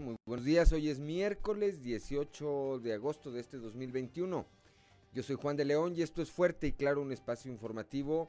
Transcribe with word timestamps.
Muy 0.00 0.16
buenos 0.26 0.44
días, 0.44 0.72
hoy 0.72 0.90
es 0.90 0.98
miércoles 0.98 1.80
18 1.80 2.80
de 2.80 2.92
agosto 2.92 3.30
de 3.30 3.40
este 3.40 3.56
2021. 3.56 4.44
Yo 5.14 5.22
soy 5.22 5.36
Juan 5.36 5.56
de 5.56 5.64
León 5.64 5.94
y 5.96 6.02
esto 6.02 6.22
es 6.22 6.30
Fuerte 6.30 6.66
y 6.66 6.72
Claro, 6.72 7.00
un 7.02 7.12
espacio 7.12 7.50
informativo 7.50 8.28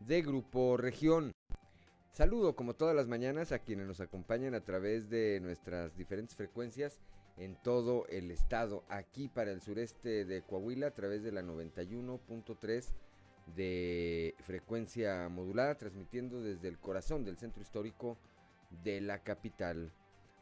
de 0.00 0.20
Grupo 0.20 0.76
Región. 0.76 1.32
Saludo 2.12 2.56
como 2.56 2.74
todas 2.74 2.94
las 2.94 3.06
mañanas 3.06 3.52
a 3.52 3.60
quienes 3.60 3.86
nos 3.86 4.00
acompañan 4.00 4.54
a 4.54 4.64
través 4.64 5.08
de 5.08 5.38
nuestras 5.40 5.96
diferentes 5.96 6.36
frecuencias 6.36 6.98
en 7.38 7.56
todo 7.62 8.06
el 8.08 8.30
estado, 8.30 8.84
aquí 8.88 9.28
para 9.28 9.52
el 9.52 9.62
sureste 9.62 10.24
de 10.24 10.42
Coahuila 10.42 10.88
a 10.88 10.94
través 10.94 11.22
de 11.22 11.32
la 11.32 11.42
91.3 11.42 12.84
de 13.54 14.34
frecuencia 14.40 15.28
modulada, 15.28 15.76
transmitiendo 15.76 16.42
desde 16.42 16.68
el 16.68 16.78
corazón 16.78 17.24
del 17.24 17.38
centro 17.38 17.62
histórico 17.62 18.18
de 18.82 19.00
la 19.00 19.22
capital 19.22 19.92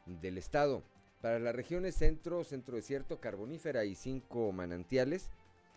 del 0.06 0.38
estado. 0.38 0.82
Para 1.20 1.38
las 1.38 1.54
regiones 1.54 1.94
centro, 1.94 2.44
centro 2.44 2.76
desierto, 2.76 3.18
carbonífera 3.18 3.84
y 3.84 3.94
cinco 3.94 4.52
manantiales, 4.52 5.30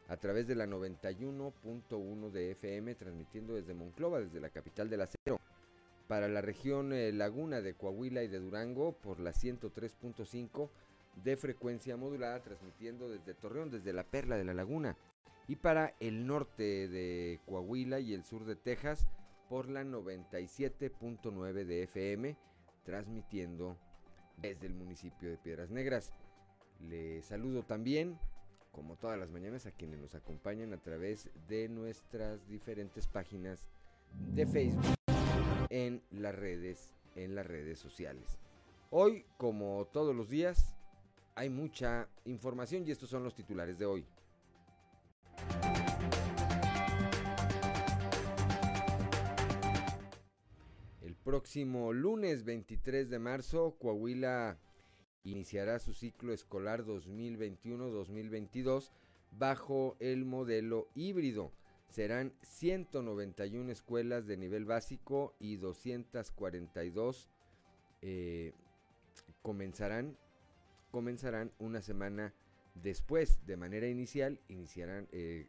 a 0.09 0.17
través 0.17 0.47
de 0.47 0.55
la 0.55 0.65
91.1 0.65 2.31
de 2.31 2.51
FM, 2.51 2.95
transmitiendo 2.95 3.55
desde 3.55 3.73
Monclova, 3.73 4.19
desde 4.19 4.39
la 4.39 4.49
capital 4.49 4.89
del 4.89 5.01
acero. 5.01 5.39
Para 6.07 6.29
la 6.29 6.41
región 6.41 6.93
eh, 6.93 7.11
Laguna 7.11 7.61
de 7.61 7.73
Coahuila 7.73 8.23
y 8.23 8.27
de 8.27 8.39
Durango, 8.39 8.93
por 8.93 9.19
la 9.19 9.31
103.5 9.31 10.69
de 11.23 11.35
frecuencia 11.35 11.97
modulada, 11.97 12.41
transmitiendo 12.41 13.09
desde 13.09 13.33
Torreón, 13.33 13.71
desde 13.71 13.91
la 13.93 14.03
Perla 14.03 14.37
de 14.37 14.45
la 14.45 14.53
Laguna. 14.53 14.95
Y 15.47 15.57
para 15.57 15.95
el 15.99 16.27
norte 16.27 16.87
de 16.87 17.39
Coahuila 17.45 17.99
y 17.99 18.13
el 18.13 18.23
sur 18.23 18.45
de 18.45 18.55
Texas, 18.55 19.07
por 19.49 19.69
la 19.69 19.83
97.9 19.83 21.65
de 21.65 21.83
FM, 21.83 22.37
transmitiendo 22.83 23.77
desde 24.37 24.67
el 24.67 24.73
municipio 24.73 25.29
de 25.29 25.37
Piedras 25.37 25.69
Negras. 25.69 26.11
Le 26.87 27.21
saludo 27.23 27.63
también, 27.63 28.19
como 28.71 28.95
todas 28.95 29.19
las 29.19 29.29
mañanas, 29.29 29.65
a 29.65 29.71
quienes 29.71 29.99
nos 29.99 30.15
acompañan 30.15 30.73
a 30.73 30.81
través 30.81 31.29
de 31.47 31.67
nuestras 31.69 32.47
diferentes 32.47 33.07
páginas 33.07 33.67
de 34.33 34.45
Facebook 34.45 34.95
en 35.69 36.01
las 36.11 36.35
redes, 36.35 36.93
en 37.15 37.35
las 37.35 37.45
redes 37.45 37.79
sociales. 37.79 38.37
Hoy, 38.89 39.25
como 39.37 39.87
todos 39.91 40.15
los 40.15 40.29
días, 40.29 40.73
hay 41.35 41.49
mucha 41.49 42.07
información 42.25 42.87
y 42.87 42.91
estos 42.91 43.09
son 43.09 43.23
los 43.23 43.35
titulares 43.35 43.77
de 43.77 43.85
hoy. 43.85 44.05
Próximo 51.27 51.91
lunes 51.91 52.45
23 52.45 53.09
de 53.09 53.19
marzo, 53.19 53.75
Coahuila 53.79 54.57
iniciará 55.25 55.77
su 55.77 55.93
ciclo 55.93 56.31
escolar 56.31 56.85
2021-2022 56.85 58.91
bajo 59.31 59.97
el 59.99 60.23
modelo 60.23 60.87
híbrido. 60.95 61.51
Serán 61.89 62.31
191 62.43 63.73
escuelas 63.73 64.25
de 64.25 64.37
nivel 64.37 64.63
básico 64.63 65.35
y 65.37 65.57
242 65.57 67.27
eh, 68.01 68.53
comenzarán, 69.41 70.17
comenzarán 70.91 71.51
una 71.59 71.81
semana 71.81 72.33
después. 72.73 73.45
De 73.45 73.57
manera 73.57 73.89
inicial, 73.89 74.39
iniciarán, 74.47 75.09
eh, 75.11 75.45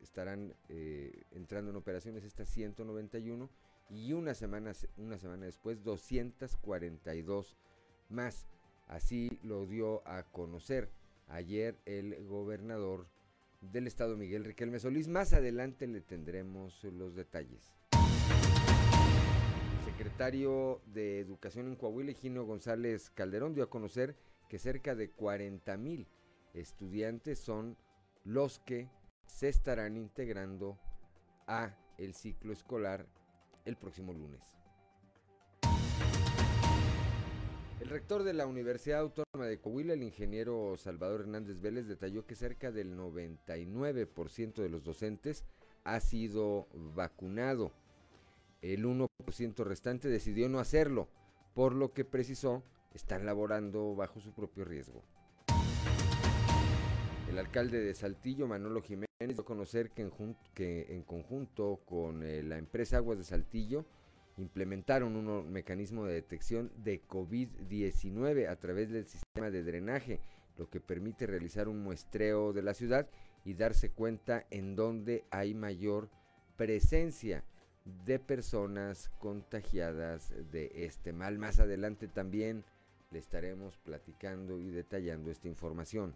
estarán 0.00 0.54
eh, 0.68 1.24
entrando 1.32 1.72
en 1.72 1.76
operaciones 1.78 2.22
estas 2.22 2.48
191 2.48 3.50
y 3.88 4.12
una 4.12 4.34
semana, 4.34 4.72
una 4.96 5.18
semana 5.18 5.46
después 5.46 5.82
242 5.82 7.56
más. 8.08 8.46
Así 8.86 9.38
lo 9.42 9.66
dio 9.66 10.06
a 10.06 10.22
conocer 10.24 10.90
ayer 11.28 11.76
el 11.86 12.24
gobernador 12.26 13.08
del 13.60 13.86
estado 13.86 14.16
Miguel 14.16 14.44
Riquelme 14.44 14.78
Solís. 14.78 15.08
Más 15.08 15.32
adelante 15.32 15.86
le 15.86 16.00
tendremos 16.00 16.84
los 16.84 17.14
detalles. 17.14 17.74
El 19.78 19.84
secretario 19.84 20.80
de 20.86 21.20
Educación 21.20 21.66
en 21.68 21.76
Coahuila, 21.76 22.12
Gino 22.12 22.44
González 22.44 23.10
Calderón, 23.10 23.54
dio 23.54 23.64
a 23.64 23.70
conocer 23.70 24.16
que 24.48 24.58
cerca 24.58 24.94
de 24.94 25.10
40 25.10 25.76
mil 25.76 26.06
estudiantes 26.54 27.38
son 27.38 27.76
los 28.24 28.60
que 28.60 28.88
se 29.26 29.48
estarán 29.48 29.96
integrando 29.96 30.78
a 31.46 31.76
el 31.98 32.14
ciclo 32.14 32.52
escolar 32.52 33.06
el 33.66 33.76
próximo 33.76 34.12
lunes. 34.12 34.40
El 37.80 37.90
rector 37.90 38.24
de 38.24 38.32
la 38.32 38.46
Universidad 38.46 39.00
Autónoma 39.00 39.46
de 39.46 39.60
Coahuila, 39.60 39.92
el 39.92 40.02
ingeniero 40.02 40.76
Salvador 40.76 41.20
Hernández 41.20 41.60
Vélez, 41.60 41.86
detalló 41.86 42.26
que 42.26 42.34
cerca 42.34 42.72
del 42.72 42.96
99% 42.96 44.54
de 44.54 44.68
los 44.68 44.82
docentes 44.82 45.44
ha 45.84 46.00
sido 46.00 46.66
vacunado. 46.96 47.70
El 48.60 48.86
1% 48.86 49.64
restante 49.64 50.08
decidió 50.08 50.48
no 50.48 50.58
hacerlo, 50.58 51.08
por 51.54 51.74
lo 51.74 51.92
que 51.92 52.04
precisó 52.04 52.64
están 52.92 53.24
laborando 53.24 53.94
bajo 53.94 54.18
su 54.18 54.32
propio 54.32 54.64
riesgo. 54.64 55.04
El 57.36 57.40
alcalde 57.40 57.82
de 57.82 57.92
Saltillo, 57.92 58.46
Manolo 58.46 58.80
Jiménez, 58.80 59.10
dio 59.20 59.42
a 59.42 59.44
conocer 59.44 59.90
que 59.90 60.00
en, 60.00 61.02
conjunto 61.02 61.80
con 61.84 62.22
eh, 62.22 62.42
la 62.42 62.56
empresa 62.56 62.96
Aguas 62.96 63.18
de 63.18 63.24
Saltillo 63.24 63.84
implementaron 64.38 65.14
un 65.14 65.52
mecanismo 65.52 66.06
de 66.06 66.14
detección 66.14 66.72
de 66.82 67.02
COVID-19 67.06 68.48
a 68.48 68.56
través 68.56 68.88
del 68.88 69.04
sistema 69.04 69.50
de 69.50 69.62
drenaje, 69.62 70.18
lo 70.56 70.70
que 70.70 70.80
permite 70.80 71.26
realizar 71.26 71.68
un 71.68 71.82
muestreo 71.82 72.54
de 72.54 72.62
la 72.62 72.72
ciudad 72.72 73.06
y 73.44 73.52
darse 73.52 73.90
cuenta 73.90 74.46
en 74.50 74.74
dónde 74.74 75.26
hay 75.30 75.52
mayor 75.52 76.08
presencia 76.56 77.44
de 78.06 78.18
personas 78.18 79.10
contagiadas 79.18 80.32
de 80.50 80.72
este 80.74 81.12
mal. 81.12 81.36
Más 81.36 81.60
adelante 81.60 82.08
también 82.08 82.64
le 83.10 83.18
estaremos 83.18 83.76
platicando 83.76 84.58
y 84.58 84.70
detallando 84.70 85.30
esta 85.30 85.48
información. 85.48 86.14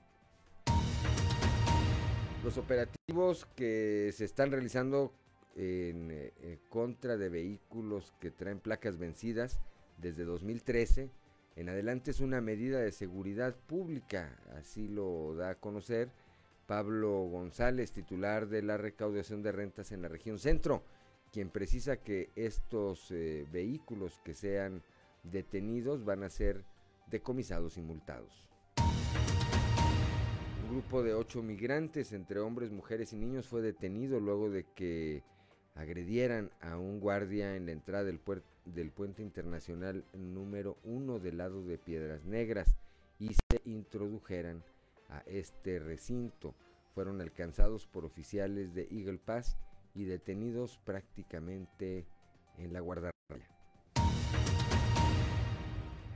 Los 2.42 2.56
operativos 2.56 3.46
que 3.54 4.10
se 4.14 4.24
están 4.24 4.50
realizando 4.50 5.12
en, 5.56 6.08
eh, 6.10 6.58
contra 6.70 7.18
de 7.18 7.28
vehículos 7.28 8.14
que 8.18 8.30
traen 8.30 8.60
placas 8.60 8.96
vencidas 8.96 9.60
desde 9.98 10.24
2013 10.24 11.10
en 11.56 11.68
adelante 11.68 12.12
es 12.12 12.20
una 12.20 12.40
medida 12.40 12.80
de 12.80 12.92
seguridad 12.92 13.54
pública, 13.54 14.38
así 14.56 14.88
lo 14.88 15.34
da 15.34 15.50
a 15.50 15.54
conocer 15.56 16.08
Pablo 16.66 17.24
González, 17.24 17.92
titular 17.92 18.48
de 18.48 18.62
la 18.62 18.78
recaudación 18.78 19.42
de 19.42 19.52
rentas 19.52 19.92
en 19.92 20.00
la 20.00 20.08
región 20.08 20.38
centro, 20.38 20.82
quien 21.32 21.50
precisa 21.50 21.98
que 21.98 22.30
estos 22.36 23.10
eh, 23.10 23.46
vehículos 23.52 24.18
que 24.24 24.34
sean 24.34 24.82
detenidos 25.24 26.06
van 26.06 26.22
a 26.22 26.30
ser 26.30 26.64
decomisados 27.10 27.76
y 27.76 27.82
multados 27.82 28.49
grupo 30.70 31.02
de 31.02 31.14
ocho 31.14 31.42
migrantes, 31.42 32.12
entre 32.12 32.38
hombres, 32.38 32.70
mujeres 32.70 33.12
y 33.12 33.16
niños, 33.16 33.48
fue 33.48 33.60
detenido 33.60 34.20
luego 34.20 34.50
de 34.50 34.64
que 34.76 35.24
agredieran 35.74 36.52
a 36.60 36.78
un 36.78 37.00
guardia 37.00 37.56
en 37.56 37.66
la 37.66 37.72
entrada 37.72 38.04
del, 38.04 38.20
puente 38.92 39.22
internacional 39.22 40.04
número 40.14 40.78
uno 40.84 41.18
del 41.18 41.38
lado 41.38 41.64
de 41.64 41.76
Piedras 41.76 42.24
Negras 42.24 42.76
y 43.18 43.34
se 43.34 43.60
introdujeran 43.64 44.62
a 45.08 45.24
este 45.26 45.80
recinto. 45.80 46.54
Fueron 46.94 47.20
alcanzados 47.20 47.86
por 47.86 48.04
oficiales 48.04 48.72
de 48.72 48.86
Eagle 48.92 49.18
Pass 49.18 49.56
y 49.92 50.04
detenidos 50.04 50.78
prácticamente 50.84 52.06
en 52.58 52.72
la 52.72 52.78
guardarraya. 52.78 53.09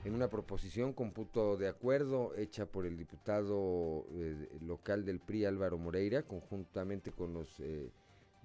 En 0.05 0.15
una 0.15 0.29
proposición 0.29 0.93
con 0.93 1.13
punto 1.13 1.57
de 1.57 1.67
acuerdo 1.67 2.35
hecha 2.37 2.67
por 2.67 2.85
el 2.85 2.99
diputado 2.99 4.05
eh, 4.13 4.51
local 4.61 5.07
del 5.07 5.19
PRI 5.19 5.47
Álvaro 5.47 5.79
Moreira, 5.79 6.25
conjuntamente 6.25 7.11
con 7.11 7.33
los 7.33 7.59
eh, 7.61 7.91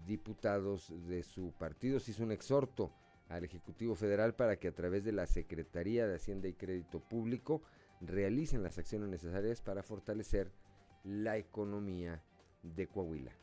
diputados 0.07 0.93
de 1.09 1.21
su 1.21 1.51
partido, 1.51 1.99
se 1.99 2.11
hizo 2.11 2.23
un 2.23 2.31
exhorto 2.31 2.93
al 3.27 3.43
Ejecutivo 3.43 3.95
Federal 3.95 4.35
para 4.35 4.55
que 4.55 4.69
a 4.69 4.71
través 4.73 5.03
de 5.03 5.11
la 5.11 5.27
Secretaría 5.27 6.07
de 6.07 6.15
Hacienda 6.15 6.47
y 6.47 6.53
Crédito 6.53 7.01
Público 7.01 7.61
realicen 7.99 8.63
las 8.63 8.77
acciones 8.77 9.09
necesarias 9.09 9.61
para 9.61 9.83
fortalecer 9.83 10.53
la 11.03 11.37
economía 11.37 12.23
de 12.63 12.87
Coahuila. 12.87 13.33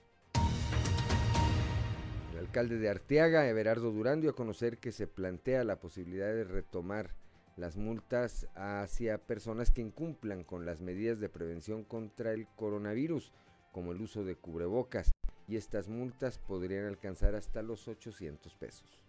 El 2.32 2.38
alcalde 2.38 2.78
de 2.78 2.88
Arteaga, 2.88 3.46
Everardo 3.46 3.92
Durán, 3.92 4.22
dio 4.22 4.30
a 4.30 4.36
conocer 4.36 4.78
que 4.78 4.90
se 4.90 5.06
plantea 5.06 5.64
la 5.64 5.80
posibilidad 5.80 6.32
de 6.32 6.44
retomar 6.44 7.14
las 7.56 7.76
multas 7.76 8.46
hacia 8.54 9.18
personas 9.18 9.70
que 9.70 9.80
incumplan 9.80 10.44
con 10.44 10.66
las 10.66 10.80
medidas 10.80 11.18
de 11.20 11.28
prevención 11.28 11.84
contra 11.84 12.32
el 12.32 12.46
coronavirus, 12.56 13.32
como 13.72 13.92
el 13.92 14.00
uso 14.00 14.24
de 14.24 14.36
cubrebocas, 14.36 15.10
y 15.48 15.56
estas 15.56 15.88
multas 15.88 16.38
podrían 16.38 16.86
alcanzar 16.86 17.34
hasta 17.34 17.62
los 17.62 17.88
800 17.88 18.54
pesos. 18.54 19.02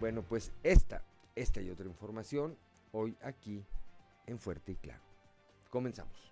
Bueno, 0.00 0.22
pues 0.22 0.52
esta, 0.62 1.02
esta 1.34 1.60
y 1.60 1.70
otra 1.70 1.86
información 1.86 2.56
hoy 2.92 3.16
aquí 3.22 3.64
en 4.26 4.38
Fuerte 4.38 4.72
y 4.72 4.76
Claro. 4.76 5.02
Comenzamos. 5.70 6.31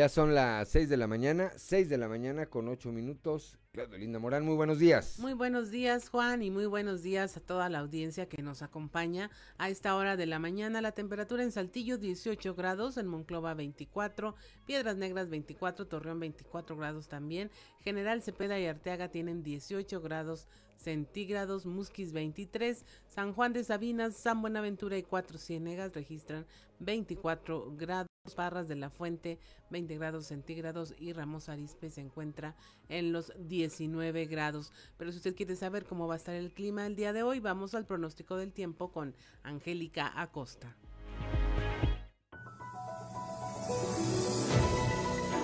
Ya 0.00 0.08
son 0.08 0.34
las 0.34 0.66
6 0.70 0.88
de 0.88 0.96
la 0.96 1.06
mañana, 1.06 1.52
6 1.56 1.90
de 1.90 1.98
la 1.98 2.08
mañana 2.08 2.46
con 2.46 2.68
8 2.68 2.90
minutos. 2.90 3.58
Claudio 3.70 3.98
Linda 3.98 4.18
Morán, 4.18 4.46
muy 4.46 4.56
buenos 4.56 4.78
días. 4.78 5.18
Muy 5.18 5.34
buenos 5.34 5.70
días, 5.70 6.08
Juan, 6.08 6.42
y 6.42 6.50
muy 6.50 6.64
buenos 6.64 7.02
días 7.02 7.36
a 7.36 7.40
toda 7.40 7.68
la 7.68 7.80
audiencia 7.80 8.26
que 8.26 8.40
nos 8.40 8.62
acompaña 8.62 9.30
a 9.58 9.68
esta 9.68 9.94
hora 9.94 10.16
de 10.16 10.24
la 10.24 10.38
mañana. 10.38 10.80
La 10.80 10.92
temperatura 10.92 11.42
en 11.42 11.52
Saltillo 11.52 11.98
18 11.98 12.54
grados, 12.54 12.96
en 12.96 13.08
Monclova 13.08 13.52
24, 13.52 14.34
Piedras 14.64 14.96
Negras 14.96 15.28
24, 15.28 15.86
Torreón 15.86 16.18
24 16.18 16.78
grados 16.78 17.08
también. 17.08 17.50
General 17.80 18.22
Cepeda 18.22 18.58
y 18.58 18.64
Arteaga 18.64 19.10
tienen 19.10 19.42
18 19.42 20.00
grados 20.00 20.48
centígrados, 20.76 21.66
Musquis 21.66 22.14
23, 22.14 22.86
San 23.06 23.34
Juan 23.34 23.52
de 23.52 23.64
Sabinas, 23.64 24.16
San 24.16 24.40
Buenaventura 24.40 24.96
y 24.96 25.02
Cuatro 25.02 25.36
Ciénegas 25.36 25.92
registran 25.92 26.46
24 26.78 27.74
grados. 27.76 28.09
Parras 28.34 28.68
de 28.68 28.76
la 28.76 28.90
Fuente 28.90 29.38
20 29.70 29.96
grados 29.96 30.26
centígrados 30.26 30.94
y 30.98 31.12
Ramos 31.12 31.48
Arispe 31.48 31.90
se 31.90 32.00
encuentra 32.00 32.54
en 32.88 33.12
los 33.12 33.32
19 33.38 34.26
grados. 34.26 34.72
Pero 34.96 35.10
si 35.10 35.18
usted 35.18 35.34
quiere 35.34 35.56
saber 35.56 35.84
cómo 35.84 36.06
va 36.06 36.14
a 36.14 36.16
estar 36.18 36.34
el 36.34 36.52
clima 36.52 36.86
el 36.86 36.96
día 36.96 37.12
de 37.12 37.22
hoy, 37.22 37.40
vamos 37.40 37.74
al 37.74 37.86
pronóstico 37.86 38.36
del 38.36 38.52
tiempo 38.52 38.92
con 38.92 39.14
Angélica 39.42 40.12
Acosta. 40.20 40.76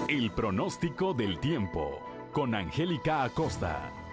El 0.08 0.30
pronóstico 0.32 1.14
del 1.14 1.40
tiempo 1.40 2.00
con 2.32 2.54
Angélica 2.54 3.24
Acosta. 3.24 4.05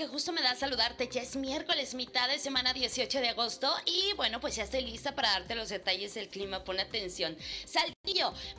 Que 0.00 0.06
justo 0.06 0.32
me 0.32 0.40
da 0.40 0.54
saludarte. 0.54 1.08
Ya 1.08 1.20
es 1.20 1.36
miércoles, 1.36 1.94
mitad 1.94 2.26
de 2.26 2.38
semana 2.38 2.72
18 2.72 3.20
de 3.20 3.28
agosto. 3.28 3.70
Y 3.84 4.14
bueno, 4.14 4.40
pues 4.40 4.56
ya 4.56 4.62
estoy 4.62 4.80
lista 4.80 5.14
para 5.14 5.30
darte 5.32 5.54
los 5.54 5.68
detalles 5.68 6.14
del 6.14 6.28
clima. 6.28 6.64
Pon 6.64 6.80
atención. 6.80 7.36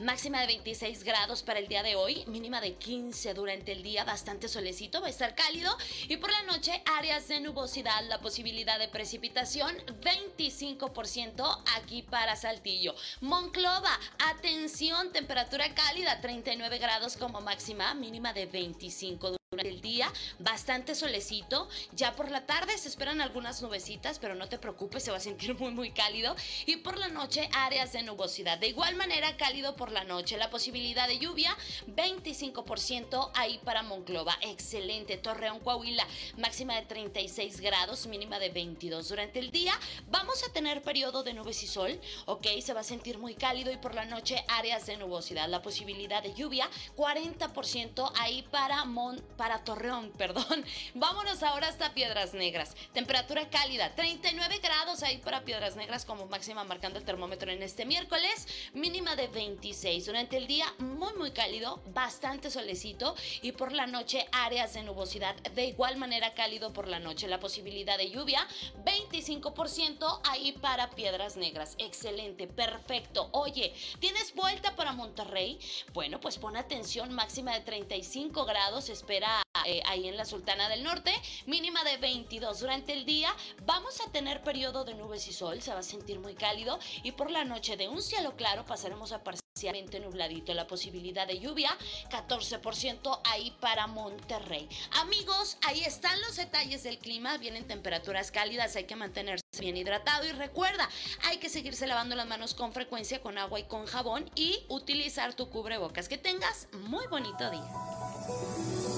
Máxima 0.00 0.40
de 0.40 0.46
26 0.48 1.04
grados 1.04 1.42
para 1.42 1.60
el 1.60 1.68
día 1.68 1.82
de 1.82 1.94
hoy, 1.94 2.24
mínima 2.26 2.60
de 2.60 2.74
15 2.74 3.34
durante 3.34 3.72
el 3.72 3.82
día, 3.82 4.04
bastante 4.04 4.48
solecito, 4.48 5.00
va 5.00 5.06
a 5.06 5.10
estar 5.10 5.34
cálido. 5.34 5.76
Y 6.08 6.16
por 6.16 6.32
la 6.32 6.42
noche, 6.42 6.82
áreas 6.98 7.28
de 7.28 7.40
nubosidad, 7.40 8.02
la 8.08 8.20
posibilidad 8.20 8.78
de 8.78 8.88
precipitación, 8.88 9.76
25% 10.02 11.62
aquí 11.76 12.02
para 12.02 12.34
Saltillo. 12.34 12.94
Monclova, 13.20 13.98
atención, 14.30 15.12
temperatura 15.12 15.72
cálida, 15.74 16.20
39 16.20 16.78
grados 16.78 17.16
como 17.16 17.40
máxima, 17.40 17.94
mínima 17.94 18.32
de 18.32 18.46
25 18.46 19.36
el 19.60 19.82
día, 19.82 20.10
bastante 20.38 20.94
solecito. 20.94 21.68
Ya 21.92 22.16
por 22.16 22.30
la 22.30 22.46
tarde 22.46 22.76
se 22.78 22.88
esperan 22.88 23.20
algunas 23.20 23.60
nubecitas, 23.60 24.18
pero 24.18 24.34
no 24.34 24.48
te 24.48 24.58
preocupes, 24.58 25.02
se 25.02 25.10
va 25.10 25.18
a 25.18 25.20
sentir 25.20 25.54
muy, 25.58 25.70
muy 25.70 25.90
cálido. 25.90 26.34
Y 26.64 26.76
por 26.76 26.96
la 26.98 27.08
noche, 27.08 27.50
áreas 27.52 27.92
de 27.92 28.02
nubosidad. 28.02 28.58
De 28.58 28.68
igual 28.68 28.94
manera, 28.96 29.36
cálido 29.36 29.51
por 29.52 29.92
la 29.92 30.04
noche. 30.04 30.38
La 30.38 30.48
posibilidad 30.48 31.06
de 31.06 31.18
lluvia, 31.18 31.54
25% 31.88 33.30
ahí 33.34 33.60
para 33.64 33.82
Monclova. 33.82 34.36
Excelente. 34.40 35.18
Torreón, 35.18 35.60
Coahuila, 35.60 36.06
máxima 36.38 36.74
de 36.74 36.82
36 36.82 37.60
grados, 37.60 38.06
mínima 38.06 38.38
de 38.38 38.48
22. 38.48 39.10
Durante 39.10 39.38
el 39.38 39.50
día, 39.50 39.78
vamos 40.08 40.42
a 40.42 40.52
tener 40.52 40.80
periodo 40.80 41.22
de 41.22 41.34
nubes 41.34 41.62
y 41.62 41.66
sol, 41.66 42.00
ok, 42.24 42.46
se 42.62 42.72
va 42.72 42.80
a 42.80 42.84
sentir 42.84 43.18
muy 43.18 43.34
cálido. 43.34 43.70
Y 43.70 43.76
por 43.76 43.94
la 43.94 44.06
noche, 44.06 44.42
áreas 44.48 44.86
de 44.86 44.96
nubosidad. 44.96 45.48
La 45.48 45.60
posibilidad 45.60 46.22
de 46.22 46.32
lluvia, 46.32 46.68
40% 46.96 48.10
ahí 48.16 48.42
para 48.50 48.86
Monclova 48.86 49.02
para 49.36 49.64
Torreón, 49.64 50.10
perdón. 50.18 50.64
Vámonos 50.94 51.42
ahora 51.42 51.68
hasta 51.68 51.92
Piedras 51.94 52.34
Negras. 52.34 52.74
Temperatura 52.92 53.48
cálida, 53.50 53.94
39 53.94 54.58
grados 54.62 55.02
ahí 55.02 55.18
para 55.18 55.44
Piedras 55.44 55.76
Negras 55.76 56.04
como 56.04 56.26
máxima 56.26 56.64
marcando 56.64 56.98
el 56.98 57.04
termómetro 57.04 57.50
en 57.50 57.62
este 57.62 57.84
miércoles, 57.84 58.46
mínima 58.72 59.16
de 59.16 59.28
26. 59.42 60.06
Durante 60.06 60.36
el 60.36 60.46
día 60.46 60.72
muy 60.78 61.12
muy 61.14 61.32
cálido, 61.32 61.80
bastante 61.86 62.48
solecito 62.48 63.16
y 63.42 63.50
por 63.50 63.72
la 63.72 63.88
noche 63.88 64.26
áreas 64.30 64.74
de 64.74 64.84
nubosidad 64.84 65.34
de 65.34 65.66
igual 65.66 65.96
manera 65.96 66.32
cálido 66.34 66.72
por 66.72 66.86
la 66.86 67.00
noche. 67.00 67.26
La 67.26 67.40
posibilidad 67.40 67.98
de 67.98 68.10
lluvia 68.10 68.46
25% 68.84 70.20
ahí 70.30 70.52
para 70.52 70.90
Piedras 70.90 71.36
Negras. 71.36 71.74
Excelente, 71.78 72.46
perfecto. 72.46 73.30
Oye, 73.32 73.74
¿tienes 73.98 74.32
vuelta 74.32 74.76
para 74.76 74.92
Monterrey? 74.92 75.58
Bueno, 75.92 76.20
pues 76.20 76.38
pon 76.38 76.56
atención, 76.56 77.12
máxima 77.12 77.52
de 77.54 77.60
35 77.62 78.44
grados, 78.44 78.90
espera 78.90 79.41
eh, 79.66 79.82
ahí 79.84 80.08
en 80.08 80.16
la 80.16 80.24
Sultana 80.24 80.70
del 80.70 80.82
Norte, 80.82 81.12
mínima 81.44 81.84
de 81.84 81.98
22 81.98 82.60
durante 82.60 82.94
el 82.94 83.04
día. 83.04 83.34
Vamos 83.66 84.00
a 84.00 84.10
tener 84.10 84.42
periodo 84.42 84.84
de 84.84 84.94
nubes 84.94 85.28
y 85.28 85.32
sol, 85.34 85.60
se 85.60 85.72
va 85.72 85.80
a 85.80 85.82
sentir 85.82 86.18
muy 86.20 86.34
cálido 86.34 86.78
y 87.02 87.12
por 87.12 87.30
la 87.30 87.44
noche 87.44 87.76
de 87.76 87.86
un 87.86 88.00
cielo 88.00 88.34
claro 88.34 88.64
pasaremos 88.64 89.12
a 89.12 89.22
parcialmente 89.22 90.00
nubladito. 90.00 90.54
La 90.54 90.66
posibilidad 90.66 91.26
de 91.26 91.38
lluvia, 91.38 91.76
14% 92.10 93.20
ahí 93.24 93.54
para 93.60 93.86
Monterrey. 93.86 94.66
Amigos, 94.92 95.58
ahí 95.66 95.82
están 95.82 96.18
los 96.22 96.36
detalles 96.36 96.82
del 96.82 96.98
clima. 96.98 97.36
Vienen 97.36 97.66
temperaturas 97.66 98.30
cálidas, 98.30 98.74
hay 98.76 98.84
que 98.84 98.96
mantenerse 98.96 99.44
bien 99.60 99.76
hidratado 99.76 100.26
y 100.26 100.32
recuerda, 100.32 100.88
hay 101.24 101.36
que 101.36 101.50
seguirse 101.50 101.86
lavando 101.86 102.16
las 102.16 102.26
manos 102.26 102.54
con 102.54 102.72
frecuencia 102.72 103.20
con 103.20 103.36
agua 103.36 103.60
y 103.60 103.64
con 103.64 103.84
jabón 103.84 104.30
y 104.34 104.64
utilizar 104.68 105.34
tu 105.34 105.50
cubrebocas. 105.50 106.08
Que 106.08 106.16
tengas 106.16 106.68
muy 106.72 107.06
bonito 107.08 107.50
día. 107.50 108.91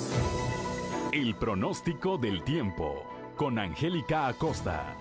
El 1.14 1.36
pronóstico 1.36 2.18
del 2.18 2.42
tiempo 2.42 3.06
con 3.36 3.56
Angélica 3.56 4.26
Acosta. 4.26 4.96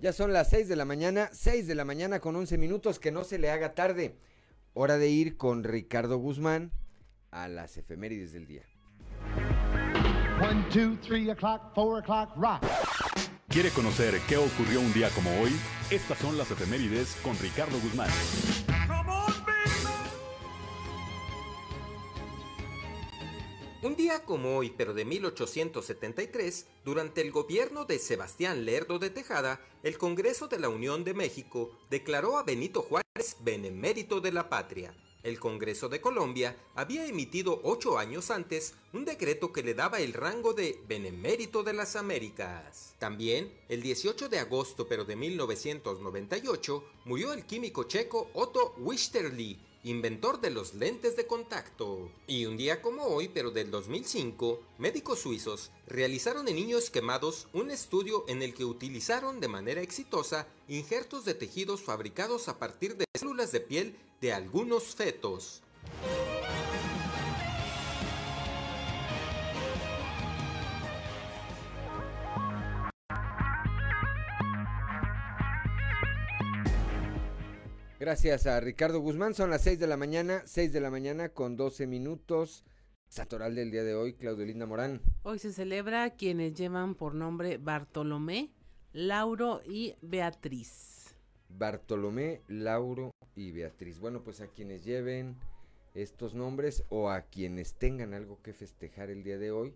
Ya 0.00 0.12
son 0.12 0.32
las 0.32 0.50
6 0.50 0.68
de 0.68 0.74
la 0.74 0.84
mañana, 0.84 1.28
6 1.32 1.68
de 1.68 1.76
la 1.76 1.84
mañana 1.84 2.18
con 2.18 2.34
11 2.34 2.58
minutos, 2.58 2.98
que 2.98 3.12
no 3.12 3.22
se 3.22 3.38
le 3.38 3.52
haga 3.52 3.76
tarde. 3.76 4.16
Hora 4.74 4.98
de 4.98 5.10
ir 5.10 5.36
con 5.36 5.62
Ricardo 5.62 6.18
Guzmán 6.18 6.72
a 7.30 7.46
las 7.46 7.76
efemérides 7.76 8.32
del 8.32 8.48
día. 8.48 8.64
1, 10.40 10.66
2, 10.74 11.00
3 11.06 11.28
o'clock, 11.28 11.72
4 11.72 11.98
o'clock, 11.98 12.36
rock. 12.36 12.89
¿Quiere 13.50 13.70
conocer 13.70 14.20
qué 14.28 14.36
ocurrió 14.36 14.78
un 14.78 14.92
día 14.92 15.10
como 15.10 15.28
hoy? 15.40 15.50
Estas 15.90 16.20
son 16.20 16.38
las 16.38 16.52
efemérides 16.52 17.16
con 17.20 17.36
Ricardo 17.36 17.80
Guzmán. 17.80 18.08
Un 23.82 23.96
día 23.96 24.24
como 24.24 24.56
hoy, 24.56 24.72
pero 24.76 24.94
de 24.94 25.04
1873, 25.04 26.68
durante 26.84 27.22
el 27.22 27.32
gobierno 27.32 27.86
de 27.86 27.98
Sebastián 27.98 28.64
Lerdo 28.64 29.00
de 29.00 29.10
Tejada, 29.10 29.60
el 29.82 29.98
Congreso 29.98 30.46
de 30.46 30.60
la 30.60 30.68
Unión 30.68 31.02
de 31.02 31.14
México 31.14 31.76
declaró 31.90 32.38
a 32.38 32.44
Benito 32.44 32.82
Juárez 32.82 33.36
benemérito 33.40 34.20
de 34.20 34.30
la 34.30 34.48
patria. 34.48 34.94
El 35.22 35.38
Congreso 35.38 35.88
de 35.88 36.00
Colombia 36.00 36.56
había 36.74 37.06
emitido 37.06 37.60
ocho 37.62 37.98
años 37.98 38.30
antes 38.30 38.74
un 38.92 39.04
decreto 39.04 39.52
que 39.52 39.62
le 39.62 39.74
daba 39.74 40.00
el 40.00 40.14
rango 40.14 40.54
de 40.54 40.80
Benemérito 40.88 41.62
de 41.62 41.74
las 41.74 41.94
Américas. 41.94 42.94
También, 42.98 43.52
el 43.68 43.82
18 43.82 44.28
de 44.30 44.38
agosto 44.38 44.88
pero 44.88 45.04
de 45.04 45.16
1998, 45.16 46.84
murió 47.04 47.32
el 47.34 47.44
químico 47.44 47.84
checo 47.84 48.30
Otto 48.32 48.74
Wisterly, 48.78 49.58
inventor 49.84 50.40
de 50.40 50.50
los 50.50 50.74
lentes 50.74 51.16
de 51.16 51.26
contacto. 51.26 52.10
Y 52.26 52.46
un 52.46 52.56
día 52.56 52.82
como 52.82 53.04
hoy, 53.04 53.28
pero 53.28 53.50
del 53.50 53.70
2005, 53.70 54.60
médicos 54.78 55.20
suizos 55.20 55.70
realizaron 55.86 56.48
en 56.48 56.56
niños 56.56 56.90
quemados 56.90 57.48
un 57.52 57.70
estudio 57.70 58.24
en 58.28 58.42
el 58.42 58.54
que 58.54 58.64
utilizaron 58.64 59.40
de 59.40 59.48
manera 59.48 59.80
exitosa 59.80 60.46
injertos 60.68 61.24
de 61.24 61.34
tejidos 61.34 61.82
fabricados 61.82 62.48
a 62.48 62.58
partir 62.58 62.96
de 62.96 63.04
células 63.16 63.52
de 63.52 63.60
piel 63.60 63.96
de 64.20 64.32
algunos 64.32 64.94
fetos. 64.94 65.62
Gracias 78.00 78.46
a 78.46 78.58
Ricardo 78.60 78.98
Guzmán. 79.00 79.34
Son 79.34 79.50
las 79.50 79.60
6 79.60 79.78
de 79.78 79.86
la 79.86 79.98
mañana, 79.98 80.42
6 80.46 80.72
de 80.72 80.80
la 80.80 80.90
mañana 80.90 81.28
con 81.28 81.54
12 81.54 81.86
minutos. 81.86 82.64
Satoral 83.10 83.54
del 83.54 83.70
día 83.70 83.84
de 83.84 83.94
hoy, 83.94 84.14
Claudio 84.14 84.46
Linda 84.46 84.64
Morán. 84.64 85.02
Hoy 85.22 85.38
se 85.38 85.52
celebra 85.52 86.08
quienes 86.08 86.54
llevan 86.54 86.94
por 86.94 87.14
nombre 87.14 87.58
Bartolomé, 87.58 88.54
Lauro 88.94 89.60
y 89.66 89.96
Beatriz. 90.00 91.14
Bartolomé, 91.50 92.40
Lauro 92.48 93.10
y 93.36 93.52
Beatriz. 93.52 93.98
Bueno, 93.98 94.24
pues 94.24 94.40
a 94.40 94.46
quienes 94.46 94.82
lleven 94.82 95.36
estos 95.92 96.34
nombres 96.34 96.84
o 96.88 97.10
a 97.10 97.20
quienes 97.20 97.74
tengan 97.74 98.14
algo 98.14 98.40
que 98.40 98.54
festejar 98.54 99.10
el 99.10 99.22
día 99.22 99.36
de 99.36 99.50
hoy, 99.50 99.74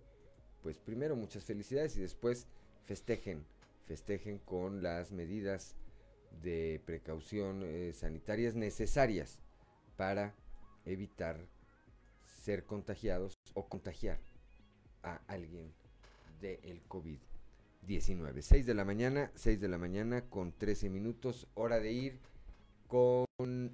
pues 0.63 0.79
primero 0.79 1.15
muchas 1.15 1.45
felicidades 1.45 1.95
y 1.99 2.01
después 2.01 2.47
festejen, 2.87 3.45
festejen 3.85 4.39
con 4.39 4.83
las 4.83 5.13
medidas 5.13 5.77
de 6.43 6.81
precaución 6.85 7.63
eh, 7.65 7.93
sanitarias 7.95 8.55
necesarias 8.55 9.39
para 9.97 10.35
evitar 10.85 11.39
ser 12.43 12.65
contagiados 12.65 13.35
o 13.55 13.67
contagiar 13.67 14.19
a 15.03 15.21
alguien 15.27 15.73
del 16.41 16.59
el 16.63 16.83
COVID-19. 16.89 18.41
6 18.41 18.67
de 18.67 18.75
la 18.75 18.85
mañana, 18.85 19.31
6 19.35 19.61
de 19.61 19.69
la 19.69 19.79
mañana 19.79 20.23
con 20.29 20.53
13 20.53 20.91
minutos, 20.91 21.47
hora 21.55 21.81
de 21.81 21.93
ir 21.93 22.21
con 22.89 23.27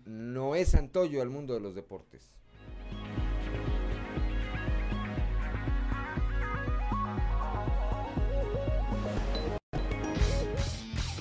Noé 0.04 0.64
Santoyo 0.64 1.20
al 1.22 1.30
mundo 1.30 1.54
de 1.54 1.60
los 1.60 1.74
deportes. 1.74 2.30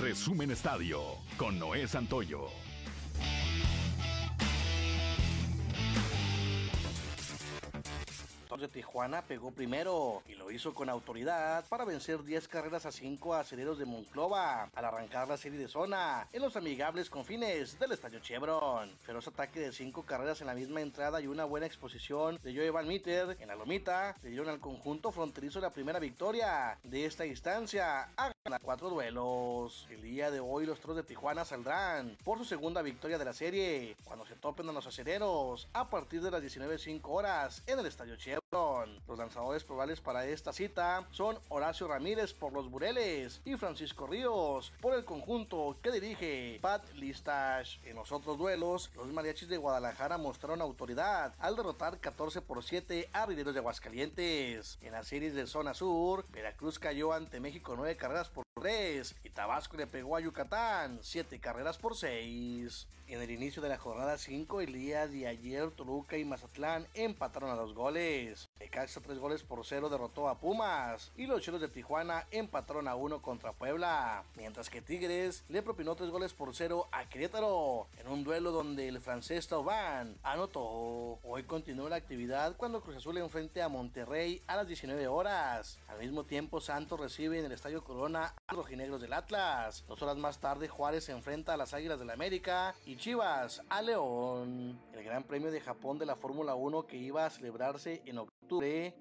Resumen 0.10 0.50
Estadio 0.50 1.02
con 1.38 1.60
Noé 1.60 1.88
Santoyo. 1.88 2.50
de 8.60 8.68
Tijuana 8.68 9.22
pegó 9.22 9.52
primero 9.52 10.22
y 10.28 10.36
lo 10.36 10.52
hizo 10.52 10.74
con 10.74 10.90
autoridad 10.90 11.66
para 11.70 11.86
vencer 11.86 12.24
10 12.24 12.48
carreras 12.48 12.86
a 12.86 12.92
5 12.92 13.36
aceleros 13.36 13.80
de 13.80 13.86
Monclova 13.86 14.70
al 14.76 14.86
arrancar 14.86 15.28
la 15.28 15.38
serie 15.38 15.58
de 15.58 15.68
zona 15.68 16.28
en 16.34 16.42
los 16.42 16.58
amigables 16.58 17.10
confines 17.10 17.80
del 17.80 17.94
Estadio 17.94 18.20
Chevron. 18.20 18.92
Feroz 19.02 19.28
ataque 19.28 19.62
de 19.62 19.72
5 19.72 20.04
carreras 20.04 20.42
en 20.42 20.48
la 20.48 20.56
misma 20.56 20.82
entrada 20.82 21.22
y 21.22 21.28
una 21.28 21.46
buena 21.46 21.68
exposición 21.68 22.38
de 22.44 22.54
Joe 22.54 22.70
Van 22.72 22.88
Meter 22.88 23.38
en 23.40 23.48
la 23.48 23.56
lomita 23.56 24.18
le 24.22 24.30
dieron 24.30 24.50
al 24.50 24.60
conjunto 24.60 25.12
fronterizo 25.12 25.62
la 25.62 25.72
primera 25.72 26.00
victoria 26.00 26.78
de 26.84 27.06
esta 27.06 27.26
instancia 27.26 28.10
a 28.18 28.32
ganar 28.50 28.62
4 28.64 28.90
duelos. 28.90 29.86
El 29.92 30.02
día 30.02 30.32
de 30.32 30.40
hoy 30.40 30.66
los 30.66 30.80
Toros 30.80 30.98
de 30.98 31.04
Tijuana 31.04 31.46
saldrán 31.46 32.18
por 32.24 32.40
su 32.40 32.46
segunda 32.46 32.82
victoria 32.82 33.20
de 33.20 33.26
la 33.26 33.34
serie 33.34 33.96
cuando 34.04 34.26
se 34.26 34.36
topen 34.36 34.68
a 34.68 34.72
los 34.72 34.88
aceleros 34.88 35.68
a 35.74 35.88
partir 35.88 36.20
de 36.24 36.32
las 36.32 36.42
19.05 36.42 37.02
horas 37.04 37.62
en 37.68 37.78
el 37.78 37.86
Estadio 37.86 38.16
Chevron. 38.16 38.49
Los 38.52 39.20
lanzadores 39.20 39.64
probables 39.64 40.02
para 40.02 40.26
esta 40.26 40.54
cita 40.54 41.08
son 41.12 41.38
Horacio 41.50 41.88
Ramírez 41.88 42.34
por 42.34 42.52
los 42.52 42.68
Bureles 42.68 43.42
y 43.46 43.56
Francisco 43.58 44.08
Ríos 44.08 44.74
por 44.82 44.96
el 44.96 45.06
conjunto 45.06 45.78
que 45.84 45.92
dirige 45.92 46.58
Pat 46.60 46.84
Listash. 46.96 47.78
En 47.84 47.96
los 47.96 48.12
otros 48.12 48.40
duelos, 48.40 48.90
los 48.96 49.14
mariachis 49.14 49.50
de 49.50 49.58
Guadalajara 49.58 50.18
mostraron 50.18 50.62
autoridad 50.62 51.36
al 51.38 51.56
derrotar 51.56 52.00
14 52.00 52.42
por 52.42 52.64
7 52.64 53.12
a 53.14 53.28
Rideros 53.28 53.54
de 53.54 53.60
Aguascalientes. 53.60 54.80
En 54.82 54.94
la 54.94 55.04
series 55.04 55.36
de 55.36 55.46
zona 55.46 55.76
sur, 55.76 56.26
Veracruz 56.32 56.80
cayó 56.80 57.14
ante 57.14 57.40
México 57.40 57.76
9 57.76 57.98
carreras 57.98 58.30
por 58.30 58.46
3 58.60 59.16
y 59.24 59.30
Tabasco 59.30 59.78
le 59.78 59.88
pegó 59.88 60.16
a 60.16 60.20
Yucatán 60.20 61.00
7 61.02 61.40
carreras 61.40 61.78
por 61.78 61.96
6. 61.96 62.88
En 63.10 63.20
el 63.24 63.32
inicio 63.32 63.60
de 63.64 63.70
la 63.70 63.80
jornada 63.80 64.20
5, 64.20 64.62
el 64.62 64.74
día 64.74 65.08
de 65.08 65.26
ayer, 65.26 65.72
Toluca 65.72 66.16
y 66.16 66.26
Mazatlán 66.26 66.86
empataron 66.94 67.50
a 67.50 67.56
dos 67.56 67.74
goles. 67.74 68.48
Necaxa 68.60 69.02
3 69.02 69.18
goles 69.18 69.42
por 69.42 69.66
0 69.66 69.90
derrotó 69.90 70.30
a 70.30 70.40
Pumas 70.40 71.12
y 71.18 71.26
los 71.26 71.42
Cholos 71.42 71.60
de 71.60 71.70
Tijuana 71.70 72.28
empataron 72.30 72.88
a 72.88 72.94
1 72.94 73.24
contra 73.24 73.54
Puebla. 73.54 74.24
Mientras 74.36 74.70
que 74.70 74.84
Tigres 74.84 75.44
le 75.50 75.64
propinó 75.64 75.96
3 75.96 76.12
goles 76.12 76.34
por 76.34 76.54
0 76.54 76.88
a 76.92 77.10
Querétaro 77.10 77.88
en 77.98 78.10
un 78.10 78.24
duelo 78.24 78.52
donde 78.52 78.88
el 78.88 79.02
francés 79.02 79.48
Tauban 79.48 80.16
anotó. 80.22 81.18
Hoy 81.24 81.42
continúa 81.48 81.90
la 81.90 81.96
actividad 81.96 82.58
cuando 82.58 82.82
Cruz 82.82 82.98
Azul 82.98 83.18
enfrente 83.18 83.64
a 83.64 83.70
Monterrey 83.70 84.44
a 84.46 84.56
las 84.56 84.68
19 84.68 85.08
horas. 85.08 85.80
Al 85.88 85.98
mismo 85.98 86.26
tiempo, 86.26 86.62
Santos 86.62 87.00
recibe 87.00 87.40
en 87.40 87.46
el 87.46 87.54
Estadio 87.54 87.84
Corona 87.84 88.36
rojinegros 88.52 89.02
del 89.02 89.14
Atlas. 89.14 89.86
Dos 89.88 90.02
horas 90.02 90.18
más 90.18 90.40
tarde, 90.40 90.68
Juárez 90.68 91.06
se 91.06 91.12
enfrenta 91.12 91.54
a 91.54 91.58
las 91.58 91.74
Águilas 91.74 92.00
del 92.00 92.10
la 92.10 92.14
América 92.14 92.74
y 92.86 92.96
Chivas 92.96 93.62
a 93.70 93.84
León. 93.84 94.82
El 94.94 95.04
Gran 95.04 95.24
Premio 95.24 95.52
de 95.52 95.62
Japón 95.62 96.00
de 96.00 96.08
la 96.08 96.16
Fórmula 96.16 96.56
1 96.56 96.88
que 96.88 96.98
iba 96.98 97.24
a 97.24 97.30
celebrarse 97.30 98.02
en 98.06 98.18
octubre 98.18 98.40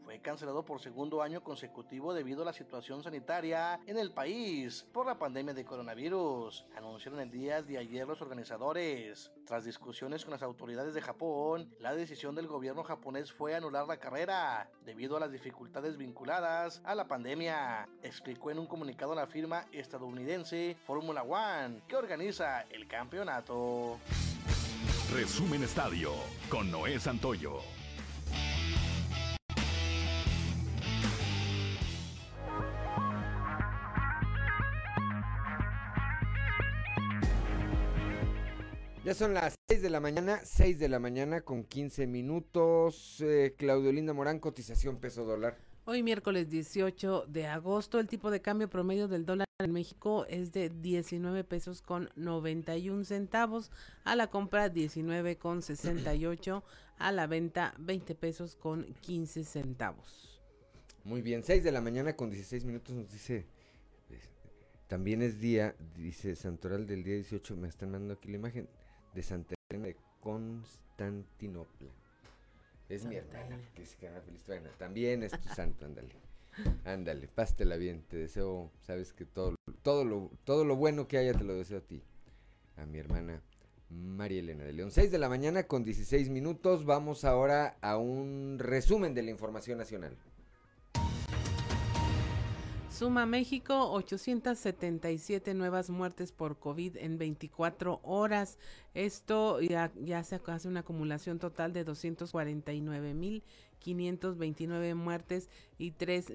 fue 0.05 0.21
cancelado 0.21 0.63
por 0.63 0.79
segundo 0.79 1.23
año 1.23 1.43
consecutivo 1.43 2.13
debido 2.13 2.43
a 2.43 2.45
la 2.45 2.53
situación 2.53 3.03
sanitaria 3.03 3.81
en 3.87 3.97
el 3.97 4.13
país 4.13 4.87
por 4.93 5.07
la 5.07 5.19
pandemia 5.19 5.55
de 5.55 5.65
coronavirus, 5.65 6.67
anunciaron 6.77 7.21
el 7.21 7.31
día 7.31 7.63
de 7.63 7.79
ayer 7.79 8.07
los 8.07 8.21
organizadores. 8.21 9.33
Tras 9.47 9.65
discusiones 9.65 10.23
con 10.25 10.33
las 10.33 10.43
autoridades 10.43 10.93
de 10.93 11.01
Japón, 11.01 11.75
la 11.81 11.95
decisión 11.95 12.35
del 12.35 12.47
gobierno 12.47 12.85
japonés 12.85 13.33
fue 13.33 13.55
anular 13.55 13.87
la 13.87 13.97
carrera 13.97 14.71
debido 14.85 15.17
a 15.17 15.21
las 15.21 15.33
dificultades 15.33 15.97
vinculadas 15.97 16.83
a 16.85 16.95
la 16.95 17.09
pandemia, 17.09 17.89
explicó 18.03 18.51
en 18.51 18.59
un 18.59 18.67
comunicado 18.67 19.15
la 19.15 19.27
firma 19.39 19.67
estadounidense 19.71 20.77
Fórmula 20.85 21.23
One 21.23 21.83
que 21.87 21.95
organiza 21.95 22.63
el 22.63 22.89
campeonato. 22.89 24.01
Resumen 25.15 25.63
Estadio 25.63 26.11
con 26.49 26.73
Noé 26.73 26.99
Santoyo. 26.99 27.61
Ya 39.05 39.15
son 39.15 39.35
las 39.35 39.55
6 39.69 39.83
de 39.83 39.91
la 39.91 40.01
mañana, 40.01 40.41
6 40.43 40.81
de 40.81 40.89
la 40.89 40.99
mañana 40.99 41.43
con 41.43 41.63
15 41.63 42.09
minutos. 42.09 43.21
Eh, 43.21 43.55
Claudio 43.57 43.93
Linda 43.93 44.13
Morán, 44.13 44.41
cotización 44.41 44.97
peso 44.97 45.25
dólar. 45.25 45.68
Hoy 45.91 46.03
miércoles 46.03 46.51
18 46.51 47.25
de 47.29 47.47
agosto, 47.47 47.99
el 47.99 48.09
tipo 48.09 48.31
de 48.31 48.43
cambio 48.43 48.69
promedio 48.69 49.09
del 49.09 49.25
dólar 49.25 49.49
en 49.59 49.73
México 49.73 50.27
es 50.27 50.53
de 50.53 50.69
19 50.69 51.45
pesos 51.45 51.81
con 51.81 52.11
91 52.15 53.07
centavos, 53.07 53.71
a 54.05 54.15
la 54.15 54.27
compra 54.27 54.69
19 54.69 55.39
con 55.39 55.63
68, 55.63 56.63
a 56.99 57.11
la 57.11 57.27
venta 57.27 57.75
20 57.79 58.15
pesos 58.17 58.55
con 58.55 58.85
15 59.01 59.45
centavos. 59.45 60.43
Muy 61.05 61.23
bien, 61.23 61.43
6 61.43 61.65
de 61.65 61.73
la 61.73 61.81
mañana 61.81 62.15
con 62.15 62.29
16 62.29 62.67
minutos 62.67 62.95
nos 62.95 63.11
dice, 63.11 63.47
también 64.89 65.23
es 65.23 65.41
día, 65.41 65.75
dice 65.97 66.37
Santoral 66.37 66.87
del 66.87 67.03
día 67.03 67.15
18, 67.15 67.57
me 67.57 67.67
están 67.67 67.93
mandando 67.93 68.13
aquí 68.13 68.29
la 68.29 68.37
imagen 68.37 68.69
de 69.15 69.23
Santa 69.23 69.55
Elena 69.71 69.87
de 69.87 69.97
Constantinopla. 70.21 71.98
Es 72.89 73.05
mi 73.05 73.17
hermana, 73.17 73.61
que 73.75 73.85
se 73.85 73.97
queda 73.97 74.21
feliz. 74.23 74.43
Bueno, 74.47 74.71
también 74.79 75.23
es 75.23 75.33
tu 75.33 75.49
santo, 75.55 75.85
ándale. 75.85 76.15
Ándale, 76.85 77.29
pásatela 77.29 77.77
bien. 77.77 78.03
Te 78.09 78.17
deseo, 78.17 78.71
sabes 78.81 79.13
que 79.13 79.25
todo, 79.25 79.55
todo, 79.83 80.05
lo, 80.05 80.31
todo 80.45 80.65
lo 80.65 80.77
bueno 80.77 81.07
que 81.07 81.19
haya 81.19 81.35
te 81.35 81.45
lo 81.45 81.55
deseo 81.55 81.79
a 81.79 81.83
ti. 81.83 82.03
A 82.77 82.87
mi 82.87 82.99
hermana 82.99 83.43
María 83.91 84.41
Elena 84.41 84.65
de 84.65 84.73
León. 84.73 84.91
6 84.91 85.11
de 85.11 85.19
la 85.19 85.29
mañana 85.29 85.65
con 85.65 85.85
16 85.85 86.31
minutos. 86.31 86.85
Vamos 86.85 87.25
ahora 87.25 87.77
a 87.81 87.97
un 87.97 88.59
resumen 88.59 89.15
de 89.15 89.23
la 89.23 89.31
información 89.31 89.79
nacional. 89.79 90.17
Suma 92.99 93.27
México 93.27 93.93
877 93.93 95.55
nuevas 95.55 95.89
muertes 95.89 96.33
por 96.33 96.59
COVID 96.59 96.97
en 96.97 97.17
24 97.17 98.01
horas. 98.03 98.59
Esto 98.93 99.61
ya, 99.61 99.93
ya 99.95 100.19
hace 100.19 100.67
una 100.67 100.81
acumulación 100.81 101.39
total 101.39 101.73
de 101.73 101.85
249 101.85 103.15
mil 103.15 103.45
529 103.79 104.97
muertes 104.97 105.49
y 105.79 105.93
3 105.93 106.35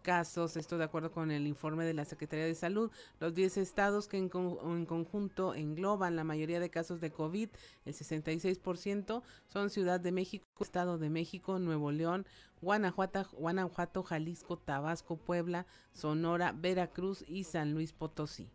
mil 0.00 0.02
casos, 0.02 0.56
esto 0.56 0.78
de 0.78 0.84
acuerdo 0.84 1.10
con 1.10 1.30
el 1.30 1.46
informe 1.46 1.84
de 1.84 1.94
la 1.94 2.04
Secretaría 2.04 2.46
de 2.46 2.54
Salud. 2.54 2.90
Los 3.20 3.34
10 3.34 3.58
estados 3.58 4.08
que 4.08 4.16
en, 4.16 4.28
conjunto 4.28 5.54
engloban 5.54 6.16
la 6.16 6.24
mayoría 6.24 6.60
de 6.60 6.70
casos 6.70 7.00
de 7.00 7.10
COVID, 7.10 7.48
el 7.84 7.94
66%, 7.94 9.22
son 9.46 9.70
Ciudad 9.70 10.00
de 10.00 10.12
México, 10.12 10.46
Estado 10.60 10.98
de 10.98 11.10
México, 11.10 11.58
Nuevo 11.58 11.90
León, 11.92 12.26
Guanajuato, 12.60 13.26
Guanajuato, 13.32 14.02
Jalisco, 14.02 14.56
Tabasco, 14.58 15.16
Puebla, 15.16 15.66
Sonora, 15.92 16.52
Veracruz 16.52 17.24
y 17.26 17.44
San 17.44 17.72
Luis 17.72 17.92
Potosí. 17.92 18.50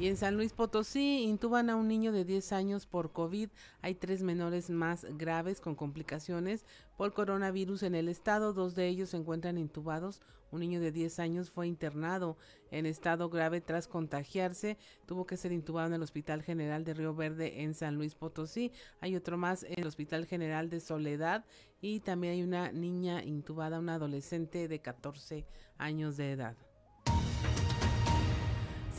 Y 0.00 0.06
en 0.06 0.16
San 0.16 0.34
Luis 0.34 0.54
Potosí 0.54 1.24
intuban 1.24 1.68
a 1.68 1.76
un 1.76 1.86
niño 1.86 2.10
de 2.10 2.24
10 2.24 2.52
años 2.52 2.86
por 2.86 3.12
COVID. 3.12 3.50
Hay 3.82 3.94
tres 3.94 4.22
menores 4.22 4.70
más 4.70 5.04
graves 5.18 5.60
con 5.60 5.74
complicaciones 5.74 6.64
por 6.96 7.12
coronavirus 7.12 7.82
en 7.82 7.94
el 7.94 8.08
estado. 8.08 8.54
Dos 8.54 8.74
de 8.74 8.88
ellos 8.88 9.10
se 9.10 9.18
encuentran 9.18 9.58
intubados. 9.58 10.22
Un 10.52 10.60
niño 10.60 10.80
de 10.80 10.90
10 10.90 11.18
años 11.18 11.50
fue 11.50 11.66
internado 11.66 12.38
en 12.70 12.86
estado 12.86 13.28
grave 13.28 13.60
tras 13.60 13.88
contagiarse. 13.88 14.78
Tuvo 15.04 15.26
que 15.26 15.36
ser 15.36 15.52
intubado 15.52 15.88
en 15.88 15.92
el 15.92 16.02
Hospital 16.02 16.42
General 16.42 16.82
de 16.82 16.94
Río 16.94 17.14
Verde 17.14 17.60
en 17.60 17.74
San 17.74 17.96
Luis 17.96 18.14
Potosí. 18.14 18.72
Hay 19.02 19.16
otro 19.16 19.36
más 19.36 19.64
en 19.64 19.80
el 19.80 19.86
Hospital 19.86 20.24
General 20.24 20.70
de 20.70 20.80
Soledad. 20.80 21.44
Y 21.82 22.00
también 22.00 22.32
hay 22.32 22.42
una 22.42 22.72
niña 22.72 23.22
intubada, 23.22 23.78
una 23.78 23.96
adolescente 23.96 24.66
de 24.66 24.80
14 24.80 25.44
años 25.76 26.16
de 26.16 26.32
edad. 26.32 26.56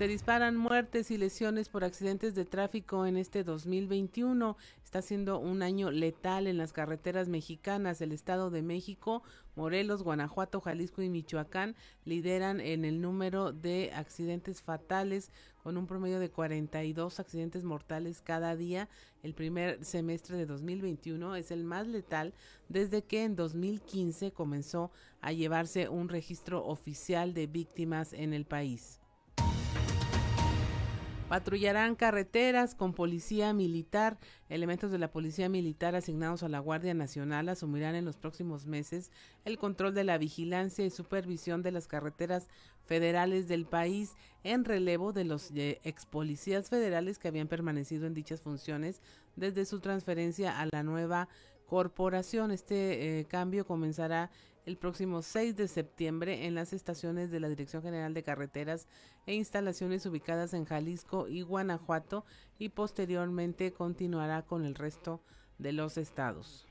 Se 0.01 0.07
disparan 0.07 0.57
muertes 0.57 1.11
y 1.11 1.17
lesiones 1.19 1.69
por 1.69 1.83
accidentes 1.83 2.33
de 2.33 2.43
tráfico 2.43 3.05
en 3.05 3.17
este 3.17 3.43
2021. 3.43 4.57
Está 4.83 5.03
siendo 5.03 5.37
un 5.37 5.61
año 5.61 5.91
letal 5.91 6.47
en 6.47 6.57
las 6.57 6.73
carreteras 6.73 7.29
mexicanas. 7.29 8.01
El 8.01 8.11
Estado 8.11 8.49
de 8.49 8.63
México, 8.63 9.21
Morelos, 9.55 10.01
Guanajuato, 10.01 10.59
Jalisco 10.59 11.03
y 11.03 11.09
Michoacán 11.09 11.75
lideran 12.03 12.61
en 12.61 12.83
el 12.83 12.99
número 12.99 13.53
de 13.53 13.91
accidentes 13.93 14.63
fatales 14.63 15.29
con 15.61 15.77
un 15.77 15.85
promedio 15.85 16.19
de 16.19 16.31
42 16.31 17.19
accidentes 17.19 17.63
mortales 17.63 18.23
cada 18.23 18.55
día. 18.55 18.89
El 19.21 19.35
primer 19.35 19.85
semestre 19.85 20.35
de 20.35 20.47
2021 20.47 21.35
es 21.35 21.51
el 21.51 21.63
más 21.63 21.85
letal 21.85 22.33
desde 22.69 23.03
que 23.03 23.23
en 23.23 23.35
2015 23.35 24.31
comenzó 24.31 24.89
a 25.21 25.31
llevarse 25.31 25.89
un 25.89 26.09
registro 26.09 26.65
oficial 26.65 27.35
de 27.35 27.45
víctimas 27.45 28.13
en 28.13 28.33
el 28.33 28.45
país. 28.45 29.00
Patrullarán 31.31 31.95
carreteras 31.95 32.75
con 32.75 32.91
policía 32.91 33.53
militar. 33.53 34.19
Elementos 34.49 34.91
de 34.91 34.97
la 34.97 35.13
policía 35.13 35.47
militar 35.47 35.95
asignados 35.95 36.43
a 36.43 36.49
la 36.49 36.59
Guardia 36.59 36.93
Nacional 36.93 37.47
asumirán 37.47 37.95
en 37.95 38.03
los 38.03 38.17
próximos 38.17 38.65
meses 38.65 39.11
el 39.45 39.57
control 39.57 39.93
de 39.93 40.03
la 40.03 40.17
vigilancia 40.17 40.83
y 40.85 40.89
supervisión 40.89 41.61
de 41.61 41.71
las 41.71 41.87
carreteras 41.87 42.49
federales 42.83 43.47
del 43.47 43.65
país 43.65 44.11
en 44.43 44.65
relevo 44.65 45.13
de 45.13 45.23
los 45.23 45.51
eh, 45.51 45.79
ex 45.85 46.05
policías 46.05 46.67
federales 46.67 47.17
que 47.17 47.29
habían 47.29 47.47
permanecido 47.47 48.07
en 48.07 48.13
dichas 48.13 48.41
funciones 48.41 49.01
desde 49.37 49.63
su 49.63 49.79
transferencia 49.79 50.59
a 50.59 50.67
la 50.69 50.83
nueva 50.83 51.29
corporación. 51.65 52.51
Este 52.51 53.19
eh, 53.19 53.23
cambio 53.23 53.65
comenzará 53.65 54.31
el 54.65 54.77
próximo 54.77 55.21
6 55.21 55.55
de 55.55 55.67
septiembre 55.67 56.45
en 56.45 56.55
las 56.55 56.73
estaciones 56.73 57.31
de 57.31 57.39
la 57.39 57.49
Dirección 57.49 57.81
General 57.81 58.13
de 58.13 58.23
Carreteras 58.23 58.87
e 59.25 59.33
instalaciones 59.33 60.05
ubicadas 60.05 60.53
en 60.53 60.65
Jalisco 60.65 61.27
y 61.27 61.41
Guanajuato 61.41 62.25
y 62.59 62.69
posteriormente 62.69 63.73
continuará 63.73 64.43
con 64.43 64.65
el 64.65 64.75
resto 64.75 65.21
de 65.57 65.73
los 65.73 65.97
estados. 65.97 66.70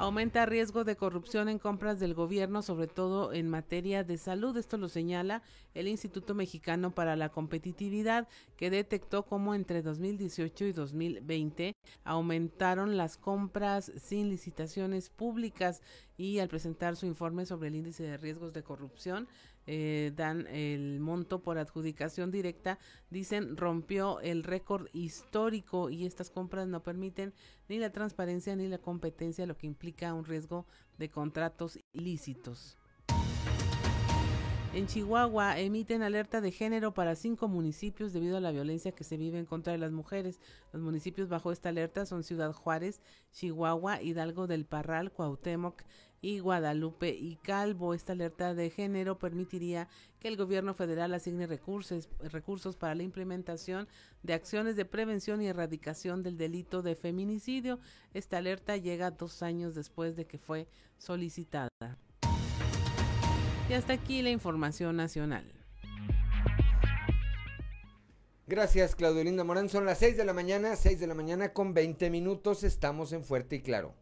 Aumenta 0.00 0.46
riesgo 0.46 0.84
de 0.84 0.94
corrupción 0.94 1.48
en 1.48 1.58
compras 1.58 1.98
del 1.98 2.14
gobierno, 2.14 2.62
sobre 2.62 2.86
todo 2.86 3.32
en 3.32 3.50
materia 3.50 4.04
de 4.04 4.16
salud. 4.16 4.56
Esto 4.56 4.76
lo 4.76 4.88
señala 4.88 5.42
el 5.74 5.88
Instituto 5.88 6.36
Mexicano 6.36 6.94
para 6.94 7.16
la 7.16 7.30
Competitividad, 7.30 8.28
que 8.56 8.70
detectó 8.70 9.24
cómo 9.24 9.56
entre 9.56 9.82
2018 9.82 10.66
y 10.66 10.72
2020 10.72 11.72
aumentaron 12.04 12.96
las 12.96 13.18
compras 13.18 13.90
sin 13.96 14.28
licitaciones 14.28 15.10
públicas 15.10 15.82
y 16.16 16.38
al 16.38 16.48
presentar 16.48 16.94
su 16.94 17.06
informe 17.06 17.44
sobre 17.44 17.66
el 17.66 17.74
índice 17.74 18.04
de 18.04 18.18
riesgos 18.18 18.52
de 18.52 18.62
corrupción, 18.62 19.26
eh, 19.70 20.12
dan 20.16 20.46
el 20.46 20.98
monto 20.98 21.42
por 21.42 21.58
adjudicación 21.58 22.30
directa, 22.30 22.78
dicen 23.10 23.54
rompió 23.54 24.18
el 24.20 24.42
récord 24.42 24.86
histórico 24.94 25.90
y 25.90 26.06
estas 26.06 26.30
compras 26.30 26.66
no 26.68 26.82
permiten 26.82 27.34
ni 27.68 27.78
la 27.78 27.92
transparencia 27.92 28.56
ni 28.56 28.66
la 28.66 28.78
competencia, 28.78 29.44
lo 29.44 29.58
que 29.58 29.66
implica 29.66 30.14
un 30.14 30.24
riesgo 30.24 30.64
de 30.96 31.10
contratos 31.10 31.78
ilícitos. 31.92 32.78
En 34.74 34.86
Chihuahua 34.86 35.58
emiten 35.58 36.02
alerta 36.02 36.40
de 36.40 36.52
género 36.52 36.94
para 36.94 37.14
cinco 37.14 37.48
municipios 37.48 38.12
debido 38.12 38.36
a 38.36 38.40
la 38.40 38.52
violencia 38.52 38.92
que 38.92 39.02
se 39.02 39.16
vive 39.16 39.38
en 39.38 39.46
contra 39.46 39.72
de 39.72 39.78
las 39.78 39.92
mujeres. 39.92 40.40
Los 40.72 40.82
municipios 40.82 41.28
bajo 41.28 41.52
esta 41.52 41.70
alerta 41.70 42.06
son 42.06 42.22
Ciudad 42.22 42.52
Juárez, 42.52 43.00
Chihuahua, 43.32 44.02
Hidalgo 44.02 44.46
del 44.46 44.66
Parral, 44.66 45.10
Cuauhtémoc, 45.10 45.82
y 46.20 46.40
Guadalupe 46.40 47.10
y 47.10 47.36
Calvo. 47.36 47.94
Esta 47.94 48.12
alerta 48.12 48.54
de 48.54 48.70
género 48.70 49.18
permitiría 49.18 49.88
que 50.20 50.28
el 50.28 50.36
gobierno 50.36 50.74
federal 50.74 51.14
asigne 51.14 51.46
recursos, 51.46 52.08
recursos 52.20 52.76
para 52.76 52.94
la 52.94 53.02
implementación 53.02 53.88
de 54.22 54.34
acciones 54.34 54.76
de 54.76 54.84
prevención 54.84 55.40
y 55.42 55.46
erradicación 55.46 56.22
del 56.22 56.36
delito 56.36 56.82
de 56.82 56.94
feminicidio. 56.94 57.78
Esta 58.14 58.38
alerta 58.38 58.76
llega 58.76 59.10
dos 59.10 59.42
años 59.42 59.74
después 59.74 60.16
de 60.16 60.26
que 60.26 60.38
fue 60.38 60.68
solicitada. 60.98 61.68
Y 63.68 63.74
hasta 63.74 63.92
aquí 63.92 64.22
la 64.22 64.30
información 64.30 64.96
nacional. 64.96 65.44
Gracias, 68.46 68.96
Claudio 68.96 69.22
Linda 69.24 69.44
Morán. 69.44 69.68
Son 69.68 69.84
las 69.84 69.98
6 69.98 70.16
de 70.16 70.24
la 70.24 70.32
mañana, 70.32 70.74
6 70.74 70.98
de 70.98 71.06
la 71.06 71.14
mañana 71.14 71.52
con 71.52 71.74
20 71.74 72.08
minutos. 72.08 72.64
Estamos 72.64 73.12
en 73.12 73.22
Fuerte 73.22 73.56
y 73.56 73.60
Claro. 73.60 73.94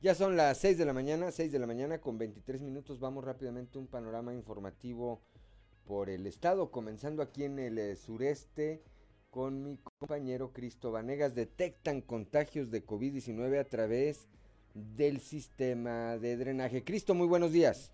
Ya 0.00 0.14
son 0.14 0.36
las 0.36 0.58
6 0.58 0.78
de 0.78 0.84
la 0.84 0.92
mañana, 0.92 1.32
6 1.32 1.50
de 1.50 1.58
la 1.58 1.66
mañana 1.66 2.00
con 2.00 2.18
23 2.18 2.62
minutos. 2.62 3.00
Vamos 3.00 3.24
rápidamente 3.24 3.78
un 3.78 3.88
panorama 3.88 4.32
informativo 4.32 5.20
por 5.84 6.08
el 6.08 6.24
estado, 6.26 6.70
comenzando 6.70 7.20
aquí 7.20 7.42
en 7.42 7.58
el 7.58 7.78
eh, 7.78 7.96
sureste 7.96 8.84
con 9.30 9.64
mi 9.64 9.78
compañero 9.78 10.52
Cristo 10.52 10.92
Vanegas. 10.92 11.34
Detectan 11.34 12.00
contagios 12.00 12.70
de 12.70 12.86
COVID-19 12.86 13.58
a 13.58 13.64
través 13.64 14.28
del 14.72 15.18
sistema 15.18 16.16
de 16.16 16.36
drenaje. 16.36 16.84
Cristo, 16.84 17.14
muy 17.14 17.26
buenos 17.26 17.50
días. 17.50 17.90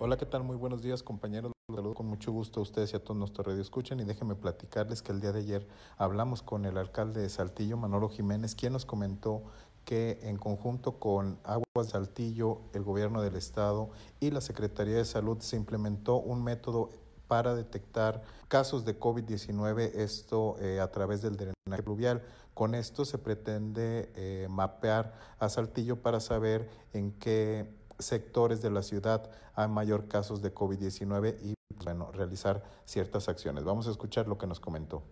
Hola, 0.00 0.16
¿qué 0.16 0.26
tal? 0.26 0.44
Muy 0.44 0.54
buenos 0.56 0.80
días, 0.80 1.02
compañeros. 1.02 1.50
Saludo 1.74 1.94
con 1.94 2.06
mucho 2.06 2.30
gusto 2.30 2.60
a 2.60 2.62
ustedes 2.62 2.92
y 2.92 2.96
a 2.96 3.02
todos 3.02 3.16
nuestros 3.16 3.44
radio 3.44 3.60
escuchan 3.60 3.98
y 3.98 4.04
déjenme 4.04 4.36
platicarles 4.36 5.02
que 5.02 5.10
el 5.10 5.20
día 5.20 5.32
de 5.32 5.40
ayer 5.40 5.66
hablamos 5.96 6.40
con 6.40 6.66
el 6.66 6.78
alcalde 6.78 7.20
de 7.20 7.28
Saltillo, 7.28 7.76
Manolo 7.76 8.08
Jiménez, 8.08 8.54
quien 8.54 8.74
nos 8.74 8.84
comentó 8.84 9.42
que 9.84 10.20
en 10.22 10.36
conjunto 10.36 11.00
con 11.00 11.40
Aguas 11.42 11.88
Saltillo, 11.88 12.60
el 12.74 12.84
gobierno 12.84 13.22
del 13.22 13.34
estado 13.34 13.90
y 14.20 14.30
la 14.30 14.40
Secretaría 14.40 14.98
de 14.98 15.04
Salud 15.04 15.38
se 15.40 15.56
implementó 15.56 16.14
un 16.20 16.44
método 16.44 16.90
para 17.26 17.56
detectar 17.56 18.22
casos 18.46 18.84
de 18.84 19.00
COVID-19, 19.00 19.94
esto 19.94 20.56
eh, 20.60 20.78
a 20.78 20.92
través 20.92 21.22
del 21.22 21.36
drenaje 21.36 21.82
pluvial. 21.82 22.22
Con 22.54 22.76
esto 22.76 23.04
se 23.04 23.18
pretende 23.18 24.12
eh, 24.14 24.46
mapear 24.48 25.12
a 25.40 25.48
Saltillo 25.48 26.00
para 26.02 26.20
saber 26.20 26.70
en 26.92 27.10
qué 27.12 27.77
sectores 27.98 28.62
de 28.62 28.70
la 28.70 28.82
ciudad 28.82 29.30
hay 29.54 29.68
mayor 29.68 30.08
casos 30.08 30.42
de 30.42 30.54
COVID-19 30.54 31.36
y 31.42 31.54
bueno, 31.84 32.10
realizar 32.12 32.62
ciertas 32.84 33.28
acciones. 33.28 33.64
Vamos 33.64 33.88
a 33.88 33.90
escuchar 33.90 34.28
lo 34.28 34.38
que 34.38 34.46
nos 34.46 34.60
comentó. 34.60 35.02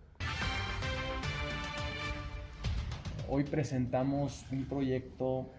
Hoy 3.29 3.43
presentamos 3.43 4.45
un 4.51 4.65
proyecto 4.65 5.49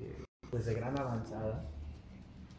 eh, 0.00 0.24
pues 0.50 0.64
de 0.64 0.74
gran 0.74 0.98
avanzada 0.98 1.64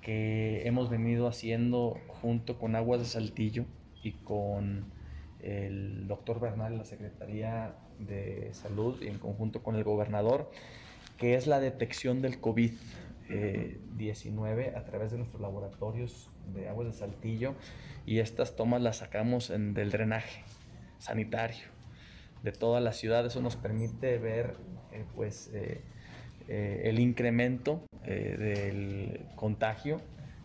que 0.01 0.67
hemos 0.67 0.89
venido 0.89 1.27
haciendo 1.27 1.97
junto 2.21 2.59
con 2.59 2.75
Aguas 2.75 2.99
de 2.99 3.05
Saltillo 3.05 3.65
y 4.03 4.11
con 4.11 4.91
el 5.39 6.07
doctor 6.07 6.39
Bernal, 6.39 6.77
la 6.77 6.85
Secretaría 6.85 7.75
de 7.99 8.53
Salud 8.53 9.01
y 9.01 9.07
en 9.07 9.17
conjunto 9.17 9.63
con 9.63 9.75
el 9.75 9.83
gobernador, 9.83 10.51
que 11.17 11.35
es 11.35 11.47
la 11.47 11.59
detección 11.59 12.21
del 12.21 12.39
COVID. 12.39 12.73
19 13.29 14.75
a 14.75 14.83
través 14.83 15.11
de 15.11 15.17
nuestros 15.17 15.41
laboratorios 15.41 16.29
de 16.53 16.69
aguas 16.69 16.87
de 16.87 16.93
Saltillo 16.93 17.55
y 18.05 18.19
estas 18.19 18.55
tomas 18.55 18.81
las 18.81 18.97
sacamos 18.97 19.49
en, 19.49 19.73
del 19.73 19.91
drenaje 19.91 20.43
sanitario 20.99 21.65
de 22.43 22.51
toda 22.51 22.81
la 22.81 22.91
ciudad. 22.91 23.25
Eso 23.25 23.41
nos 23.41 23.55
permite 23.55 24.17
ver 24.17 24.55
eh, 24.91 25.05
pues, 25.15 25.49
eh, 25.53 25.81
eh, 26.47 26.81
el 26.85 26.99
incremento 26.99 27.85
eh, 28.03 28.35
del 28.37 29.35
contagio 29.35 30.01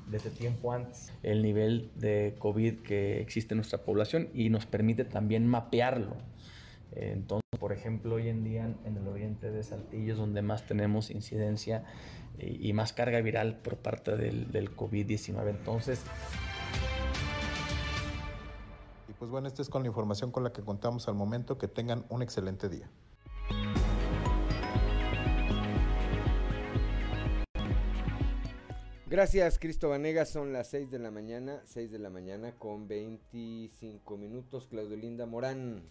desde 0.07 0.31
tiempo 0.31 0.73
antes, 0.73 1.13
el 1.23 1.43
nivel 1.43 1.91
de 1.97 2.35
COVID 2.39 2.81
que 2.81 3.21
existe 3.21 3.53
en 3.53 3.59
nuestra 3.59 3.81
población 3.81 4.29
y 4.33 4.49
nos 4.49 4.65
permite 4.65 5.05
también 5.05 5.47
mapearlo. 5.47 6.17
Entonces, 6.93 7.43
por 7.61 7.73
ejemplo, 7.73 8.15
hoy 8.15 8.29
en 8.29 8.43
día 8.43 8.75
en 8.87 8.97
el 8.97 9.07
oriente 9.07 9.51
de 9.51 9.63
Saltillo 9.63 10.13
es 10.13 10.19
donde 10.19 10.41
más 10.41 10.67
tenemos 10.67 11.11
incidencia 11.11 11.85
y, 12.41 12.73
más 12.73 12.93
carga 12.93 13.21
viral 13.21 13.57
por 13.57 13.77
parte 13.77 14.17
del, 14.17 14.51
del 14.51 14.75
COVID-19. 14.75 15.51
Entonces, 15.51 16.01
y 19.09 19.13
pues 19.15 19.31
bueno, 19.31 19.49
esta 19.49 19.63
es 19.63 19.69
con 19.69 19.83
la 19.83 19.89
información 19.89 20.31
con 20.31 20.45
la 20.45 20.53
que 20.53 20.63
contamos 20.63 21.09
al 21.09 21.15
momento. 21.15 21.59
Que 21.59 21.69
tengan 21.69 22.05
un 22.09 22.23
excelente 22.23 22.69
día. 22.69 22.89
Gracias, 29.11 29.59
Cristo 29.59 29.89
Vanegas. 29.89 30.29
Son 30.29 30.53
las 30.53 30.69
6 30.69 30.91
de 30.91 30.99
la 30.99 31.11
mañana, 31.11 31.63
6 31.65 31.91
de 31.91 31.99
la 31.99 32.11
mañana 32.11 32.53
con 32.59 32.89
25 32.89 34.19
minutos. 34.19 34.67
Claudio 34.67 34.99
Linda 34.99 35.25
Morán. 35.25 35.83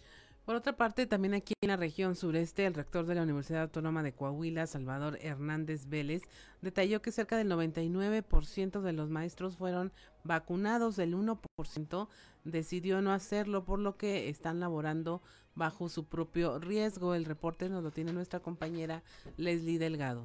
Por 0.48 0.56
otra 0.56 0.78
parte, 0.78 1.06
también 1.06 1.34
aquí 1.34 1.52
en 1.60 1.68
la 1.68 1.76
región 1.76 2.16
sureste, 2.16 2.64
el 2.64 2.72
rector 2.72 3.04
de 3.04 3.14
la 3.14 3.24
Universidad 3.24 3.64
Autónoma 3.64 4.02
de 4.02 4.14
Coahuila, 4.14 4.66
Salvador 4.66 5.18
Hernández 5.20 5.90
Vélez, 5.90 6.22
detalló 6.62 7.02
que 7.02 7.12
cerca 7.12 7.36
del 7.36 7.50
99% 7.50 8.80
de 8.80 8.92
los 8.94 9.10
maestros 9.10 9.56
fueron 9.56 9.92
vacunados, 10.24 10.98
el 11.00 11.14
1% 11.14 12.08
decidió 12.44 13.02
no 13.02 13.12
hacerlo, 13.12 13.66
por 13.66 13.78
lo 13.78 13.98
que 13.98 14.30
están 14.30 14.58
laborando 14.58 15.20
bajo 15.54 15.90
su 15.90 16.06
propio 16.06 16.58
riesgo. 16.58 17.14
El 17.14 17.26
reporte 17.26 17.68
nos 17.68 17.84
lo 17.84 17.90
tiene 17.90 18.14
nuestra 18.14 18.40
compañera 18.40 19.02
Leslie 19.36 19.78
Delgado. 19.78 20.24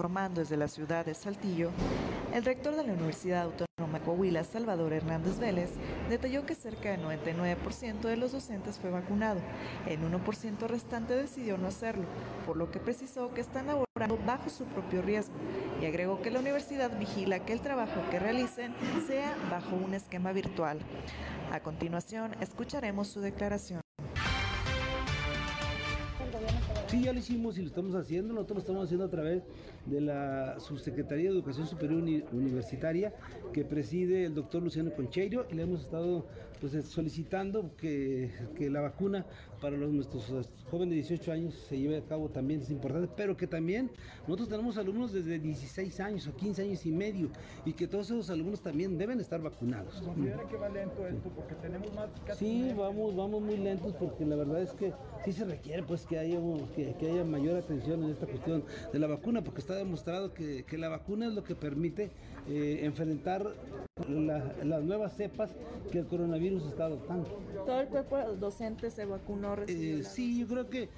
Informando 0.00 0.40
desde 0.40 0.56
la 0.56 0.66
ciudad 0.66 1.04
de 1.04 1.12
Saltillo, 1.12 1.72
el 2.32 2.42
rector 2.42 2.74
de 2.74 2.84
la 2.84 2.94
Universidad 2.94 3.42
Autónoma 3.42 3.98
de 3.98 4.04
Coahuila, 4.06 4.44
Salvador 4.44 4.94
Hernández 4.94 5.38
Vélez, 5.38 5.72
detalló 6.08 6.46
que 6.46 6.54
cerca 6.54 6.90
del 6.90 7.02
99% 7.02 8.00
de 8.00 8.16
los 8.16 8.32
docentes 8.32 8.78
fue 8.78 8.88
vacunado. 8.88 9.42
El 9.86 10.00
1% 10.00 10.66
restante 10.68 11.14
decidió 11.14 11.58
no 11.58 11.68
hacerlo, 11.68 12.06
por 12.46 12.56
lo 12.56 12.70
que 12.70 12.80
precisó 12.80 13.34
que 13.34 13.42
están 13.42 13.66
laborando 13.66 14.16
bajo 14.24 14.48
su 14.48 14.64
propio 14.64 15.02
riesgo 15.02 15.34
y 15.82 15.84
agregó 15.84 16.22
que 16.22 16.30
la 16.30 16.40
universidad 16.40 16.98
vigila 16.98 17.40
que 17.40 17.52
el 17.52 17.60
trabajo 17.60 18.00
que 18.10 18.18
realicen 18.18 18.72
sea 19.06 19.36
bajo 19.50 19.76
un 19.76 19.92
esquema 19.92 20.32
virtual. 20.32 20.78
A 21.52 21.60
continuación, 21.60 22.34
escucharemos 22.40 23.08
su 23.08 23.20
declaración. 23.20 23.82
Sí, 26.90 27.04
ya 27.04 27.12
lo 27.12 27.20
hicimos 27.20 27.56
y 27.56 27.60
lo 27.60 27.68
estamos 27.68 27.94
haciendo. 27.94 28.34
Nosotros 28.34 28.56
lo 28.56 28.60
estamos 28.62 28.84
haciendo 28.86 29.04
a 29.04 29.10
través 29.10 29.44
de 29.86 30.00
la 30.00 30.58
Subsecretaría 30.58 31.26
de 31.26 31.36
Educación 31.36 31.68
Superior 31.68 32.02
Universitaria 32.32 33.12
que 33.52 33.64
preside 33.64 34.24
el 34.24 34.34
doctor 34.34 34.60
Luciano 34.60 34.90
Concheiro 34.92 35.46
y 35.52 35.54
le 35.54 35.62
hemos 35.62 35.84
estado 35.84 36.26
pues, 36.60 36.84
solicitando 36.86 37.74
que, 37.76 38.30
la 38.70 38.80
vacuna 38.80 39.26
para 39.60 39.76
los, 39.76 39.90
nuestros 39.90 40.48
jóvenes 40.70 40.90
de 40.90 40.96
18 40.96 41.32
años 41.32 41.54
se 41.68 41.78
lleve 41.78 41.98
a 41.98 42.04
cabo 42.04 42.28
también 42.28 42.60
es 42.60 42.70
importante, 42.70 43.10
pero 43.16 43.36
que 43.36 43.46
también 43.46 43.90
nosotros 44.22 44.48
tenemos 44.48 44.76
alumnos 44.76 45.12
desde 45.12 45.38
16 45.38 46.00
años 46.00 46.26
o 46.26 46.36
15 46.36 46.62
años 46.62 46.86
y 46.86 46.92
medio 46.92 47.30
y 47.64 47.72
que 47.72 47.86
todos 47.86 48.10
esos 48.10 48.30
alumnos 48.30 48.60
también 48.60 48.96
deben 48.96 49.20
estar 49.20 49.40
vacunados. 49.40 50.00
¿Considera 50.00 50.46
que 50.48 50.56
va 50.56 50.68
lento 50.68 51.06
esto 51.06 51.30
porque 51.30 51.54
tenemos 51.56 51.92
más? 51.94 52.10
Sí, 52.38 52.72
vamos, 52.76 53.16
vamos 53.16 53.42
muy 53.42 53.56
lentos 53.56 53.94
porque 53.94 54.24
la 54.24 54.36
verdad 54.36 54.62
es 54.62 54.72
que 54.72 54.92
sí 55.24 55.32
se 55.32 55.44
requiere 55.44 55.82
pues 55.82 56.06
que 56.06 56.18
haya, 56.18 56.38
que, 56.74 56.94
haya 57.00 57.24
mayor 57.24 57.56
atención 57.56 58.04
en 58.04 58.10
esta 58.10 58.26
cuestión 58.26 58.64
de 58.92 58.98
la 58.98 59.06
vacuna 59.06 59.42
porque 59.42 59.60
está 59.60 59.74
demostrado 59.74 60.32
que, 60.32 60.64
la 60.78 60.88
vacuna 60.88 61.26
es 61.26 61.34
lo 61.34 61.44
que 61.44 61.54
permite 61.54 62.10
eh, 62.48 62.80
enfrentar 62.82 63.54
las 64.08 64.82
nuevas 64.84 65.16
cepas 65.16 65.50
que 65.90 65.98
el 65.98 66.06
coronavirus 66.06 66.66
está 66.66 66.86
adoptando. 66.86 67.28
¿Todo 67.66 67.80
el 67.80 67.88
cuerpo 67.88 68.16
docente 68.38 68.90
se 68.90 69.04
vacunó? 69.04 69.56
Eh, 69.66 70.02
sí, 70.04 70.40
yo 70.40 70.46
creo 70.46 70.70
que 70.70 70.88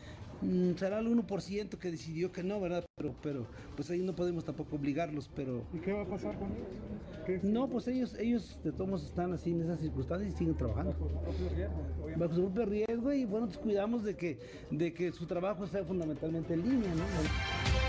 mm, 0.43 0.75
será 0.77 1.01
el 1.01 1.09
1% 1.09 1.79
que 1.79 1.91
decidió 1.91 2.31
que 2.31 2.43
no, 2.43 2.61
¿verdad? 2.61 2.85
Pero, 2.97 3.15
pero 3.23 3.47
pues 3.77 3.91
ahí 3.91 4.03
no 4.03 4.15
podemos 4.15 4.45
tampoco 4.45 4.77
obligarlos, 4.77 5.31
pero... 5.35 5.65
¿Y 5.73 5.79
qué 5.79 5.93
va 5.93 6.03
a 6.03 6.07
pasar 6.07 6.39
con 6.39 6.53
ellos? 6.53 7.45
No, 7.45 7.69
pues 7.69 7.87
ellos, 7.89 8.15
ellos 8.19 8.59
de 8.65 8.73
todos 8.73 9.05
están 9.05 9.33
así 9.33 9.51
en 9.51 9.63
esas 9.63 9.81
circunstancias 9.81 10.33
y 10.35 10.37
siguen 10.37 10.57
trabajando. 10.57 10.93
Bajo 10.93 11.09
su 11.09 11.21
propio 11.21 11.49
riesgo. 11.57 12.19
Bajo 12.19 12.35
su 12.35 12.43
propio 12.43 12.67
riesgo 12.67 13.13
y 13.13 13.25
bueno, 13.25 13.47
nos 13.47 13.59
cuidamos 13.59 14.05
de 14.05 14.17
que, 14.17 14.39
de 14.71 14.93
que 14.93 15.13
su 15.13 15.27
trabajo 15.27 15.67
sea 15.67 15.85
fundamentalmente 15.85 16.55
en 16.55 16.63
línea, 16.63 16.95
¿no? 16.95 17.82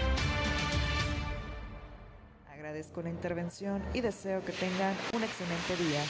Agradezco 2.63 3.01
la 3.01 3.09
intervención 3.09 3.83
y 3.93 3.99
deseo 3.99 4.39
que 4.45 4.53
tengan 4.53 4.95
un 5.13 5.21
excelente 5.21 5.75
día. 5.83 6.01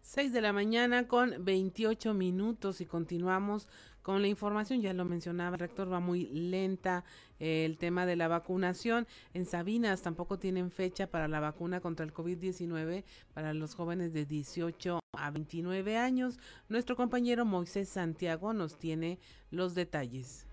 Seis 0.00 0.32
de 0.32 0.40
la 0.40 0.52
mañana 0.52 1.08
con 1.08 1.44
28 1.44 2.14
minutos 2.14 2.80
y 2.80 2.86
continuamos 2.86 3.66
con 4.02 4.20
la 4.20 4.28
información, 4.28 4.80
ya 4.80 4.92
lo 4.92 5.04
mencionaba, 5.04 5.56
el 5.56 5.60
rector 5.60 5.92
va 5.92 6.00
muy 6.00 6.26
lenta 6.26 7.04
eh, 7.38 7.64
el 7.64 7.78
tema 7.78 8.06
de 8.06 8.16
la 8.16 8.28
vacunación. 8.28 9.06
En 9.34 9.46
Sabinas 9.46 10.02
tampoco 10.02 10.38
tienen 10.38 10.70
fecha 10.70 11.06
para 11.06 11.28
la 11.28 11.40
vacuna 11.40 11.80
contra 11.80 12.04
el 12.04 12.12
COVID-19 12.12 13.04
para 13.34 13.54
los 13.54 13.74
jóvenes 13.74 14.12
de 14.12 14.26
18 14.26 15.00
a 15.16 15.30
29 15.30 15.96
años. 15.96 16.38
Nuestro 16.68 16.96
compañero 16.96 17.44
Moisés 17.44 17.88
Santiago 17.88 18.52
nos 18.52 18.78
tiene 18.78 19.18
los 19.50 19.74
detalles. 19.74 20.46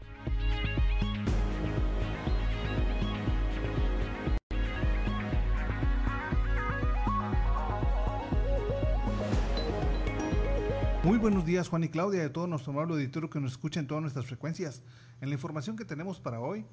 Muy 11.02 11.18
buenos 11.18 11.46
días 11.46 11.70
Juan 11.70 11.86
y 11.86 11.88
Claudia 11.88 12.26
a 12.26 12.34
todo 12.34 12.46
nuestro 12.46 12.74
amable 12.74 12.96
auditorio 12.96 13.30
que 13.30 13.40
nos 13.40 13.54
escucha 13.54 13.80
en 13.80 13.88
todas 13.88 14.02
nuestras 14.02 14.26
frecuencias. 14.26 14.82
En 15.22 15.30
la 15.30 15.36
información 15.36 15.78
que 15.78 15.86
tenemos 15.86 16.20
para 16.20 16.42
hoy, 16.42 16.66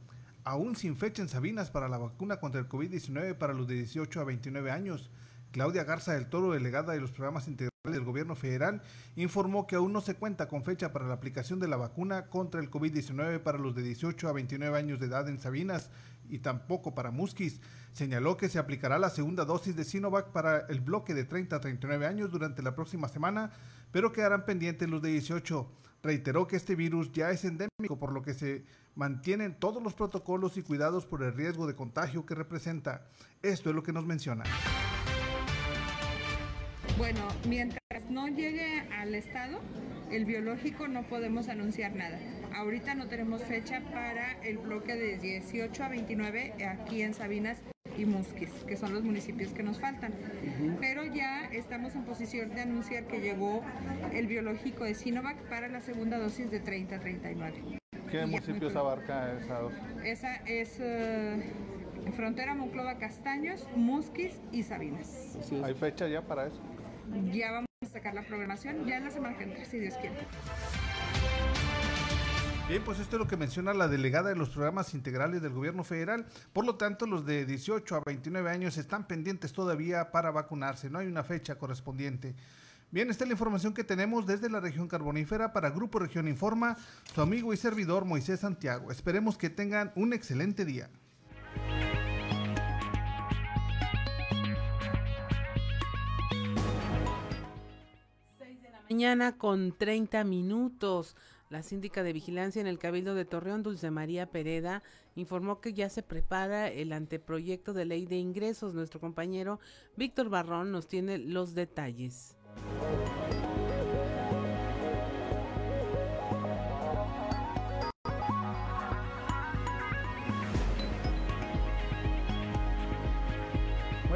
aún 0.43 0.75
sin 0.75 0.97
fecha 0.97 1.23
en 1.23 1.29
Sabinas 1.29 1.71
para 1.71 1.89
la 1.89 1.97
vacuna 1.97 2.41
contra 2.41 2.61
el 2.61 2.69
COVID-19 2.69 3.39
para 3.39 3.55
los 3.55 3.69
de 3.69 3.75
18 3.77 4.21
a 4.21 4.25
29 4.25 4.73
años, 4.73 5.11
Claudia 5.53 5.85
Garza 5.85 6.15
del 6.15 6.27
Toro, 6.27 6.51
delegada 6.51 6.93
de 6.93 7.01
los 7.01 7.13
programas 7.13 7.47
integrales 7.47 7.71
del 7.85 8.03
gobierno 8.03 8.35
federal, 8.35 8.83
informó 9.15 9.69
que 9.69 9.77
aún 9.77 9.93
no 9.93 10.01
se 10.01 10.17
cuenta 10.17 10.49
con 10.49 10.65
fecha 10.65 10.93
para 10.93 11.07
la 11.07 11.15
aplicación 11.15 11.61
de 11.61 11.69
la 11.69 11.77
vacuna 11.77 12.27
contra 12.27 12.61
el 12.61 12.69
COVID-19 12.69 13.39
para 13.39 13.59
los 13.59 13.77
de 13.77 13.85
18 13.85 14.29
a 14.29 14.33
29 14.33 14.77
años 14.77 14.99
de 14.99 15.07
edad 15.07 15.29
en 15.29 15.39
Sabinas 15.39 15.89
y 16.29 16.41
tampoco 16.41 16.97
para 16.97 17.13
Musquis. 17.13 17.61
Señaló 17.93 18.37
que 18.37 18.49
se 18.49 18.59
aplicará 18.59 18.99
la 18.99 19.11
segunda 19.11 19.45
dosis 19.45 19.77
de 19.77 19.85
Sinovac 19.85 20.33
para 20.33 20.67
el 20.69 20.81
bloque 20.81 21.15
de 21.15 21.25
30 21.25 21.57
a 21.57 21.61
39 21.61 22.07
años 22.07 22.33
durante 22.33 22.61
la 22.61 22.75
próxima 22.75 23.09
semana 23.09 23.53
pero 23.93 24.13
quedarán 24.13 24.45
pendientes 24.45 24.89
los 24.89 25.03
de 25.03 25.11
18. 25.11 25.71
Reiteró 26.03 26.47
que 26.47 26.57
este 26.57 26.75
virus 26.75 27.11
ya 27.13 27.31
es 27.31 27.45
endémico, 27.45 27.99
por 27.99 28.13
lo 28.13 28.23
que 28.23 28.35
se 28.35 28.65
mantienen 28.95 29.59
todos 29.59 29.83
los 29.83 29.95
protocolos 29.95 30.57
y 30.57 30.63
cuidados 30.63 31.07
por 31.07 31.23
el 31.23 31.35
riesgo 31.35 31.67
de 31.67 31.75
contagio 31.75 32.25
que 32.25 32.35
representa. 32.35 33.09
Esto 33.43 33.71
es 33.71 33.77
lo 33.77 33.83
que 33.83 33.93
nos 33.93 34.07
menciona. 34.07 34.45
Bueno, 36.97 37.21
mientras 37.47 37.81
no 38.09 38.29
llegue 38.29 38.81
al 38.91 39.15
estado, 39.15 39.61
el 40.11 40.25
biológico 40.25 40.89
no 40.89 41.07
podemos 41.09 41.49
anunciar 41.49 41.95
nada. 41.95 42.19
Ahorita 42.55 42.95
no 42.95 43.07
tenemos 43.09 43.43
fecha 43.43 43.83
para 43.93 44.41
el 44.43 44.59
bloque 44.59 44.95
de 44.95 45.19
18 45.19 45.85
a 45.85 45.89
29 45.89 46.65
aquí 46.65 47.03
en 47.03 47.13
Sabinas 47.13 47.61
y 47.97 48.05
Musquis, 48.05 48.51
que 48.67 48.77
son 48.77 48.95
los 48.95 49.03
municipios 49.03 49.53
que 49.53 49.63
nos 49.63 49.81
faltan. 49.81 50.13
Pero 50.81 51.05
ya 51.05 51.47
estamos 51.47 51.95
en 51.95 52.05
posición 52.05 52.55
de 52.55 52.63
anunciar 52.63 53.05
que 53.05 53.21
llegó 53.21 53.63
el 54.13 54.27
biológico 54.27 54.85
de 54.85 54.95
Sinovac 54.95 55.37
para 55.49 55.69
la 55.69 55.81
segunda 55.81 56.19
dosis 56.19 56.51
de 56.51 56.61
30 56.61 56.97
a 56.97 57.01
39. 57.01 57.79
¿Qué 58.11 58.27
municipios 58.27 58.77
abarca 58.77 59.33
esa 59.33 59.59
dosis? 59.61 59.79
Esa 60.05 60.37
es 60.47 60.79
eh, 60.81 61.43
Frontera 62.15 62.55
Monclova 62.55 62.99
Castaños, 62.99 63.67
Musquis 63.75 64.41
y 64.53 64.63
Sabinas. 64.63 65.37
¿Hay 65.65 65.75
fecha 65.75 66.07
ya 66.09 66.23
para 66.23 66.47
eso? 66.47 66.63
Ya 67.33 67.53
vamos 67.53 67.67
a 67.83 67.87
sacar 67.87 68.15
la 68.15 68.23
programación, 68.23 68.87
ya 68.87 68.97
en 68.99 69.05
la 69.05 69.11
semana 69.11 69.37
que 69.37 69.45
entra, 69.45 69.65
si 69.65 69.79
Dios 69.79 69.95
quiere. 69.97 70.17
Bien, 72.69 72.83
pues 72.83 72.99
esto 72.99 73.15
es 73.15 73.21
lo 73.21 73.29
que 73.29 73.37
menciona 73.37 73.73
la 73.73 73.87
delegada 73.87 74.31
de 74.31 74.35
los 74.35 74.51
programas 74.51 74.93
integrales 74.93 75.41
del 75.41 75.53
gobierno 75.53 75.85
federal. 75.85 76.27
Por 76.53 76.67
lo 76.67 76.75
tanto, 76.75 77.07
los 77.07 77.25
de 77.25 77.47
18 77.47 77.95
a 77.95 78.03
29 78.05 78.51
años 78.51 78.77
están 78.77 79.07
pendientes 79.07 79.53
todavía 79.53 80.11
para 80.11 80.33
vacunarse. 80.33 80.91
No 80.91 80.99
hay 80.99 81.07
una 81.07 81.23
fecha 81.23 81.55
correspondiente. 81.59 82.35
Bien, 82.91 83.09
esta 83.09 83.23
es 83.23 83.29
la 83.29 83.35
información 83.35 83.73
que 83.73 83.85
tenemos 83.85 84.27
desde 84.27 84.51
la 84.51 84.59
región 84.59 84.89
carbonífera 84.89 85.53
para 85.53 85.71
Grupo 85.71 86.01
Región 86.01 86.27
Informa, 86.27 86.77
su 87.15 87.21
amigo 87.21 87.53
y 87.53 87.57
servidor 87.57 88.05
Moisés 88.05 88.41
Santiago. 88.41 88.91
Esperemos 88.91 89.39
que 89.39 89.49
tengan 89.49 89.93
un 89.95 90.13
excelente 90.13 90.65
día. 90.65 90.91
mañana 98.89 99.37
con 99.37 99.77
30 99.77 100.25
minutos. 100.25 101.17
La 101.49 101.63
síndica 101.63 102.03
de 102.03 102.13
vigilancia 102.13 102.61
en 102.61 102.67
el 102.67 102.81
Cabildo 102.81 103.15
de 103.15 103.25
Torreón, 103.25 103.63
Dulce 103.63 103.93
María 103.93 104.27
Pereda, 104.27 104.83
informó 105.15 105.61
que 105.61 105.73
ya 105.73 105.89
se 105.89 106.03
prepara 106.03 106.69
el 106.69 106.93
anteproyecto 106.93 107.73
de 107.73 107.85
ley 107.85 108.07
de 108.07 108.17
ingresos. 108.17 108.75
Nuestro 108.75 108.99
compañero 108.99 109.61
Víctor 109.97 110.29
Barrón 110.29 110.73
nos 110.73 110.89
tiene 110.89 111.19
los 111.19 111.55
detalles. 111.55 112.37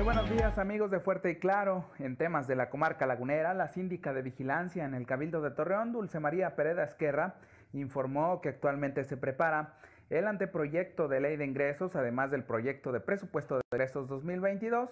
Muy 0.01 0.15
buenos 0.15 0.31
días 0.31 0.57
amigos 0.57 0.91
de 0.91 0.99
Fuerte 0.99 1.31
y 1.31 1.37
Claro. 1.37 1.85
En 1.99 2.17
temas 2.17 2.49
de 2.49 2.57
la 2.57 2.71
comarca 2.71 3.05
lagunera, 3.05 3.53
la 3.53 3.69
síndica 3.69 4.15
de 4.15 4.23
vigilancia 4.23 4.87
en 4.87 4.95
el 4.95 5.05
Cabildo 5.05 5.43
de 5.43 5.51
Torreón, 5.51 5.93
Dulce 5.93 6.21
María 6.21 6.57
Pereda 6.57 6.85
Esquerra, 6.85 7.35
informó 7.75 8.41
que 8.41 8.49
actualmente 8.49 9.05
se 9.05 9.19
prepara 9.19 9.75
el 10.09 10.27
anteproyecto 10.27 11.07
de 11.07 11.21
ley 11.21 11.37
de 11.37 11.45
ingresos, 11.45 11.97
además 11.97 12.31
del 12.31 12.45
proyecto 12.45 12.93
de 12.93 13.01
presupuesto 13.01 13.57
de 13.57 13.63
ingresos 13.71 14.09
2022, 14.09 14.89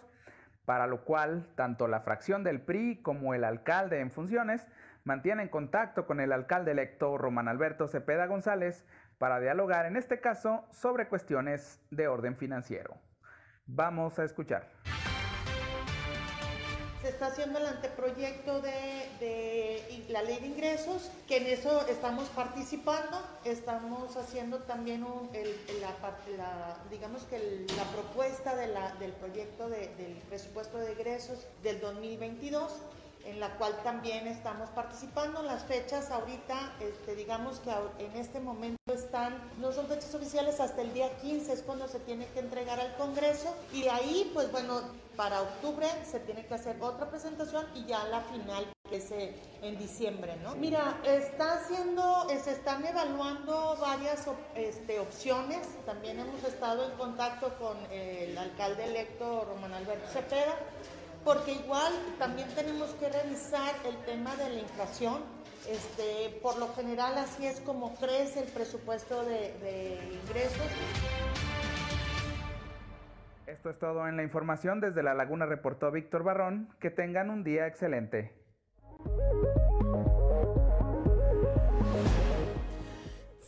para 0.67 0.87
lo 0.87 1.01
cual 1.05 1.49
tanto 1.55 1.89
la 1.89 2.01
fracción 2.01 2.45
del 2.45 2.61
PRI 2.61 3.01
como 3.01 3.33
el 3.33 3.45
alcalde 3.45 4.01
en 4.01 4.11
funciones 4.11 4.69
mantienen 5.05 5.49
contacto 5.49 6.05
con 6.05 6.21
el 6.21 6.33
alcalde 6.33 6.73
electo 6.73 7.17
Román 7.17 7.49
Alberto 7.49 7.89
Cepeda 7.89 8.27
González 8.27 8.85
para 9.17 9.41
dialogar 9.41 9.87
en 9.87 9.97
este 9.97 10.21
caso 10.21 10.67
sobre 10.71 11.09
cuestiones 11.09 11.81
de 11.91 12.09
orden 12.09 12.37
financiero. 12.37 13.08
Vamos 13.69 14.19
a 14.19 14.25
escuchar 14.25 14.69
se 17.03 17.09
está 17.11 17.27
haciendo 17.27 17.59
el 17.59 17.67
anteproyecto 17.67 18.61
de, 18.61 20.05
la 20.09 20.23
ley 20.23 20.41
de 20.41 20.47
ingresos, 20.49 21.11
que 21.29 21.37
en 21.37 21.47
eso 21.47 21.87
estamos 21.87 22.29
participando, 22.31 23.23
estamos 23.45 24.17
haciendo 24.17 24.59
también 24.61 25.07
la, 25.81 26.77
digamos 26.91 27.23
que 27.25 27.67
la 27.77 27.85
propuesta 27.85 28.57
del 28.57 29.13
proyecto 29.13 29.69
del 29.69 30.17
presupuesto 30.29 30.79
de 30.79 30.93
ingresos 30.93 31.47
del 31.63 31.81
2022 31.81 32.73
en 33.25 33.41
la 33.41 33.57
cual 33.59 33.75
también 33.85 34.27
estamos 34.27 34.71
participando. 34.71 35.43
Las 35.43 35.65
fechas 35.65 36.11
ahorita, 36.11 36.75
este, 36.81 37.15
digamos 37.15 37.61
que 37.61 37.71
en 38.05 38.17
este 38.17 38.41
momento 38.41 38.78
están, 38.93 39.39
no 39.61 39.73
son 39.73 39.87
fechas 39.87 40.15
oficiales, 40.15 40.61
hasta 40.61 40.83
el 40.83 40.93
día 40.93 41.17
15 41.19 41.53
es 41.53 41.63
cuando 41.63 41.89
se 41.89 42.01
tiene 42.01 42.27
que 42.29 42.41
entregar 42.41 42.81
al 42.81 42.97
Congreso 42.97 43.55
y 43.73 43.83
de 43.83 43.91
ahí, 43.91 44.31
pues 44.35 44.51
bueno, 44.53 44.81
para 45.17 45.43
octubre 45.43 45.87
se 46.05 46.21
tiene 46.21 46.47
que 46.47 46.55
hacer 46.55 46.77
otra 46.81 47.11
presentación 47.11 47.67
y 47.75 47.85
ya 47.87 48.05
la 48.05 48.21
final 48.23 48.67
que 48.89 48.97
es 48.97 49.11
eh, 49.11 49.35
en 49.61 49.77
diciembre, 49.79 50.37
¿no? 50.43 50.55
Mira, 50.55 50.99
está 51.05 51.55
haciendo, 51.55 52.27
eh, 52.31 52.39
se 52.43 52.53
están 52.53 52.87
evaluando 52.87 53.77
varias 53.81 54.27
este, 54.55 54.99
opciones. 54.99 55.67
También 55.85 56.19
hemos 56.19 56.43
estado 56.45 56.91
en 56.91 56.97
contacto 56.97 57.55
con 57.59 57.77
el 57.93 58.39
alcalde 58.39 58.85
electo 58.85 59.45
Román 59.45 59.75
Alberto 59.75 60.09
Cepeda 60.09 60.57
porque 61.25 61.53
igual 61.53 61.93
también 62.19 62.49
tenemos 62.55 62.89
que 62.93 63.09
revisar 63.09 63.75
el 63.85 63.97
tema 64.07 64.35
de 64.37 64.49
la 64.49 64.61
inflación. 64.61 65.23
Este, 65.69 66.39
por 66.41 66.59
lo 66.59 66.69
general 66.69 67.19
así 67.19 67.47
es 67.47 67.61
como 67.61 67.95
crece 67.97 68.41
el 68.41 68.51
presupuesto 68.51 69.23
de, 69.25 69.53
de 69.59 69.99
ingresos. 70.25 70.67
Esto 73.47 73.71
es 73.71 73.79
todo 73.79 74.09
en 74.09 74.17
la 74.17 74.23
información. 74.23 74.81
Desde 74.81 75.03
La 75.03 75.15
Laguna 75.15 75.45
reportó 75.45 75.91
Víctor 75.91 76.23
Barrón. 76.23 76.69
Que 76.81 76.91
tengan 76.91 77.29
un 77.29 77.45
día 77.45 77.67
excelente. 77.67 78.33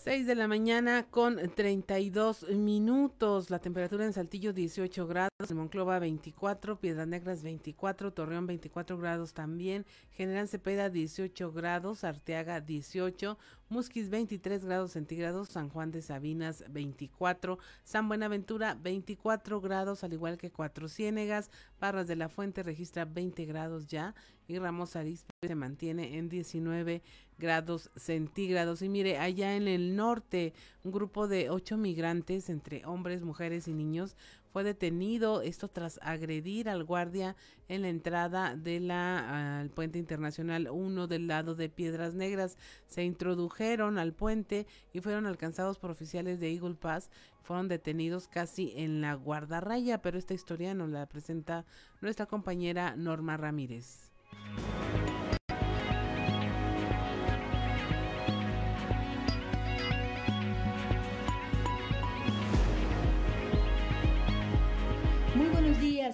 6 0.03 0.27
de 0.27 0.35
la 0.35 0.49
mañana 0.49 1.07
con 1.11 1.37
32 1.37 2.49
minutos. 2.49 3.51
La 3.51 3.59
temperatura 3.59 4.07
en 4.07 4.15
Saltillo 4.15 4.55
18 4.55 5.07
grados, 5.07 5.51
en 5.51 5.59
Monclova 5.59 5.99
24, 5.99 6.81
Piedras 6.81 7.07
Negras 7.07 7.43
24, 7.43 8.11
Torreón 8.15 8.47
24 8.47 8.97
grados 8.97 9.35
también, 9.35 9.85
General 10.13 10.49
Cepeda 10.49 10.89
18 10.89 11.53
grados, 11.53 12.05
Arteaga 12.05 12.63
18, 12.63 13.37
Musquis 13.71 14.11
23 14.11 14.65
grados 14.65 14.91
centígrados, 14.91 15.49
San 15.49 15.69
Juan 15.69 15.93
de 15.93 16.03
Sabinas 16.03 16.65
24, 16.71 17.57
San 17.85 18.09
Buenaventura 18.09 18.75
24 18.75 19.61
grados, 19.61 20.03
al 20.03 20.13
igual 20.13 20.39
que 20.39 20.51
Cuatro 20.51 20.89
Ciénegas, 20.89 21.53
Barras 21.81 22.09
de 22.09 22.17
la 22.17 22.29
Fuente 22.29 22.65
registra 22.65 23.05
20 23.05 23.45
grados 23.45 23.87
ya 23.87 24.17
y 24.49 24.59
Ramos 24.59 24.97
Arizpe 24.97 25.31
se 25.47 25.55
mantiene 25.55 26.19
en 26.19 26.29
19 26.29 27.01
grados 27.39 27.91
centígrados. 27.95 28.83
Y 28.83 28.89
mire, 28.89 29.19
allá 29.19 29.55
en 29.55 29.69
el 29.69 29.95
norte, 29.95 30.53
un 30.83 30.91
grupo 30.91 31.29
de 31.29 31.51
ocho 31.51 31.77
migrantes 31.77 32.51
entre 32.51 32.85
hombres, 32.85 33.23
mujeres 33.23 33.69
y 33.69 33.73
niños 33.73 34.17
fue 34.53 34.65
detenido, 34.65 35.43
esto 35.43 35.69
tras 35.69 36.01
agredir 36.03 36.69
al 36.69 36.85
guardia 36.85 37.37
en 37.69 37.83
la 37.83 37.89
entrada 37.89 38.57
de 38.57 38.81
la 38.81 39.61
al 39.61 39.71
puente 39.71 39.99
internacional 39.99 40.69
1 40.71 41.07
del 41.07 41.29
lado 41.29 41.55
de 41.55 41.69
Piedras 41.69 42.15
Negras. 42.15 42.57
Se 42.87 43.05
introdujeron 43.05 43.99
al 43.99 44.13
puente 44.13 44.67
y 44.93 45.01
fueron 45.01 45.27
alcanzados 45.27 45.79
por 45.79 45.91
oficiales 45.91 46.41
de 46.41 46.53
Eagle 46.53 46.75
Pass. 46.75 47.11
Fueron 47.43 47.69
detenidos 47.69 48.27
casi 48.27 48.73
en 48.77 49.01
la 49.01 49.15
guardarraya, 49.15 50.03
pero 50.03 50.19
esta 50.19 50.35
historia 50.35 50.75
nos 50.75 50.91
la 50.91 51.07
presenta 51.07 51.65
nuestra 52.01 52.27
compañera 52.27 52.97
Norma 52.97 53.37
Ramírez. 53.37 54.11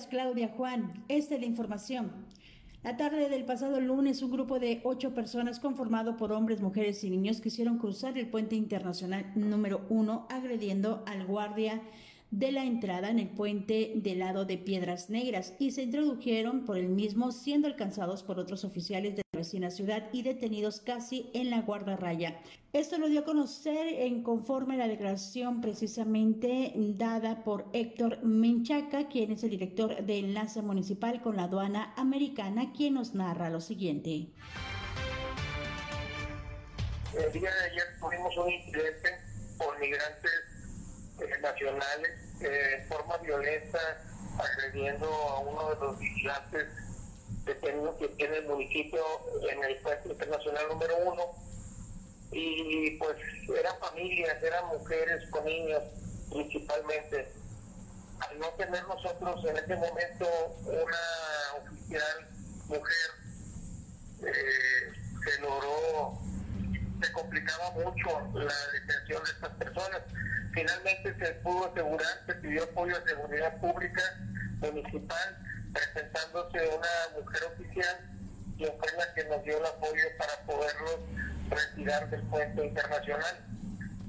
Claudia 0.05 0.49
Juan. 0.49 0.93
Esta 1.09 1.37
es 1.37 1.41
la 1.41 1.47
información. 1.47 2.13
La 2.83 2.99
tarde 2.99 3.31
del 3.31 3.45
pasado 3.47 3.81
lunes, 3.81 4.23
un 4.23 4.31
grupo 4.31 4.59
de 4.59 4.81
ocho 4.85 5.15
personas 5.15 5.59
conformado 5.59 6.19
por 6.19 6.33
hombres, 6.33 6.61
mujeres 6.61 7.03
y 7.03 7.11
niños 7.11 7.41
quisieron 7.41 7.79
cruzar 7.79 8.19
el 8.19 8.29
puente 8.29 8.55
internacional 8.55 9.33
número 9.35 9.87
uno, 9.89 10.27
agrediendo 10.31 11.03
al 11.07 11.25
guardia 11.25 11.81
de 12.31 12.53
la 12.53 12.65
entrada 12.65 13.11
en 13.11 13.19
el 13.19 13.29
puente 13.29 13.93
del 13.97 14.19
lado 14.19 14.45
de 14.45 14.59
Piedras 14.59 15.11
Negras 15.11 15.55
y 15.59 15.71
se 15.71 15.85
introdujeron 15.85 16.65
por 16.65 16.77
el 16.77 16.89
mismo, 16.89 17.33
siendo 17.33 17.69
alcanzados 17.69 18.23
por 18.23 18.39
otros 18.39 18.65
oficiales 18.65 19.17
de 19.17 19.23
la 19.33 19.39
vecina 19.39 19.71
ciudad 19.71 20.09
y 20.13 20.23
detenidos 20.23 20.81
casi 20.81 21.31
en 21.35 21.51
la 21.51 21.63
guardarraya. 21.63 22.41
Esto 22.73 22.99
lo 22.99 23.09
dio 23.09 23.21
a 23.21 23.25
conocer 23.25 23.89
en 23.89 24.23
conforme 24.23 24.75
a 24.75 24.79
la 24.79 24.89
declaración 24.89 25.61
precisamente 25.61 26.73
dada 26.77 27.43
por 27.45 27.67
Héctor 27.73 28.23
Menchaca, 28.23 29.09
quien 29.09 29.31
es 29.33 29.45
el 29.45 29.51
director 29.51 30.05
de 30.05 30.19
enlace 30.19 30.63
municipal 30.63 31.23
con 31.23 31.37
la 31.37 31.45
aduana 31.45 31.95
americana, 31.97 32.73
quien 32.73 32.95
nos 32.95 33.15
narra 33.15 33.51
lo 33.51 33.61
siguiente. 33.61 34.27
El 37.17 37.33
día 37.33 37.51
de 37.51 37.71
ayer 37.71 37.85
tuvimos 37.99 38.37
un 38.37 38.51
incidente 38.51 39.09
por 39.57 39.79
migrantes 39.81 40.56
eh, 41.21 41.41
nacionales 41.41 42.11
eh, 42.41 42.49
de 42.49 42.85
forma 42.89 43.17
violenta 43.19 43.79
agrediendo 44.39 45.07
a 45.07 45.41
uno 45.41 45.75
de 45.75 45.81
los 45.81 45.99
vigilantes 45.99 46.67
detenidos 47.45 47.95
que 47.97 48.09
tiene 48.09 48.39
el 48.39 48.47
municipio 48.47 49.01
en 49.51 49.65
el 49.65 49.77
puesto 49.79 50.11
internacional 50.11 50.69
número 50.69 50.97
uno 51.05 51.47
y 52.33 52.91
pues 52.99 53.17
eran 53.59 53.79
familias, 53.79 54.43
eran 54.43 54.67
mujeres 54.67 55.31
con 55.31 55.45
niños 55.45 55.83
principalmente. 56.31 57.33
Al 58.19 58.39
no 58.39 58.49
tener 58.51 58.83
nosotros 58.89 59.45
en 59.45 59.57
ese 59.57 59.77
momento 59.77 60.27
una 60.65 61.63
oficial 61.63 62.29
mujer, 62.67 63.11
eh, 64.23 64.93
se 65.25 65.41
logró, 65.41 66.19
se 67.01 67.13
complicaba 67.13 67.71
mucho 67.73 68.21
la 68.35 68.55
detención 68.73 69.23
de 69.23 69.31
estas 69.31 69.51
personas 69.57 70.03
Finalmente 70.57 71.15
se 71.19 71.33
pudo 71.43 71.71
asegurar, 71.71 72.25
se 72.25 72.35
pidió 72.37 72.65
apoyo 72.65 72.99
de 72.99 73.11
seguridad 73.11 73.61
pública 73.61 74.03
municipal, 74.61 75.37
presentándose 75.75 76.67
una 76.69 77.21
mujer 77.21 77.43
oficial, 77.53 77.97
quien 78.57 78.73
fue 78.79 78.89
la 78.97 79.13
que 79.13 79.25
nos 79.27 79.45
dio 79.45 79.59
el 79.59 79.67
apoyo 79.67 80.03
para 80.17 80.35
poderlos 80.47 81.01
retirar 81.51 82.09
del 82.09 82.23
puente 82.23 82.65
internacional. 82.69 83.37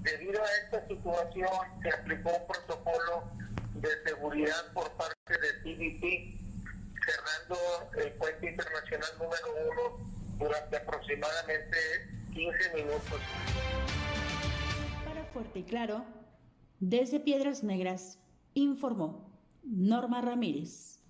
Debido 0.03 0.41
a 0.41 0.47
esta 0.63 0.87
situación, 0.87 1.49
se 1.83 1.89
aplicó 1.89 2.29
un 2.29 2.47
protocolo 2.47 3.29
de 3.73 3.89
seguridad 4.05 4.71
por 4.73 4.89
parte 4.93 5.33
de 5.33 5.49
CDC, 5.63 6.39
cerrando 7.05 7.91
el 7.97 8.13
puente 8.13 8.51
internacional 8.51 9.09
número 9.19 9.69
uno 9.69 10.09
durante 10.37 10.77
aproximadamente 10.77 11.77
15 12.33 12.73
minutos. 12.73 13.21
Para 15.03 15.23
Fuerte 15.25 15.59
y 15.59 15.63
Claro, 15.63 16.05
desde 16.79 17.19
Piedras 17.19 17.63
Negras, 17.63 18.19
informó 18.53 19.29
Norma 19.63 20.21
Ramírez. 20.21 21.01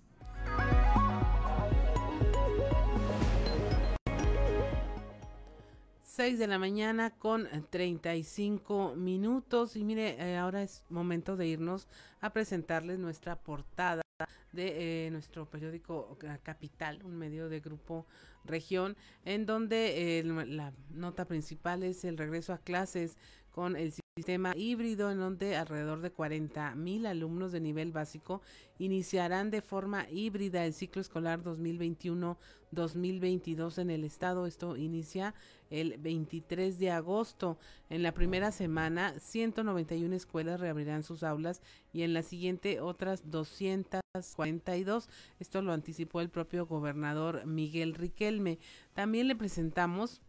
6 6.18 6.38
de 6.38 6.48
la 6.48 6.58
mañana 6.58 7.10
con 7.10 7.46
35 7.70 8.96
minutos 8.96 9.76
y 9.76 9.84
mire, 9.84 10.16
eh, 10.18 10.36
ahora 10.36 10.64
es 10.64 10.82
momento 10.88 11.36
de 11.36 11.46
irnos 11.46 11.86
a 12.20 12.32
presentarles 12.32 12.98
nuestra 12.98 13.36
portada 13.36 14.02
de 14.50 15.06
eh, 15.06 15.10
nuestro 15.12 15.48
periódico 15.48 16.18
Capital, 16.42 17.04
un 17.04 17.16
medio 17.16 17.48
de 17.48 17.60
grupo 17.60 18.04
región, 18.44 18.96
en 19.24 19.46
donde 19.46 20.18
eh, 20.18 20.24
la 20.24 20.72
nota 20.90 21.24
principal 21.26 21.84
es 21.84 22.04
el 22.04 22.18
regreso 22.18 22.52
a 22.52 22.58
clases 22.58 23.16
con 23.52 23.76
el 23.76 23.92
sistema 24.18 24.52
híbrido 24.56 25.12
en 25.12 25.18
donde 25.18 25.56
alrededor 25.56 26.00
de 26.00 26.10
40 26.10 26.74
mil 26.74 27.06
alumnos 27.06 27.52
de 27.52 27.60
nivel 27.60 27.92
básico 27.92 28.42
iniciarán 28.80 29.52
de 29.52 29.62
forma 29.62 30.10
híbrida 30.10 30.66
el 30.66 30.74
ciclo 30.74 31.00
escolar 31.00 31.40
2021-2022 31.44 33.78
en 33.78 33.90
el 33.90 34.02
estado. 34.02 34.46
Esto 34.46 34.76
inicia 34.76 35.36
el 35.70 35.98
23 35.98 36.80
de 36.80 36.90
agosto. 36.90 37.58
En 37.90 38.02
la 38.02 38.12
primera 38.12 38.50
semana, 38.50 39.16
191 39.20 40.16
escuelas 40.16 40.58
reabrirán 40.58 41.04
sus 41.04 41.22
aulas 41.22 41.62
y 41.92 42.02
en 42.02 42.12
la 42.12 42.24
siguiente 42.24 42.80
otras 42.80 43.30
242. 43.30 45.08
Esto 45.38 45.62
lo 45.62 45.72
anticipó 45.72 46.20
el 46.20 46.28
propio 46.28 46.66
gobernador 46.66 47.46
Miguel 47.46 47.94
Riquelme. 47.94 48.58
También 48.94 49.28
le 49.28 49.36
presentamos 49.36 50.22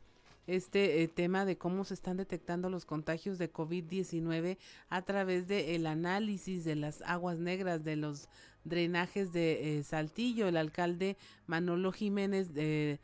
este 0.47 1.03
eh, 1.03 1.07
tema 1.07 1.45
de 1.45 1.57
cómo 1.57 1.83
se 1.83 1.93
están 1.93 2.17
detectando 2.17 2.69
los 2.69 2.85
contagios 2.85 3.37
de 3.37 3.51
COVID-19 3.51 4.57
a 4.89 5.01
través 5.03 5.47
del 5.47 5.65
el 5.65 5.87
análisis 5.87 6.63
de 6.63 6.75
las 6.75 7.01
aguas 7.03 7.39
negras, 7.39 7.83
de 7.83 7.95
los 7.95 8.29
drenajes 8.63 9.31
de 9.31 9.79
eh, 9.79 9.83
Saltillo. 9.83 10.47
El 10.47 10.57
alcalde 10.57 11.17
Manolo 11.47 11.91
Jiménez 11.91 12.53
de 12.53 12.99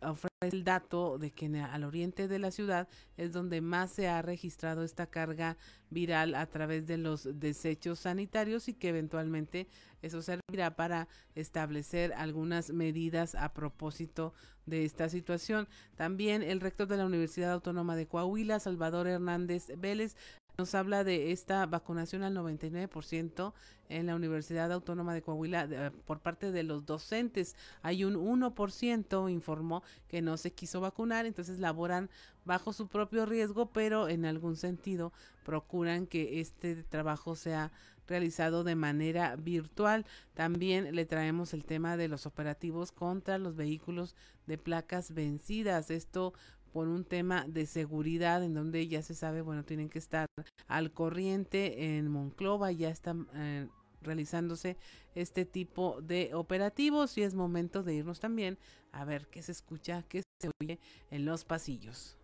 ofrece 0.00 0.35
el 0.46 0.64
dato 0.64 1.18
de 1.18 1.30
que 1.30 1.46
al 1.58 1.84
oriente 1.84 2.28
de 2.28 2.38
la 2.38 2.50
ciudad 2.50 2.88
es 3.16 3.32
donde 3.32 3.60
más 3.60 3.90
se 3.90 4.08
ha 4.08 4.22
registrado 4.22 4.82
esta 4.82 5.06
carga 5.06 5.56
viral 5.90 6.34
a 6.34 6.46
través 6.46 6.86
de 6.86 6.98
los 6.98 7.28
desechos 7.38 8.00
sanitarios 8.00 8.68
y 8.68 8.74
que 8.74 8.88
eventualmente 8.88 9.68
eso 10.02 10.22
servirá 10.22 10.76
para 10.76 11.08
establecer 11.34 12.12
algunas 12.14 12.70
medidas 12.70 13.34
a 13.34 13.52
propósito 13.52 14.34
de 14.66 14.84
esta 14.84 15.08
situación. 15.08 15.68
También 15.94 16.42
el 16.42 16.60
rector 16.60 16.88
de 16.88 16.96
la 16.96 17.06
Universidad 17.06 17.52
Autónoma 17.52 17.96
de 17.96 18.06
Coahuila, 18.06 18.58
Salvador 18.58 19.06
Hernández 19.06 19.70
Vélez, 19.78 20.16
nos 20.58 20.74
habla 20.74 21.04
de 21.04 21.32
esta 21.32 21.66
vacunación 21.66 22.22
al 22.22 22.34
99% 22.34 23.52
en 23.88 24.06
la 24.06 24.16
Universidad 24.16 24.72
Autónoma 24.72 25.12
de 25.12 25.22
Coahuila 25.22 25.92
por 26.06 26.20
parte 26.20 26.50
de 26.50 26.62
los 26.62 26.86
docentes. 26.86 27.56
Hay 27.82 28.04
un 28.04 28.14
1% 28.14 29.30
informó 29.30 29.82
que 30.08 30.22
no 30.22 30.36
se 30.36 30.52
quiso 30.52 30.80
vacunar, 30.80 31.26
entonces 31.26 31.58
laboran 31.58 32.08
bajo 32.44 32.72
su 32.72 32.88
propio 32.88 33.26
riesgo, 33.26 33.66
pero 33.66 34.08
en 34.08 34.24
algún 34.24 34.56
sentido 34.56 35.12
procuran 35.44 36.06
que 36.06 36.40
este 36.40 36.82
trabajo 36.84 37.36
sea 37.36 37.70
realizado 38.06 38.64
de 38.64 38.76
manera 38.76 39.36
virtual. 39.36 40.06
También 40.34 40.94
le 40.94 41.06
traemos 41.06 41.52
el 41.52 41.64
tema 41.64 41.96
de 41.96 42.08
los 42.08 42.24
operativos 42.24 42.92
contra 42.92 43.38
los 43.38 43.56
vehículos 43.56 44.14
de 44.46 44.58
placas 44.58 45.12
vencidas. 45.12 45.90
Esto 45.90 46.32
por 46.76 46.88
un 46.88 47.06
tema 47.06 47.46
de 47.48 47.64
seguridad 47.64 48.44
en 48.44 48.52
donde 48.52 48.86
ya 48.86 49.00
se 49.00 49.14
sabe, 49.14 49.40
bueno, 49.40 49.64
tienen 49.64 49.88
que 49.88 49.98
estar 49.98 50.26
al 50.68 50.92
corriente 50.92 51.96
en 51.96 52.10
Monclova, 52.10 52.70
ya 52.70 52.90
están 52.90 53.28
eh, 53.32 53.66
realizándose 54.02 54.76
este 55.14 55.46
tipo 55.46 56.02
de 56.02 56.34
operativos 56.34 57.16
y 57.16 57.22
es 57.22 57.34
momento 57.34 57.82
de 57.82 57.94
irnos 57.94 58.20
también 58.20 58.58
a 58.92 59.06
ver 59.06 59.26
qué 59.28 59.40
se 59.40 59.52
escucha, 59.52 60.04
qué 60.06 60.20
se 60.38 60.50
oye 60.60 60.78
en 61.10 61.24
los 61.24 61.46
pasillos. 61.46 62.18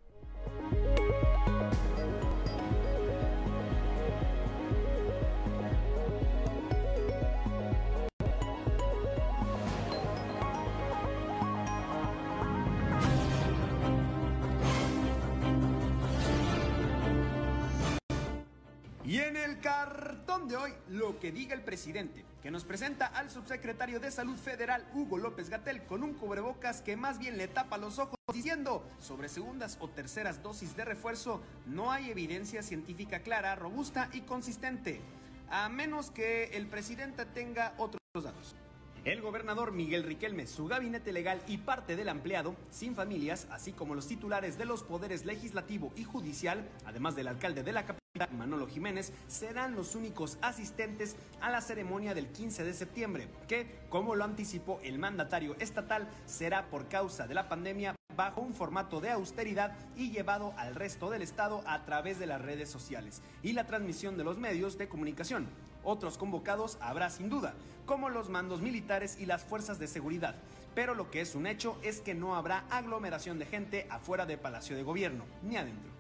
Cartón 19.63 20.49
de 20.49 20.57
hoy, 20.57 20.73
lo 20.89 21.21
que 21.21 21.31
diga 21.31 21.55
el 21.55 21.63
presidente, 21.63 22.25
que 22.43 22.51
nos 22.51 22.65
presenta 22.65 23.07
al 23.07 23.31
subsecretario 23.31 24.01
de 24.01 24.11
Salud 24.11 24.37
Federal, 24.37 24.85
Hugo 24.93 25.19
López 25.19 25.49
Gatel, 25.49 25.85
con 25.85 26.03
un 26.03 26.15
cubrebocas 26.15 26.83
que 26.83 26.97
más 26.97 27.21
bien 27.21 27.39
le 27.39 27.47
tapa 27.47 27.79
los 27.79 28.01
ojos, 28.01 28.17
diciendo 28.35 28.85
sobre 28.99 29.29
segundas 29.29 29.79
o 29.81 29.89
terceras 29.89 30.43
dosis 30.43 30.77
de 30.77 30.85
refuerzo, 30.85 31.41
no 31.65 31.93
hay 31.93 32.11
evidencia 32.11 32.63
científica 32.65 33.21
clara, 33.21 33.55
robusta 33.55 34.11
y 34.13 34.23
consistente, 34.23 35.01
a 35.49 35.69
menos 35.69 36.11
que 36.11 36.45
el 36.57 36.67
presidente 36.67 37.25
tenga 37.25 37.73
otros 37.79 38.01
datos. 38.15 38.57
El 39.05 39.23
gobernador 39.23 39.71
Miguel 39.71 40.03
Riquelme, 40.03 40.49
su 40.49 40.67
gabinete 40.67 41.13
legal 41.13 41.41
y 41.47 41.59
parte 41.59 41.95
del 41.95 42.09
empleado, 42.09 42.57
sin 42.71 42.97
familias, 42.97 43.47
así 43.51 43.73
como 43.73 43.95
los 43.95 44.09
titulares 44.09 44.59
de 44.59 44.65
los 44.65 44.83
poderes 44.83 45.25
legislativo 45.25 45.93
y 45.95 46.03
judicial, 46.03 46.69
además 46.85 47.15
del 47.15 47.29
alcalde 47.29 47.63
de 47.63 47.73
la 47.73 47.83
capital, 47.83 48.02
Manolo 48.31 48.67
Jiménez, 48.67 49.13
serán 49.27 49.75
los 49.75 49.95
únicos 49.95 50.37
asistentes 50.43 51.17
a 51.41 51.51
la 51.51 51.63
ceremonia 51.63 52.15
del 52.15 52.29
15 52.29 52.63
de 52.63 52.75
septiembre, 52.75 53.29
que, 53.49 53.81
como 53.89 54.15
lo 54.15 54.25
anticipó 54.25 54.81
el 54.83 54.99
mandatario 54.99 55.57
estatal, 55.59 56.07
será 56.27 56.67
por 56.67 56.89
causa 56.89 57.27
de 57.27 57.35
la 57.35 57.49
pandemia 57.49 57.95
bajo 58.15 58.43
un 58.43 58.53
formato 58.53 59.01
de 59.01 59.11
austeridad 59.11 59.75
y 59.97 60.11
llevado 60.11 60.53
al 60.59 60.75
resto 60.75 61.09
del 61.09 61.23
estado 61.23 61.63
a 61.67 61.85
través 61.87 62.19
de 62.19 62.27
las 62.27 62.43
redes 62.43 62.69
sociales 62.69 63.23
y 63.43 63.55
la 63.55 63.67
transmisión 63.67 64.19
de 64.19 64.25
los 64.25 64.37
medios 64.37 64.77
de 64.77 64.89
comunicación. 64.89 65.49
Otros 65.83 66.19
convocados 66.19 66.77
habrá 66.83 67.09
sin 67.09 67.31
duda, 67.31 67.55
como 67.87 68.11
los 68.11 68.29
mandos 68.29 68.61
militares 68.61 69.17
y 69.19 69.25
las 69.25 69.43
fuerzas 69.43 69.79
de 69.79 69.89
seguridad. 69.89 70.37
Pero 70.75 70.95
lo 70.95 71.11
que 71.11 71.23
es 71.23 71.35
un 71.35 71.47
hecho 71.47 71.79
es 71.83 72.01
que 72.01 72.15
no 72.15 72.37
habrá 72.37 72.65
aglomeración 72.71 73.39
de 73.39 73.47
gente 73.47 73.87
afuera 73.89 74.27
de 74.27 74.37
Palacio 74.37 74.77
de 74.77 74.83
Gobierno, 74.83 75.25
ni 75.43 75.57
adentro. 75.57 75.92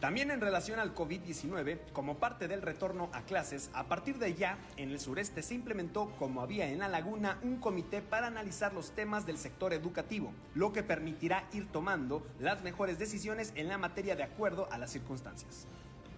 También 0.00 0.30
en 0.30 0.42
relación 0.42 0.78
al 0.78 0.94
COVID-19, 0.94 1.78
como 1.94 2.18
parte 2.18 2.48
del 2.48 2.60
retorno 2.60 3.08
a 3.14 3.22
clases, 3.22 3.70
a 3.72 3.84
partir 3.84 4.18
de 4.18 4.34
ya, 4.34 4.58
en 4.76 4.90
el 4.90 5.00
sureste 5.00 5.42
se 5.42 5.54
implementó, 5.54 6.10
como 6.18 6.42
había 6.42 6.68
en 6.68 6.80
la 6.80 6.88
laguna, 6.88 7.38
un 7.42 7.56
comité 7.56 8.02
para 8.02 8.26
analizar 8.26 8.74
los 8.74 8.90
temas 8.90 9.24
del 9.24 9.38
sector 9.38 9.72
educativo, 9.72 10.34
lo 10.54 10.74
que 10.74 10.82
permitirá 10.82 11.48
ir 11.54 11.66
tomando 11.68 12.26
las 12.38 12.62
mejores 12.62 12.98
decisiones 12.98 13.52
en 13.54 13.68
la 13.68 13.78
materia 13.78 14.16
de 14.16 14.22
acuerdo 14.22 14.68
a 14.70 14.76
las 14.76 14.90
circunstancias. 14.92 15.66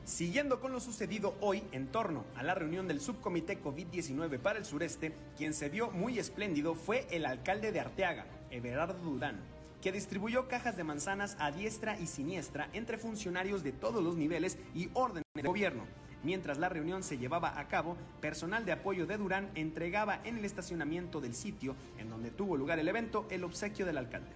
Siguiendo 0.04 0.60
con 0.60 0.72
lo 0.72 0.80
sucedido 0.80 1.36
hoy 1.40 1.62
en 1.70 1.86
torno 1.86 2.24
a 2.34 2.42
la 2.42 2.54
reunión 2.56 2.88
del 2.88 3.00
subcomité 3.00 3.62
COVID-19 3.62 4.40
para 4.40 4.58
el 4.58 4.64
sureste, 4.64 5.14
quien 5.36 5.54
se 5.54 5.68
vio 5.68 5.92
muy 5.92 6.18
espléndido 6.18 6.74
fue 6.74 7.06
el 7.10 7.26
alcalde 7.26 7.70
de 7.70 7.78
Arteaga, 7.78 8.26
Everardo 8.50 8.98
Durán, 9.04 9.38
que 9.82 9.92
distribuyó 9.92 10.48
cajas 10.48 10.76
de 10.76 10.84
manzanas 10.84 11.36
a 11.38 11.50
diestra 11.50 11.98
y 11.98 12.06
siniestra 12.06 12.68
entre 12.72 12.98
funcionarios 12.98 13.62
de 13.62 13.72
todos 13.72 14.02
los 14.02 14.16
niveles 14.16 14.58
y 14.74 14.90
órdenes 14.94 15.24
de 15.34 15.42
gobierno. 15.42 15.84
Mientras 16.24 16.58
la 16.58 16.68
reunión 16.68 17.02
se 17.02 17.18
llevaba 17.18 17.58
a 17.58 17.68
cabo, 17.68 17.96
personal 18.20 18.64
de 18.64 18.72
apoyo 18.72 19.06
de 19.06 19.16
Durán 19.16 19.50
entregaba 19.54 20.20
en 20.24 20.38
el 20.38 20.44
estacionamiento 20.44 21.20
del 21.20 21.34
sitio 21.34 21.76
en 21.96 22.10
donde 22.10 22.30
tuvo 22.30 22.56
lugar 22.56 22.78
el 22.78 22.88
evento 22.88 23.26
el 23.30 23.44
obsequio 23.44 23.86
del 23.86 23.98
alcalde. 23.98 24.32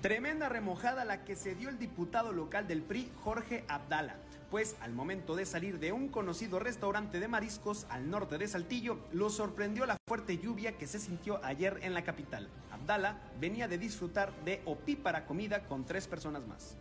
Tremenda 0.00 0.48
remojada 0.48 1.04
la 1.04 1.24
que 1.24 1.36
se 1.36 1.54
dio 1.54 1.68
el 1.68 1.78
diputado 1.78 2.32
local 2.32 2.66
del 2.66 2.82
PRI, 2.82 3.10
Jorge 3.22 3.64
Abdala 3.68 4.16
pues 4.50 4.76
al 4.80 4.92
momento 4.92 5.34
de 5.34 5.44
salir 5.44 5.78
de 5.78 5.92
un 5.92 6.08
conocido 6.08 6.58
restaurante 6.58 7.20
de 7.20 7.28
mariscos 7.28 7.86
al 7.90 8.10
norte 8.10 8.38
de 8.38 8.48
Saltillo, 8.48 8.98
lo 9.12 9.30
sorprendió 9.30 9.86
la 9.86 9.96
fuerte 10.06 10.38
lluvia 10.38 10.76
que 10.78 10.86
se 10.86 10.98
sintió 10.98 11.44
ayer 11.44 11.78
en 11.82 11.94
la 11.94 12.04
capital. 12.04 12.48
Abdala 12.86 13.18
venía 13.40 13.66
de 13.66 13.78
disfrutar 13.78 14.32
de 14.44 14.62
opípara 14.64 15.26
comida 15.26 15.66
con 15.66 15.84
tres 15.84 16.06
personas 16.06 16.46
más. 16.46 16.76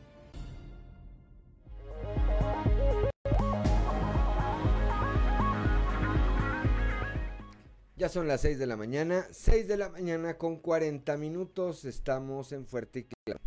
Ya 7.97 8.07
son 8.07 8.27
las 8.27 8.41
6 8.41 8.59
de 8.59 8.67
la 8.67 8.77
mañana, 8.77 9.25
6 9.31 9.67
de 9.67 9.77
la 9.77 9.89
mañana 9.89 10.37
con 10.37 10.57
40 10.57 11.17
minutos, 11.17 11.85
estamos 11.85 12.51
en 12.51 12.67
Fuerte 12.67 12.99
y 12.99 13.03
Claro. 13.25 13.39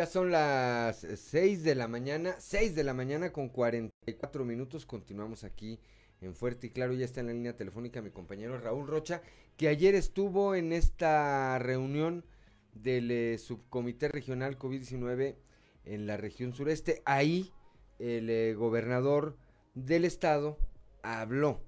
Ya 0.00 0.06
son 0.06 0.30
las 0.30 1.06
6 1.14 1.62
de 1.62 1.74
la 1.74 1.86
mañana, 1.86 2.34
6 2.38 2.74
de 2.74 2.84
la 2.84 2.94
mañana 2.94 3.34
con 3.34 3.50
44 3.50 4.46
minutos. 4.46 4.86
Continuamos 4.86 5.44
aquí 5.44 5.78
en 6.22 6.34
Fuerte 6.34 6.68
y 6.68 6.70
Claro. 6.70 6.94
Ya 6.94 7.04
está 7.04 7.20
en 7.20 7.26
la 7.26 7.34
línea 7.34 7.54
telefónica 7.54 8.00
mi 8.00 8.08
compañero 8.08 8.58
Raúl 8.58 8.86
Rocha, 8.86 9.20
que 9.58 9.68
ayer 9.68 9.94
estuvo 9.94 10.54
en 10.54 10.72
esta 10.72 11.58
reunión 11.58 12.24
del 12.72 13.10
eh, 13.10 13.36
subcomité 13.36 14.08
regional 14.08 14.58
COVID-19 14.58 15.36
en 15.84 16.06
la 16.06 16.16
región 16.16 16.54
sureste. 16.54 17.02
Ahí 17.04 17.52
el 17.98 18.30
eh, 18.30 18.54
gobernador 18.54 19.36
del 19.74 20.06
estado 20.06 20.56
habló 21.02 21.60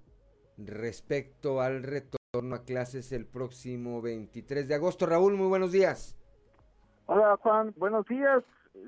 respecto 0.56 1.60
al 1.60 1.82
retorno 1.82 2.54
a 2.54 2.64
clases 2.64 3.12
el 3.12 3.26
próximo 3.26 4.00
23 4.00 4.68
de 4.68 4.74
agosto. 4.74 5.04
Raúl, 5.04 5.34
muy 5.34 5.48
buenos 5.48 5.70
días. 5.70 6.16
Hola 7.06 7.36
Juan, 7.42 7.74
buenos 7.76 8.06
días. 8.06 8.44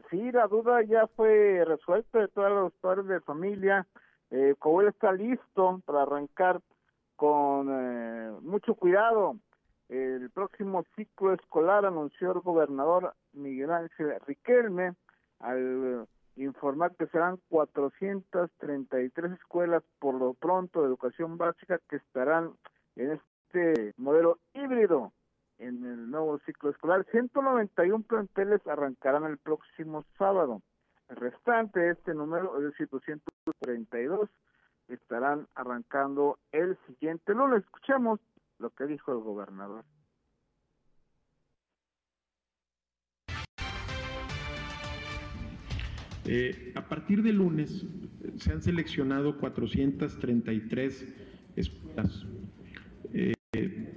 Sí, 0.09 0.31
la 0.31 0.47
duda 0.47 0.83
ya 0.83 1.09
fue 1.09 1.65
resuelta 1.67 2.21
de 2.21 2.29
todos 2.29 2.51
los 2.51 2.73
padres 2.75 3.07
de 3.09 3.21
familia. 3.21 3.87
Eh, 4.31 4.55
Coahuila 4.59 4.91
está 4.91 5.12
listo 5.12 5.83
para 5.85 6.03
arrancar 6.03 6.61
con 7.17 7.69
eh, 7.71 8.31
mucho 8.43 8.77
cuidado. 8.77 9.37
El 9.89 10.31
próximo 10.31 10.85
ciclo 10.95 11.35
escolar 11.35 11.85
anunció 11.85 12.33
el 12.33 12.41
gobernador 12.41 13.15
Miguel 13.33 13.73
Ángel 13.73 14.15
Riquelme 14.27 14.95
al 15.41 16.07
informar 16.37 16.95
que 16.95 17.09
serán 17.09 17.41
433 17.49 19.33
escuelas 19.33 19.83
por 19.99 20.15
lo 20.15 20.35
pronto 20.35 20.81
de 20.81 20.87
educación 20.87 21.37
básica 21.37 21.81
que 21.91 21.97
estarán 21.97 22.53
en 22.95 23.21
este 23.53 23.93
modelo 23.97 24.39
híbrido 24.55 25.12
en 25.59 25.85
el 25.85 26.11
nuevo 26.11 26.39
ciclo 26.47 26.71
escolar. 26.71 27.07
191 27.11 28.05
planteles 28.05 28.67
arrancarán 28.67 29.25
el 29.25 29.39
próximo 29.39 30.05
sábado. 30.19 30.63
El 31.09 31.17
restante 31.17 31.91
este 31.91 32.15
número, 32.15 32.59
es 32.59 32.65
decir, 32.65 32.89
232, 32.91 34.31
estarán 34.89 35.47
arrancando 35.55 36.39
el 36.53 36.79
siguiente 36.87 37.35
lunes. 37.35 37.63
Escuchemos 37.63 38.21
lo 38.59 38.71
que 38.71 38.87
dijo 38.87 39.13
el 39.13 39.19
gobernador. 39.19 39.85
Eh, 46.27 46.73
a 46.75 46.89
partir 46.89 47.23
de 47.23 47.35
lunes 47.35 47.85
se 48.37 48.53
han 48.53 48.63
seleccionado 48.63 49.39
433 49.39 51.15
escuelas. 51.57 52.27
Eh, 53.13 53.35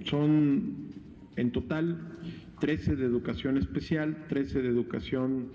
son 0.04 0.97
en 1.38 1.52
total, 1.52 2.18
13 2.60 2.96
de 2.96 3.06
educación 3.06 3.58
especial, 3.58 4.26
13 4.28 4.62
de 4.64 4.70
educación 4.70 5.48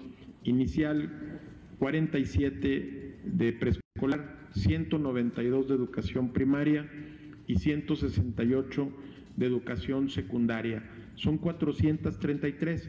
inicial, 0.45 1.41
47 1.79 3.19
de 3.25 3.53
preescolar, 3.53 4.39
192 4.55 5.69
de 5.69 5.75
educación 5.75 6.33
primaria 6.33 6.89
y 7.47 7.57
168 7.57 8.93
de 9.37 9.47
educación 9.47 10.09
secundaria. 10.09 10.83
Son 11.17 11.37
433. 11.39 12.89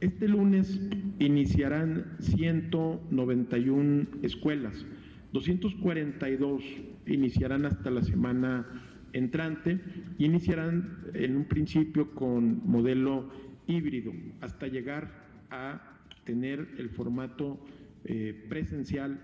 Este 0.00 0.28
lunes 0.28 0.80
iniciarán 1.20 2.16
191 2.18 4.06
escuelas, 4.22 4.84
242 5.32 6.62
iniciarán 7.06 7.64
hasta 7.64 7.90
la 7.90 8.02
semana 8.02 8.66
entrante 9.14 9.80
iniciarán 10.18 10.98
en 11.14 11.36
un 11.36 11.44
principio 11.44 12.10
con 12.10 12.60
modelo 12.68 13.30
híbrido 13.66 14.12
hasta 14.40 14.66
llegar 14.66 15.10
a 15.50 15.80
tener 16.24 16.68
el 16.78 16.90
formato 16.90 17.58
eh, 18.04 18.44
presencial 18.48 19.18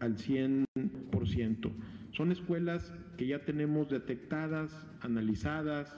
al 0.00 0.16
100%. 0.16 1.70
Son 2.12 2.32
escuelas 2.32 2.92
que 3.16 3.26
ya 3.26 3.44
tenemos 3.44 3.88
detectadas, 3.88 4.86
analizadas, 5.00 5.96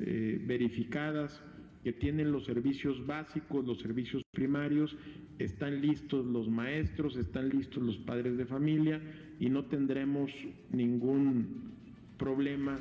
eh, 0.00 0.40
verificadas, 0.46 1.42
que 1.82 1.92
tienen 1.92 2.32
los 2.32 2.44
servicios 2.44 3.06
básicos, 3.06 3.64
los 3.64 3.80
servicios 3.80 4.22
primarios, 4.32 4.96
están 5.38 5.80
listos 5.80 6.24
los 6.24 6.48
maestros, 6.48 7.16
están 7.16 7.48
listos 7.48 7.82
los 7.82 7.98
padres 7.98 8.36
de 8.36 8.46
familia 8.46 9.00
y 9.40 9.50
no 9.50 9.64
tendremos 9.64 10.30
ningún 10.70 11.74
problema. 12.18 12.78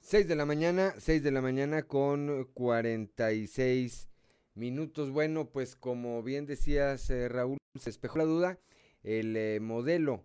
6 0.00 0.28
de 0.28 0.36
la 0.36 0.46
mañana, 0.46 0.94
6 0.98 1.22
de 1.22 1.30
la 1.32 1.40
mañana 1.40 1.82
con 1.82 2.48
46 2.54 4.08
minutos. 4.54 5.10
Bueno, 5.10 5.50
pues 5.50 5.74
como 5.74 6.22
bien 6.22 6.46
decías 6.46 7.10
eh, 7.10 7.28
Raúl, 7.28 7.58
se 7.78 7.90
despejó 7.90 8.18
la 8.18 8.24
duda, 8.24 8.58
el 9.02 9.36
eh, 9.36 9.58
modelo 9.60 10.24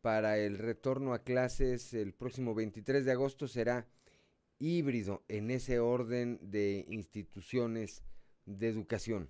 para 0.00 0.38
el 0.38 0.58
retorno 0.58 1.12
a 1.12 1.24
clases 1.24 1.92
el 1.92 2.14
próximo 2.14 2.54
23 2.54 3.04
de 3.04 3.10
agosto 3.10 3.48
será 3.48 3.88
híbrido 4.60 5.24
en 5.28 5.50
ese 5.50 5.80
orden 5.80 6.38
de 6.40 6.84
instituciones 6.88 8.04
de 8.44 8.68
educación. 8.68 9.28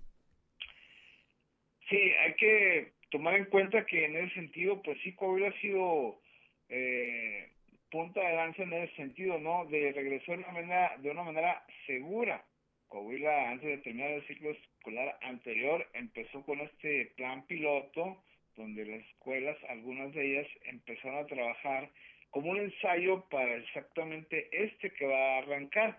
Sí, 1.89 1.97
hay 1.97 2.35
que 2.35 2.93
tomar 3.11 3.35
en 3.35 3.47
cuenta 3.47 3.87
que 3.87 4.05
en 4.05 4.17
ese 4.17 4.35
sentido, 4.35 4.83
pues 4.83 4.99
sí, 5.03 5.15
Coahuila 5.15 5.49
ha 5.49 5.61
sido 5.61 6.21
eh, 6.69 7.49
punta 7.91 8.21
de 8.21 8.37
lanza 8.37 8.63
en 8.63 8.73
ese 8.73 8.95
sentido, 8.97 9.39
¿no? 9.39 9.65
De 9.67 9.93
regresar 9.93 10.37
de 10.37 10.45
una 10.45 10.53
manera, 10.53 10.97
de 10.99 11.11
una 11.11 11.23
manera 11.23 11.65
segura. 11.87 12.45
Coahuila, 12.89 13.51
antes 13.51 13.69
de 13.69 13.79
terminar 13.79 14.11
el 14.11 14.27
ciclo 14.27 14.51
escolar 14.51 15.19
anterior, 15.23 15.87
empezó 15.95 16.43
con 16.45 16.61
este 16.61 17.13
plan 17.17 17.47
piloto, 17.47 18.23
donde 18.57 18.87
las 18.87 19.01
escuelas, 19.09 19.57
algunas 19.69 20.13
de 20.15 20.25
ellas, 20.25 20.47
empezaron 20.65 21.19
a 21.19 21.27
trabajar 21.27 21.91
como 22.31 22.51
un 22.51 22.59
ensayo 22.59 23.25
para 23.29 23.57
exactamente 23.57 24.49
este 24.53 24.91
que 24.91 25.07
va 25.07 25.37
a 25.37 25.39
arrancar. 25.39 25.99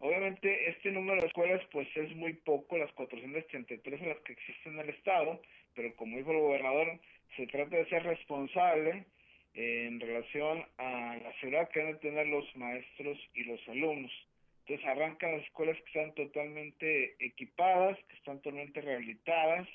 Obviamente 0.00 0.70
este 0.70 0.90
número 0.90 1.20
de 1.20 1.26
escuelas 1.26 1.60
pues 1.72 1.86
es 1.94 2.16
muy 2.16 2.32
poco, 2.32 2.78
las 2.78 2.90
433 2.92 4.00
en 4.00 4.08
las 4.08 4.20
que 4.20 4.32
existen 4.32 4.72
en 4.72 4.80
el 4.80 4.90
estado, 4.90 5.42
pero 5.74 5.94
como 5.96 6.16
dijo 6.16 6.32
el 6.32 6.38
gobernador, 6.38 6.98
se 7.36 7.46
trata 7.46 7.76
de 7.76 7.88
ser 7.90 8.04
responsable 8.04 9.04
en 9.52 10.00
relación 10.00 10.64
a 10.78 11.18
la 11.22 11.32
seguridad 11.34 11.68
que 11.68 11.80
deben 11.80 12.00
tener 12.00 12.26
los 12.28 12.56
maestros 12.56 13.18
y 13.34 13.44
los 13.44 13.60
alumnos. 13.68 14.12
Entonces 14.60 14.86
arrancan 14.86 15.32
las 15.32 15.42
escuelas 15.42 15.76
que 15.76 15.86
están 15.86 16.14
totalmente 16.14 17.16
equipadas, 17.18 17.98
que 18.08 18.16
están 18.16 18.40
totalmente 18.40 18.80
rehabilitadas 18.80 19.68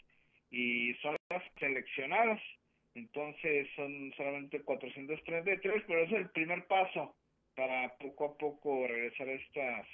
y 0.49 0.95
son 1.03 1.17
las 1.29 1.43
seleccionadas. 1.59 2.41
Entonces 2.95 3.67
son 3.75 4.11
solamente 4.17 4.61
433, 4.61 5.83
pero 5.85 6.03
es 6.03 6.11
el 6.13 6.29
primer 6.31 6.65
paso 6.65 7.13
para 7.55 7.95
poco 7.97 8.25
a 8.25 8.37
poco 8.37 8.87
regresar 8.87 9.29
a 9.29 9.33
estas 9.33 9.87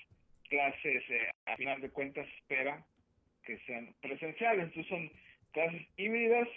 clases, 0.51 1.03
eh, 1.09 1.31
a 1.45 1.55
final 1.55 1.79
de 1.79 1.89
cuentas 1.89 2.27
espera 2.37 2.85
que 3.43 3.57
sean 3.59 3.95
presenciales. 4.01 4.65
Entonces 4.65 4.87
son 4.87 5.09
clases 5.53 5.81
híbridas 5.95 6.47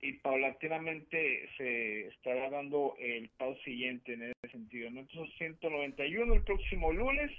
y 0.00 0.12
paulatinamente 0.12 1.48
se 1.56 2.08
estará 2.08 2.50
dando 2.50 2.94
el 3.00 3.30
paso 3.30 3.58
siguiente 3.62 4.12
en 4.12 4.22
ese 4.24 4.52
sentido. 4.52 4.90
¿no? 4.90 5.00
Entonces 5.00 5.34
191 5.38 6.34
el 6.34 6.44
próximo 6.44 6.92
lunes 6.92 7.32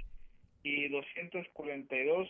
y 0.63 0.89
242 0.89 2.27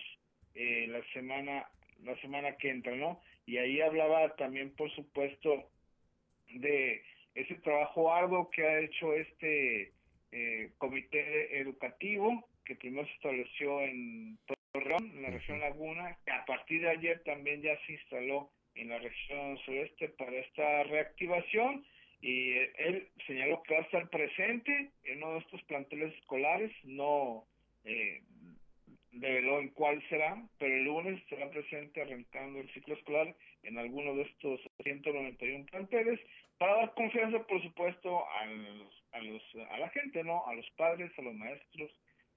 eh, 0.56 0.88
la 0.90 1.02
semana 1.14 1.66
la 2.04 2.16
semana 2.22 2.56
que 2.56 2.70
entra, 2.70 2.96
¿no? 2.96 3.20
Y 3.46 3.58
ahí 3.58 3.82
hablaba 3.82 4.34
también, 4.38 4.74
por 4.76 4.90
supuesto, 4.96 5.70
de 6.54 7.04
ese 7.36 7.56
trabajo 7.56 8.14
arduo 8.14 8.50
que 8.52 8.66
ha 8.66 8.80
hecho 8.80 9.14
este 9.14 9.92
eh, 10.32 10.72
comité 10.78 11.60
educativo 11.60 12.49
que 12.70 12.76
primero 12.76 13.08
se 13.08 13.14
estableció 13.14 13.82
en 13.82 14.38
Torreón, 14.72 15.12
en 15.16 15.24
la 15.24 15.32
región 15.32 15.60
Laguna, 15.60 16.16
que 16.24 16.32
a 16.32 16.46
partir 16.46 16.82
de 16.82 16.90
ayer 16.90 17.20
también 17.24 17.64
ya 17.64 17.76
se 17.88 17.94
instaló 17.94 18.52
en 18.76 18.90
la 18.90 19.00
región 19.00 19.58
sureste 19.66 20.10
para 20.10 20.38
esta 20.38 20.84
reactivación 20.84 21.84
y 22.22 22.52
él 22.54 23.08
señaló 23.26 23.64
que 23.64 23.74
va 23.74 23.80
a 23.80 23.84
estar 23.84 24.08
presente 24.10 24.92
en 25.04 25.24
uno 25.24 25.34
de 25.34 25.40
estos 25.40 25.64
planteles 25.64 26.14
escolares, 26.14 26.72
no 26.84 27.46
eh, 27.86 28.22
develó 29.14 29.60
en 29.62 29.70
cuál 29.70 30.08
será, 30.08 30.38
pero 30.60 30.76
el 30.76 30.84
lunes 30.84 31.20
estará 31.24 31.50
presente 31.50 32.04
arrancando 32.04 32.60
el 32.60 32.72
ciclo 32.74 32.94
escolar 32.94 33.36
en 33.64 33.80
alguno 33.80 34.14
de 34.14 34.24
estos 34.24 34.60
191 34.84 35.66
planteles 35.66 36.20
para 36.60 36.76
dar 36.76 36.94
confianza, 36.94 37.40
por 37.48 37.64
supuesto, 37.64 38.28
a, 38.30 38.42
a, 38.42 39.22
los, 39.22 39.42
a 39.72 39.78
la 39.80 39.90
gente, 39.90 40.24
¿no? 40.24 40.46
A 40.46 40.54
los 40.54 40.70
padres, 40.78 41.12
a 41.18 41.24
los 41.24 41.34
maestros, 41.34 41.90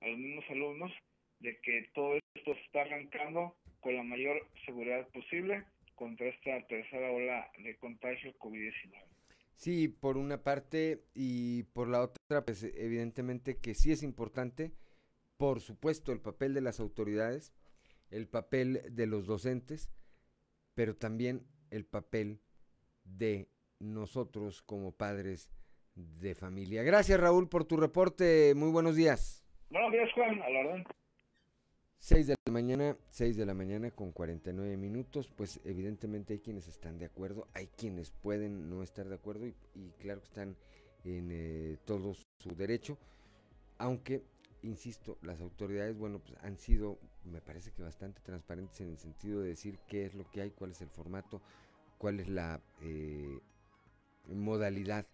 a 0.02 0.08
los 0.08 0.18
mismos 0.18 0.44
alumnos, 0.50 0.92
de 1.40 1.58
que 1.60 1.90
todo 1.94 2.18
esto 2.34 2.52
está 2.52 2.82
arrancando 2.82 3.56
con 3.80 3.96
la 3.96 4.02
mayor 4.02 4.46
seguridad 4.64 5.08
posible 5.08 5.64
contra 5.94 6.28
esta 6.28 6.66
tercera 6.66 7.10
ola 7.10 7.50
de 7.58 7.76
contagio 7.76 8.32
COVID-19. 8.38 9.04
Sí, 9.54 9.88
por 9.88 10.16
una 10.16 10.42
parte 10.42 11.04
y 11.14 11.64
por 11.74 11.88
la 11.88 12.02
otra, 12.02 12.44
pues 12.44 12.62
evidentemente 12.62 13.58
que 13.58 13.74
sí 13.74 13.92
es 13.92 14.02
importante, 14.02 14.72
por 15.36 15.60
supuesto, 15.60 16.12
el 16.12 16.20
papel 16.20 16.54
de 16.54 16.60
las 16.60 16.80
autoridades 16.80 17.52
el 18.12 18.28
papel 18.28 18.82
de 18.90 19.06
los 19.06 19.26
docentes, 19.26 19.90
pero 20.74 20.94
también 20.94 21.46
el 21.70 21.86
papel 21.86 22.40
de 23.04 23.48
nosotros 23.80 24.62
como 24.62 24.92
padres 24.92 25.48
de 25.94 26.34
familia. 26.34 26.82
Gracias 26.82 27.18
Raúl 27.18 27.48
por 27.48 27.64
tu 27.64 27.76
reporte, 27.76 28.54
muy 28.54 28.70
buenos 28.70 28.96
días. 28.96 29.41
Buenos 29.72 29.90
días 29.90 30.12
Juan, 30.12 30.42
a 30.42 30.50
la 30.50 30.60
orden. 30.60 30.84
6 31.96 32.26
de 32.26 32.34
la 32.44 32.52
mañana, 32.52 32.94
6 33.08 33.38
de 33.38 33.46
la 33.46 33.54
mañana 33.54 33.90
con 33.90 34.12
49 34.12 34.76
minutos, 34.76 35.32
pues 35.34 35.62
evidentemente 35.64 36.34
hay 36.34 36.40
quienes 36.40 36.68
están 36.68 36.98
de 36.98 37.06
acuerdo, 37.06 37.48
hay 37.54 37.68
quienes 37.68 38.10
pueden 38.10 38.68
no 38.68 38.82
estar 38.82 39.08
de 39.08 39.14
acuerdo 39.14 39.46
y, 39.46 39.54
claro 39.98 40.20
que 40.20 40.26
están 40.26 40.56
en 41.04 41.30
eh, 41.32 41.78
todo 41.86 42.12
su 42.12 42.54
derecho, 42.54 42.98
aunque, 43.78 44.22
insisto, 44.62 45.16
las 45.22 45.40
autoridades, 45.40 45.96
bueno, 45.96 46.18
pues 46.18 46.36
han 46.42 46.58
sido, 46.58 46.98
me 47.24 47.40
parece 47.40 47.72
que 47.72 47.82
bastante 47.82 48.20
transparentes 48.20 48.82
en 48.82 48.90
el 48.90 48.98
sentido 48.98 49.40
de 49.40 49.48
decir 49.48 49.78
qué 49.88 50.04
es 50.04 50.12
lo 50.12 50.30
que 50.30 50.42
hay, 50.42 50.50
cuál 50.50 50.72
es 50.72 50.82
el 50.82 50.90
formato, 50.90 51.40
cuál 51.96 52.20
es 52.20 52.28
la 52.28 52.60
eh, 52.82 53.38
modalidad 54.26 55.06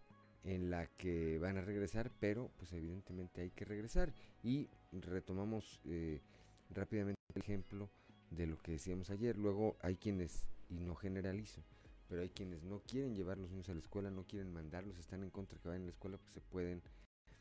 en 0.49 0.71
la 0.71 0.87
que 0.87 1.39
van 1.39 1.59
a 1.59 1.61
regresar, 1.61 2.11
pero 2.21 2.51
pues 2.57 2.73
evidentemente 2.73 3.43
hay 3.43 3.51
que 3.51 3.67
regresar 3.67 4.15
y 4.43 4.71
retomamos 4.93 5.79
eh, 5.85 6.23
rápidamente 6.71 7.21
el 7.35 7.43
ejemplo 7.43 7.91
de 8.31 8.47
lo 8.47 8.59
que 8.59 8.73
decíamos 8.73 9.11
ayer. 9.11 9.37
Luego 9.37 9.77
hay 9.83 9.97
quienes, 9.97 10.47
y 10.71 10.81
no 10.81 10.95
generalizo, 10.95 11.63
pero 12.09 12.23
hay 12.23 12.31
quienes 12.31 12.63
no 12.63 12.81
quieren 12.81 13.15
llevar 13.15 13.37
los 13.37 13.51
niños 13.51 13.69
a 13.69 13.75
la 13.75 13.81
escuela, 13.81 14.11
no 14.11 14.25
quieren 14.27 14.51
mandarlos, 14.51 14.99
están 14.99 15.23
en 15.23 15.29
contra 15.29 15.59
que 15.59 15.69
vayan 15.69 15.83
a 15.83 15.87
la 15.87 15.91
escuela, 15.91 16.17
pues 16.17 16.33
se 16.33 16.41
pueden 16.41 16.81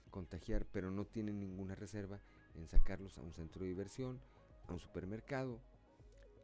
contagiar, 0.09 0.65
pero 0.73 0.91
no 0.91 1.05
tienen 1.05 1.39
ninguna 1.39 1.75
reserva 1.75 2.19
en 2.55 2.67
sacarlos 2.67 3.17
a 3.17 3.21
un 3.21 3.33
centro 3.33 3.61
de 3.63 3.69
diversión, 3.69 4.19
a 4.67 4.73
un 4.73 4.79
supermercado, 4.79 5.61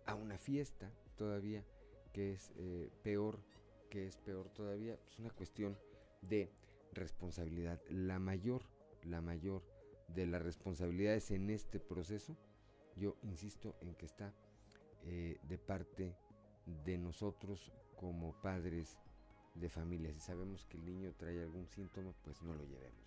a 0.06 0.16
una 0.16 0.38
fiesta 0.38 0.90
todavía, 1.18 1.66
que 2.14 2.32
es 2.32 2.54
eh, 2.56 2.90
peor, 3.04 3.38
que 3.90 4.08
es 4.08 4.16
peor 4.16 4.48
todavía, 4.48 4.98
es 5.10 5.20
una 5.20 5.30
cuestión 5.30 5.78
de 6.30 6.52
responsabilidad. 6.92 7.82
La 7.90 8.20
mayor, 8.20 8.64
la 9.04 9.22
mayor 9.22 9.64
de 10.08 10.26
las 10.28 10.42
responsabilidades 10.42 11.32
en 11.32 11.50
este 11.50 11.80
proceso 11.80 12.38
yo 12.96 13.16
insisto 13.24 13.76
en 13.82 13.96
que 13.96 14.06
está 14.06 14.34
eh, 15.06 15.38
de 15.44 15.58
parte 15.58 16.16
de 16.86 16.98
nosotros 16.98 17.72
como 17.96 18.34
padres 18.42 18.98
de 19.56 19.70
familia. 19.70 20.14
Si 20.14 20.20
sabemos 20.20 20.66
que 20.66 20.78
el 20.78 20.86
niño 20.86 21.14
trae 21.18 21.42
algún 21.42 21.68
síntoma, 21.68 22.14
pues 22.24 22.42
no 22.42 22.54
lo 22.54 22.64
llevemos. 22.64 23.04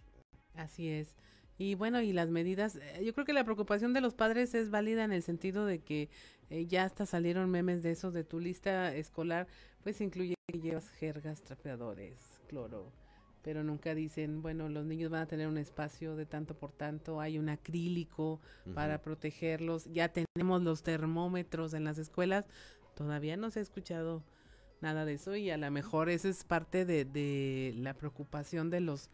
Así 0.54 0.88
es. 0.88 1.16
Y 1.58 1.74
bueno, 1.74 2.02
y 2.02 2.12
las 2.12 2.28
medidas, 2.28 2.76
eh, 2.76 3.02
yo 3.04 3.14
creo 3.14 3.24
que 3.24 3.32
la 3.32 3.44
preocupación 3.44 3.94
de 3.94 4.02
los 4.02 4.14
padres 4.14 4.54
es 4.54 4.70
válida 4.70 5.04
en 5.04 5.12
el 5.12 5.22
sentido 5.22 5.64
de 5.64 5.80
que 5.80 6.10
eh, 6.50 6.66
ya 6.66 6.84
hasta 6.84 7.06
salieron 7.06 7.50
memes 7.50 7.82
de 7.82 7.92
esos 7.92 8.12
de 8.12 8.24
tu 8.24 8.40
lista 8.40 8.94
escolar, 8.94 9.46
pues 9.82 10.00
incluye 10.00 10.34
que 10.52 10.60
llevas 10.60 10.90
jergas, 10.90 11.42
trapeadores, 11.42 12.18
cloro, 12.46 12.92
pero 13.46 13.62
nunca 13.62 13.94
dicen, 13.94 14.42
bueno, 14.42 14.68
los 14.68 14.86
niños 14.86 15.08
van 15.08 15.22
a 15.22 15.26
tener 15.26 15.46
un 15.46 15.56
espacio 15.56 16.16
de 16.16 16.26
tanto 16.26 16.58
por 16.58 16.72
tanto, 16.72 17.20
hay 17.20 17.38
un 17.38 17.48
acrílico 17.48 18.40
para 18.74 19.00
protegerlos, 19.00 19.84
ya 19.92 20.12
tenemos 20.12 20.64
los 20.64 20.82
termómetros 20.82 21.72
en 21.72 21.84
las 21.84 21.96
escuelas, 21.98 22.44
todavía 22.96 23.36
no 23.36 23.52
se 23.52 23.60
ha 23.60 23.62
escuchado 23.62 24.24
nada 24.80 25.04
de 25.04 25.12
eso 25.12 25.36
y 25.36 25.50
a 25.50 25.58
lo 25.58 25.70
mejor 25.70 26.08
esa 26.08 26.28
es 26.28 26.42
parte 26.42 26.84
de, 26.84 27.04
de 27.04 27.72
la 27.76 27.94
preocupación 27.94 28.68
de 28.68 28.80
los 28.80 29.10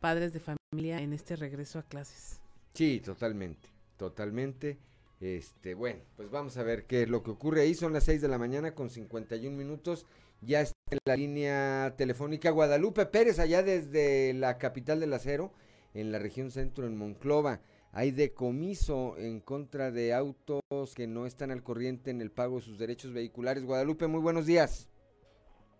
padres 0.00 0.32
de 0.32 0.40
familia 0.40 1.02
en 1.02 1.12
este 1.12 1.36
regreso 1.36 1.78
a 1.78 1.82
clases. 1.82 2.40
Sí, 2.72 3.02
totalmente, 3.04 3.68
totalmente. 3.98 4.78
Este, 5.20 5.74
bueno, 5.74 6.00
pues 6.16 6.30
vamos 6.30 6.56
a 6.56 6.62
ver 6.62 6.86
qué 6.86 7.02
es 7.02 7.10
lo 7.10 7.22
que 7.22 7.32
ocurre 7.32 7.60
ahí. 7.60 7.74
Son 7.74 7.92
las 7.92 8.04
6 8.04 8.22
de 8.22 8.28
la 8.28 8.38
mañana 8.38 8.74
con 8.74 8.88
51 8.88 9.54
minutos. 9.54 10.06
Ya 10.40 10.62
está 10.62 10.74
la 11.04 11.16
línea 11.16 11.94
telefónica 11.96 12.50
Guadalupe 12.50 13.06
Pérez, 13.06 13.38
allá 13.38 13.62
desde 13.62 14.32
la 14.34 14.58
capital 14.58 15.00
del 15.00 15.12
acero, 15.12 15.52
en 15.94 16.12
la 16.12 16.18
región 16.18 16.50
centro, 16.50 16.86
en 16.86 16.96
Monclova. 16.96 17.60
Hay 17.92 18.10
decomiso 18.10 19.16
en 19.18 19.40
contra 19.40 19.90
de 19.90 20.12
autos 20.12 20.60
que 20.96 21.06
no 21.06 21.26
están 21.26 21.50
al 21.50 21.62
corriente 21.62 22.10
en 22.10 22.20
el 22.20 22.30
pago 22.30 22.56
de 22.56 22.62
sus 22.62 22.78
derechos 22.78 23.12
vehiculares. 23.12 23.64
Guadalupe, 23.64 24.06
muy 24.06 24.20
buenos 24.20 24.46
días. 24.46 24.90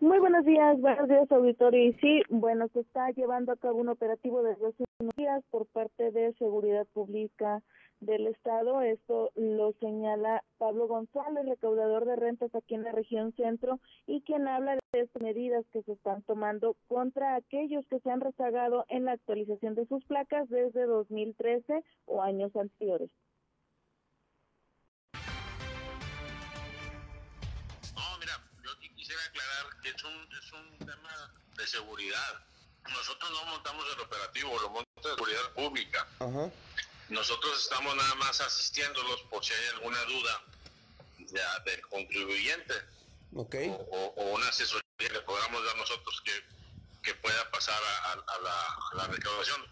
Muy 0.00 0.18
buenos 0.18 0.44
días, 0.44 0.80
buenos 0.80 1.08
días 1.08 1.30
auditorio. 1.30 1.88
Y 1.88 1.92
sí, 1.94 2.22
bueno, 2.28 2.68
se 2.72 2.80
está 2.80 3.10
llevando 3.12 3.52
a 3.52 3.56
cabo 3.56 3.78
un 3.78 3.88
operativo 3.88 4.42
desde 4.42 4.68
hace 4.68 4.84
unos 5.00 5.14
días 5.16 5.42
por 5.50 5.66
parte 5.66 6.10
de 6.10 6.34
Seguridad 6.34 6.86
Pública 6.92 7.62
del 8.00 8.26
Estado. 8.26 8.82
Esto 8.82 9.30
lo 9.34 9.72
señala 9.80 10.44
Pablo 10.58 10.86
González, 10.86 11.46
recaudador 11.46 12.04
de 12.04 12.16
rentas 12.16 12.54
aquí 12.54 12.74
en 12.74 12.84
la 12.84 12.92
región 12.92 13.32
centro, 13.36 13.80
y 14.06 14.22
quien 14.22 14.48
habla 14.48 14.74
de 14.92 15.00
estas 15.00 15.22
medidas 15.22 15.64
que 15.72 15.82
se 15.82 15.92
están 15.92 16.22
tomando 16.22 16.76
contra 16.88 17.36
aquellos 17.36 17.86
que 17.88 18.00
se 18.00 18.10
han 18.10 18.20
rezagado 18.20 18.84
en 18.88 19.04
la 19.04 19.12
actualización 19.12 19.74
de 19.74 19.86
sus 19.86 20.04
placas 20.04 20.48
desde 20.48 20.86
2013 20.86 21.84
o 22.06 22.22
años 22.22 22.54
anteriores. 22.56 23.10
No, 27.94 28.18
mira, 28.20 28.32
yo 28.62 28.70
quisiera 28.94 29.20
aclarar 29.28 29.82
que 29.82 29.88
es 29.88 30.04
un, 30.04 30.12
es 30.12 30.52
un 30.52 30.78
tema 30.86 31.32
de 31.56 31.66
seguridad. 31.66 32.44
Nosotros 32.84 33.30
no 33.30 33.50
montamos 33.50 33.84
el 33.94 34.00
operativo, 34.02 34.50
lo 34.60 34.70
monta 34.70 34.90
la 34.96 35.02
seguridad 35.02 35.54
pública. 35.54 36.06
Ajá. 36.20 36.50
Nosotros 37.08 37.62
estamos 37.62 37.94
nada 37.96 38.14
más 38.16 38.40
asistiéndolos 38.40 39.20
por 39.22 39.44
si 39.44 39.52
hay 39.52 39.66
alguna 39.74 40.02
duda 40.04 40.44
del 41.64 41.80
contribuyente 41.88 42.74
okay. 43.34 43.68
o, 43.68 44.30
una 44.34 44.48
asesoría 44.48 44.84
que 44.96 45.08
le 45.10 45.20
podamos 45.22 45.64
dar 45.64 45.76
nosotros 45.76 46.22
que, 46.24 46.44
que 47.02 47.14
pueda 47.16 47.50
pasar 47.50 47.80
a, 48.04 48.96
la, 48.96 49.06
recaudación. 49.08 49.62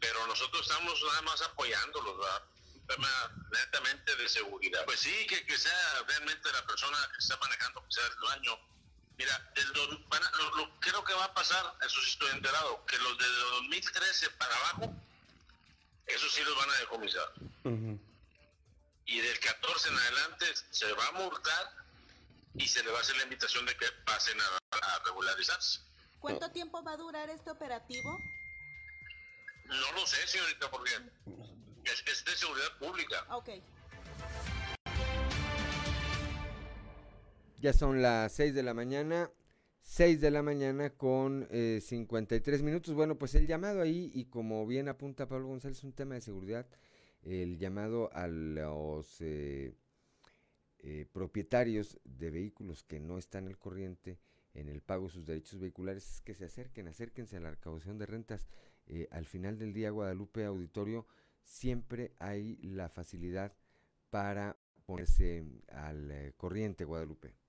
Pero 0.00 0.26
nosotros 0.26 0.62
estamos 0.62 1.02
nada 1.02 1.22
más 1.22 1.40
apoyándolos, 1.42 2.18
¿verdad? 2.18 2.42
Un 2.74 2.86
tema 2.86 3.08
netamente 3.50 4.14
de 4.16 4.28
seguridad. 4.28 4.84
Pues 4.84 5.00
sí, 5.00 5.26
que, 5.26 5.46
que 5.46 5.56
sea 5.56 6.02
realmente 6.06 6.52
la 6.52 6.66
persona 6.66 6.98
que 7.12 7.18
está 7.18 7.36
manejando, 7.38 7.82
que 7.84 7.92
sea 7.92 8.06
el 8.06 8.16
dueño. 8.16 8.58
Mira, 9.16 9.52
creo 10.80 11.04
que 11.04 11.14
va 11.14 11.24
a 11.24 11.34
pasar, 11.34 11.74
eso 11.86 12.00
sí 12.02 12.10
estoy 12.10 12.30
enterado, 12.32 12.84
que 12.84 12.98
los 12.98 13.16
de 13.16 13.26
2013 13.26 14.30
para 14.30 14.54
abajo 14.56 14.94
eso 16.06 16.28
sí 16.30 16.42
los 16.44 16.56
van 16.56 16.70
a 16.70 16.78
decomisar. 16.80 17.32
Y 19.06 19.20
del 19.20 19.38
14 19.38 19.88
en 19.88 19.98
adelante 19.98 20.46
se 20.70 20.92
va 20.92 21.06
a 21.08 21.12
multar 21.12 21.70
y 22.54 22.66
se 22.66 22.82
le 22.82 22.90
va 22.90 22.98
a 22.98 23.00
hacer 23.00 23.16
la 23.16 23.24
invitación 23.24 23.66
de 23.66 23.76
que 23.76 23.86
pasen 24.04 24.36
a, 24.40 25.04
regularizarse. 25.04 25.80
¿Cuánto 26.18 26.50
tiempo 26.50 26.82
va 26.82 26.92
a 26.92 26.96
durar 26.96 27.30
este 27.30 27.50
operativo? 27.50 28.18
No 29.66 29.92
lo 29.92 30.06
sé, 30.06 30.26
señorita, 30.26 30.70
porque 30.70 30.92
es, 31.84 32.04
es 32.06 32.24
de 32.24 32.36
seguridad 32.36 32.78
pública. 32.78 33.26
Ok. 33.30 33.50
Ya 37.58 37.72
son 37.72 38.02
las 38.02 38.32
6 38.32 38.54
de 38.54 38.62
la 38.62 38.74
mañana. 38.74 39.30
6 39.96 40.20
de 40.20 40.30
la 40.30 40.42
mañana 40.42 40.90
con 40.90 41.48
eh, 41.50 41.80
53 41.82 42.62
minutos. 42.62 42.92
Bueno, 42.92 43.16
pues 43.16 43.34
el 43.34 43.46
llamado 43.46 43.80
ahí, 43.80 44.10
y 44.12 44.26
como 44.26 44.66
bien 44.66 44.90
apunta 44.90 45.26
Pablo 45.26 45.46
González, 45.46 45.82
un 45.84 45.94
tema 45.94 46.16
de 46.16 46.20
seguridad, 46.20 46.66
el 47.22 47.56
llamado 47.56 48.10
a 48.12 48.26
los 48.26 49.22
eh, 49.22 49.72
eh, 50.80 51.06
propietarios 51.10 51.98
de 52.04 52.28
vehículos 52.28 52.82
que 52.82 53.00
no 53.00 53.16
están 53.16 53.46
al 53.46 53.56
corriente 53.56 54.18
en 54.52 54.68
el 54.68 54.82
pago 54.82 55.06
de 55.06 55.14
sus 55.14 55.24
derechos 55.24 55.58
vehiculares 55.60 56.16
es 56.16 56.20
que 56.20 56.34
se 56.34 56.44
acerquen, 56.44 56.88
acérquense 56.88 57.38
a 57.38 57.40
la 57.40 57.52
recaudación 57.52 57.96
de 57.96 58.04
rentas. 58.04 58.48
Eh, 58.88 59.08
al 59.10 59.24
final 59.24 59.58
del 59.58 59.72
día, 59.72 59.88
Guadalupe 59.88 60.44
Auditorio, 60.44 61.06
siempre 61.42 62.12
hay 62.18 62.58
la 62.58 62.90
facilidad 62.90 63.54
para 64.10 64.58
ponerse 64.84 65.42
al 65.68 66.34
corriente, 66.36 66.84
Guadalupe. 66.84 67.45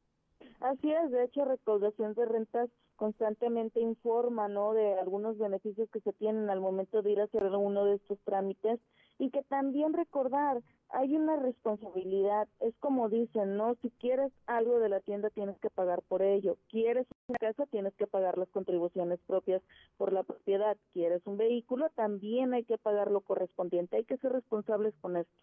Así 0.59 0.91
es, 0.91 1.11
de 1.11 1.23
hecho, 1.23 1.45
recaudación 1.45 2.13
de 2.15 2.25
rentas 2.25 2.69
constantemente 2.95 3.79
informa, 3.79 4.47
¿no? 4.47 4.73
De 4.73 4.95
algunos 4.99 5.37
beneficios 5.37 5.87
que 5.91 6.01
se 6.01 6.13
tienen 6.13 6.49
al 6.49 6.59
momento 6.59 7.01
de 7.01 7.11
ir 7.11 7.21
a 7.21 7.25
hacer 7.25 7.43
uno 7.43 7.85
de 7.85 7.95
estos 7.95 8.19
trámites 8.25 8.79
y 9.19 9.29
que 9.29 9.43
también 9.43 9.93
recordar, 9.93 10.61
hay 10.89 11.15
una 11.15 11.35
responsabilidad, 11.35 12.47
es 12.59 12.73
como 12.79 13.09
dicen, 13.09 13.55
¿no? 13.55 13.75
Si 13.81 13.91
quieres 13.99 14.31
algo 14.45 14.79
de 14.79 14.89
la 14.89 14.99
tienda 14.99 15.29
tienes 15.29 15.59
que 15.59 15.69
pagar 15.69 16.01
por 16.07 16.21
ello, 16.21 16.57
quieres 16.69 17.05
una 17.27 17.37
casa 17.37 17.65
tienes 17.67 17.93
que 17.95 18.07
pagar 18.07 18.37
las 18.37 18.49
contribuciones 18.49 19.19
propias 19.27 19.61
por 19.97 20.11
la 20.11 20.23
propiedad, 20.23 20.77
quieres 20.93 21.21
un 21.25 21.37
vehículo 21.37 21.89
también 21.95 22.53
hay 22.53 22.63
que 22.63 22.77
pagar 22.77 23.11
lo 23.11 23.21
correspondiente, 23.21 23.97
hay 23.97 24.05
que 24.05 24.17
ser 24.17 24.31
responsables 24.31 24.93
con 25.01 25.17
esto. 25.17 25.33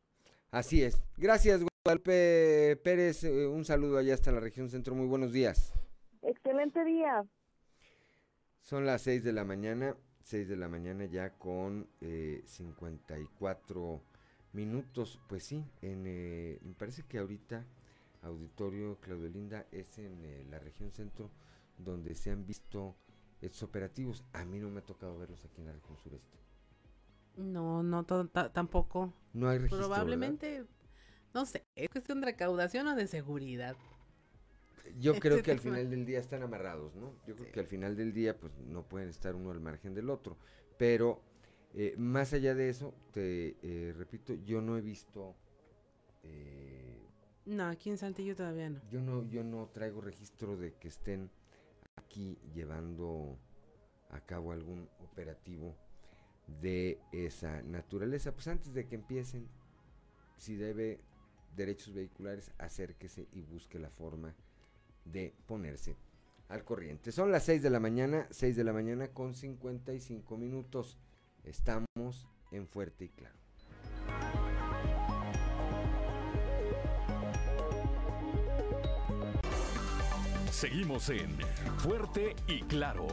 Así 0.50 0.82
es. 0.82 1.00
Gracias, 1.16 1.64
Guadalupe 1.86 2.80
Pérez. 2.82 3.24
Eh, 3.24 3.46
un 3.46 3.66
saludo 3.66 3.98
allá 3.98 4.14
hasta 4.14 4.32
la 4.32 4.40
región 4.40 4.70
centro. 4.70 4.94
Muy 4.94 5.06
buenos 5.06 5.32
días. 5.32 5.74
Excelente 6.22 6.82
día. 6.82 7.26
Son 8.62 8.86
las 8.86 9.02
6 9.02 9.22
de 9.22 9.34
la 9.34 9.44
mañana, 9.44 9.94
6 10.22 10.48
de 10.48 10.56
la 10.56 10.70
mañana 10.70 11.04
ya 11.04 11.36
con 11.36 11.86
eh, 12.00 12.42
54 12.46 14.00
minutos. 14.54 15.20
Pues 15.28 15.44
sí, 15.44 15.62
en, 15.82 16.04
eh, 16.06 16.58
me 16.62 16.72
parece 16.72 17.02
que 17.02 17.18
ahorita 17.18 17.66
Auditorio 18.22 18.98
Claudio 19.02 19.28
Linda 19.28 19.66
es 19.70 19.98
en 19.98 20.24
eh, 20.24 20.46
la 20.48 20.58
región 20.60 20.90
centro 20.90 21.30
donde 21.76 22.14
se 22.14 22.30
han 22.30 22.46
visto 22.46 22.96
estos 23.42 23.62
operativos. 23.62 24.24
A 24.32 24.46
mí 24.46 24.58
no 24.58 24.70
me 24.70 24.78
ha 24.78 24.86
tocado 24.86 25.18
verlos 25.18 25.44
aquí 25.44 25.60
en 25.60 25.66
la 25.66 25.74
región 25.74 25.98
sureste. 25.98 26.38
No, 27.36 27.82
no 27.82 28.06
tampoco. 28.06 29.12
No 29.34 29.50
hay 29.50 29.58
registro, 29.58 29.80
Probablemente, 29.80 30.64
no 31.34 31.44
sé, 31.44 31.66
es 31.74 31.88
cuestión 31.90 32.20
de 32.20 32.26
recaudación 32.26 32.86
o 32.86 32.94
de 32.94 33.06
seguridad. 33.08 33.76
Yo 34.98 35.14
creo 35.20 35.42
que 35.42 35.50
al 35.50 35.58
final 35.58 35.90
del 35.90 36.06
día 36.06 36.20
están 36.20 36.42
amarrados, 36.42 36.94
¿no? 36.94 37.12
Yo 37.26 37.34
creo 37.34 37.50
que 37.50 37.60
al 37.60 37.66
final 37.66 37.96
del 37.96 38.12
día, 38.12 38.38
pues 38.38 38.56
no 38.58 38.88
pueden 38.88 39.08
estar 39.08 39.34
uno 39.34 39.50
al 39.50 39.60
margen 39.60 39.94
del 39.94 40.10
otro. 40.10 40.38
Pero 40.78 41.22
eh, 41.74 41.94
más 41.98 42.32
allá 42.32 42.54
de 42.54 42.68
eso, 42.68 42.94
te 43.12 43.56
eh, 43.62 43.92
repito, 43.96 44.34
yo 44.34 44.60
no 44.60 44.76
he 44.76 44.80
visto. 44.80 45.34
Eh, 46.22 47.00
no, 47.46 47.66
aquí 47.66 47.90
en 47.90 47.98
Saltillo 47.98 48.36
todavía 48.36 48.70
no. 48.70 48.80
Yo 48.90 49.00
no, 49.00 49.28
yo 49.28 49.42
no 49.42 49.68
traigo 49.68 50.00
registro 50.00 50.56
de 50.56 50.74
que 50.74 50.88
estén 50.88 51.30
aquí 51.96 52.38
llevando 52.54 53.38
a 54.10 54.20
cabo 54.20 54.52
algún 54.52 54.88
operativo 55.00 55.76
de 56.46 57.00
esa 57.12 57.62
naturaleza. 57.62 58.32
Pues 58.32 58.46
antes 58.48 58.72
de 58.72 58.86
que 58.86 58.94
empiecen, 58.94 59.48
si 60.36 60.54
debe 60.54 61.00
derechos 61.56 61.94
vehiculares, 61.94 62.50
acérquese 62.58 63.28
y 63.32 63.42
busque 63.42 63.78
la 63.78 63.90
forma 63.90 64.34
de 65.04 65.34
ponerse 65.46 65.96
al 66.48 66.64
corriente. 66.64 67.12
Son 67.12 67.30
las 67.30 67.44
6 67.44 67.62
de 67.62 67.70
la 67.70 67.80
mañana, 67.80 68.26
6 68.30 68.56
de 68.56 68.64
la 68.64 68.72
mañana 68.72 69.08
con 69.08 69.34
55 69.34 70.36
minutos. 70.36 70.98
Estamos 71.44 72.26
en 72.50 72.66
Fuerte 72.66 73.04
y 73.04 73.08
Claro. 73.08 73.34
Seguimos 80.50 81.10
en 81.10 81.36
Fuerte 81.78 82.36
y 82.46 82.60
Claro. 82.62 83.06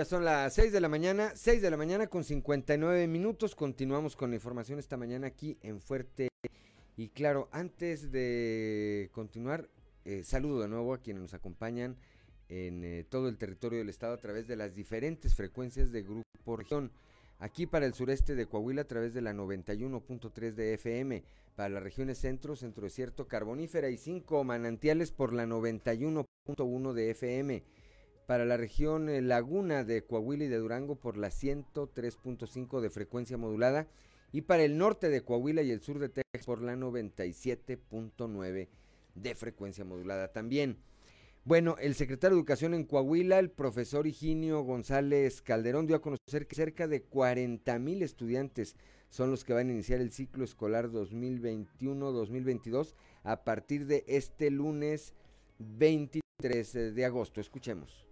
Ya 0.00 0.06
son 0.06 0.24
las 0.24 0.54
6 0.54 0.72
de 0.72 0.80
la 0.80 0.88
mañana, 0.88 1.32
6 1.34 1.60
de 1.60 1.70
la 1.70 1.76
mañana 1.76 2.06
con 2.06 2.24
59 2.24 3.06
minutos. 3.06 3.54
Continuamos 3.54 4.16
con 4.16 4.30
la 4.30 4.36
información 4.36 4.78
esta 4.78 4.96
mañana 4.96 5.26
aquí 5.26 5.58
en 5.60 5.78
Fuerte. 5.78 6.30
Y 6.96 7.10
claro, 7.10 7.50
antes 7.52 8.10
de 8.10 9.10
continuar, 9.12 9.68
eh, 10.06 10.22
saludo 10.24 10.62
de 10.62 10.68
nuevo 10.68 10.94
a 10.94 11.02
quienes 11.02 11.20
nos 11.20 11.34
acompañan 11.34 11.98
en 12.48 12.82
eh, 12.82 13.04
todo 13.10 13.28
el 13.28 13.36
territorio 13.36 13.80
del 13.80 13.90
estado 13.90 14.14
a 14.14 14.16
través 14.16 14.48
de 14.48 14.56
las 14.56 14.74
diferentes 14.74 15.34
frecuencias 15.34 15.92
de 15.92 16.02
Grupo 16.02 16.56
Región. 16.56 16.90
Aquí 17.38 17.66
para 17.66 17.84
el 17.84 17.92
sureste 17.92 18.34
de 18.34 18.46
Coahuila 18.46 18.80
a 18.80 18.88
través 18.88 19.12
de 19.12 19.20
la 19.20 19.34
91.3 19.34 20.54
de 20.54 20.72
FM, 20.72 21.24
para 21.56 21.68
las 21.68 21.82
regiones 21.82 22.16
centro, 22.16 22.56
centro 22.56 22.84
desierto, 22.84 23.28
carbonífera 23.28 23.90
y 23.90 23.98
cinco 23.98 24.44
manantiales 24.44 25.12
por 25.12 25.34
la 25.34 25.44
91.1 25.44 26.92
de 26.94 27.10
FM 27.10 27.62
para 28.30 28.44
la 28.44 28.56
región 28.56 29.08
eh, 29.08 29.20
Laguna 29.22 29.82
de 29.82 30.04
Coahuila 30.04 30.44
y 30.44 30.46
de 30.46 30.58
Durango 30.58 30.94
por 30.94 31.16
la 31.16 31.30
103.5 31.30 32.80
de 32.80 32.88
frecuencia 32.88 33.36
modulada 33.36 33.88
y 34.30 34.42
para 34.42 34.62
el 34.62 34.78
norte 34.78 35.08
de 35.08 35.22
Coahuila 35.22 35.62
y 35.62 35.72
el 35.72 35.80
sur 35.80 35.98
de 35.98 36.10
Texas 36.10 36.46
por 36.46 36.62
la 36.62 36.76
97.9 36.76 38.68
de 39.16 39.34
frecuencia 39.34 39.84
modulada 39.84 40.28
también. 40.28 40.76
Bueno, 41.44 41.74
el 41.80 41.96
secretario 41.96 42.36
de 42.36 42.38
Educación 42.38 42.74
en 42.74 42.84
Coahuila, 42.84 43.40
el 43.40 43.50
profesor 43.50 44.06
Higinio 44.06 44.62
González 44.62 45.42
Calderón, 45.42 45.88
dio 45.88 45.96
a 45.96 46.00
conocer 46.00 46.46
que 46.46 46.54
cerca 46.54 46.86
de 46.86 47.02
40 47.02 47.80
mil 47.80 48.00
estudiantes 48.00 48.76
son 49.08 49.32
los 49.32 49.42
que 49.42 49.54
van 49.54 49.70
a 49.70 49.72
iniciar 49.72 50.00
el 50.00 50.12
ciclo 50.12 50.44
escolar 50.44 50.88
2021-2022 50.92 52.94
a 53.24 53.42
partir 53.42 53.86
de 53.86 54.04
este 54.06 54.52
lunes 54.52 55.14
23 55.58 56.94
de 56.94 57.04
agosto. 57.04 57.40
Escuchemos. 57.40 58.08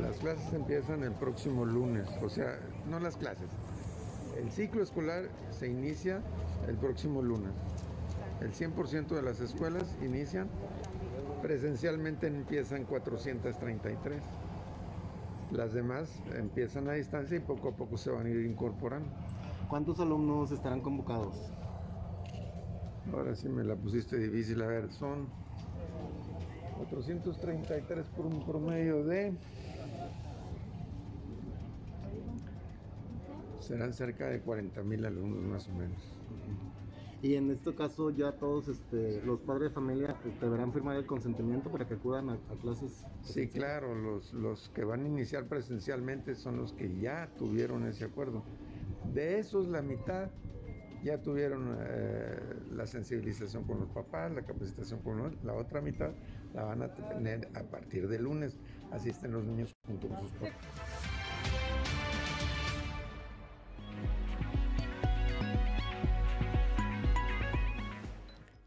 Las 0.00 0.16
clases 0.18 0.52
empiezan 0.52 1.02
el 1.02 1.12
próximo 1.12 1.64
lunes, 1.64 2.08
o 2.22 2.28
sea, 2.28 2.58
no 2.88 2.98
las 2.98 3.16
clases. 3.16 3.48
El 4.36 4.50
ciclo 4.50 4.82
escolar 4.82 5.24
se 5.50 5.68
inicia 5.68 6.22
el 6.68 6.76
próximo 6.76 7.22
lunes. 7.22 7.52
El 8.40 8.52
100% 8.52 9.08
de 9.08 9.22
las 9.22 9.40
escuelas 9.40 9.96
inician, 10.02 10.48
presencialmente 11.42 12.26
empiezan 12.26 12.84
433. 12.84 14.22
Las 15.50 15.72
demás 15.72 16.10
empiezan 16.36 16.88
a 16.88 16.92
distancia 16.92 17.36
y 17.36 17.40
poco 17.40 17.70
a 17.70 17.72
poco 17.72 17.96
se 17.96 18.10
van 18.10 18.26
a 18.26 18.28
ir 18.28 18.44
incorporando. 18.44 19.08
¿Cuántos 19.68 19.98
alumnos 19.98 20.52
estarán 20.52 20.80
convocados? 20.80 21.52
Ahora 23.12 23.34
sí 23.34 23.48
me 23.48 23.64
la 23.64 23.74
pusiste 23.74 24.18
difícil. 24.18 24.60
A 24.62 24.66
ver, 24.66 24.92
son 24.92 25.28
433 26.78 28.06
por 28.16 28.26
un 28.26 28.44
promedio 28.44 29.04
de... 29.04 29.32
Serán 33.60 33.92
cerca 33.92 34.28
de 34.28 34.40
40 34.40 34.82
mil 34.82 35.04
alumnos 35.04 35.42
más 35.42 35.68
o 35.68 35.72
menos. 35.72 36.18
Y 37.20 37.34
en 37.34 37.50
este 37.50 37.74
caso 37.74 38.10
ya 38.10 38.32
todos 38.32 38.68
este, 38.68 39.20
los 39.24 39.40
padres 39.40 39.70
de 39.70 39.74
familia 39.74 40.16
pues, 40.22 40.40
deberán 40.40 40.72
firmar 40.72 40.96
el 40.96 41.04
consentimiento 41.04 41.68
para 41.68 41.86
que 41.86 41.94
acudan 41.94 42.30
a, 42.30 42.38
clases. 42.62 43.04
Sí, 43.22 43.48
claro, 43.48 43.94
los, 43.94 44.32
los 44.32 44.68
que 44.68 44.84
van 44.84 45.04
a 45.04 45.08
iniciar 45.08 45.46
presencialmente 45.48 46.36
son 46.36 46.58
los 46.58 46.72
que 46.72 46.96
ya 47.00 47.28
tuvieron 47.36 47.86
ese 47.86 48.04
acuerdo. 48.04 48.44
De 49.12 49.40
esos 49.40 49.66
la 49.66 49.82
mitad 49.82 50.30
ya 51.02 51.18
tuvieron 51.18 51.76
eh, 51.80 52.38
la 52.72 52.86
sensibilización 52.86 53.64
con 53.64 53.80
los 53.80 53.88
papás, 53.90 54.32
la 54.32 54.42
capacitación 54.42 55.00
con 55.00 55.18
los, 55.18 55.44
la 55.44 55.54
otra 55.54 55.80
mitad 55.80 56.10
la 56.54 56.64
van 56.64 56.82
a 56.82 56.94
tener 56.94 57.48
a 57.54 57.62
partir 57.62 58.08
de 58.08 58.18
lunes. 58.18 58.56
Asisten 58.90 59.32
los 59.32 59.44
niños 59.44 59.72
junto 59.86 60.08
con 60.08 60.20
sus 60.20 60.32
papás. 60.32 60.52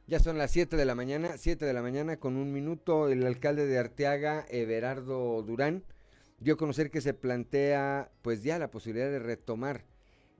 Ya 0.07 0.19
son 0.19 0.37
las 0.37 0.51
7 0.51 0.75
de 0.75 0.83
la 0.83 0.93
mañana, 0.93 1.37
7 1.37 1.65
de 1.65 1.71
la 1.71 1.81
mañana 1.81 2.17
con 2.17 2.35
un 2.35 2.51
minuto. 2.51 3.07
El 3.07 3.25
alcalde 3.25 3.65
de 3.65 3.79
Arteaga, 3.79 4.45
Everardo 4.49 5.41
Durán, 5.41 5.85
dio 6.39 6.55
a 6.55 6.57
conocer 6.57 6.91
que 6.91 6.99
se 6.99 7.13
plantea 7.13 8.11
pues 8.21 8.43
ya 8.43 8.59
la 8.59 8.69
posibilidad 8.69 9.09
de 9.09 9.19
retomar 9.19 9.85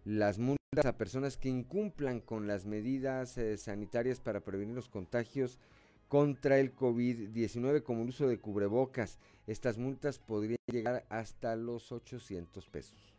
las 0.06 0.40
multas 0.40 0.86
a 0.86 0.98
personas 0.98 1.38
que 1.38 1.50
incumplan 1.50 2.22
con 2.22 2.48
las 2.48 2.66
medidas 2.66 3.38
eh, 3.38 3.58
sanitarias 3.58 4.20
para 4.20 4.42
prevenir 4.42 4.76
los 4.76 4.90
contagios 4.90 5.60
contra 6.08 6.60
el 6.60 6.76
COVID-19 6.76 7.84
como 7.84 8.04
el 8.04 8.10
uso 8.10 8.28
de 8.28 8.40
cubrebocas. 8.40 9.20
Estas 9.48 9.78
multas 9.78 10.20
podrían 10.20 10.58
llegar 10.72 11.06
hasta 11.10 11.56
los 11.56 11.92
800 11.92 12.68
pesos. 12.68 13.11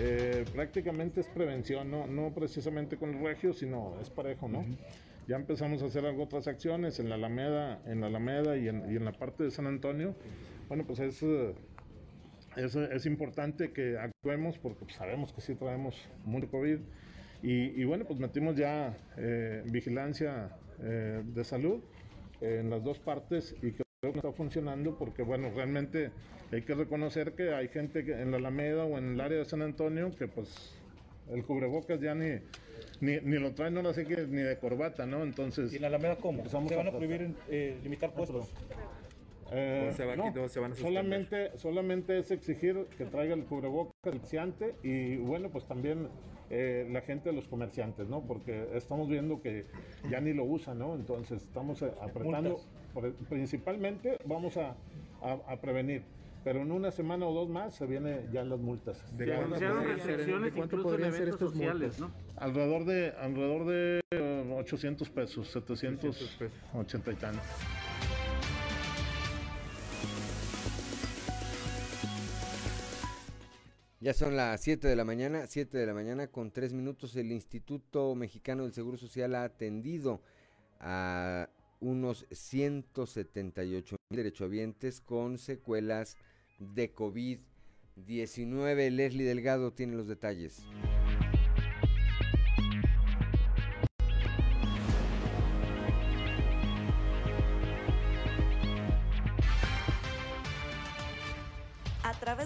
Eh, 0.00 0.44
prácticamente 0.54 1.20
es 1.20 1.26
prevención, 1.26 1.90
no, 1.90 2.06
no 2.06 2.32
precisamente 2.32 2.96
con 2.96 3.14
el 3.14 3.24
regio, 3.24 3.52
sino 3.52 3.98
es 4.00 4.10
parejo, 4.10 4.48
¿no? 4.48 4.64
Ya 5.26 5.34
empezamos 5.36 5.82
a 5.82 5.86
hacer 5.86 6.06
algo, 6.06 6.22
otras 6.22 6.46
acciones 6.46 7.00
en 7.00 7.08
la 7.08 7.16
Alameda, 7.16 7.82
en 7.84 8.00
la 8.00 8.06
Alameda 8.06 8.56
y 8.56 8.68
en, 8.68 9.04
la 9.04 9.12
parte 9.12 9.42
de 9.42 9.50
San 9.50 9.66
Antonio. 9.66 10.14
Bueno, 10.68 10.86
pues 10.86 11.00
es, 11.00 11.20
eh, 11.24 11.52
es, 12.56 13.06
importante 13.06 13.72
que 13.72 13.98
actuemos 13.98 14.56
porque 14.58 14.84
pues, 14.84 14.94
sabemos 14.94 15.32
que 15.32 15.40
sí 15.40 15.56
traemos 15.56 16.00
mucho 16.24 16.48
COVID. 16.48 16.78
Y, 17.42 17.84
bueno, 17.84 18.04
pues 18.04 18.18
metimos 18.18 18.56
ya 18.56 18.96
eh, 19.16 19.62
vigilancia 19.66 20.50
de 20.78 21.44
salud 21.44 21.80
en 22.40 22.70
las 22.70 22.84
dos 22.84 23.00
partes 23.00 23.54
y 23.62 23.72
que 23.72 23.82
creo 24.00 24.12
que 24.12 24.18
está 24.20 24.30
funcionando 24.30 24.96
porque, 24.96 25.22
bueno, 25.22 25.50
realmente 25.52 26.12
hay 26.52 26.62
que 26.62 26.74
reconocer 26.74 27.32
que 27.32 27.52
hay 27.52 27.66
gente 27.66 28.04
que 28.04 28.12
en 28.12 28.30
la 28.30 28.36
Alameda 28.36 28.84
o 28.84 28.96
en 28.96 29.14
el 29.14 29.20
área 29.20 29.38
de 29.38 29.44
San 29.44 29.60
Antonio 29.60 30.12
que, 30.16 30.28
pues, 30.28 30.72
el 31.30 31.44
cubrebocas 31.44 32.00
ya 32.00 32.14
ni, 32.14 32.38
ni, 33.00 33.38
lo 33.38 33.54
traen, 33.54 33.74
no 33.74 33.82
lo 33.82 33.92
sé 33.92 34.04
ni 34.04 34.42
de 34.42 34.56
corbata, 34.58 35.04
¿no? 35.04 35.24
Entonces. 35.24 35.72
¿Y 35.72 35.76
en 35.76 35.82
la 35.82 35.88
Alameda 35.88 36.14
cómo? 36.16 36.48
¿Se 36.48 36.76
van 36.76 36.86
a 36.86 36.92
prohibir 36.92 37.34
eh, 37.48 37.76
limitar 37.82 38.14
puestos? 38.14 38.48
Eh, 39.50 39.92
no, 40.16 40.48
solamente, 40.74 41.58
solamente 41.58 42.18
es 42.18 42.30
exigir 42.30 42.86
que 42.96 43.04
traiga 43.04 43.34
el 43.34 43.46
cubrebocas 43.46 43.94
el 44.04 44.20
y 44.84 45.16
bueno, 45.16 45.48
pues 45.50 45.66
también 45.66 46.08
eh, 46.50 46.88
la 46.90 47.02
gente, 47.02 47.32
los 47.32 47.46
comerciantes, 47.46 48.08
¿no? 48.08 48.22
Porque 48.22 48.68
estamos 48.74 49.08
viendo 49.08 49.42
que 49.42 49.66
ya 50.10 50.20
ni 50.20 50.32
lo 50.32 50.44
usan, 50.44 50.78
¿no? 50.78 50.94
Entonces 50.94 51.42
estamos 51.42 51.82
eh, 51.82 51.92
apretando, 52.00 52.60
principalmente 53.28 54.18
vamos 54.24 54.56
a, 54.56 54.74
a, 55.22 55.56
prevenir. 55.60 56.02
Pero 56.44 56.62
en 56.62 56.72
una 56.72 56.90
semana 56.90 57.26
o 57.26 57.34
dos 57.34 57.48
más 57.48 57.74
se 57.74 57.84
vienen 57.84 58.30
ya 58.32 58.44
las 58.44 58.60
multas. 58.60 59.04
¿De, 59.16 59.26
cuánto, 60.54 60.82
podrían 60.82 61.12
ser 61.12 61.28
estos 61.28 61.52
sociales, 61.52 62.00
¿no? 62.00 62.10
Alrededor 62.36 62.84
de, 62.84 63.12
alrededor 63.20 63.66
de 63.66 64.00
800 64.56 65.10
pesos, 65.10 65.48
780 65.48 67.12
y 67.12 67.14
tantos. 67.16 67.44
Ya 74.08 74.14
son 74.14 74.36
las 74.36 74.62
7 74.62 74.88
de 74.88 74.96
la 74.96 75.04
mañana, 75.04 75.46
7 75.46 75.76
de 75.76 75.84
la 75.84 75.92
mañana 75.92 76.28
con 76.28 76.50
3 76.50 76.72
minutos. 76.72 77.14
El 77.14 77.30
Instituto 77.30 78.14
Mexicano 78.14 78.62
del 78.62 78.72
Seguro 78.72 78.96
Social 78.96 79.34
ha 79.34 79.44
atendido 79.44 80.22
a 80.80 81.50
unos 81.80 82.24
178 82.30 83.96
mil 84.08 84.16
derechohabientes 84.16 85.02
con 85.02 85.36
secuelas 85.36 86.16
de 86.58 86.94
COVID-19. 86.94 88.90
Leslie 88.92 89.26
Delgado 89.26 89.74
tiene 89.74 89.94
los 89.94 90.08
detalles. 90.08 90.62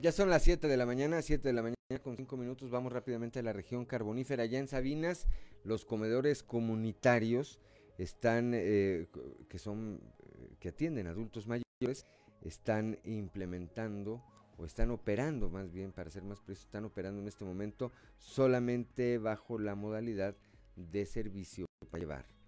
Ya 0.05 0.12
son 0.12 0.28
las 0.28 0.42
7 0.42 0.68
de 0.68 0.76
la 0.76 0.84
mañana, 0.84 1.22
7 1.22 1.48
de 1.48 1.55
la 1.55 1.62
mañana 1.62 1.76
con 2.02 2.14
5 2.14 2.36
minutos. 2.36 2.68
Vamos 2.68 2.92
rápidamente 2.92 3.38
a 3.38 3.42
la 3.42 3.55
región 3.55 3.86
carbonífera. 3.86 4.42
Allá 4.42 4.59
en 4.59 4.68
Sabinas, 4.68 5.26
los 5.64 5.86
comedores 5.86 6.42
comunitarios 6.42 7.59
están, 7.96 8.52
eh, 8.52 9.09
que 9.48 9.59
son, 9.59 10.02
eh, 10.18 10.57
que 10.61 10.68
atienden 10.68 11.07
adultos 11.07 11.46
mayores, 11.46 12.05
están 12.42 12.98
implementando 13.05 14.22
o 14.59 14.66
están 14.66 14.90
operando 14.90 15.48
más 15.48 15.72
bien, 15.72 15.90
para 15.90 16.11
ser 16.11 16.22
más 16.22 16.38
preciso, 16.38 16.66
están 16.66 16.84
operando 16.84 17.22
en 17.22 17.28
este 17.28 17.46
momento 17.46 17.90
solamente 18.18 19.16
bajo 19.16 19.59
la 19.59 19.74
modalidad 19.74 20.36
de 20.76 21.07
servicio 21.07 21.64
para 21.90 22.00
llevar. 22.02 22.43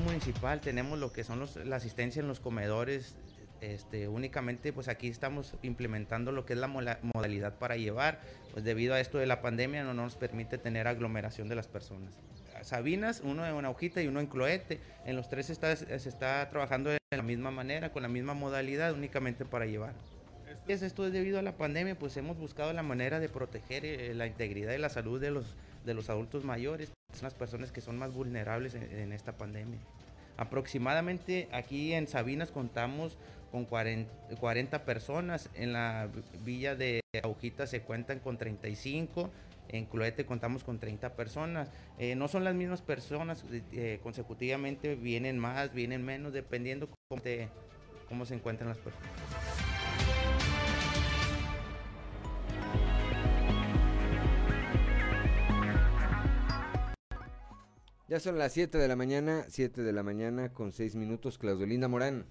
Municipal 0.00 0.60
tenemos 0.60 0.98
lo 0.98 1.12
que 1.12 1.24
son 1.24 1.46
la 1.64 1.76
asistencia 1.76 2.20
en 2.20 2.28
los 2.28 2.40
comedores. 2.40 3.16
Este, 3.60 4.08
únicamente 4.08 4.72
pues 4.72 4.88
aquí 4.88 5.08
estamos 5.08 5.54
implementando 5.62 6.32
lo 6.32 6.46
que 6.46 6.54
es 6.54 6.58
la 6.58 6.66
modalidad 6.66 7.58
para 7.58 7.76
llevar, 7.76 8.20
pues 8.52 8.64
debido 8.64 8.94
a 8.94 9.00
esto 9.00 9.18
de 9.18 9.26
la 9.26 9.42
pandemia 9.42 9.84
no 9.84 9.92
nos 9.92 10.16
permite 10.16 10.56
tener 10.56 10.88
aglomeración 10.88 11.48
de 11.48 11.56
las 11.56 11.66
personas. 11.66 12.14
Sabinas, 12.62 13.20
uno 13.22 13.46
en 13.46 13.54
una 13.54 13.70
hojita 13.70 14.02
y 14.02 14.06
uno 14.06 14.20
en 14.20 14.26
Cloete, 14.26 14.80
en 15.04 15.16
los 15.16 15.28
tres 15.28 15.50
está, 15.50 15.74
se 15.76 15.94
está 15.94 16.48
trabajando 16.48 16.90
de 16.90 16.98
la 17.10 17.22
misma 17.22 17.50
manera, 17.50 17.92
con 17.92 18.02
la 18.02 18.08
misma 18.08 18.34
modalidad, 18.34 18.94
únicamente 18.94 19.44
para 19.44 19.66
llevar. 19.66 19.94
Esto 20.68 21.06
es 21.06 21.12
debido 21.12 21.38
a 21.38 21.42
la 21.42 21.56
pandemia, 21.56 21.98
pues 21.98 22.16
hemos 22.16 22.38
buscado 22.38 22.72
la 22.72 22.82
manera 22.82 23.18
de 23.18 23.28
proteger 23.28 23.84
eh, 23.84 24.14
la 24.14 24.26
integridad 24.26 24.72
y 24.72 24.78
la 24.78 24.88
salud 24.88 25.20
de 25.20 25.30
los, 25.30 25.56
de 25.84 25.94
los 25.94 26.10
adultos 26.10 26.44
mayores, 26.44 26.92
son 27.12 27.24
las 27.24 27.34
personas 27.34 27.72
que 27.72 27.80
son 27.80 27.98
más 27.98 28.12
vulnerables 28.12 28.74
en 28.74 29.12
esta 29.12 29.36
pandemia. 29.36 29.78
Aproximadamente 30.40 31.48
aquí 31.52 31.92
en 31.92 32.08
Sabinas 32.08 32.50
contamos 32.50 33.18
con 33.50 33.66
40, 33.66 34.84
personas, 34.84 35.50
en 35.54 35.72
la 35.72 36.08
villa 36.44 36.74
de 36.74 37.00
Agujitas 37.22 37.68
se 37.68 37.82
cuentan 37.82 38.20
con 38.20 38.38
35, 38.38 39.28
en 39.68 39.84
Cloete 39.84 40.24
contamos 40.24 40.64
con 40.64 40.78
30 40.78 41.14
personas. 41.14 41.70
Eh, 41.98 42.14
no 42.14 42.26
son 42.28 42.44
las 42.44 42.54
mismas 42.54 42.80
personas, 42.80 43.44
eh, 43.72 44.00
consecutivamente 44.02 44.94
vienen 44.94 45.38
más, 45.38 45.74
vienen 45.74 46.04
menos, 46.04 46.32
dependiendo 46.32 46.88
cómo, 47.08 47.22
cómo 48.08 48.24
se 48.24 48.34
encuentran 48.34 48.70
las 48.70 48.78
personas. 48.78 49.69
Ya 58.10 58.18
son 58.18 58.38
las 58.38 58.52
7 58.54 58.76
de 58.76 58.88
la 58.88 58.96
mañana, 58.96 59.44
7 59.46 59.84
de 59.84 59.92
la 59.92 60.02
mañana 60.02 60.52
con 60.52 60.72
6 60.72 60.96
minutos. 60.96 61.38
Claudelina 61.38 61.86
Morán. 61.86 62.26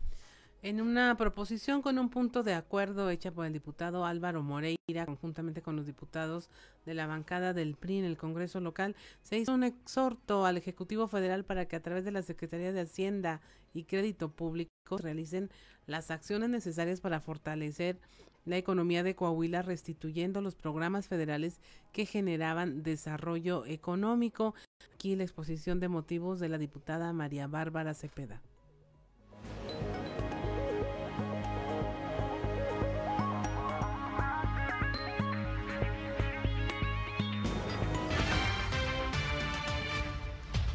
En 0.62 0.82
una 0.82 1.16
proposición 1.16 1.82
con 1.82 1.98
un 1.98 2.10
punto 2.10 2.44
de 2.44 2.54
acuerdo 2.54 3.10
hecha 3.10 3.32
por 3.32 3.46
el 3.46 3.54
diputado 3.54 4.06
Álvaro 4.06 4.44
Moreira, 4.44 5.06
conjuntamente 5.06 5.62
con 5.62 5.78
los 5.78 5.86
diputados 5.86 6.50
de 6.86 6.96
la 6.96 7.08
bancada 7.08 7.54
del 7.54 7.76
PRI 7.76 8.00
en 8.00 8.04
el 8.04 8.18
Congreso 8.18 8.60
local, 8.60 8.98
se 9.24 9.38
hizo 9.38 9.54
un 9.54 9.64
exhorto 9.64 10.46
al 10.46 10.58
Ejecutivo 10.58 11.08
Federal 11.08 11.46
para 11.46 11.66
que 11.66 11.78
a 11.78 11.82
través 11.82 12.04
de 12.04 12.12
la 12.12 12.24
Secretaría 12.24 12.74
de 12.74 12.82
Hacienda 12.82 13.40
y 13.74 13.86
Crédito 13.86 14.34
Público 14.34 14.98
realicen 14.98 15.50
las 15.88 16.12
acciones 16.12 16.50
necesarias 16.50 17.00
para 17.00 17.22
fortalecer 17.22 18.02
la 18.46 18.58
economía 18.58 19.04
de 19.04 19.16
Coahuila 19.16 19.62
restituyendo 19.62 20.42
los 20.42 20.56
programas 20.56 21.08
federales 21.08 21.60
que 21.92 22.06
generaban 22.06 22.84
desarrollo 22.84 23.66
económico. 23.66 24.56
Aquí 24.94 25.16
la 25.16 25.24
exposición 25.24 25.80
de 25.80 25.88
motivos 25.88 26.40
de 26.40 26.50
la 26.50 26.58
diputada 26.58 27.14
María 27.14 27.48
Bárbara 27.48 27.94
Cepeda. 27.94 28.42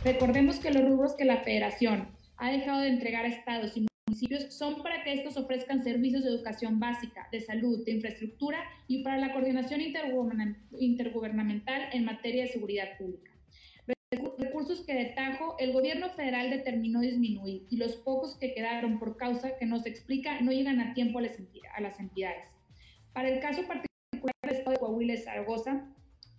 Recordemos 0.05 0.59
que 0.59 0.71
los 0.71 0.85
rubros 0.85 1.15
que 1.15 1.25
la 1.25 1.39
federación 1.39 2.09
ha 2.37 2.51
dejado 2.51 2.81
de 2.81 2.89
entregar 2.89 3.25
a 3.25 3.29
estados 3.29 3.75
y 3.77 3.87
municipios 4.07 4.55
son 4.55 4.83
para 4.83 5.03
que 5.03 5.15
estos 5.15 5.37
ofrezcan 5.37 5.83
servicios 5.83 6.23
de 6.23 6.31
educación 6.31 6.79
básica, 6.79 7.29
de 7.33 7.41
salud, 7.41 7.85
de 7.85 7.93
infraestructura 7.93 8.63
y 8.87 9.03
para 9.03 9.19
la 9.19 9.33
coordinación 9.33 9.81
intergubernamental 9.81 11.89
en 11.93 12.05
materia 12.05 12.43
de 12.43 12.49
seguridad 12.49 12.97
pública. 12.99 13.33
Recursos 14.39 14.85
que 14.87 14.95
de 14.95 15.07
tajo 15.07 15.57
el 15.59 15.73
gobierno 15.73 16.09
federal 16.11 16.51
determinó 16.51 17.01
disminuir 17.01 17.67
y 17.69 17.77
los 17.77 17.97
pocos 17.97 18.37
que 18.37 18.55
quedaron 18.55 19.01
por 19.01 19.17
causa 19.17 19.57
que 19.59 19.67
nos 19.67 19.87
explica 19.87 20.41
no 20.41 20.53
llegan 20.53 20.81
a 20.81 20.95
tiempo 20.95 21.19
a 21.19 21.81
las 21.81 21.99
entidades. 21.99 22.45
Para 23.13 23.29
el 23.29 23.41
caso 23.41 23.67
particular 23.67 24.35
del 24.43 24.53
estado 24.53 24.73
de 24.73 24.79
Coahuila 24.79 25.15
y 25.15 25.19
Zaragoza, 25.19 25.89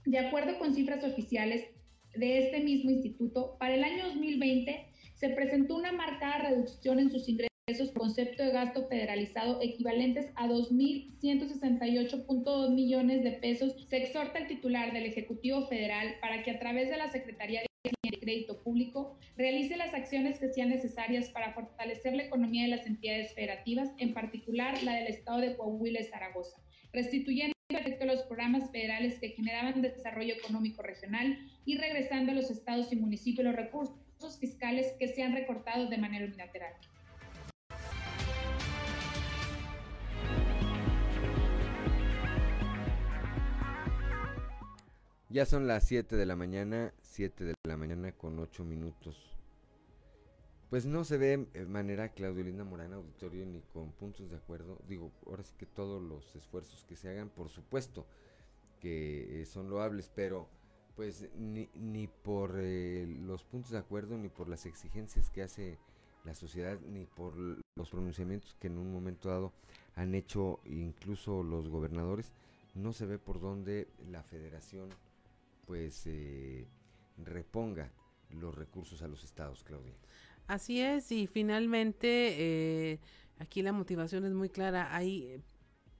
de 0.05 0.19
acuerdo 0.19 0.57
con 0.59 0.73
cifras 0.73 1.03
oficiales 1.03 1.67
de 2.15 2.45
este 2.45 2.61
mismo 2.61 2.91
instituto, 2.91 3.57
para 3.59 3.75
el 3.75 3.83
año 3.83 4.07
2020 4.07 4.85
se 5.15 5.29
presentó 5.29 5.75
una 5.75 5.91
marcada 5.91 6.49
reducción 6.49 6.99
en 6.99 7.11
sus 7.11 7.27
ingresos 7.27 7.54
por 7.65 7.93
concepto 7.93 8.43
de 8.43 8.51
gasto 8.51 8.87
federalizado 8.87 9.59
equivalentes 9.59 10.27
a 10.35 10.47
2.168.2 10.47 12.75
millones 12.75 13.23
de 13.23 13.31
pesos. 13.31 13.73
Se 13.89 13.97
exhorta 13.97 14.37
al 14.37 14.45
titular 14.45 14.93
del 14.93 15.07
Ejecutivo 15.07 15.65
Federal 15.65 16.13
para 16.21 16.43
que 16.43 16.51
a 16.51 16.59
través 16.59 16.91
de 16.91 16.97
la 16.97 17.09
Secretaría 17.09 17.61
de 17.61 18.19
Crédito 18.19 18.61
Público 18.61 19.17
realice 19.35 19.77
las 19.77 19.95
acciones 19.95 20.37
que 20.37 20.49
sean 20.49 20.69
necesarias 20.69 21.29
para 21.29 21.55
fortalecer 21.55 22.13
la 22.13 22.25
economía 22.25 22.65
de 22.65 22.75
las 22.75 22.85
entidades 22.85 23.33
federativas, 23.33 23.89
en 23.97 24.13
particular 24.13 24.83
la 24.83 24.97
del 24.97 25.07
Estado 25.07 25.39
de 25.39 25.57
Coahuila 25.57 26.01
y 26.01 26.03
Zaragoza, 26.03 26.61
restituyendo 26.93 27.55
efecto 27.69 28.05
los 28.05 28.21
programas 28.23 28.69
federales 28.69 29.17
que 29.17 29.29
generaban 29.29 29.81
desarrollo 29.81 30.35
económico 30.35 30.83
regional 30.83 31.35
y 31.65 31.77
regresando 31.77 32.31
a 32.31 32.35
los 32.35 32.51
estados 32.51 32.93
y 32.93 32.95
municipios 32.95 33.43
los 33.43 33.55
recursos 33.55 34.37
fiscales 34.39 34.93
que 34.99 35.07
se 35.07 35.23
han 35.23 35.33
recortado 35.33 35.87
de 35.87 35.97
manera 35.97 36.25
unilateral. 36.25 36.75
Ya 45.35 45.45
son 45.45 45.67
las 45.67 45.83
7 45.83 46.15
de 46.15 46.25
la 46.25 46.37
mañana, 46.37 46.93
7 47.01 47.43
de 47.43 47.53
la 47.67 47.75
mañana 47.75 48.13
con 48.13 48.39
8 48.39 48.63
minutos. 48.63 49.35
Pues 50.69 50.85
no 50.85 51.03
se 51.03 51.17
ve 51.17 51.45
de 51.51 51.65
manera 51.65 52.13
Claudio 52.13 52.45
Linda 52.45 52.63
Morana 52.63 52.95
Auditorio 52.95 53.45
ni 53.45 53.59
con 53.59 53.91
puntos 53.91 54.31
de 54.31 54.37
acuerdo. 54.37 54.79
Digo, 54.87 55.11
ahora 55.27 55.43
sí 55.43 55.53
que 55.57 55.65
todos 55.65 56.01
los 56.01 56.33
esfuerzos 56.37 56.85
que 56.85 56.95
se 56.95 57.09
hagan, 57.09 57.27
por 57.27 57.49
supuesto, 57.49 58.05
que 58.79 59.41
eh, 59.41 59.45
son 59.45 59.69
loables, 59.69 60.09
pero 60.15 60.47
pues 60.95 61.27
ni, 61.35 61.69
ni 61.73 62.07
por 62.07 62.55
eh, 62.57 63.05
los 63.05 63.43
puntos 63.43 63.71
de 63.71 63.79
acuerdo, 63.79 64.17
ni 64.17 64.29
por 64.29 64.47
las 64.47 64.65
exigencias 64.65 65.29
que 65.29 65.43
hace 65.43 65.77
la 66.23 66.33
sociedad, 66.33 66.79
ni 66.79 67.07
por 67.07 67.35
los 67.35 67.89
pronunciamientos 67.89 68.55
que 68.57 68.67
en 68.67 68.77
un 68.77 68.89
momento 68.93 69.27
dado 69.27 69.51
han 69.95 70.15
hecho 70.15 70.61
incluso 70.63 71.43
los 71.43 71.67
gobernadores, 71.67 72.31
no 72.73 72.93
se 72.93 73.05
ve 73.05 73.19
por 73.19 73.41
dónde 73.41 73.89
la 74.09 74.23
federación 74.23 74.87
pues 75.65 76.03
eh, 76.05 76.67
reponga 77.17 77.91
los 78.29 78.53
recursos 78.55 79.01
a 79.01 79.07
los 79.07 79.23
estados, 79.23 79.63
Claudia. 79.63 79.95
Así 80.47 80.81
es, 80.81 81.11
y 81.11 81.27
finalmente 81.27 82.35
eh, 82.37 82.99
aquí 83.39 83.61
la 83.61 83.71
motivación 83.71 84.25
es 84.25 84.33
muy 84.33 84.49
clara. 84.49 84.95
Hay 84.95 85.41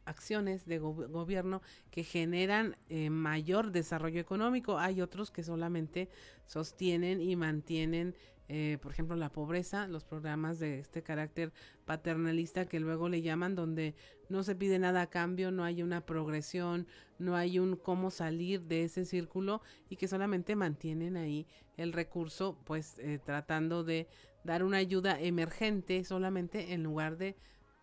acciones 0.06 0.66
de 0.66 0.78
gobierno 0.78 1.62
que 1.90 2.04
generan 2.04 2.78
eh, 2.90 3.10
mayor 3.10 3.72
desarrollo 3.72 4.20
económico. 4.20 4.78
Hay 4.78 5.02
otros 5.02 5.32
que 5.32 5.44
solamente 5.44 6.10
sostienen 6.46 7.22
y 7.22 7.36
mantienen, 7.36 8.16
eh, 8.48 8.78
por 8.82 8.92
ejemplo, 8.92 9.16
la 9.16 9.32
pobreza, 9.32 9.88
los 9.88 10.04
programas 10.04 10.60
de 10.60 10.80
este 10.80 11.02
carácter 11.02 11.52
paternalista 11.86 12.66
que 12.66 12.80
luego 12.80 13.10
le 13.10 13.22
llaman, 13.22 13.56
donde 13.56 13.96
no 14.30 14.44
se 14.44 14.56
pide 14.56 14.78
nada 14.78 15.04
a 15.04 15.10
cambio, 15.10 15.52
no 15.52 15.64
hay 15.64 15.82
una 15.82 16.06
progresión, 16.06 16.88
no 17.18 17.36
hay 17.36 17.58
un 17.58 17.76
cómo 17.76 18.12
salir 18.12 18.62
de 18.62 18.84
ese 18.84 19.06
círculo 19.06 19.62
y 19.90 19.96
que 19.96 20.08
solamente 20.08 20.56
mantienen 20.56 21.18
ahí 21.18 21.48
el 21.78 21.92
recurso, 21.92 22.58
pues 22.66 23.00
eh, 23.00 23.20
tratando 23.24 23.84
de 23.84 24.08
dar 24.44 24.64
una 24.64 24.78
ayuda 24.78 25.20
emergente 25.20 26.04
solamente 26.04 26.74
en 26.74 26.84
lugar 26.84 27.18
de 27.18 27.36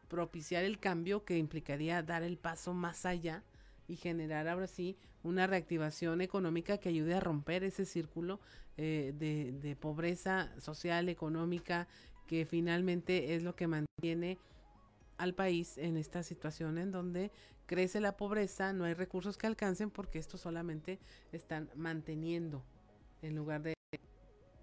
propiciar 0.09 0.63
el 0.65 0.79
cambio 0.79 1.25
que 1.25 1.39
implicaría 1.39 2.03
dar 2.03 2.23
el 2.23 2.39
paso 2.39 2.73
más 2.73 3.05
allá 3.05 3.43
y 3.89 3.97
generar 3.97 4.49
ahora 4.49 4.67
sí 4.67 4.97
una 5.23 5.47
reactivación 5.47 6.21
económica 6.21 6.79
que 6.79 6.89
ayude 6.89 7.15
a 7.15 7.21
romper 7.21 7.65
ese 7.65 7.85
círculo 7.85 8.41
eh, 8.77 9.13
de, 9.19 9.53
de, 9.53 9.77
pobreza 9.77 10.51
social, 10.59 11.09
económica, 11.09 11.89
que 12.27 12.47
finalmente 12.47 13.35
es 13.35 13.43
lo 13.43 13.55
que 13.55 13.67
mantiene 13.67 14.39
al 15.19 15.35
país 15.35 15.79
en 15.79 15.97
esta 15.97 16.23
situación 16.23 16.79
en 16.79 16.91
donde 16.91 17.31
crece 17.67 18.01
la 18.01 18.17
pobreza, 18.17 18.73
no 18.73 18.85
hay 18.85 18.95
recursos 18.95 19.37
que 19.39 19.47
alcancen 19.47 19.91
porque 19.91 20.19
estos 20.19 20.41
solamente 20.41 20.99
están 21.33 21.71
manteniendo 21.75 22.63
en 23.23 23.37
lugar 23.37 23.63
de 23.63 23.75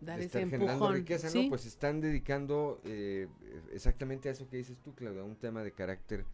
dar 0.01 0.20
ese 0.20 0.39
generando 0.39 0.91
riqueza, 0.91 1.30
¿no? 1.34 1.49
Pues 1.49 1.65
están 1.65 2.01
dedicando 2.01 2.82
eh, 2.84 3.28
exactamente 3.72 4.30
a 4.30 4.32
eso 4.32 4.49
que 4.49 4.57
dices 4.57 4.78
tú, 4.80 4.93
Claudia, 4.95 5.24
un 5.24 5.36
tema 5.36 5.63
de 5.63 5.72
carácter 5.72 6.26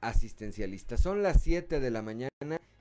asistencialista. 0.00 0.96
Son 0.96 1.22
las 1.22 1.42
7 1.42 1.80
de 1.80 1.90
la 1.90 2.02
mañana, 2.02 2.30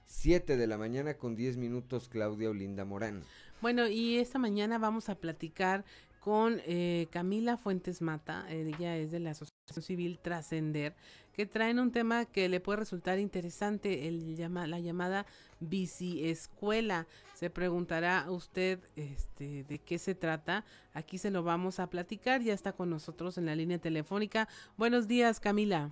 7 0.06 0.58
de 0.58 0.68
la 0.68 0.78
mañana 0.78 1.16
con 1.16 1.36
10 1.36 1.58
minutos, 1.58 2.10
Claudia 2.10 2.50
Olinda 2.50 2.86
Morán. 2.86 3.24
Bueno, 3.62 3.88
y 3.88 4.18
esta 4.18 4.40
mañana 4.40 4.78
vamos 4.78 5.10
a 5.10 5.16
platicar 5.16 5.86
con 6.20 6.60
eh, 6.66 7.08
Camila 7.12 7.56
Fuentes 7.56 8.02
Mata, 8.02 8.48
ella 8.50 8.98
es 8.98 9.12
de 9.12 9.20
la 9.20 9.32
Asociación 9.32 9.84
Civil 9.84 10.18
Trascender, 10.18 10.96
que 11.36 11.46
traen 11.46 11.78
un 11.80 11.92
tema 11.92 12.26
que 12.26 12.50
le 12.50 12.60
puede 12.60 12.80
resultar 12.80 13.20
interesante, 13.20 14.08
el 14.08 14.36
llama, 14.36 14.66
la 14.66 14.80
llamada 14.80 15.28
biciescuela. 15.60 17.06
Se 17.36 17.50
preguntará 17.50 18.26
usted 18.32 18.80
este, 18.96 19.66
de 19.66 19.80
qué 19.80 20.00
se 20.00 20.16
trata. 20.16 20.64
Aquí 20.94 21.18
se 21.18 21.30
lo 21.30 21.44
vamos 21.44 21.80
a 21.80 21.92
platicar. 21.92 22.42
Ya 22.42 22.54
está 22.54 22.72
con 22.72 22.90
nosotros 22.90 23.38
en 23.38 23.46
la 23.46 23.56
línea 23.56 23.78
telefónica. 23.78 24.48
Buenos 24.78 25.08
días, 25.08 25.40
Camila. 25.40 25.92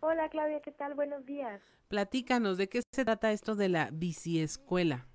Hola, 0.00 0.28
Claudia, 0.28 0.60
¿qué 0.60 0.72
tal? 0.72 0.94
Buenos 0.94 1.24
días. 1.26 1.60
Platícanos, 1.88 2.58
¿de 2.58 2.68
qué 2.68 2.82
se 2.90 3.04
trata 3.04 3.32
esto 3.32 3.54
de 3.54 3.68
la 3.68 3.90
biciescuela? 3.92 5.06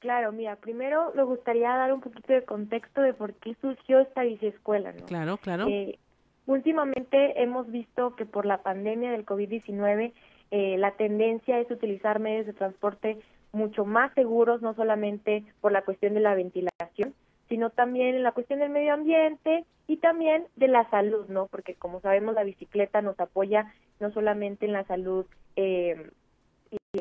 Claro, 0.00 0.30
mira, 0.32 0.56
primero 0.56 1.12
me 1.14 1.24
gustaría 1.24 1.70
dar 1.70 1.92
un 1.92 2.00
poquito 2.00 2.32
de 2.32 2.44
contexto 2.44 3.00
de 3.00 3.14
por 3.14 3.34
qué 3.34 3.56
surgió 3.60 4.00
esta 4.00 4.22
biciescuela, 4.22 4.92
¿no? 4.92 5.06
Claro, 5.06 5.38
claro. 5.38 5.66
Eh, 5.68 5.98
últimamente 6.46 7.42
hemos 7.42 7.70
visto 7.70 8.14
que 8.14 8.24
por 8.24 8.46
la 8.46 8.62
pandemia 8.62 9.10
del 9.10 9.26
COVID-19 9.26 10.12
eh, 10.50 10.76
la 10.78 10.92
tendencia 10.92 11.58
es 11.58 11.70
utilizar 11.70 12.20
medios 12.20 12.46
de 12.46 12.52
transporte 12.52 13.18
mucho 13.52 13.84
más 13.84 14.12
seguros, 14.14 14.62
no 14.62 14.74
solamente 14.74 15.44
por 15.60 15.72
la 15.72 15.82
cuestión 15.82 16.14
de 16.14 16.20
la 16.20 16.34
ventilación, 16.34 17.14
sino 17.48 17.70
también 17.70 18.14
en 18.14 18.22
la 18.22 18.32
cuestión 18.32 18.58
del 18.60 18.70
medio 18.70 18.94
ambiente 18.94 19.64
y 19.86 19.96
también 19.96 20.46
de 20.56 20.68
la 20.68 20.88
salud, 20.90 21.26
¿no? 21.28 21.46
Porque 21.46 21.74
como 21.74 22.00
sabemos 22.00 22.34
la 22.34 22.44
bicicleta 22.44 23.00
nos 23.02 23.18
apoya 23.18 23.72
no 24.00 24.12
solamente 24.12 24.66
en 24.66 24.72
la 24.72 24.84
salud 24.84 25.26
eh, 25.56 26.10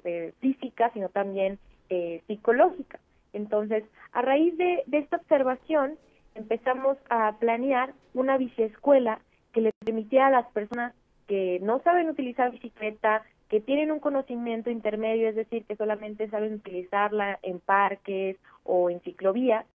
eh, 0.04 0.34
física, 0.40 0.90
sino 0.94 1.10
también 1.10 1.60
eh, 1.90 2.22
psicológica. 2.28 3.00
Entonces, 3.34 3.84
a 4.14 4.22
raíz 4.22 4.58
de, 4.58 4.84
de 4.88 5.00
esta 5.00 5.18
observación, 5.18 5.98
empezamos 6.36 6.98
a 7.10 7.36
planear 7.40 7.94
una 8.14 8.38
biciescuela 8.38 9.20
que 9.52 9.62
le 9.62 9.72
permitiera 9.80 10.28
a 10.28 10.32
las 10.32 10.48
personas 10.52 10.94
que 11.28 11.60
no 11.62 11.80
saben 11.84 12.10
utilizar 12.10 12.52
bicicleta, 12.52 13.24
que 13.50 13.60
tienen 13.60 13.92
un 13.92 14.00
conocimiento 14.00 14.70
intermedio, 14.70 15.30
es 15.30 15.36
decir, 15.36 15.66
que 15.66 15.76
solamente 15.76 16.30
saben 16.30 16.54
utilizarla 16.54 17.40
en 17.44 17.60
parques 17.60 18.38
o 18.64 18.90
en 18.90 19.02
ciclovías, 19.02 19.66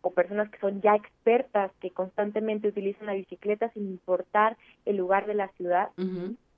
o 0.00 0.10
personas 0.10 0.50
que 0.50 0.58
son 0.58 0.80
ya 0.80 0.94
expertas, 0.94 1.72
que 1.80 1.90
constantemente 1.90 2.68
utilizan 2.68 3.06
la 3.06 3.14
bicicleta 3.14 3.70
sin 3.70 3.86
importar 3.86 4.56
el 4.84 4.96
lugar 4.96 5.26
de 5.26 5.34
la 5.34 5.48
ciudad, 5.48 5.90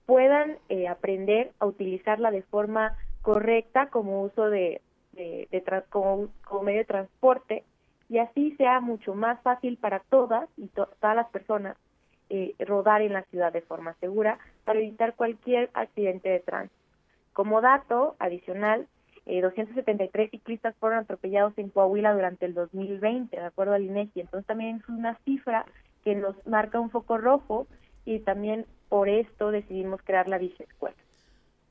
puedan 0.06 0.56
eh, 0.68 0.88
aprender 0.88 1.52
a 1.58 1.66
utilizarla 1.66 2.30
de 2.30 2.42
forma 2.42 2.96
correcta 3.22 3.88
como 3.90 4.22
uso 4.22 4.48
de, 4.48 4.80
de, 5.12 5.82
como, 5.90 6.30
medio 6.62 6.78
de 6.78 6.84
transporte 6.84 7.64
y 8.08 8.18
así 8.18 8.54
sea 8.56 8.80
mucho 8.80 9.14
más 9.14 9.40
fácil 9.42 9.76
para 9.76 10.00
todas 10.00 10.48
y 10.56 10.68
todas 10.68 11.16
las 11.16 11.28
personas 11.28 11.76
eh, 12.30 12.54
rodar 12.58 13.02
en 13.02 13.12
la 13.12 13.22
ciudad 13.24 13.52
de 13.52 13.60
forma 13.62 13.94
segura 14.00 14.38
para 14.64 14.78
evitar 14.78 15.14
cualquier 15.14 15.70
accidente 15.74 16.28
de 16.28 16.40
tránsito. 16.40 16.78
Como 17.32 17.60
dato 17.60 18.16
adicional, 18.18 18.86
eh, 19.28 19.42
273 19.42 20.30
ciclistas 20.30 20.74
fueron 20.80 21.00
atropellados 21.00 21.52
en 21.58 21.68
Coahuila 21.68 22.14
durante 22.14 22.46
el 22.46 22.54
2020, 22.54 23.36
de 23.36 23.44
acuerdo 23.44 23.74
al 23.74 23.82
INEGI. 23.82 24.20
Entonces 24.20 24.46
también 24.46 24.76
es 24.76 24.88
una 24.88 25.18
cifra 25.26 25.66
que 26.02 26.14
nos 26.14 26.34
marca 26.46 26.80
un 26.80 26.88
foco 26.88 27.18
rojo 27.18 27.66
y 28.06 28.20
también 28.20 28.64
por 28.88 29.10
esto 29.10 29.50
decidimos 29.50 30.00
crear 30.02 30.28
la 30.30 30.38
biciescuela. 30.38 30.96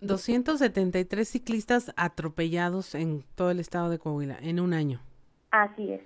273 0.01 1.27
ciclistas 1.27 1.91
atropellados 1.97 2.93
en 2.93 3.23
todo 3.33 3.49
el 3.49 3.59
estado 3.59 3.89
de 3.89 3.97
Coahuila 3.97 4.37
en 4.39 4.59
un 4.59 4.73
año. 4.73 5.01
Así 5.49 5.93
es. 5.93 6.01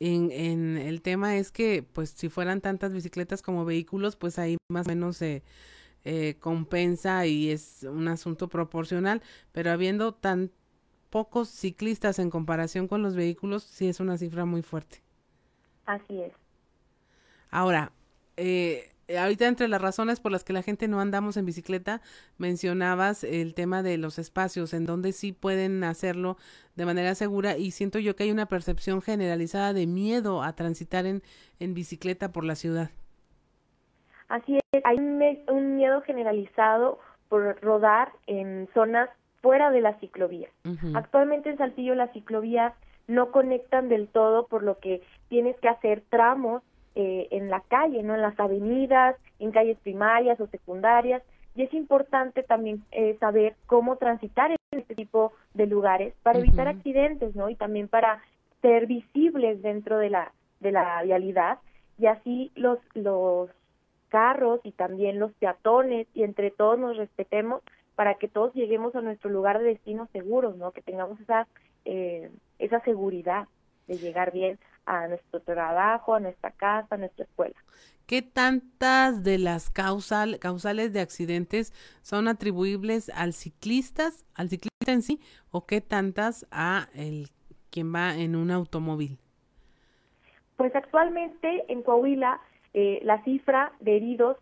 en, 0.00 0.32
en, 0.32 0.78
el 0.78 1.00
tema 1.00 1.36
es 1.36 1.52
que, 1.52 1.84
pues, 1.84 2.10
si 2.10 2.28
fueran 2.28 2.60
tantas 2.60 2.92
bicicletas 2.92 3.40
como 3.40 3.64
vehículos, 3.64 4.16
pues 4.16 4.36
ahí 4.40 4.56
más 4.68 4.86
o 4.86 4.88
menos 4.88 5.18
se 5.18 5.44
eh, 6.04 6.34
compensa 6.40 7.24
y 7.26 7.50
es 7.50 7.84
un 7.84 8.08
asunto 8.08 8.48
proporcional, 8.48 9.22
pero 9.52 9.70
habiendo 9.70 10.12
tan 10.12 10.50
pocos 11.12 11.50
ciclistas 11.50 12.18
en 12.18 12.30
comparación 12.30 12.88
con 12.88 13.02
los 13.02 13.14
vehículos, 13.14 13.62
sí 13.62 13.86
es 13.86 14.00
una 14.00 14.16
cifra 14.16 14.46
muy 14.46 14.62
fuerte. 14.62 15.02
Así 15.84 16.22
es. 16.22 16.32
Ahora, 17.50 17.92
eh, 18.38 18.88
ahorita 19.16 19.46
entre 19.46 19.68
las 19.68 19.82
razones 19.82 20.20
por 20.20 20.32
las 20.32 20.42
que 20.42 20.54
la 20.54 20.62
gente 20.62 20.88
no 20.88 21.00
andamos 21.00 21.36
en 21.36 21.44
bicicleta, 21.44 22.00
mencionabas 22.38 23.24
el 23.24 23.52
tema 23.52 23.82
de 23.82 23.98
los 23.98 24.18
espacios, 24.18 24.72
en 24.72 24.86
donde 24.86 25.12
sí 25.12 25.32
pueden 25.32 25.84
hacerlo 25.84 26.38
de 26.76 26.86
manera 26.86 27.14
segura 27.14 27.58
y 27.58 27.72
siento 27.72 27.98
yo 27.98 28.16
que 28.16 28.24
hay 28.24 28.32
una 28.32 28.46
percepción 28.46 29.02
generalizada 29.02 29.74
de 29.74 29.86
miedo 29.86 30.42
a 30.42 30.54
transitar 30.54 31.04
en, 31.04 31.22
en 31.60 31.74
bicicleta 31.74 32.32
por 32.32 32.44
la 32.44 32.54
ciudad. 32.54 32.90
Así 34.32 34.56
es, 34.56 34.82
hay 34.84 34.96
un, 34.96 35.76
miedo 35.76 36.00
generalizado 36.00 36.98
por 37.28 37.60
rodar 37.60 38.12
en 38.26 38.66
zonas 38.72 39.10
fuera 39.42 39.70
de 39.70 39.80
la 39.80 39.98
ciclovía. 39.98 40.48
Actualmente 40.94 41.50
en 41.50 41.58
Saltillo 41.58 41.94
las 41.94 42.12
ciclovías 42.12 42.72
no 43.08 43.30
conectan 43.32 43.88
del 43.88 44.08
todo, 44.08 44.46
por 44.46 44.62
lo 44.62 44.78
que 44.78 45.02
tienes 45.28 45.56
que 45.58 45.68
hacer 45.68 46.02
tramos 46.08 46.62
eh, 46.94 47.28
en 47.32 47.50
la 47.50 47.60
calle, 47.60 48.02
no 48.02 48.14
en 48.14 48.22
las 48.22 48.38
avenidas, 48.38 49.16
en 49.38 49.50
calles 49.50 49.78
primarias 49.82 50.40
o 50.40 50.46
secundarias. 50.46 51.22
Y 51.54 51.62
es 51.62 51.74
importante 51.74 52.42
también 52.42 52.82
eh, 52.92 53.16
saber 53.20 53.56
cómo 53.66 53.96
transitar 53.96 54.52
en 54.52 54.78
este 54.78 54.94
tipo 54.94 55.32
de 55.52 55.66
lugares 55.66 56.14
para 56.22 56.38
evitar 56.38 56.68
accidentes, 56.68 57.34
¿no? 57.34 57.50
Y 57.50 57.56
también 57.56 57.88
para 57.88 58.22
ser 58.62 58.86
visibles 58.86 59.60
dentro 59.60 59.98
de 59.98 60.10
la 60.10 60.32
de 60.60 60.70
la 60.70 61.02
vialidad 61.02 61.58
y 61.98 62.06
así 62.06 62.52
los 62.54 62.78
los 62.94 63.50
carros 64.08 64.60
y 64.62 64.72
también 64.72 65.18
los 65.18 65.32
peatones 65.32 66.06
y 66.14 66.22
entre 66.22 66.50
todos 66.50 66.78
nos 66.78 66.96
respetemos 66.96 67.62
para 67.94 68.14
que 68.14 68.28
todos 68.28 68.54
lleguemos 68.54 68.94
a 68.94 69.00
nuestro 69.00 69.30
lugar 69.30 69.58
de 69.58 69.66
destino 69.66 70.08
seguros, 70.12 70.56
¿no? 70.56 70.72
Que 70.72 70.82
tengamos 70.82 71.20
esa 71.20 71.46
eh, 71.84 72.30
esa 72.58 72.80
seguridad 72.80 73.48
de 73.88 73.98
llegar 73.98 74.32
bien 74.32 74.58
a 74.86 75.08
nuestro 75.08 75.40
trabajo, 75.40 76.14
a 76.14 76.20
nuestra 76.20 76.52
casa, 76.52 76.94
a 76.94 76.98
nuestra 76.98 77.24
escuela. 77.24 77.54
¿Qué 78.06 78.22
tantas 78.22 79.22
de 79.22 79.38
las 79.38 79.70
causal, 79.70 80.38
causales 80.38 80.92
de 80.92 81.00
accidentes 81.00 81.72
son 82.02 82.28
atribuibles 82.28 83.10
al 83.14 83.32
ciclistas, 83.32 84.24
al 84.34 84.48
ciclista 84.48 84.92
en 84.92 85.02
sí, 85.02 85.20
o 85.50 85.66
qué 85.66 85.80
tantas 85.80 86.46
a 86.50 86.88
el 86.94 87.28
quien 87.70 87.92
va 87.92 88.14
en 88.16 88.36
un 88.36 88.50
automóvil? 88.50 89.18
Pues 90.56 90.74
actualmente 90.76 91.64
en 91.68 91.82
Coahuila 91.82 92.40
eh, 92.74 93.00
la 93.02 93.22
cifra 93.24 93.72
de 93.80 93.96
heridos 93.96 94.36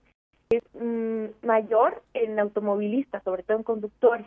es 0.51 0.63
mm, 0.75 1.47
mayor 1.47 2.03
en 2.13 2.39
automovilistas, 2.39 3.23
sobre 3.23 3.43
todo 3.45 3.57
en 3.59 3.63
conductores. 3.63 4.27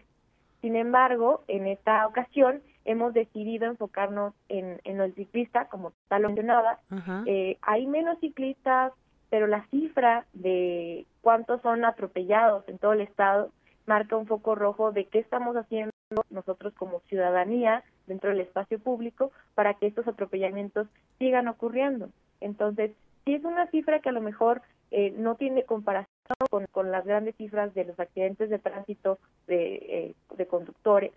Sin 0.61 0.77
embargo, 0.77 1.43
en 1.49 1.67
esta 1.67 2.07
ocasión 2.07 2.61
hemos 2.85 3.13
decidido 3.13 3.65
enfocarnos 3.65 4.33
en, 4.47 4.79
en 4.85 5.01
el 5.01 5.13
ciclista, 5.15 5.65
como 5.65 5.91
tal 6.07 6.21
lo 6.23 6.29
mencionaba. 6.29 6.79
Eh, 7.25 7.57
hay 7.61 7.85
menos 7.85 8.19
ciclistas, 8.19 8.93
pero 9.29 9.47
la 9.47 9.65
cifra 9.67 10.25
de 10.31 11.05
cuántos 11.21 11.61
son 11.61 11.83
atropellados 11.83 12.67
en 12.69 12.77
todo 12.77 12.93
el 12.93 13.01
estado 13.01 13.51
marca 13.85 14.15
un 14.15 14.27
foco 14.27 14.55
rojo 14.55 14.93
de 14.93 15.05
qué 15.05 15.19
estamos 15.19 15.57
haciendo 15.57 15.91
nosotros 16.29 16.73
como 16.75 17.01
ciudadanía 17.09 17.83
dentro 18.07 18.29
del 18.29 18.39
espacio 18.39 18.79
público 18.79 19.31
para 19.55 19.73
que 19.73 19.87
estos 19.87 20.07
atropellamientos 20.07 20.87
sigan 21.19 21.49
ocurriendo. 21.49 22.09
Entonces, 22.39 22.91
sí 23.25 23.33
es 23.33 23.43
una 23.43 23.67
cifra 23.67 23.99
que 23.99 24.09
a 24.09 24.13
lo 24.13 24.21
mejor 24.21 24.61
eh, 24.91 25.13
no 25.17 25.35
tiene 25.35 25.63
comparación 25.63 26.12
con, 26.49 26.65
con, 26.67 26.91
las 26.91 27.05
grandes 27.05 27.35
cifras 27.35 27.73
de 27.73 27.85
los 27.85 27.99
accidentes 27.99 28.49
de 28.49 28.59
tránsito 28.59 29.19
de, 29.47 29.75
eh, 29.75 30.15
de 30.37 30.47
conductores, 30.47 31.11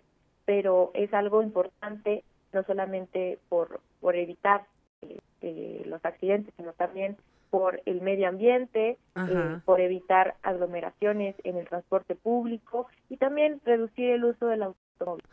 pero 0.45 0.91
es 0.93 1.13
algo 1.13 1.41
importante 1.41 2.23
no 2.53 2.63
solamente 2.63 3.39
por, 3.49 3.81
por 3.99 4.15
evitar 4.15 4.65
eh, 5.41 5.83
los 5.85 6.03
accidentes, 6.03 6.53
sino 6.57 6.73
también 6.73 7.17
por 7.49 7.81
el 7.85 8.01
medio 8.01 8.27
ambiente, 8.27 8.97
por 9.63 9.79
evitar 9.79 10.35
aglomeraciones 10.43 11.35
en 11.43 11.57
el 11.57 11.67
transporte 11.67 12.15
público 12.15 12.87
y 13.09 13.17
también 13.17 13.61
reducir 13.63 14.09
el 14.09 14.25
uso 14.25 14.47
del 14.47 14.63
automóvil. 14.63 15.23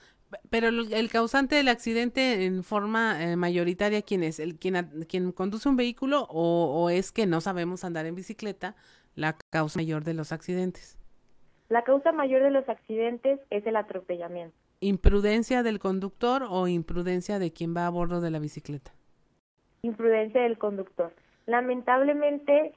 Pero 0.51 0.69
el 0.69 1.11
causante 1.11 1.57
del 1.57 1.69
accidente 1.69 2.45
en 2.45 2.65
forma 2.65 3.23
eh, 3.23 3.37
mayoritaria, 3.37 4.03
¿quién 4.03 4.23
es? 4.23 4.41
¿El, 4.41 4.57
quien, 4.57 5.05
quien 5.09 5.33
conduce 5.33 5.69
un 5.69 5.77
vehículo 5.77 6.27
o, 6.31 6.91
es 6.91 7.13
que 7.13 7.27
no 7.27 7.41
sabemos 7.41 7.85
andar 7.85 8.07
en 8.07 8.15
bicicleta 8.15 8.75
la 9.15 9.37
causa 9.51 9.79
mayor 9.79 10.05
de 10.05 10.15
los 10.15 10.33
accidentes? 10.33 10.99
La 11.69 11.83
causa 11.83 12.13
mayor 12.13 12.43
de 12.43 12.51
los 12.51 12.69
accidentes 12.69 13.41
es 13.51 13.67
el 13.67 13.77
atropellamiento. 13.77 14.57
¿Imprudencia 14.81 15.63
del 15.63 15.79
conductor 15.79 16.45
o 16.49 16.69
imprudencia 16.69 17.39
de 17.39 17.53
quien 17.53 17.75
va 17.75 17.87
a 17.87 17.91
bordo 17.91 18.21
de 18.21 18.31
la 18.31 18.39
bicicleta? 18.39 18.93
Imprudencia 19.83 20.43
del 20.43 20.59
conductor. 20.59 21.13
Lamentablemente 21.47 22.75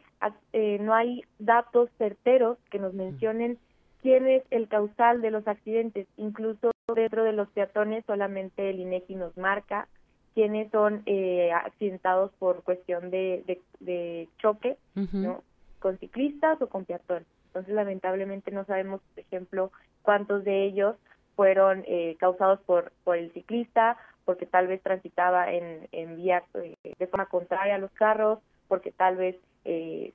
eh, 0.53 0.77
no 0.79 0.93
hay 0.93 1.23
datos 1.39 1.89
certeros 1.97 2.57
que 2.69 2.79
nos 2.79 2.93
mencionen 2.93 3.57
quién 4.01 4.27
es 4.27 4.43
el 4.51 4.67
causal 4.67 5.21
de 5.21 5.31
los 5.31 5.47
accidentes. 5.47 6.07
Incluso 6.17 6.71
dentro 6.95 7.23
de 7.23 7.33
los 7.33 7.49
peatones 7.49 8.05
solamente 8.05 8.69
el 8.69 8.79
INEGI 8.79 9.15
nos 9.15 9.35
marca 9.37 9.87
quiénes 10.33 10.69
son 10.71 11.01
eh, 11.05 11.51
accidentados 11.51 12.31
por 12.39 12.63
cuestión 12.63 13.09
de, 13.09 13.59
de, 13.79 14.29
choque, 14.37 14.77
¿no? 14.93 15.43
Con 15.79 15.97
ciclistas 15.99 16.61
o 16.61 16.67
con 16.67 16.85
peatones. 16.85 17.27
Entonces, 17.47 17.73
lamentablemente 17.73 18.51
no 18.51 18.65
sabemos, 18.65 19.01
por 19.01 19.19
ejemplo, 19.19 19.71
cuántos 20.01 20.43
de 20.43 20.65
ellos 20.65 20.95
fueron 21.35 21.83
eh, 21.87 22.15
causados 22.19 22.59
por, 22.61 22.91
por 23.03 23.17
el 23.17 23.31
ciclista, 23.31 23.97
porque 24.25 24.45
tal 24.45 24.67
vez 24.67 24.81
transitaba 24.81 25.51
en, 25.51 25.87
en 25.91 26.17
vías 26.17 26.43
eh, 26.55 26.75
de 26.97 27.07
forma 27.07 27.27
contraria 27.27 27.75
a 27.75 27.79
los 27.79 27.91
carros, 27.91 28.39
porque 28.67 28.91
tal 28.91 29.15
vez, 29.15 29.37
eh, 29.65 30.13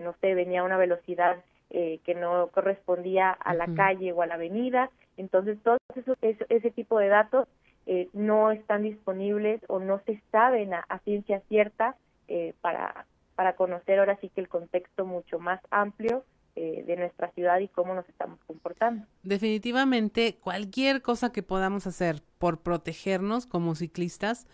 no 0.00 0.14
sé, 0.20 0.34
venía 0.34 0.60
a 0.60 0.64
una 0.64 0.76
velocidad 0.76 1.38
eh, 1.70 2.00
que 2.04 2.14
no 2.14 2.48
correspondía 2.48 3.30
a 3.30 3.52
la 3.52 3.66
calle 3.76 4.12
o 4.12 4.22
a 4.22 4.26
la 4.26 4.36
avenida. 4.36 4.90
Entonces, 5.18 5.58
todo 5.62 5.76
eso, 5.94 6.14
ese, 6.22 6.70
tipo 6.70 6.98
de 6.98 7.08
datos 7.08 7.46
eh, 7.84 8.08
no 8.14 8.52
están 8.52 8.84
disponibles 8.84 9.60
o 9.68 9.78
no 9.78 10.00
se 10.06 10.18
saben 10.32 10.72
a, 10.72 10.98
ciencia 11.04 11.40
cierta 11.40 11.94
eh, 12.26 12.54
para, 12.62 13.04
para 13.38 13.54
conocer 13.54 14.00
ahora 14.00 14.18
sí 14.20 14.30
que 14.30 14.40
el 14.40 14.48
contexto 14.48 15.06
mucho 15.06 15.38
más 15.38 15.60
amplio 15.70 16.24
de 16.56 16.96
nuestra 16.96 17.30
ciudad 17.34 17.60
y 17.60 17.68
cómo 17.68 17.94
nos 17.94 18.08
estamos 18.08 18.40
comportando. 18.48 19.06
Definitivamente, 19.22 20.38
cualquier 20.40 21.02
cosa 21.02 21.30
que 21.30 21.44
podamos 21.44 21.86
hacer 21.86 22.20
por 22.38 22.62
protegernos 22.62 23.46
como 23.46 23.76
ciclistas 23.76 24.48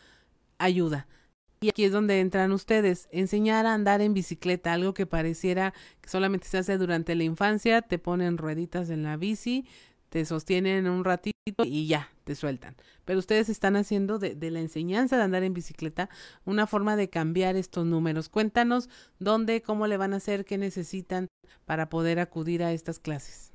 ayuda. 0.58 1.08
Y 1.62 1.70
aquí 1.70 1.84
es 1.84 1.92
donde 1.92 2.20
entran 2.20 2.52
ustedes, 2.52 3.08
enseñar 3.10 3.64
a 3.64 3.72
andar 3.72 4.02
en 4.02 4.12
bicicleta, 4.12 4.74
algo 4.74 4.92
que 4.92 5.06
pareciera 5.06 5.72
que 6.02 6.10
solamente 6.10 6.46
se 6.46 6.58
hace 6.58 6.76
durante 6.76 7.14
la 7.14 7.24
infancia, 7.24 7.80
te 7.80 7.98
ponen 7.98 8.36
rueditas 8.36 8.90
en 8.90 9.02
la 9.02 9.16
bici, 9.16 9.66
te 10.10 10.26
sostienen 10.26 10.88
un 10.88 11.06
ratito 11.06 11.64
y 11.64 11.86
ya, 11.86 12.10
te 12.24 12.34
sueltan. 12.34 12.74
Pero 13.04 13.18
ustedes 13.18 13.48
están 13.48 13.76
haciendo 13.76 14.18
de, 14.18 14.34
de, 14.34 14.50
la 14.50 14.60
enseñanza 14.60 15.16
de 15.16 15.22
andar 15.22 15.42
en 15.42 15.54
bicicleta 15.54 16.08
una 16.44 16.66
forma 16.66 16.96
de 16.96 17.08
cambiar 17.08 17.56
estos 17.56 17.86
números. 17.86 18.28
Cuéntanos 18.28 18.88
dónde, 19.18 19.62
cómo 19.62 19.86
le 19.86 19.96
van 19.96 20.14
a 20.14 20.16
hacer, 20.16 20.44
qué 20.44 20.58
necesitan 20.58 21.28
para 21.66 21.88
poder 21.88 22.18
acudir 22.18 22.62
a 22.62 22.72
estas 22.72 22.98
clases. 22.98 23.52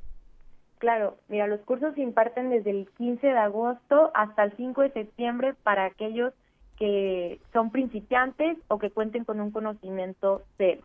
Claro, 0.78 1.18
mira, 1.28 1.48
los 1.48 1.60
cursos 1.62 1.94
se 1.96 2.02
imparten 2.02 2.50
desde 2.50 2.72
el 2.72 2.90
15 2.98 3.28
de 3.28 3.38
agosto 3.38 4.12
hasta 4.14 4.46
el 4.46 4.56
5 4.56 4.82
de 4.84 4.92
septiembre 4.92 5.54
para 5.64 5.86
aquellos 5.86 6.34
que 6.78 7.42
son 7.52 7.70
principiantes 7.72 8.58
o 8.70 8.80
que 8.80 8.90
cuenten 8.90 9.26
con 9.26 9.42
un 9.42 9.52
conocimiento 9.52 10.44
cero. 10.58 10.82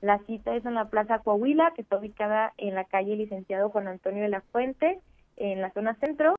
La 0.00 0.18
cita 0.20 0.56
es 0.56 0.64
en 0.64 0.74
la 0.74 0.86
Plaza 0.88 1.18
Coahuila, 1.18 1.72
que 1.74 1.82
está 1.82 1.98
ubicada 1.98 2.54
en 2.56 2.74
la 2.74 2.84
calle 2.84 3.16
Licenciado 3.16 3.68
Juan 3.68 3.86
Antonio 3.86 4.22
de 4.22 4.30
la 4.30 4.40
Fuente, 4.40 5.00
en 5.36 5.60
la 5.60 5.70
zona 5.72 5.94
centro, 5.96 6.34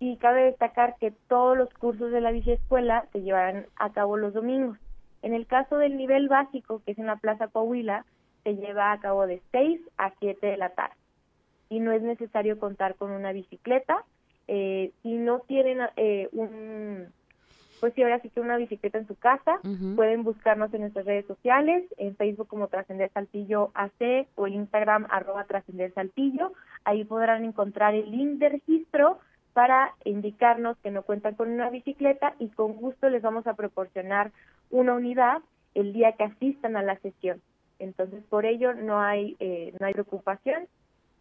y 0.00 0.16
cabe 0.16 0.44
destacar 0.44 0.96
que 0.98 1.12
todos 1.28 1.56
los 1.56 1.72
cursos 1.74 2.10
de 2.10 2.22
la 2.22 2.30
escuela 2.30 3.06
se 3.12 3.20
llevarán 3.20 3.66
a 3.76 3.92
cabo 3.92 4.16
los 4.16 4.32
domingos. 4.32 4.78
En 5.22 5.34
el 5.34 5.46
caso 5.46 5.76
del 5.76 5.98
nivel 5.98 6.26
básico, 6.28 6.82
que 6.84 6.92
es 6.92 6.98
en 6.98 7.06
la 7.06 7.16
Plaza 7.16 7.48
Coahuila, 7.48 8.06
se 8.42 8.56
lleva 8.56 8.92
a 8.92 9.00
cabo 9.00 9.26
de 9.26 9.42
6 9.52 9.78
a 9.98 10.10
7 10.18 10.46
de 10.46 10.56
la 10.56 10.70
tarde. 10.70 10.96
Y 11.68 11.80
no 11.80 11.92
es 11.92 12.00
necesario 12.00 12.58
contar 12.58 12.94
con 12.94 13.10
una 13.10 13.32
bicicleta. 13.32 14.04
Eh, 14.48 14.92
si 15.02 15.18
no 15.18 15.40
tienen 15.40 15.80
eh, 15.96 16.30
un 16.32 17.12
pues 17.80 17.94
sí, 17.94 18.02
ahora 18.02 18.20
sí 18.20 18.28
que 18.28 18.40
una 18.40 18.58
bicicleta 18.58 18.98
en 18.98 19.06
su 19.06 19.16
casa. 19.16 19.58
Pueden 19.96 20.22
buscarnos 20.22 20.72
en 20.74 20.82
nuestras 20.82 21.06
redes 21.06 21.26
sociales, 21.26 21.84
en 21.96 22.14
Facebook 22.14 22.46
como 22.46 22.68
Trascender 22.68 23.10
Saltillo 23.12 23.70
AC 23.74 24.28
o 24.34 24.46
en 24.46 24.54
Instagram 24.54 25.06
arroba 25.08 25.44
Trascender 25.44 25.92
Saltillo. 25.94 26.52
Ahí 26.84 27.04
podrán 27.04 27.44
encontrar 27.44 27.94
el 27.94 28.10
link 28.10 28.38
de 28.38 28.50
registro 28.50 29.18
para 29.52 29.94
indicarnos 30.04 30.76
que 30.78 30.90
no 30.90 31.02
cuentan 31.02 31.34
con 31.34 31.50
una 31.50 31.70
bicicleta 31.70 32.34
y 32.38 32.48
con 32.48 32.74
gusto 32.74 33.08
les 33.08 33.22
vamos 33.22 33.46
a 33.46 33.54
proporcionar 33.54 34.32
una 34.70 34.94
unidad 34.94 35.38
el 35.74 35.92
día 35.92 36.12
que 36.12 36.24
asistan 36.24 36.76
a 36.76 36.82
la 36.82 36.96
sesión. 36.98 37.40
Entonces, 37.78 38.22
por 38.28 38.46
ello 38.46 38.74
no 38.74 39.00
hay, 39.00 39.36
eh, 39.40 39.72
no 39.78 39.86
hay 39.86 39.92
preocupación. 39.92 40.66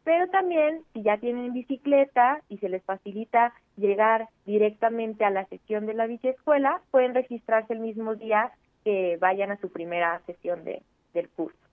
Pero 0.03 0.27
también, 0.29 0.83
si 0.93 1.03
ya 1.03 1.17
tienen 1.17 1.53
bicicleta 1.53 2.41
y 2.49 2.57
se 2.57 2.69
les 2.69 2.83
facilita 2.83 3.53
llegar 3.77 4.27
directamente 4.45 5.23
a 5.23 5.29
la 5.29 5.45
sesión 5.45 5.85
de 5.85 5.93
la 5.93 6.07
biciescuela, 6.07 6.81
pueden 6.91 7.13
registrarse 7.13 7.73
el 7.73 7.79
mismo 7.79 8.15
día 8.15 8.51
que 8.83 9.17
vayan 9.19 9.51
a 9.51 9.57
su 9.57 9.71
primera 9.71 10.21
sesión 10.25 10.63
de, 10.63 10.81
del 11.13 11.29
curso. 11.29 11.68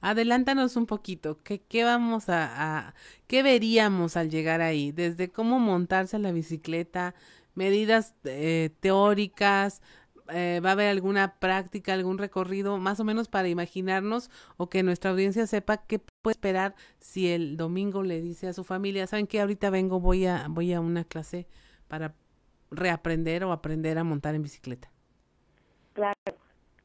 Adelántanos 0.00 0.76
un 0.76 0.86
poquito, 0.86 1.42
¿qué, 1.42 1.60
qué 1.60 1.84
vamos 1.84 2.24
a, 2.28 2.94
qué 3.26 3.42
veríamos 3.42 4.16
al 4.16 4.30
llegar 4.30 4.60
ahí? 4.60 4.92
Desde 4.92 5.28
cómo 5.28 5.58
montarse 5.58 6.18
la 6.18 6.32
bicicleta, 6.32 7.14
medidas 7.54 8.14
eh, 8.24 8.70
teóricas, 8.80 9.82
eh, 10.32 10.60
va 10.64 10.70
a 10.70 10.72
haber 10.72 10.88
alguna 10.88 11.38
práctica, 11.38 11.92
algún 11.92 12.18
recorrido, 12.18 12.78
más 12.78 13.00
o 13.00 13.04
menos 13.04 13.28
para 13.28 13.48
imaginarnos 13.48 14.30
o 14.56 14.68
que 14.68 14.82
nuestra 14.82 15.10
audiencia 15.10 15.46
sepa 15.46 15.78
qué 15.78 15.98
puede 15.98 16.32
esperar 16.32 16.74
si 16.98 17.28
el 17.28 17.56
domingo 17.56 18.02
le 18.02 18.20
dice 18.20 18.48
a 18.48 18.52
su 18.52 18.64
familia, 18.64 19.06
saben 19.06 19.26
que 19.26 19.40
ahorita 19.40 19.70
vengo, 19.70 20.00
voy 20.00 20.26
a, 20.26 20.46
voy 20.48 20.72
a 20.72 20.80
una 20.80 21.04
clase 21.04 21.48
para 21.88 22.14
reaprender 22.70 23.44
o 23.44 23.52
aprender 23.52 23.98
a 23.98 24.04
montar 24.04 24.34
en 24.34 24.42
bicicleta. 24.42 24.90
Claro. 25.92 26.14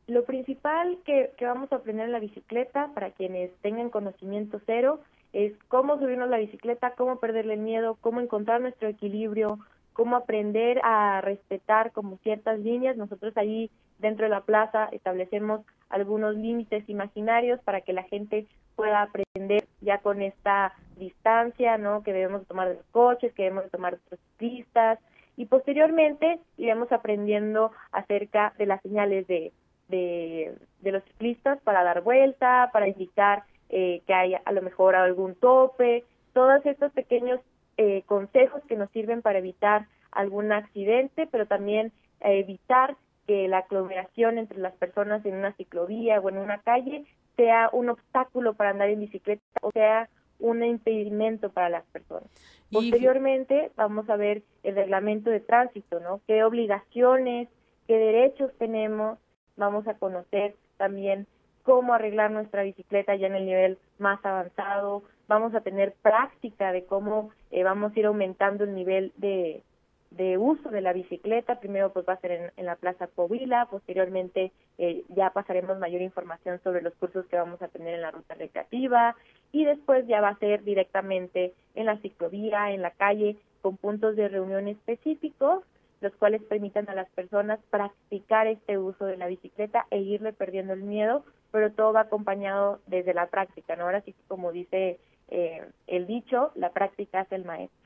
Lo 0.07 0.23
principal 0.25 0.99
que, 1.03 1.31
que 1.37 1.45
vamos 1.45 1.71
a 1.71 1.77
aprender 1.77 2.05
en 2.05 2.11
la 2.11 2.19
bicicleta, 2.19 2.91
para 2.93 3.11
quienes 3.11 3.51
tengan 3.61 3.89
conocimiento 3.89 4.61
cero, 4.65 4.99
es 5.33 5.53
cómo 5.67 5.97
subirnos 5.99 6.29
la 6.29 6.37
bicicleta, 6.37 6.91
cómo 6.91 7.19
perderle 7.19 7.55
el 7.55 7.59
miedo, 7.59 7.97
cómo 8.01 8.21
encontrar 8.21 8.61
nuestro 8.61 8.87
equilibrio, 8.87 9.59
cómo 9.93 10.15
aprender 10.15 10.79
a 10.83 11.21
respetar 11.21 11.91
como 11.91 12.17
ciertas 12.17 12.59
líneas. 12.59 12.97
Nosotros 12.97 13.35
allí 13.35 13.71
dentro 13.99 14.25
de 14.25 14.29
la 14.29 14.41
plaza 14.41 14.89
establecemos 14.91 15.61
algunos 15.89 16.35
límites 16.35 16.87
imaginarios 16.87 17.59
para 17.63 17.81
que 17.81 17.93
la 17.93 18.03
gente 18.03 18.45
pueda 18.75 19.01
aprender 19.01 19.65
ya 19.81 19.97
con 19.99 20.21
esta 20.21 20.73
distancia, 20.97 21.77
¿no? 21.77 22.03
Que 22.03 22.13
debemos 22.13 22.45
tomar 22.45 22.69
de 22.69 22.75
los 22.75 22.85
coches, 22.91 23.33
que 23.33 23.43
debemos 23.43 23.69
tomar 23.71 23.95
de 23.95 24.01
los 24.11 24.19
ciclistas 24.19 24.99
y 25.37 25.45
posteriormente 25.45 26.39
iremos 26.57 26.91
aprendiendo 26.91 27.71
acerca 27.91 28.53
de 28.57 28.65
las 28.65 28.81
señales 28.81 29.27
de, 29.27 29.51
de, 29.87 30.57
los 30.81 31.03
ciclistas 31.03 31.59
para 31.61 31.83
dar 31.83 32.01
vuelta, 32.01 32.69
para 32.73 32.87
indicar 32.87 33.43
eh, 33.69 34.01
que 34.05 34.13
hay 34.13 34.35
a 34.35 34.51
lo 34.51 34.61
mejor 34.61 34.95
algún 34.95 35.35
tope, 35.35 36.03
todos 36.33 36.65
estos 36.65 36.91
pequeños 36.91 37.39
eh, 37.77 38.03
consejos 38.05 38.61
que 38.67 38.75
nos 38.75 38.89
sirven 38.91 39.21
para 39.21 39.39
evitar 39.39 39.87
algún 40.11 40.51
accidente, 40.51 41.27
pero 41.31 41.45
también 41.45 41.91
evitar 42.21 42.95
que 43.27 43.47
la 43.47 43.59
aglomeración 43.59 44.37
entre 44.37 44.59
las 44.59 44.73
personas 44.75 45.25
en 45.25 45.35
una 45.35 45.53
ciclovía 45.53 46.19
o 46.19 46.29
en 46.29 46.37
una 46.37 46.59
calle 46.59 47.05
sea 47.35 47.69
un 47.73 47.89
obstáculo 47.89 48.53
para 48.53 48.69
andar 48.69 48.89
en 48.89 49.01
bicicleta 49.01 49.43
o 49.61 49.71
sea 49.71 50.09
un 50.39 50.63
impedimento 50.63 51.49
para 51.49 51.69
las 51.69 51.85
personas. 51.85 52.29
Posteriormente 52.71 53.71
vamos 53.75 54.09
a 54.09 54.17
ver 54.17 54.43
el 54.63 54.75
reglamento 54.75 55.29
de 55.29 55.39
tránsito, 55.39 55.99
¿no? 55.99 56.21
¿Qué 56.27 56.43
obligaciones, 56.43 57.47
qué 57.87 57.97
derechos 57.97 58.51
tenemos? 58.57 59.17
Vamos 59.57 59.87
a 59.87 59.95
conocer 59.95 60.55
también 60.77 61.27
cómo 61.63 61.93
arreglar 61.93 62.31
nuestra 62.31 62.63
bicicleta 62.63 63.15
ya 63.15 63.27
en 63.27 63.35
el 63.35 63.45
nivel 63.45 63.77
más 63.97 64.23
avanzado, 64.23 65.03
vamos 65.27 65.55
a 65.55 65.61
tener 65.61 65.93
práctica 66.01 66.71
de 66.71 66.85
cómo 66.85 67.31
eh, 67.51 67.63
vamos 67.63 67.91
a 67.95 67.99
ir 67.99 68.05
aumentando 68.05 68.63
el 68.63 68.75
nivel 68.75 69.11
de, 69.17 69.63
de 70.11 70.37
uso 70.37 70.69
de 70.69 70.81
la 70.81 70.93
bicicleta. 70.93 71.59
Primero 71.59 71.91
pues 71.91 72.05
va 72.07 72.13
a 72.13 72.21
ser 72.21 72.51
en, 72.55 72.65
la 72.65 72.75
Plaza 72.75 73.07
Coahuila, 73.07 73.65
posteriormente 73.65 74.51
eh, 74.77 75.03
ya 75.09 75.31
pasaremos 75.31 75.79
mayor 75.79 76.01
información 76.01 76.59
sobre 76.63 76.81
los 76.81 76.93
cursos 76.95 77.25
que 77.25 77.37
vamos 77.37 77.61
a 77.61 77.67
tener 77.67 77.95
en 77.95 78.01
la 78.01 78.11
ruta 78.11 78.35
recreativa. 78.35 79.15
Y 79.51 79.65
después 79.65 80.05
ya 80.07 80.21
va 80.21 80.29
a 80.29 80.39
ser 80.39 80.63
directamente 80.63 81.53
en 81.73 81.87
la 81.87 81.97
ciclovía, 81.97 82.71
en 82.71 82.81
la 82.81 82.91
calle, 82.91 83.37
con 83.61 83.77
puntos 83.77 84.15
de 84.15 84.29
reunión 84.29 84.67
específicos 84.67 85.63
los 86.05 86.15
cuales 86.17 86.43
permitan 86.43 86.87
a 86.87 86.93
las 86.93 87.09
personas 87.09 87.59
practicar 87.71 88.45
este 88.45 88.77
uso 88.77 89.05
de 89.05 89.17
la 89.17 89.25
bicicleta 89.25 89.87
e 89.89 89.97
irle 89.97 90.33
perdiendo 90.33 90.73
el 90.73 90.83
miedo, 90.83 91.25
pero 91.51 91.71
todo 91.71 91.93
va 91.93 92.01
acompañado 92.01 92.79
desde 92.85 93.15
la 93.15 93.25
práctica, 93.25 93.75
¿no? 93.75 93.85
Ahora 93.85 94.01
sí, 94.01 94.13
como 94.27 94.51
dice 94.51 94.99
eh, 95.29 95.67
el 95.87 96.05
dicho, 96.05 96.51
la 96.53 96.69
práctica 96.73 97.21
es 97.21 97.31
el 97.31 97.43
maestro. 97.43 97.84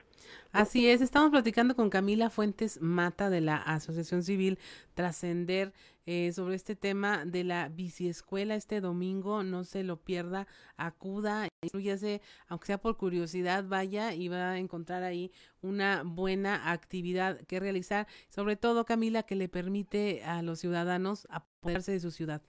Así 0.51 0.87
es, 0.89 1.01
estamos 1.01 1.29
platicando 1.29 1.75
con 1.75 1.89
Camila 1.89 2.29
Fuentes 2.29 2.81
Mata 2.81 3.29
de 3.29 3.41
la 3.41 3.57
Asociación 3.57 4.23
Civil 4.23 4.57
Trascender 4.95 5.73
eh, 6.11 6.31
sobre 6.33 6.55
este 6.55 6.75
tema 6.75 7.23
de 7.23 7.43
la 7.43 7.69
biciescuela 7.69 8.55
este 8.55 8.81
domingo, 8.81 9.43
no 9.43 9.63
se 9.63 9.83
lo 9.83 9.97
pierda, 9.97 10.47
acuda, 10.75 11.47
incluyase, 11.61 12.21
aunque 12.47 12.65
sea 12.65 12.79
por 12.79 12.97
curiosidad, 12.97 13.63
vaya 13.67 14.15
y 14.15 14.27
va 14.27 14.53
a 14.53 14.57
encontrar 14.57 15.03
ahí 15.03 15.31
una 15.61 16.01
buena 16.03 16.71
actividad 16.71 17.39
que 17.41 17.59
realizar, 17.59 18.07
sobre 18.29 18.55
todo 18.55 18.85
Camila, 18.85 19.21
que 19.21 19.35
le 19.35 19.49
permite 19.49 20.23
a 20.23 20.41
los 20.41 20.59
ciudadanos 20.59 21.27
apoderarse 21.29 21.91
de 21.91 21.99
su 21.99 22.09
ciudad. 22.09 22.41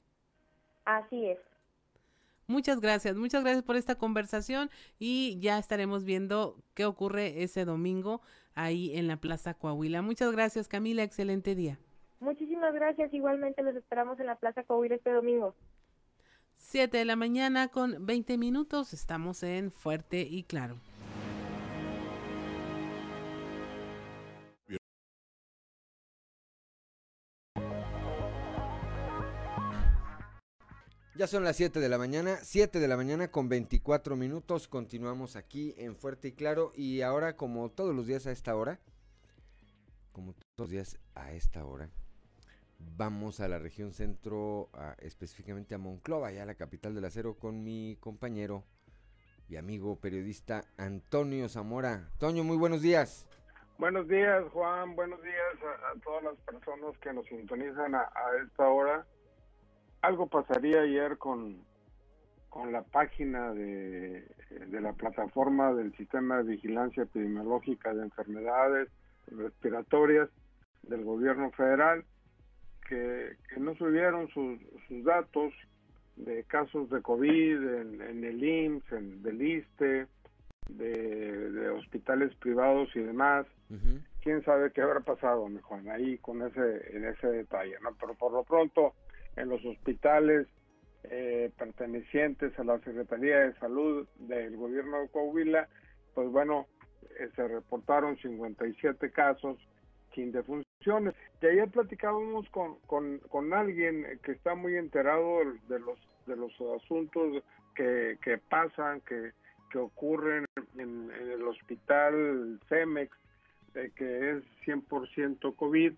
Así 0.86 1.26
es. 1.26 1.49
Muchas 2.50 2.80
gracias, 2.80 3.16
muchas 3.16 3.44
gracias 3.44 3.62
por 3.62 3.76
esta 3.76 3.94
conversación 3.94 4.70
y 4.98 5.38
ya 5.38 5.56
estaremos 5.56 6.04
viendo 6.04 6.56
qué 6.74 6.84
ocurre 6.84 7.44
ese 7.44 7.64
domingo 7.64 8.22
ahí 8.56 8.98
en 8.98 9.06
la 9.06 9.18
Plaza 9.18 9.54
Coahuila. 9.54 10.02
Muchas 10.02 10.32
gracias 10.32 10.66
Camila, 10.66 11.04
excelente 11.04 11.54
día. 11.54 11.78
Muchísimas 12.18 12.74
gracias, 12.74 13.14
igualmente 13.14 13.62
los 13.62 13.76
esperamos 13.76 14.18
en 14.18 14.26
la 14.26 14.34
Plaza 14.34 14.64
Coahuila 14.64 14.96
este 14.96 15.12
domingo. 15.12 15.54
Siete 16.56 16.98
de 16.98 17.04
la 17.04 17.14
mañana 17.14 17.68
con 17.68 18.04
20 18.04 18.36
minutos, 18.36 18.94
estamos 18.94 19.44
en 19.44 19.70
Fuerte 19.70 20.22
y 20.22 20.42
Claro. 20.42 20.80
Ya 31.20 31.26
son 31.26 31.44
las 31.44 31.56
7 31.56 31.80
de 31.80 31.88
la 31.90 31.98
mañana, 31.98 32.38
7 32.40 32.80
de 32.80 32.88
la 32.88 32.96
mañana 32.96 33.30
con 33.30 33.50
24 33.50 34.16
minutos. 34.16 34.68
Continuamos 34.68 35.36
aquí 35.36 35.74
en 35.76 35.94
Fuerte 35.94 36.28
y 36.28 36.32
Claro. 36.32 36.72
Y 36.74 37.02
ahora, 37.02 37.36
como 37.36 37.68
todos 37.68 37.94
los 37.94 38.06
días 38.06 38.26
a 38.26 38.30
esta 38.30 38.56
hora, 38.56 38.78
como 40.12 40.32
todos 40.32 40.44
los 40.56 40.70
días 40.70 40.98
a 41.14 41.32
esta 41.32 41.62
hora, 41.66 41.90
vamos 42.96 43.40
a 43.40 43.48
la 43.48 43.58
región 43.58 43.92
centro, 43.92 44.70
específicamente 45.00 45.74
a 45.74 45.78
Monclova, 45.78 46.32
ya 46.32 46.46
la 46.46 46.54
capital 46.54 46.94
del 46.94 47.04
acero, 47.04 47.34
con 47.34 47.62
mi 47.62 47.98
compañero 48.00 48.64
y 49.46 49.56
amigo 49.56 50.00
periodista 50.00 50.64
Antonio 50.78 51.50
Zamora. 51.50 52.08
Toño, 52.18 52.44
muy 52.44 52.56
buenos 52.56 52.80
días. 52.80 53.26
Buenos 53.76 54.08
días, 54.08 54.42
Juan. 54.54 54.96
Buenos 54.96 55.22
días 55.22 55.34
a, 55.84 56.00
todas 56.00 56.24
las 56.24 56.36
personas 56.46 56.96
que 56.96 57.12
nos 57.12 57.26
sintonizan 57.26 57.94
a 57.94 58.08
esta 58.42 58.66
hora 58.66 59.06
algo 60.02 60.26
pasaría 60.26 60.82
ayer 60.82 61.18
con, 61.18 61.58
con 62.48 62.72
la 62.72 62.82
página 62.82 63.52
de, 63.52 64.26
la 64.70 64.92
plataforma 64.92 65.72
del 65.72 65.94
Sistema 65.96 66.38
de 66.38 66.52
Vigilancia 66.52 67.04
Epidemiológica 67.04 67.94
de 67.94 68.02
Enfermedades 68.02 68.88
Respiratorias 69.28 70.28
del 70.82 71.04
gobierno 71.04 71.50
federal, 71.52 72.04
que, 72.88 73.36
no 73.58 73.74
subieron 73.76 74.28
sus, 74.28 74.58
sus 74.88 75.04
datos 75.04 75.52
de 76.16 76.44
casos 76.44 76.90
de 76.90 77.00
COVID 77.00 77.62
en, 77.62 78.24
el 78.24 78.42
IMSS, 78.42 78.92
en 78.92 79.22
del 79.22 79.42
ISTE, 79.42 80.06
de, 80.68 81.70
hospitales 81.70 82.34
privados 82.36 82.88
y 82.94 83.00
demás. 83.00 83.46
Quién 84.22 84.42
sabe 84.44 84.72
qué 84.72 84.82
habrá 84.82 85.00
pasado, 85.00 85.48
mejor 85.48 85.88
ahí 85.88 86.18
con 86.18 86.42
ese, 86.42 86.96
en 86.96 87.04
ese 87.04 87.28
detalle, 87.28 87.76
¿no? 87.82 87.94
Pero 87.98 88.14
por 88.14 88.32
lo 88.32 88.42
pronto, 88.42 88.94
en 89.36 89.48
los 89.48 89.64
hospitales 89.64 90.46
eh, 91.04 91.50
pertenecientes 91.58 92.58
a 92.58 92.64
la 92.64 92.78
Secretaría 92.80 93.40
de 93.40 93.54
Salud 93.54 94.06
del 94.18 94.56
gobierno 94.56 95.00
de 95.00 95.08
Coahuila, 95.08 95.68
pues 96.14 96.28
bueno, 96.30 96.66
eh, 97.18 97.28
se 97.34 97.48
reportaron 97.48 98.16
57 98.18 99.10
casos 99.10 99.58
sin 100.14 100.32
defunciones. 100.32 101.14
Y 101.40 101.46
ayer 101.46 101.70
platicábamos 101.70 102.48
con, 102.50 102.78
con, 102.86 103.18
con 103.30 103.52
alguien 103.54 104.20
que 104.22 104.32
está 104.32 104.54
muy 104.54 104.76
enterado 104.76 105.38
de 105.68 105.78
los, 105.78 105.98
de 106.26 106.36
los 106.36 106.52
asuntos 106.82 107.42
que, 107.74 108.18
que 108.22 108.38
pasan, 108.38 109.00
que, 109.02 109.32
que 109.70 109.78
ocurren 109.78 110.44
en, 110.76 111.10
el 111.10 111.42
hospital 111.42 112.60
CEMEX, 112.68 113.16
que 113.94 114.30
es 114.32 114.44
100% 114.66 115.56
COVID 115.56 115.94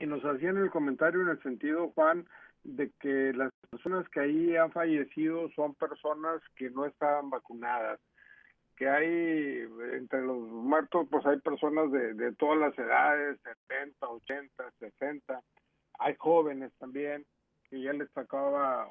y 0.00 0.06
nos 0.06 0.24
hacían 0.24 0.56
el 0.56 0.70
comentario 0.70 1.22
en 1.22 1.28
el 1.28 1.42
sentido, 1.42 1.90
Juan, 1.90 2.26
de 2.64 2.90
que 2.98 3.32
las 3.32 3.52
personas 3.70 4.08
que 4.08 4.20
ahí 4.20 4.56
han 4.56 4.72
fallecido 4.72 5.48
son 5.50 5.74
personas 5.74 6.42
que 6.56 6.70
no 6.70 6.86
estaban 6.86 7.30
vacunadas, 7.30 8.00
que 8.76 8.88
hay 8.88 9.68
entre 9.92 10.22
los 10.22 10.38
muertos, 10.38 11.06
pues 11.10 11.24
hay 11.26 11.38
personas 11.40 11.92
de, 11.92 12.14
de 12.14 12.32
todas 12.32 12.58
las 12.58 12.78
edades, 12.78 13.38
70, 13.68 14.08
80, 14.08 14.72
60, 14.78 15.40
hay 15.98 16.14
jóvenes 16.18 16.72
también 16.78 17.24
que 17.70 17.80
ya 17.80 17.92
les 17.92 18.10
sacaba 18.10 18.88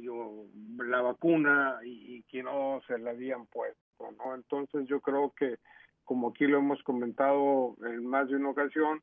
yo, 0.00 0.46
la 0.78 1.00
vacuna 1.00 1.78
y, 1.84 2.22
que 2.24 2.42
no 2.42 2.80
se 2.86 2.98
la 2.98 3.10
habían 3.10 3.46
puesto, 3.46 4.10
¿no? 4.18 4.34
Entonces 4.34 4.86
yo 4.88 5.00
creo 5.00 5.32
que, 5.36 5.58
como 6.04 6.28
aquí 6.28 6.46
lo 6.46 6.58
hemos 6.58 6.82
comentado 6.82 7.76
en 7.86 8.04
más 8.06 8.28
de 8.28 8.36
una 8.36 8.50
ocasión, 8.50 9.00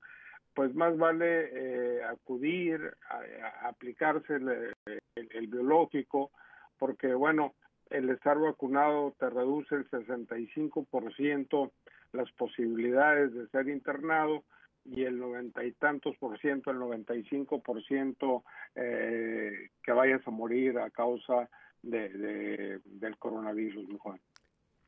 pues 0.53 0.73
más 0.76 0.98
vale 0.98 1.49
eh, 1.53 2.03
acudir 2.03 2.82
a, 3.10 3.68
aplicarse 3.68 4.36
el, 4.36 5.48
biológico, 5.48 6.32
porque 6.78 7.14
bueno, 7.14 7.53
el 7.90 8.10
estar 8.10 8.38
vacunado 8.38 9.14
te 9.19 9.30
reduce 9.30 9.76
el 9.76 9.90
65% 9.90 11.72
las 12.14 12.32
posibilidades 12.34 13.34
de 13.34 13.48
ser 13.48 13.69
internado 13.69 14.44
y 14.84 15.03
el 15.03 15.19
noventa 15.19 15.64
y 15.64 15.72
tantos 15.73 16.15
por 16.18 16.40
ciento, 16.40 16.72
el 16.72 16.80
95 16.80 17.61
por 17.61 17.84
ciento 17.84 18.44
eh, 18.76 19.69
que 19.84 19.91
vayas 19.91 20.26
a 20.26 20.32
morir 20.32 20.80
a 20.80 20.90
causa 20.90 21.49
de, 21.84 22.80
del 22.86 23.18
coronavirus, 23.18 23.88
Juan. 23.99 24.19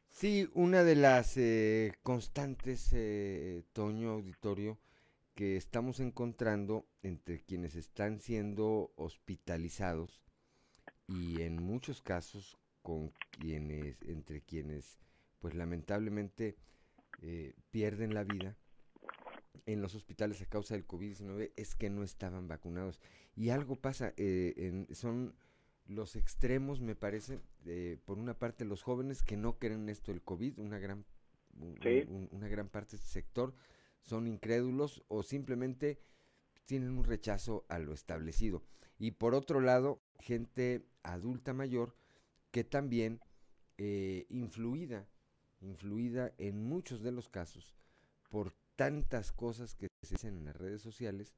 Sí, 0.10 0.48
una 0.54 0.84
de 0.84 0.96
las 0.96 1.38
eh, 1.38 1.94
constantes, 2.04 2.94
eh, 2.94 3.64
Toño 3.74 4.12
Auditorio, 4.12 4.78
que 5.36 5.58
estamos 5.58 6.00
encontrando 6.00 6.88
entre 7.02 7.42
quienes 7.42 7.76
están 7.76 8.20
siendo 8.20 8.94
hospitalizados 8.96 10.22
y 11.08 11.42
en 11.42 11.62
muchos 11.62 12.02
casos 12.02 12.58
con 12.82 13.10
quienes, 13.32 14.02
entre 14.04 14.42
quienes, 14.42 15.00
pues 15.40 15.56
lamentablemente 15.56 16.58
eh, 17.22 17.56
pierden 17.72 18.14
la 18.14 18.24
vida 18.24 18.58
en 19.66 19.82
los 19.82 19.96
hospitales 19.96 20.42
a 20.42 20.46
causa 20.46 20.76
del 20.76 20.88
COVID-19 20.88 21.52
es 21.56 21.76
que 21.76 21.90
no 21.90 22.04
estaban 22.04 22.48
vacunados. 22.48 23.00
Y 23.36 23.50
algo 23.50 23.76
pasa, 23.76 24.14
eh, 24.18 24.54
en, 24.58 24.94
son 24.94 25.36
los 25.88 26.16
extremos, 26.16 26.82
me 26.82 26.96
parece, 26.96 27.40
eh, 27.66 27.98
por 28.06 28.18
una 28.18 28.38
parte 28.38 28.66
los 28.66 28.84
jóvenes 28.84 29.24
que 29.24 29.38
no 29.38 29.58
creen 29.58 29.90
esto 29.90 30.12
del 30.12 30.22
COVID, 30.22 30.60
una 30.60 30.80
gran, 30.80 31.06
una 32.32 32.48
gran 32.48 32.70
parte 32.70 32.92
de 32.92 32.98
este 32.98 33.10
sector, 33.10 33.54
son 34.04 34.28
incrédulos 34.28 35.04
o 35.08 35.24
simplemente 35.24 36.00
tienen 36.66 36.98
un 36.98 37.04
rechazo 37.04 37.66
a 37.70 37.80
lo 37.80 37.94
establecido. 37.94 38.64
Y 39.00 39.12
por 39.12 39.34
otro 39.34 39.60
lado, 39.60 40.02
gente 40.20 40.86
adulta 41.04 41.54
mayor 41.54 41.96
que 42.52 42.64
también 42.64 43.20
eh, 43.78 44.26
influida, 44.30 45.08
influida 45.62 46.32
en 46.38 46.64
muchos 46.64 47.02
de 47.02 47.12
los 47.12 47.30
casos 47.30 47.76
por 48.30 48.54
tantas 48.76 49.32
cosas 49.32 49.76
que 49.76 49.88
se 50.02 50.16
hacen 50.16 50.38
en 50.38 50.46
las 50.46 50.56
redes 50.56 50.82
sociales 50.82 51.36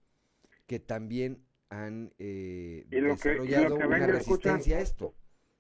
que 0.68 0.80
también 0.80 1.46
han 1.70 2.14
eh, 2.18 2.86
desarrollado 2.90 3.76
una 3.76 4.08
resistencia 4.08 4.78
a 4.78 4.82
esto. 4.82 5.14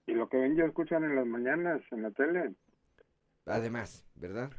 Y 0.07 0.13
lo 0.13 0.29
que 0.29 0.37
ven 0.37 0.57
y 0.57 0.61
escuchan 0.61 1.03
en 1.03 1.15
las 1.15 1.25
mañanas 1.25 1.81
en 1.91 2.03
la 2.03 2.11
tele. 2.11 2.53
Además, 3.45 4.05
¿verdad? 4.15 4.51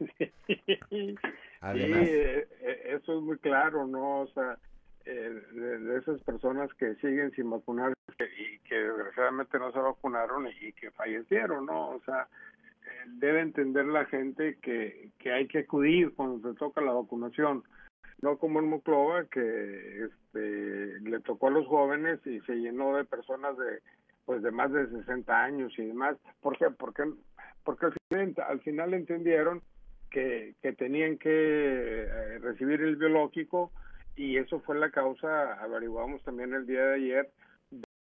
Además. 1.64 2.00
Sí, 2.00 2.10
eh, 2.10 2.48
eh, 2.60 2.82
eso 3.00 3.18
es 3.18 3.24
muy 3.24 3.38
claro, 3.38 3.86
¿no? 3.86 4.20
O 4.20 4.26
sea, 4.28 4.58
de, 5.06 5.98
esas 5.98 6.22
personas 6.22 6.72
que 6.74 6.94
siguen 6.96 7.30
sin 7.32 7.48
vacunar 7.48 7.94
y 8.18 8.58
que 8.68 8.74
desgraciadamente 8.74 9.58
no 9.58 9.72
se 9.72 9.78
vacunaron 9.78 10.46
y, 10.60 10.72
que 10.74 10.90
fallecieron, 10.90 11.64
¿no? 11.64 11.90
O 11.90 12.00
sea, 12.04 12.28
eh, 12.82 13.08
debe 13.18 13.40
entender 13.40 13.86
la 13.86 14.04
gente 14.06 14.58
que, 14.60 15.10
que 15.18 15.32
hay 15.32 15.48
que 15.48 15.60
acudir 15.60 16.14
cuando 16.14 16.52
se 16.52 16.58
toca 16.58 16.82
la 16.82 16.92
vacunación, 16.92 17.64
no 18.20 18.36
como 18.36 18.58
en 18.58 18.68
Muclova 18.68 19.24
que 19.24 20.04
este, 20.04 21.00
le 21.00 21.20
tocó 21.20 21.48
a 21.48 21.52
los 21.52 21.66
jóvenes 21.66 22.20
y 22.26 22.40
se 22.40 22.56
llenó 22.56 22.94
de 22.96 23.04
personas 23.04 23.56
de 23.56 23.80
pues 24.26 24.42
de 24.42 24.50
más 24.50 24.70
de 24.70 24.86
60 24.86 25.44
años 25.44 25.72
y 25.78 25.86
demás. 25.86 26.16
¿Por 26.40 26.56
qué? 26.58 26.70
Porque, 26.70 27.04
porque 27.62 27.86
al, 27.86 27.94
final, 28.08 28.34
al 28.48 28.60
final 28.60 28.94
entendieron 28.94 29.62
que, 30.14 30.74
tenían 30.78 31.18
que 31.18 31.28
eh, 31.28 32.38
recibir 32.38 32.80
el 32.82 32.96
biológico 32.96 33.72
y 34.14 34.36
eso 34.36 34.60
fue 34.60 34.78
la 34.78 34.90
causa, 34.90 35.54
averiguamos 35.54 36.22
también 36.22 36.54
el 36.54 36.66
día 36.66 36.84
de 36.84 36.94
ayer, 36.94 37.30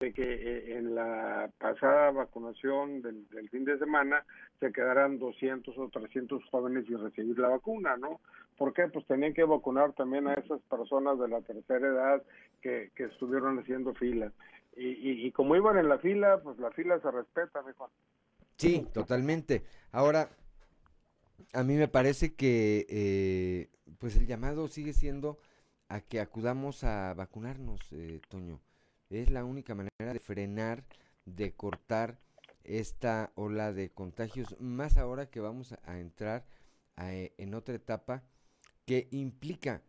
de 0.02 0.12
que 0.12 0.24
eh, 0.24 0.78
en 0.78 0.94
la 0.94 1.50
pasada 1.58 2.12
vacunación 2.12 3.02
del, 3.02 3.26
fin 3.50 3.64
de 3.64 3.78
semana 3.78 4.26
se 4.60 4.74
quedaran 4.74 5.20
200 5.20 5.78
o 5.78 5.90
300 5.90 6.44
jóvenes 6.52 6.86
sin 6.86 7.02
recibir 7.02 7.40
la 7.40 7.48
vacuna, 7.48 7.96
¿no? 7.96 8.20
¿Por 8.58 8.74
qué? 8.74 8.88
Pues 8.90 9.06
tenían 9.08 9.34
que 9.34 9.46
vacunar 9.46 9.94
también 9.94 10.28
a 10.28 10.34
esas 10.34 10.62
personas 10.64 11.18
de 11.18 11.30
la 11.30 11.42
tercera 11.42 11.88
edad 11.88 12.24
que, 12.62 12.92
que 12.94 13.06
estuvieron 13.06 13.58
haciendo 13.60 13.94
fila. 13.94 14.34
Y, 14.76 15.28
y, 15.28 15.32
como 15.32 15.56
iban 15.56 15.78
en 15.78 15.90
la 15.90 15.98
fila, 16.00 16.42
pues 16.44 16.58
la 16.58 16.72
fila 16.72 17.00
se 17.00 17.12
respeta, 17.12 17.62
mejor. 17.62 17.90
Sí, 18.56 18.88
totalmente. 18.94 19.64
Ahora, 19.92 20.30
a 21.54 21.64
mí 21.64 21.76
me 21.76 21.88
parece 21.88 22.34
que 22.36 22.86
eh, 22.90 23.70
pues 24.00 24.16
el 24.16 24.28
llamado 24.28 24.68
sigue 24.68 24.94
siendo 24.94 25.40
a 25.88 26.02
que 26.02 26.20
acudamos 26.20 26.84
a 26.84 27.14
vacunarnos, 27.14 27.82
eh, 27.92 28.22
Toño. 28.30 28.62
Es 29.10 29.30
la 29.30 29.44
única 29.44 29.76
manera 29.76 30.14
de 30.14 30.20
frenar, 30.20 30.86
de 31.26 31.54
cortar 31.54 32.20
esta 32.64 33.32
ola 33.36 33.74
de 33.74 33.90
contagios, 33.92 34.56
más 34.60 34.98
ahora 34.98 35.30
que 35.30 35.40
vamos 35.40 35.74
a, 35.84 36.00
entrar 36.00 36.46
eh, 36.98 37.34
en 37.38 37.54
otra 37.54 37.76
etapa 37.76 38.24
que 38.86 39.08
implica, 39.12 39.82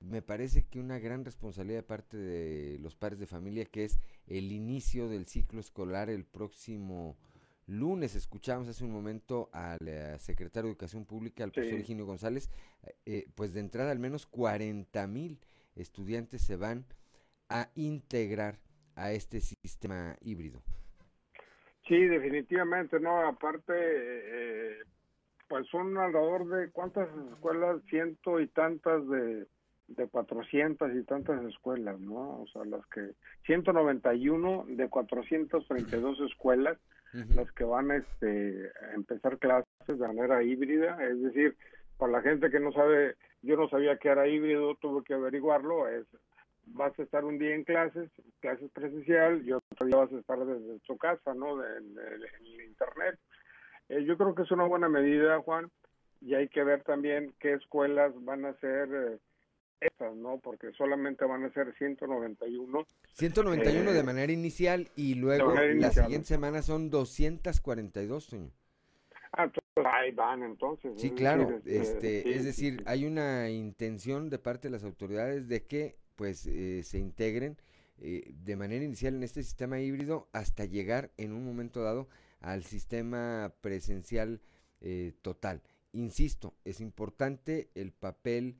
me 0.00 0.22
parece 0.22 0.64
que 0.66 0.78
una 0.78 0.98
gran 0.98 1.24
responsabilidad 1.24 1.80
de 1.80 1.82
parte 1.82 2.16
de 2.16 2.78
los 2.78 2.94
padres 2.94 3.18
de 3.18 3.26
familia, 3.26 3.64
que 3.64 3.84
es 3.84 3.98
el 4.26 4.52
inicio 4.52 5.08
del 5.08 5.26
ciclo 5.26 5.60
escolar 5.60 6.08
el 6.08 6.24
próximo 6.24 7.16
lunes. 7.68 8.16
Escuchamos 8.16 8.68
hace 8.68 8.84
un 8.84 8.92
momento 8.92 9.48
al 9.52 9.78
eh, 9.86 10.18
secretario 10.18 10.68
de 10.68 10.72
Educación 10.72 11.04
Pública, 11.04 11.44
al 11.44 11.52
profesor 11.52 11.78
Eugenio 11.78 12.06
González, 12.06 12.50
eh, 13.06 13.26
pues 13.34 13.54
de 13.54 13.60
entrada 13.60 13.92
al 13.92 13.98
menos 13.98 14.26
40 14.26 15.06
mil 15.06 15.38
estudiantes 15.76 16.42
se 16.42 16.56
van 16.56 16.84
a 17.48 17.68
integrar 17.76 18.56
a 18.96 19.12
este 19.12 19.40
sistema 19.40 20.16
híbrido. 20.20 20.60
Sí, 21.86 22.04
definitivamente, 22.06 23.00
no, 23.00 23.26
aparte, 23.26 23.72
eh, 23.74 24.78
pues 25.48 25.66
son 25.68 25.96
alrededor 25.96 26.46
de 26.48 26.70
cuántas 26.70 27.08
escuelas, 27.32 27.80
ciento 27.88 28.40
y 28.40 28.48
tantas 28.48 29.08
de, 29.08 29.46
de 29.88 30.06
400 30.06 30.94
y 30.94 31.02
tantas 31.04 31.42
escuelas, 31.46 31.98
¿no? 31.98 32.42
O 32.42 32.46
sea, 32.52 32.64
las 32.66 32.86
que, 32.88 33.12
191 33.46 34.66
de 34.68 34.88
432 34.88 36.20
escuelas, 36.30 36.78
las 37.12 37.50
que 37.52 37.64
van 37.64 37.90
este, 37.90 38.70
a 38.82 38.94
empezar 38.94 39.38
clases 39.38 39.66
de 39.86 39.96
manera 39.96 40.42
híbrida, 40.42 40.98
es 41.04 41.20
decir, 41.22 41.56
para 41.96 42.12
la 42.12 42.22
gente 42.22 42.50
que 42.50 42.60
no 42.60 42.72
sabe, 42.72 43.16
yo 43.42 43.56
no 43.56 43.68
sabía 43.68 43.96
que 43.96 44.08
era 44.08 44.28
híbrido, 44.28 44.74
tuve 44.76 45.02
que 45.04 45.14
averiguarlo, 45.14 45.88
es 45.88 46.06
vas 46.74 46.98
a 46.98 47.02
estar 47.02 47.24
un 47.24 47.38
día 47.38 47.54
en 47.54 47.64
clases, 47.64 48.10
clases 48.40 48.70
presencial, 48.72 49.42
y 49.44 49.52
otro 49.52 49.86
día 49.86 49.96
vas 49.96 50.12
a 50.12 50.18
estar 50.18 50.38
desde 50.44 50.78
tu 50.80 50.96
casa, 50.96 51.34
¿no? 51.34 51.64
En, 51.64 51.96
internet. 52.66 53.18
Eh, 53.88 54.04
yo 54.04 54.16
creo 54.16 54.34
que 54.34 54.42
es 54.42 54.50
una 54.50 54.64
buena 54.64 54.88
medida, 54.88 55.40
Juan, 55.40 55.70
y 56.20 56.34
hay 56.34 56.48
que 56.48 56.62
ver 56.62 56.82
también 56.82 57.32
qué 57.40 57.54
escuelas 57.54 58.12
van 58.24 58.44
a 58.44 58.54
ser 58.54 58.88
eh, 58.92 59.18
esas, 59.80 60.16
¿no? 60.16 60.38
Porque 60.38 60.72
solamente 60.72 61.24
van 61.24 61.44
a 61.44 61.52
ser 61.52 61.74
191. 61.76 62.86
191 63.12 63.92
de 63.92 63.98
eh, 63.98 64.02
manera 64.02 64.32
inicial 64.32 64.88
y 64.96 65.14
luego 65.14 65.54
la 65.54 65.90
siguiente 65.90 66.26
semana 66.26 66.62
son 66.62 66.90
242, 66.90 68.24
señor. 68.24 68.50
Ah, 69.32 69.44
entonces 69.44 69.84
ahí 69.84 70.10
van 70.12 70.42
entonces. 70.42 70.92
Sí, 71.00 71.10
claro. 71.10 71.60
Este, 71.64 71.78
este 71.78 72.30
es 72.34 72.44
decir, 72.44 72.82
hay 72.86 73.04
una 73.04 73.50
intención 73.50 74.30
de 74.30 74.38
parte 74.38 74.68
de 74.68 74.72
las 74.72 74.84
autoridades 74.84 75.48
de 75.48 75.64
que 75.64 75.96
pues 76.16 76.46
eh, 76.46 76.82
se 76.82 76.98
integren 76.98 77.56
eh, 78.00 78.32
de 78.44 78.56
manera 78.56 78.84
inicial 78.84 79.14
en 79.14 79.22
este 79.22 79.42
sistema 79.42 79.80
híbrido 79.80 80.28
hasta 80.32 80.64
llegar 80.64 81.10
en 81.16 81.32
un 81.32 81.44
momento 81.44 81.82
dado 81.82 82.08
al 82.40 82.64
sistema 82.64 83.52
presencial 83.60 84.40
eh, 84.80 85.12
total. 85.22 85.62
Insisto, 85.92 86.54
es 86.64 86.80
importante 86.80 87.70
el 87.74 87.92
papel 87.92 88.56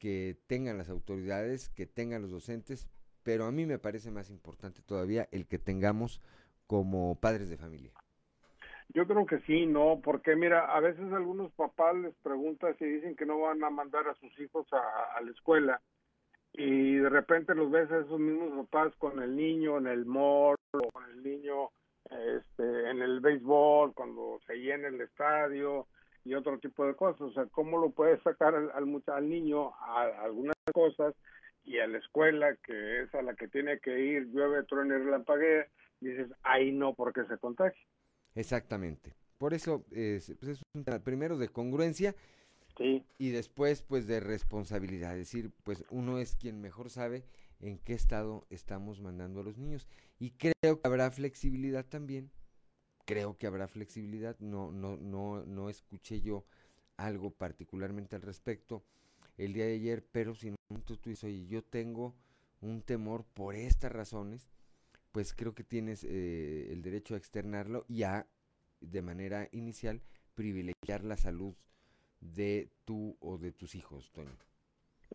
que 0.00 0.36
tengan 0.48 0.78
las 0.78 0.88
autoridades, 0.88 1.68
que 1.68 1.86
tengan 1.86 2.22
los 2.22 2.32
docentes, 2.32 2.88
pero 3.22 3.44
a 3.44 3.52
mí 3.52 3.66
me 3.66 3.78
parece 3.78 4.10
más 4.10 4.30
importante 4.30 4.80
todavía 4.82 5.28
el 5.30 5.46
que 5.46 5.58
tengamos 5.58 6.20
como 6.66 7.20
padres 7.20 7.50
de 7.50 7.58
familia. 7.58 7.92
Yo 8.92 9.06
creo 9.06 9.24
que 9.26 9.38
sí, 9.40 9.66
no, 9.66 10.00
porque 10.02 10.34
mira, 10.34 10.74
a 10.74 10.80
veces 10.80 11.12
algunos 11.12 11.52
papás 11.52 11.94
les 11.96 12.14
preguntan 12.22 12.76
si 12.78 12.86
dicen 12.86 13.14
que 13.14 13.26
no 13.26 13.38
van 13.38 13.62
a 13.62 13.70
mandar 13.70 14.08
a 14.08 14.14
sus 14.14 14.36
hijos 14.40 14.66
a, 14.72 15.20
la 15.20 15.30
escuela 15.30 15.80
y 16.52 16.96
de 16.96 17.08
repente 17.08 17.54
los 17.54 17.70
ves 17.70 17.88
a 17.92 18.00
esos 18.00 18.18
mismos 18.18 18.66
papás 18.66 18.96
con 18.96 19.22
el 19.22 19.36
niño 19.36 19.78
en 19.78 19.86
el 19.86 20.06
mall 20.06 20.56
o 20.72 20.90
con 20.90 21.08
el 21.10 21.22
niño 21.22 21.70
este, 22.10 22.90
en 22.90 23.00
el 23.02 23.20
béisbol, 23.20 23.94
cuando 23.94 24.40
se 24.46 24.56
llena 24.56 24.88
el 24.88 25.00
estadio 25.00 25.86
y 26.24 26.34
otro 26.34 26.58
tipo 26.58 26.86
de 26.86 26.94
cosas. 26.94 27.20
O 27.22 27.32
sea, 27.32 27.46
¿cómo 27.46 27.78
lo 27.78 27.90
puedes 27.90 28.22
sacar 28.22 28.54
al, 28.54 28.70
al, 28.70 29.28
niño 29.28 29.74
a, 29.80 30.02
algunas 30.22 30.56
cosas 30.72 31.14
y 31.64 31.78
a 31.78 31.86
la 31.86 31.98
escuela, 31.98 32.56
que 32.64 33.02
es 33.02 33.14
a 33.14 33.22
la 33.22 33.34
que 33.34 33.48
tiene 33.48 33.78
que 33.80 33.98
ir, 33.98 34.26
llueve, 34.28 34.64
truene, 34.64 34.98
relampaguea, 34.98 35.66
dices, 36.00 36.30
ahí 36.42 36.72
no, 36.72 36.94
porque 36.94 37.24
se 37.24 37.38
contagia. 37.38 37.82
Exactamente. 38.34 39.14
Por 39.38 39.54
eso 39.54 39.84
pues 39.88 40.28
es 40.28 40.62
un 40.74 40.84
tema 40.84 40.98
primero 40.98 41.38
de 41.38 41.48
congruencia 41.48 42.14
sí. 42.76 43.02
y 43.18 43.30
después 43.30 43.82
pues 43.82 44.06
de 44.06 44.20
responsabilidad. 44.20 45.12
Es 45.12 45.32
decir, 45.32 45.50
pues 45.64 45.84
uno 45.90 46.18
es 46.18 46.36
quien 46.36 46.60
mejor 46.60 46.90
sabe 46.90 47.24
en 47.60 47.78
qué 47.78 47.94
estado 47.94 48.46
estamos 48.50 49.00
mandando 49.00 49.40
a 49.40 49.44
los 49.44 49.56
niños. 49.56 49.88
Y 50.18 50.32
creo 50.32 50.52
que 50.62 50.80
habrá 50.84 51.10
flexibilidad 51.10 51.86
también. 51.86 52.30
Creo 53.04 53.36
que 53.36 53.46
habrá 53.46 53.68
flexibilidad. 53.68 54.38
No, 54.38 54.70
no, 54.70 54.96
no, 54.96 55.44
no 55.44 55.68
escuché 55.68 56.20
yo 56.20 56.44
algo 56.96 57.30
particularmente 57.30 58.16
al 58.16 58.22
respecto 58.22 58.82
el 59.38 59.54
día 59.54 59.64
de 59.64 59.74
ayer, 59.74 60.04
pero 60.12 60.34
si 60.34 60.50
no 60.50 60.56
tú 60.82 60.96
dices, 61.04 61.24
oye, 61.24 61.46
yo 61.46 61.62
tengo 61.62 62.14
un 62.60 62.82
temor 62.82 63.24
por 63.34 63.54
estas 63.54 63.90
razones, 63.90 64.48
pues 65.12 65.34
creo 65.34 65.54
que 65.54 65.64
tienes 65.64 66.04
eh, 66.04 66.70
el 66.70 66.82
derecho 66.82 67.14
a 67.14 67.16
externarlo 67.16 67.84
y 67.88 68.02
a, 68.02 68.26
de 68.80 69.02
manera 69.02 69.48
inicial, 69.52 70.02
privilegiar 70.34 71.04
la 71.04 71.16
salud 71.16 71.54
de 72.20 72.68
tú 72.84 73.16
o 73.20 73.38
de 73.38 73.52
tus 73.52 73.74
hijos, 73.74 74.10
Toño. 74.12 74.36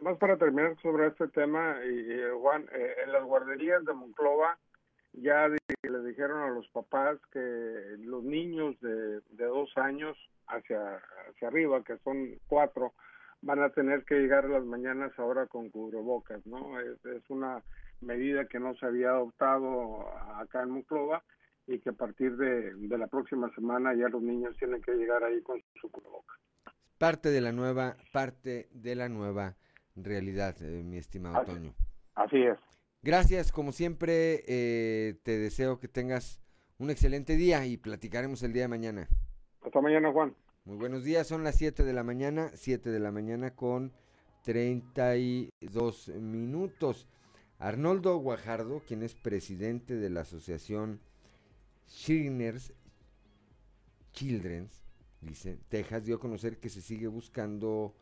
Más 0.01 0.17
para 0.17 0.37
terminar 0.37 0.75
sobre 0.81 1.07
este 1.07 1.27
tema, 1.29 1.77
y, 1.85 2.19
Juan, 2.41 2.67
eh, 2.73 2.95
en 3.05 3.11
las 3.13 3.23
guarderías 3.23 3.85
de 3.85 3.93
Monclova 3.93 4.57
ya 5.21 5.47
le 5.47 6.03
dijeron 6.03 6.43
a 6.43 6.49
los 6.49 6.67
papás 6.69 7.17
que 7.31 7.95
los 7.99 8.23
niños 8.23 8.79
de, 8.81 9.21
de 9.21 9.45
dos 9.45 9.71
años 9.77 10.17
hacia, 10.47 11.01
hacia 11.29 11.47
arriba, 11.47 11.83
que 11.83 11.97
son 11.99 12.37
cuatro, 12.47 12.93
van 13.41 13.61
a 13.61 13.69
tener 13.69 14.03
que 14.05 14.15
llegar 14.15 14.49
las 14.49 14.65
mañanas 14.65 15.11
ahora 15.17 15.47
con 15.47 15.69
cubrebocas, 15.69 16.45
¿no? 16.45 16.79
Es, 16.79 17.03
es 17.05 17.29
una 17.29 17.63
medida 18.01 18.45
que 18.45 18.59
no 18.59 18.75
se 18.75 18.85
había 18.85 19.09
adoptado 19.09 20.07
acá 20.35 20.63
en 20.63 20.71
Monclova 20.71 21.23
y 21.67 21.79
que 21.79 21.89
a 21.89 21.93
partir 21.93 22.35
de, 22.37 22.73
de 22.75 22.97
la 22.97 23.07
próxima 23.07 23.53
semana 23.55 23.93
ya 23.93 24.09
los 24.09 24.21
niños 24.21 24.55
tienen 24.57 24.81
que 24.81 24.93
llegar 24.93 25.23
ahí 25.23 25.41
con 25.41 25.61
su 25.79 25.89
cubrebocas. 25.89 26.37
Parte 26.97 27.29
de 27.29 27.41
la 27.41 27.51
nueva, 27.51 27.97
parte 28.11 28.67
de 28.71 28.95
la 28.95 29.09
nueva 29.09 29.55
realidad, 29.95 30.55
eh, 30.61 30.83
mi 30.83 30.97
estimado 30.97 31.43
Toño. 31.45 31.73
Así 32.15 32.41
es. 32.41 32.57
Gracias, 33.05 33.51
como 33.51 33.71
siempre, 33.71 34.43
eh, 34.47 35.19
te 35.21 35.37
deseo 35.37 35.79
que 35.79 35.87
tengas 35.87 36.39
un 36.79 36.89
excelente 36.89 37.37
día 37.37 37.63
y 37.67 37.77
platicaremos 37.77 38.41
el 38.41 38.51
día 38.51 38.63
de 38.63 38.67
mañana. 38.67 39.07
Hasta 39.61 39.79
mañana, 39.79 40.11
Juan. 40.11 40.35
Muy 40.63 40.77
buenos 40.77 41.03
días, 41.03 41.27
son 41.27 41.43
las 41.43 41.53
7 41.53 41.83
de 41.83 41.93
la 41.93 42.01
mañana, 42.03 42.49
7 42.55 42.89
de 42.89 42.99
la 42.99 43.11
mañana 43.11 43.55
con 43.55 43.93
32 44.41 46.07
minutos. 46.19 47.07
Arnoldo 47.59 48.17
Guajardo, 48.17 48.81
quien 48.87 49.03
es 49.03 49.13
presidente 49.13 49.97
de 49.97 50.09
la 50.09 50.21
asociación 50.21 50.99
Shriners 51.87 52.73
Children's, 54.13 54.81
dice, 55.21 55.59
Texas 55.69 56.05
dio 56.05 56.15
a 56.15 56.19
conocer 56.19 56.57
que 56.57 56.69
se 56.69 56.81
sigue 56.81 57.05
buscando 57.05 57.93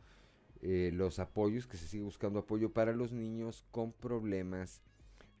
eh, 0.62 0.92
los 0.94 1.18
apoyos, 1.18 1.66
que 1.66 1.76
se 1.76 1.88
sigue 1.88 2.04
buscando 2.04 2.38
apoyo 2.38 2.72
para 2.72 2.94
los 2.94 3.12
niños 3.12 3.66
con 3.70 3.92
problemas 3.92 4.80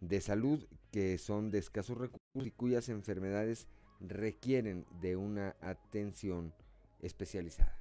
de 0.08 0.20
salud 0.20 0.66
que 0.90 1.18
son 1.18 1.50
de 1.50 1.58
escasos 1.58 1.98
recursos 1.98 2.46
y 2.46 2.50
cuyas 2.50 2.88
enfermedades 2.88 3.66
requieren 4.00 4.84
de 5.00 5.16
una 5.16 5.56
atención 5.60 6.52
especializada. 7.00 7.76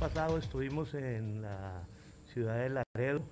pasado 0.00 0.36
estuvimos 0.36 0.92
en 0.92 1.40
la 1.40 1.88
ciudad 2.26 2.58
de 2.58 2.68
Laredo 2.68 3.22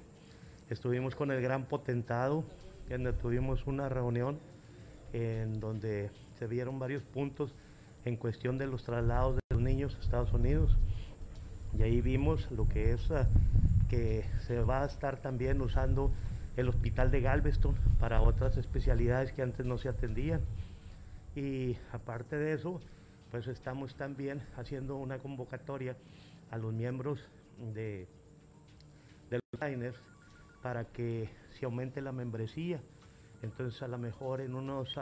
Estuvimos 0.73 1.15
con 1.15 1.31
el 1.31 1.43
gran 1.43 1.67
potentado, 1.67 2.45
donde 2.89 3.13
tuvimos 3.13 3.67
una 3.67 3.91
reunión 3.91 4.41
en 5.13 5.61
donde 5.61 6.11
se 6.43 6.49
vieron 6.49 6.81
varios 6.81 7.05
puntos 7.05 7.55
en 8.05 8.17
cuestión 8.17 8.59
de 8.59 8.67
los 8.67 8.83
traslados 8.83 9.37
de 9.37 9.43
los 9.51 9.63
niños 9.63 9.95
a 9.95 10.01
Estados 10.01 10.33
Unidos. 10.33 10.77
Y 11.79 11.83
ahí 11.83 12.01
vimos 12.01 12.51
lo 12.51 12.69
que 12.69 12.91
es 12.91 13.11
ah, 13.13 13.29
que 13.89 14.25
se 14.49 14.61
va 14.61 14.83
a 14.83 14.87
estar 14.87 15.19
también 15.21 15.61
usando 15.61 16.11
el 16.57 16.69
hospital 16.69 17.13
de 17.13 17.21
Galveston 17.21 17.77
para 18.01 18.23
otras 18.23 18.57
especialidades 18.57 19.31
que 19.31 19.43
antes 19.43 19.65
no 19.65 19.79
se 19.79 19.89
atendían. 19.89 20.41
Y 21.37 21.77
aparte 21.93 22.35
de 22.37 22.55
eso, 22.55 22.81
pues 23.31 23.47
estamos 23.47 23.95
también 23.95 24.43
haciendo 24.57 24.97
una 24.97 25.19
convocatoria 25.19 25.95
a 26.51 26.59
los 26.59 26.73
miembros 26.73 27.21
de, 27.73 28.09
los 29.31 29.61
diners 29.61 29.97
para 30.61 30.87
que 30.87 31.31
se 31.57 31.67
aumente 31.67 32.01
la 32.01 32.11
membresía. 32.11 32.81
Entonces 33.43 33.81
a 33.81 33.87
lo 33.87 33.97
mejor 33.97 34.41
en 34.41 34.57
unos 34.57 34.99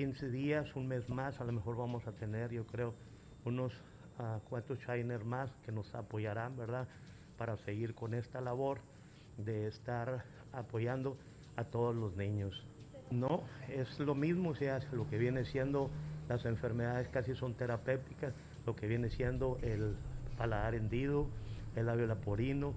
15 0.00 0.24
ah, 0.24 0.28
días, 0.30 0.76
un 0.76 0.88
mes 0.88 1.10
más, 1.10 1.38
a 1.42 1.44
lo 1.44 1.52
mejor 1.52 1.76
vamos 1.76 2.06
a 2.06 2.12
tener, 2.12 2.50
yo 2.50 2.64
creo, 2.64 2.94
unos 3.44 3.70
uh, 4.18 4.40
cuatro 4.48 4.74
shiners 4.76 5.26
más 5.26 5.50
que 5.66 5.72
nos 5.72 5.94
apoyarán, 5.94 6.56
¿verdad? 6.56 6.88
Para 7.36 7.58
seguir 7.58 7.94
con 7.94 8.14
esta 8.14 8.40
labor 8.40 8.78
de 9.36 9.66
estar 9.66 10.24
apoyando 10.54 11.18
a 11.56 11.64
todos 11.64 11.94
los 11.94 12.16
niños. 12.16 12.64
No, 13.10 13.42
es 13.68 14.00
lo 14.00 14.14
mismo, 14.14 14.50
o 14.50 14.54
sea, 14.54 14.80
lo 14.90 15.06
que 15.06 15.18
viene 15.18 15.44
siendo 15.44 15.90
las 16.30 16.46
enfermedades 16.46 17.08
casi 17.08 17.34
son 17.34 17.52
terapéuticas, 17.52 18.32
lo 18.64 18.74
que 18.74 18.86
viene 18.86 19.10
siendo 19.10 19.58
el 19.60 19.96
paladar 20.38 20.74
hendido, 20.74 21.26
el 21.76 21.84
labio 21.84 22.06
laporino, 22.06 22.72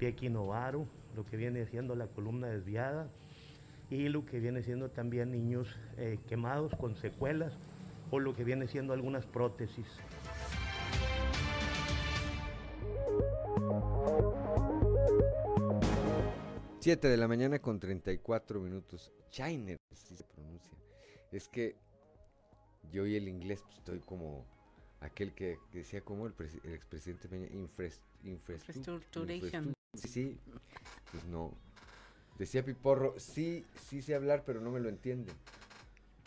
equinovaro, 0.00 0.86
lo 1.14 1.26
que 1.26 1.36
viene 1.36 1.66
siendo 1.66 1.94
la 1.94 2.06
columna 2.06 2.46
desviada 2.46 3.08
y 3.92 4.08
lo 4.08 4.24
que 4.24 4.40
viene 4.40 4.62
siendo 4.62 4.90
también 4.90 5.30
niños 5.30 5.68
eh, 5.98 6.18
quemados 6.26 6.74
con 6.76 6.96
secuelas 6.96 7.52
o 8.10 8.18
lo 8.18 8.34
que 8.34 8.42
viene 8.42 8.66
siendo 8.66 8.94
algunas 8.94 9.26
prótesis. 9.26 9.86
Siete 16.80 17.08
de 17.08 17.16
la 17.18 17.28
mañana 17.28 17.58
con 17.58 17.78
34 17.78 18.60
minutos. 18.60 19.12
Chiner, 19.30 19.76
así 19.92 20.16
se 20.16 20.24
pronuncia. 20.24 20.72
Es 21.30 21.48
que 21.48 21.76
yo 22.90 23.06
y 23.06 23.16
el 23.16 23.28
inglés 23.28 23.60
pues, 23.62 23.76
estoy 23.76 24.00
como 24.00 24.46
aquel 25.00 25.34
que, 25.34 25.58
decía 25.70 26.00
como 26.00 26.26
el, 26.26 26.32
expresidente 26.64 27.28
Peña, 27.28 27.48
infraestructura. 28.24 29.34
Sí, 29.94 30.08
sí, 30.08 30.38
pues 31.10 31.24
no. 31.26 31.52
Decía 32.38 32.64
Piporro, 32.64 33.14
sí, 33.18 33.64
sí 33.88 34.02
sé 34.02 34.14
hablar, 34.14 34.42
pero 34.44 34.60
no 34.60 34.70
me 34.70 34.80
lo 34.80 34.88
entienden. 34.88 35.34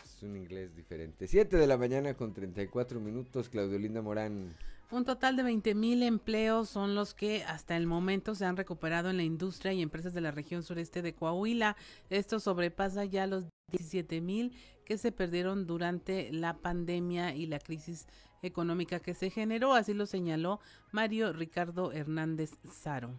Es 0.03 0.23
un 0.23 0.37
inglés 0.37 0.75
diferente. 0.75 1.27
Siete 1.27 1.57
de 1.57 1.67
la 1.67 1.77
mañana 1.77 2.13
con 2.13 2.33
34 2.33 2.99
minutos, 2.99 3.49
Claudio 3.49 3.77
Linda 3.79 4.01
Morán. 4.01 4.55
Un 4.91 5.03
total 5.03 5.35
de 5.35 5.43
20 5.43 5.73
mil 5.73 6.03
empleos 6.03 6.69
son 6.69 6.93
los 6.93 7.15
que 7.15 7.43
hasta 7.43 7.75
el 7.75 7.87
momento 7.87 8.35
se 8.35 8.45
han 8.45 8.55
recuperado 8.55 9.09
en 9.09 9.17
la 9.17 9.23
industria 9.23 9.73
y 9.73 9.81
empresas 9.81 10.13
de 10.13 10.21
la 10.21 10.31
región 10.31 10.61
sureste 10.61 11.01
de 11.01 11.15
Coahuila. 11.15 11.75
Esto 12.09 12.39
sobrepasa 12.39 13.03
ya 13.03 13.25
los 13.25 13.45
17 13.71 14.21
mil 14.21 14.55
que 14.85 14.99
se 14.99 15.11
perdieron 15.11 15.65
durante 15.65 16.31
la 16.31 16.57
pandemia 16.57 17.33
y 17.33 17.47
la 17.47 17.59
crisis 17.59 18.07
económica 18.43 18.99
que 18.99 19.15
se 19.15 19.31
generó. 19.31 19.73
Así 19.73 19.93
lo 19.95 20.05
señaló 20.05 20.59
Mario 20.91 21.33
Ricardo 21.33 21.91
Hernández 21.91 22.51
Zaro. 22.67 23.11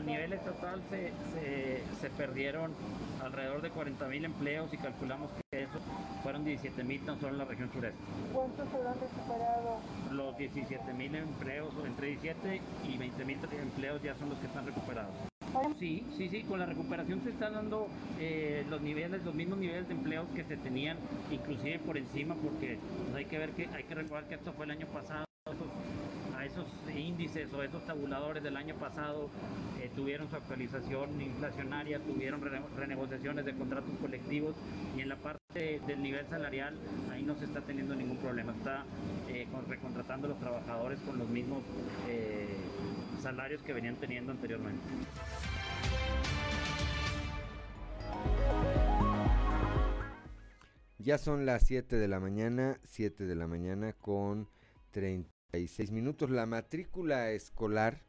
A 0.00 0.02
nivel 0.02 0.32
estatal 0.32 0.80
se, 0.88 1.12
se, 2.00 2.10
perdieron 2.10 2.72
alrededor 3.22 3.60
de 3.60 3.68
40 3.68 4.06
mil 4.08 4.24
empleos 4.24 4.72
y 4.72 4.78
calculamos 4.78 5.30
que 5.50 5.62
eso 5.62 5.78
fueron 6.22 6.42
17 6.42 6.82
mil 6.84 7.00
tan 7.04 7.20
solo 7.20 7.32
en 7.32 7.38
la 7.38 7.44
región 7.44 7.70
sureste. 7.70 8.00
¿Cuántos 8.32 8.66
se 8.70 8.76
han 8.76 8.94
recuperado? 8.98 9.80
Los 10.10 10.38
17 10.38 10.92
mil 10.94 11.14
empleos, 11.14 11.74
entre 11.86 12.06
17 12.08 12.62
y 12.88 12.96
20 12.96 13.24
mil 13.26 13.38
empleos 13.60 14.02
ya 14.02 14.14
son 14.14 14.30
los 14.30 14.38
que 14.38 14.46
están 14.46 14.64
recuperados. 14.64 15.12
Sí, 15.78 16.06
sí, 16.16 16.28
sí, 16.30 16.44
con 16.44 16.60
la 16.60 16.66
recuperación 16.66 17.20
se 17.22 17.30
están 17.30 17.54
dando 17.54 17.88
eh, 18.18 18.64
los 18.70 18.80
niveles, 18.80 19.22
los 19.24 19.34
mismos 19.34 19.58
niveles 19.58 19.86
de 19.88 19.94
empleos 19.94 20.26
que 20.34 20.44
se 20.44 20.56
tenían, 20.56 20.96
inclusive 21.30 21.78
por 21.80 21.98
encima, 21.98 22.36
porque 22.36 22.78
pues, 23.04 23.14
hay 23.16 23.24
que 23.26 23.36
ver 23.36 23.50
que 23.50 23.68
hay 23.74 23.84
que 23.84 23.94
recordar 23.94 24.28
que 24.28 24.36
esto 24.36 24.52
fue 24.52 24.64
el 24.64 24.70
año 24.70 24.86
pasado 24.86 25.24
esos 26.50 26.66
índices 26.94 27.52
o 27.52 27.62
esos 27.62 27.84
tabuladores 27.86 28.42
del 28.42 28.56
año 28.56 28.74
pasado 28.76 29.30
eh, 29.80 29.90
tuvieron 29.94 30.28
su 30.28 30.36
actualización 30.36 31.20
inflacionaria, 31.20 32.00
tuvieron 32.00 32.40
renegociaciones 32.76 33.44
de 33.44 33.54
contratos 33.54 33.90
colectivos 34.00 34.56
y 34.96 35.00
en 35.00 35.08
la 35.08 35.16
parte 35.16 35.40
del 35.86 36.02
nivel 36.02 36.26
salarial, 36.28 36.76
ahí 37.12 37.22
no 37.22 37.34
se 37.36 37.44
está 37.44 37.60
teniendo 37.60 37.94
ningún 37.94 38.18
problema. 38.18 38.52
Está 38.52 38.84
eh, 39.28 39.46
recontratando 39.68 40.26
a 40.26 40.30
los 40.30 40.38
trabajadores 40.38 40.98
con 41.00 41.18
los 41.18 41.28
mismos 41.28 41.62
eh, 42.08 42.56
salarios 43.20 43.62
que 43.62 43.72
venían 43.72 43.96
teniendo 43.96 44.32
anteriormente. 44.32 44.84
Ya 50.98 51.16
son 51.18 51.46
las 51.46 51.66
7 51.66 51.96
de 51.96 52.08
la 52.08 52.20
mañana, 52.20 52.78
7 52.84 53.24
de 53.24 53.34
la 53.34 53.46
mañana 53.46 53.94
con 53.94 54.48
36 55.50 55.90
minutos. 55.90 56.30
La 56.30 56.46
matrícula 56.46 57.30
escolar 57.30 58.02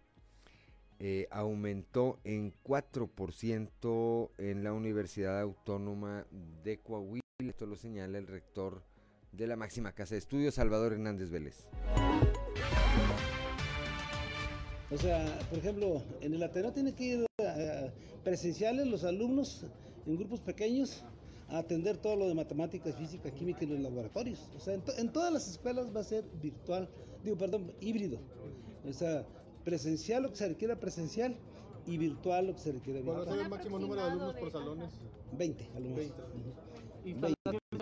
eh, 1.00 1.28
aumentó 1.32 2.20
en 2.24 2.54
4% 2.64 4.30
en 4.38 4.64
la 4.64 4.74
Universidad 4.74 5.40
Autónoma 5.42 6.26
de 6.64 6.80
Coahuila. 6.80 7.22
Esto 7.40 7.66
lo 7.66 7.76
señala 7.76 8.18
el 8.18 8.28
rector 8.28 8.84
de 9.32 9.48
la 9.48 9.56
máxima 9.56 9.94
casa 9.94 10.16
de 10.16 10.20
estudios, 10.20 10.56
Salvador 10.56 10.94
Hernández 10.94 11.30
Vélez. 11.30 11.68
O 14.92 14.98
sea, 14.98 15.40
por 15.50 15.58
ejemplo, 15.58 16.04
en 16.20 16.34
el 16.34 16.44
Ateneo 16.44 16.74
tiene 16.74 16.94
que 16.94 17.04
ir 17.04 17.26
eh, 17.38 17.92
presenciales 18.24 18.86
los 18.88 19.04
alumnos 19.06 19.66
en 20.06 20.18
grupos 20.18 20.42
pequeños 20.42 21.04
a 21.52 21.60
atender 21.60 21.98
todo 21.98 22.16
lo 22.16 22.28
de 22.28 22.34
matemáticas, 22.34 22.96
física, 22.96 23.32
química 23.32 23.64
y 23.64 23.68
los 23.68 23.80
laboratorios. 23.80 24.40
O 24.56 24.60
sea, 24.60 24.74
en, 24.98 25.12
todas 25.12 25.34
las 25.34 25.50
escuelas 25.50 25.96
va 25.96 26.02
a 26.02 26.04
ser 26.04 26.24
virtual, 26.42 26.90
digo, 27.24 27.38
perdón, 27.38 27.72
híbrido. 27.82 28.20
O 28.88 28.94
sea, 28.94 29.26
presencial 29.64 30.24
lo 30.24 30.30
que 30.30 30.36
se 30.38 30.48
requiera 30.48 30.80
presencial 30.80 31.36
y 31.86 31.98
virtual 31.98 32.48
lo 32.48 32.54
que 32.54 32.60
se 32.60 32.72
requiere 32.72 33.02
virtual. 33.02 33.26
¿Cuál 33.26 33.38
ser 33.38 33.46
el 33.46 33.50
máximo 33.50 33.80
número 33.80 34.02
de 34.02 34.08
alumnos 34.12 34.36
por 34.36 34.52
salones? 34.52 34.90
20 35.38 35.70
alumnos. 35.76 35.98
20. 35.98 36.16
¿Y 37.04 37.16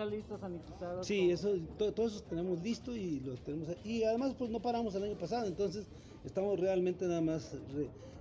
listos, 0.06 0.40
sanitizados? 0.40 1.06
Sí, 1.06 1.30
eso, 1.30 1.54
todo, 1.76 2.06
eso 2.06 2.22
tenemos 2.22 2.62
listo 2.62 2.94
y 2.94 3.20
lo 3.20 3.34
tenemos. 3.36 3.68
Y 3.84 4.02
además, 4.04 4.34
pues 4.38 4.50
no 4.50 4.60
paramos 4.60 4.94
el 4.94 5.04
año 5.04 5.18
pasado, 5.18 5.46
entonces 5.46 5.86
estamos 6.24 6.58
realmente 6.58 7.06
nada 7.06 7.20
más 7.20 7.56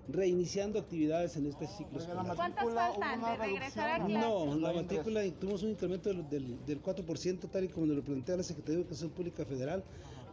reiniciando 0.08 0.80
actividades 0.80 1.38
en 1.38 1.46
este 1.46 1.68
ciclo 1.68 2.00
escolar. 2.00 2.36
¿Cuántas 2.36 2.66
faltan 2.74 3.22
de 3.22 3.38
regresar 3.38 4.02
a 4.02 4.06
clases? 4.06 4.28
No, 4.28 4.56
la 4.58 4.74
matrícula 4.74 5.22
tuvimos 5.40 5.64
un 5.64 5.70
incremento 5.70 6.10
del, 6.10 6.30
del, 6.30 6.66
del 6.66 6.82
4%, 6.82 7.50
tal 7.50 7.64
y 7.64 7.68
como 7.70 7.86
lo 7.86 8.04
plantea 8.04 8.38
la 8.38 8.44
Secretaría 8.44 8.78
de 8.78 8.82
Educación 8.82 9.12
Pública 9.12 9.46
Federal. 9.46 9.84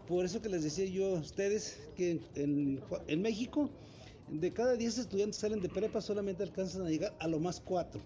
Por 0.08 0.24
eso 0.24 0.40
que 0.40 0.48
les 0.48 0.62
decía 0.62 0.84
yo 0.84 1.16
a 1.16 1.20
ustedes 1.20 1.78
que 1.96 2.20
en, 2.36 3.22
México, 3.22 3.70
de 4.30 4.52
cada 4.52 4.76
10 4.76 4.98
estudiantes 4.98 5.36
salen 5.36 5.60
de 5.60 5.68
prepa, 5.68 6.00
solamente 6.00 6.44
alcanzan 6.44 6.86
a 6.86 6.90
llegar 6.90 7.16
a 7.18 7.26
lo 7.26 7.40
más 7.40 7.60
4, 7.60 8.00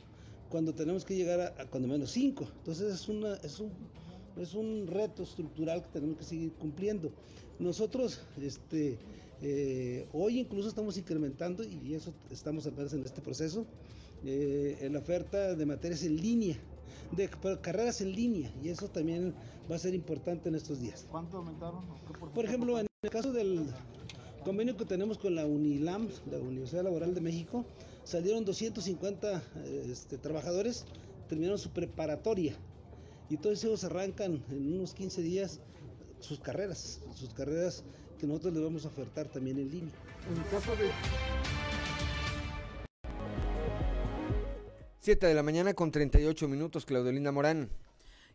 cuando 0.49 0.75
tenemos 0.75 1.05
que 1.05 1.15
llegar 1.15 1.41
a, 1.41 1.67
cuando 1.67 1.89
menos 1.89 2.11
5. 2.13 2.49
Entonces 2.57 2.95
es, 2.95 3.09
una, 3.09 3.35
es, 3.43 3.61
un, 3.61 3.71
es 4.39 4.55
un 4.55 4.87
reto 4.87 5.25
estructural 5.25 5.83
que 5.83 5.89
tenemos 5.91 6.17
que 6.17 6.25
seguir 6.25 6.53
cumpliendo. 6.53 7.13
Nosotros, 7.59 8.23
este, 8.41 8.97
eh, 9.43 10.07
hoy 10.15 10.39
incluso 10.39 10.71
estamos 10.71 10.97
incrementando, 10.97 11.63
y 11.65 11.95
eso 11.95 12.15
estamos 12.31 12.67
apenas 12.67 12.95
en 12.95 13.05
este 13.05 13.21
proceso, 13.21 13.67
eh, 14.25 14.79
en 14.81 14.95
la 14.95 15.01
oferta 15.01 15.55
de 15.55 15.67
materias 15.67 16.03
en 16.05 16.17
línea, 16.17 16.57
de 17.13 17.29
carreras 17.61 18.01
en 18.01 18.13
línea, 18.13 18.51
y 18.63 18.69
eso 18.69 18.89
también 18.89 19.35
va 19.71 19.77
a 19.77 19.79
ser 19.79 19.95
importante 19.95 20.49
en 20.49 20.55
estos 20.55 20.81
días. 20.81 21.07
¿Cuánto 21.11 21.39
aumentaron? 21.39 21.85
Por 22.35 22.45
ejemplo, 22.45 22.79
en 22.79 22.87
el 23.03 23.11
caso 23.11 23.33
del 23.33 23.67
convenio 24.45 24.77
que 24.77 24.85
tenemos 24.85 25.19
con 25.19 25.35
la 25.35 25.47
UNILAM, 25.47 26.09
la 26.31 26.39
Universidad 26.39 26.85
Laboral 26.85 27.15
de 27.15 27.21
México, 27.21 27.65
salieron 28.05 28.45
250 28.45 29.43
este, 29.87 30.19
trabajadores, 30.19 30.85
terminaron 31.29 31.59
su 31.59 31.71
preparatoria, 31.71 32.55
y 33.29 33.37
todos 33.37 33.63
ellos 33.65 33.85
arrancan 33.85 34.43
en 34.51 34.75
unos 34.75 34.93
15 34.95 35.23
días 35.23 35.61
sus 36.19 36.41
carreras, 36.41 37.01
sus 37.15 37.33
carreras 37.33 37.85
que 38.19 38.27
nosotros 38.27 38.53
les 38.55 38.63
vamos 38.63 38.85
a 38.85 38.89
ofertar 38.89 39.29
también 39.29 39.59
en 39.59 39.71
línea. 39.71 39.95
En 40.29 40.43
caso 40.51 40.73
de... 40.77 40.91
7 45.01 45.27
de 45.27 45.35
la 45.35 45.43
mañana 45.43 45.73
con 45.73 45.91
38 45.91 46.47
minutos, 46.47 46.85
Claudelina 46.85 47.33
Morán. 47.33 47.71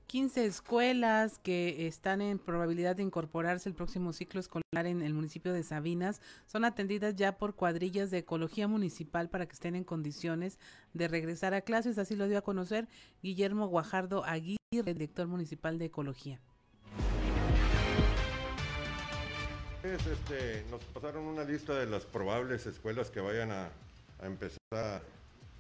15 0.07 0.45
escuelas 0.45 1.37
que 1.37 1.85
están 1.85 2.21
en 2.21 2.39
probabilidad 2.39 2.95
de 2.95 3.03
incorporarse 3.03 3.69
el 3.69 3.75
próximo 3.75 4.13
ciclo 4.13 4.39
escolar 4.39 4.85
en 4.85 5.03
el 5.03 5.13
municipio 5.13 5.53
de 5.53 5.61
Sabinas 5.61 6.21
son 6.47 6.65
atendidas 6.65 7.15
ya 7.15 7.37
por 7.37 7.53
cuadrillas 7.53 8.09
de 8.09 8.19
ecología 8.19 8.67
municipal 8.67 9.29
para 9.29 9.45
que 9.45 9.53
estén 9.53 9.75
en 9.75 9.83
condiciones 9.83 10.57
de 10.93 11.07
regresar 11.07 11.53
a 11.53 11.61
clases. 11.61 11.99
Así 11.99 12.15
lo 12.15 12.27
dio 12.27 12.39
a 12.39 12.41
conocer 12.41 12.87
Guillermo 13.21 13.67
Guajardo 13.67 14.23
Aguirre, 14.25 14.57
director 14.71 15.27
municipal 15.27 15.77
de 15.77 15.85
ecología. 15.85 16.41
Este, 19.83 20.65
nos 20.71 20.83
pasaron 20.85 21.25
una 21.25 21.43
lista 21.43 21.75
de 21.75 21.85
las 21.85 22.05
probables 22.05 22.65
escuelas 22.65 23.11
que 23.11 23.19
vayan 23.19 23.51
a, 23.51 23.69
empezar 24.23 24.57
a, 24.71 25.01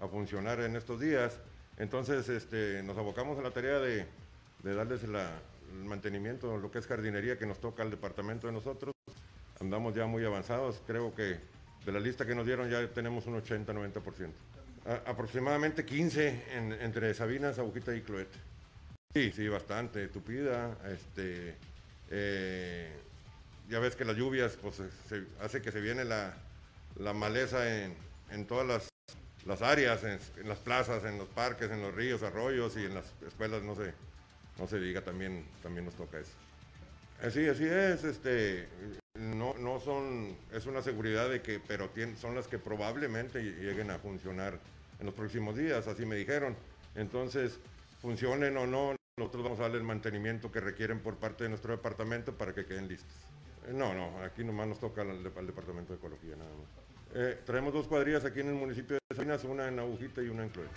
funcionar 0.09 0.59
en 0.61 0.75
estos 0.75 0.99
días. 0.99 1.39
Entonces 1.77 2.29
este, 2.29 2.83
nos 2.83 2.97
abocamos 2.97 3.37
a 3.37 3.41
la 3.41 3.51
tarea 3.51 3.79
de, 3.79 4.05
darles 4.63 5.03
el 5.03 5.15
mantenimiento, 5.83 6.57
lo 6.57 6.71
que 6.71 6.79
es 6.79 6.87
jardinería 6.87 7.37
que 7.37 7.45
nos 7.45 7.59
toca 7.59 7.83
al 7.83 7.91
departamento 7.91 8.47
de 8.47 8.53
nosotros. 8.53 8.93
Andamos 9.59 9.95
ya 9.95 10.05
muy 10.05 10.23
avanzados, 10.25 10.81
creo 10.85 11.13
que 11.15 11.37
de 11.85 11.91
la 11.91 11.99
lista 11.99 12.25
que 12.25 12.35
nos 12.35 12.45
dieron 12.45 12.69
ya 12.69 12.87
tenemos 12.87 13.25
un 13.27 13.41
80-90%. 13.41 14.31
aproximadamente 15.05 15.85
15 15.85 16.43
entre 16.81 17.13
Sabinas, 17.13 17.59
Agujita 17.59 17.95
y 17.95 18.01
Cloete. 18.01 18.37
Sí, 19.13 19.31
sí, 19.31 19.47
bastante. 19.47 20.09
Tupida, 20.09 20.77
este, 20.91 21.55
eh, 22.09 22.91
ya 23.69 23.79
ves 23.79 23.95
que 23.95 24.05
las 24.05 24.15
lluvias 24.15 24.57
pues 24.61 24.81
hace 25.41 25.61
que 25.61 25.71
se 25.71 25.79
viene 25.79 26.03
la, 26.03 26.33
maleza 27.13 27.83
en, 27.83 28.45
todas 28.45 28.67
las, 28.67 28.89
áreas, 29.61 30.03
en, 30.03 30.19
las 30.47 30.59
plazas, 30.59 31.03
en 31.05 31.17
los 31.17 31.27
parques, 31.27 31.69
en 31.71 31.81
los 31.81 31.93
ríos, 31.93 32.23
arroyos 32.23 32.75
y 32.77 32.85
en 32.85 32.95
las 32.95 33.05
escuelas, 33.25 33.63
no 33.63 33.75
se, 33.75 33.93
no 34.57 34.67
se 34.67 34.79
diga, 34.79 35.01
también, 35.01 35.45
también 35.61 35.85
nos 35.85 35.95
toca 35.95 36.19
eso. 36.19 36.31
Así, 37.21 37.47
así 37.47 37.65
es, 37.65 38.03
este, 38.03 38.67
no, 39.15 39.53
no 39.55 39.79
son, 39.79 40.35
es 40.51 40.65
una 40.65 40.81
seguridad 40.81 41.29
de 41.29 41.41
que, 41.41 41.61
pero 41.65 41.89
son 42.19 42.35
las 42.35 42.47
que 42.47 42.59
probablemente 42.59 43.41
lleguen 43.41 43.91
a 43.91 43.99
funcionar 43.99 44.59
en 44.99 45.05
los 45.05 45.15
próximos 45.15 45.55
días, 45.55 45.87
así 45.87 46.05
me 46.05 46.15
dijeron. 46.15 46.55
Entonces, 46.95 47.59
funcionen 48.01 48.57
o 48.57 48.67
no, 48.67 48.95
nosotros 49.17 49.43
vamos 49.43 49.59
a 49.59 49.63
darle 49.63 49.77
el 49.77 49.83
mantenimiento 49.83 50.51
que 50.51 50.59
requieren 50.59 50.99
por 50.99 51.15
parte 51.15 51.43
de 51.43 51.49
nuestro 51.49 51.71
departamento 51.71 52.37
para 52.37 52.53
que 52.53 52.65
queden 52.65 52.87
listos. 52.87 53.15
No, 53.71 53.93
no, 53.93 54.21
aquí 54.23 54.43
nomás 54.43 54.67
nos 54.67 54.79
toca 54.79 55.01
al, 55.01 55.23
Departamento 55.23 55.93
de 55.93 55.97
Ecología 55.97 56.35
nada 56.35 56.51
más. 56.51 56.84
Eh, 57.17 57.39
traemos 57.45 57.73
dos 57.73 57.87
cuadrillas 57.87 58.25
aquí 58.25 58.41
en 58.41 58.49
el 58.49 58.55
municipio 58.55 58.97
de 58.97 59.15
Sabinas, 59.15 59.45
una 59.45 59.69
en 59.69 59.79
Agujita 59.79 60.21
y 60.21 60.27
una 60.27 60.43
en 60.43 60.49
Cloé. 60.49 60.67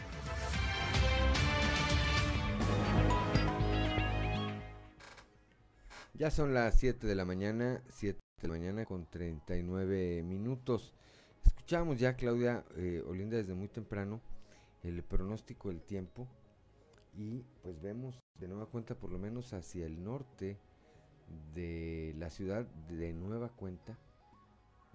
Ya 6.14 6.30
son 6.30 6.54
las 6.54 6.78
7 6.78 7.08
de 7.08 7.14
la 7.16 7.24
mañana, 7.24 7.82
7 7.88 8.20
de 8.40 8.46
la 8.46 8.54
mañana 8.54 8.84
con 8.84 9.06
39 9.06 10.22
minutos. 10.22 10.94
Escuchamos 11.44 11.98
ya, 11.98 12.14
Claudia 12.14 12.64
eh, 12.76 13.02
Olinda, 13.04 13.36
desde 13.36 13.54
muy 13.54 13.66
temprano 13.66 14.20
el 14.84 15.02
pronóstico 15.02 15.70
del 15.70 15.82
tiempo 15.82 16.28
y 17.16 17.42
pues 17.64 17.82
vemos 17.82 18.16
de 18.38 18.46
nueva 18.46 18.66
cuenta 18.66 18.94
por 18.94 19.10
lo 19.10 19.18
menos 19.18 19.52
hacia 19.54 19.86
el 19.86 20.04
norte 20.04 20.56
de 21.52 22.14
la 22.16 22.30
ciudad 22.30 22.64
de 22.88 23.12
nueva 23.12 23.48
cuenta 23.48 23.98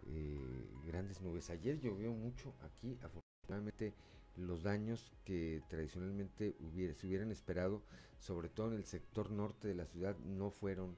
eh, 0.07 0.67
grandes 0.85 1.21
nubes. 1.21 1.49
Ayer 1.49 1.80
llovió 1.80 2.11
mucho 2.11 2.53
aquí, 2.61 2.97
afortunadamente 3.03 3.93
los 4.35 4.63
daños 4.63 5.13
que 5.25 5.61
tradicionalmente 5.69 6.55
se 6.95 7.07
hubieran 7.07 7.31
esperado, 7.31 7.81
sobre 8.19 8.49
todo 8.49 8.69
en 8.69 8.75
el 8.75 8.85
sector 8.85 9.31
norte 9.31 9.67
de 9.67 9.75
la 9.75 9.85
ciudad, 9.85 10.17
no 10.19 10.49
fueron, 10.49 10.97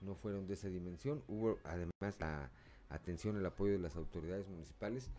no 0.00 0.14
fueron 0.14 0.46
de 0.46 0.54
esa 0.54 0.68
dimensión. 0.68 1.22
Hubo 1.26 1.58
además 1.64 2.18
la 2.20 2.50
atención, 2.88 3.36
el 3.36 3.46
apoyo 3.46 3.72
de 3.72 3.78
las 3.78 3.96
autoridades 3.96 4.48
municipales, 4.48 5.10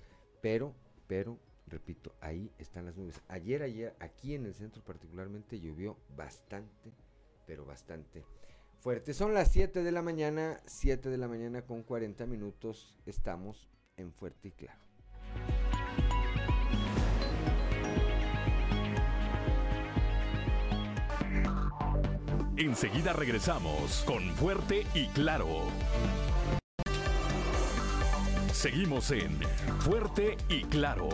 pero, 0.41 0.73
pero, 1.07 1.37
repito, 1.67 2.13
ahí 2.21 2.51
están 2.57 2.85
las 2.85 2.95
nubes. 2.95 3.19
Ayer, 3.27 3.63
ayer, 3.63 3.95
aquí 3.99 4.33
en 4.33 4.45
el 4.45 4.53
centro 4.53 4.81
particularmente 4.83 5.59
llovió 5.59 5.97
bastante, 6.15 6.93
pero 7.45 7.65
bastante 7.65 8.23
fuerte. 8.79 9.13
Son 9.13 9.33
las 9.33 9.51
7 9.51 9.83
de 9.83 9.91
la 9.91 10.01
mañana, 10.01 10.61
7 10.65 11.09
de 11.09 11.17
la 11.17 11.27
mañana 11.27 11.61
con 11.63 11.83
40 11.83 12.25
minutos. 12.25 12.95
Estamos 13.05 13.69
en 13.97 14.13
Fuerte 14.13 14.49
y 14.49 14.51
Claro. 14.51 14.79
Enseguida 22.57 23.13
regresamos 23.13 24.03
con 24.05 24.23
Fuerte 24.35 24.85
y 24.95 25.07
Claro. 25.09 25.61
Seguimos 28.51 29.11
en 29.11 29.39
Fuerte 29.79 30.37
y 30.49 30.63
Claro. 30.63 31.09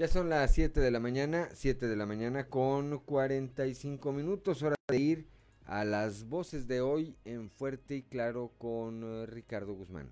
Ya 0.00 0.08
son 0.08 0.30
las 0.30 0.54
7 0.54 0.80
de 0.80 0.90
la 0.90 0.98
mañana, 0.98 1.50
7 1.52 1.86
de 1.86 1.94
la 1.94 2.06
mañana 2.06 2.48
con 2.48 3.00
45 3.00 4.14
minutos, 4.14 4.62
hora 4.62 4.74
de 4.88 4.98
ir 4.98 5.26
a 5.66 5.84
las 5.84 6.26
voces 6.26 6.66
de 6.66 6.80
hoy 6.80 7.16
en 7.26 7.50
Fuerte 7.50 7.96
y 7.96 8.02
Claro 8.04 8.50
con 8.56 9.02
eh, 9.04 9.26
Ricardo 9.26 9.74
Guzmán. 9.74 10.08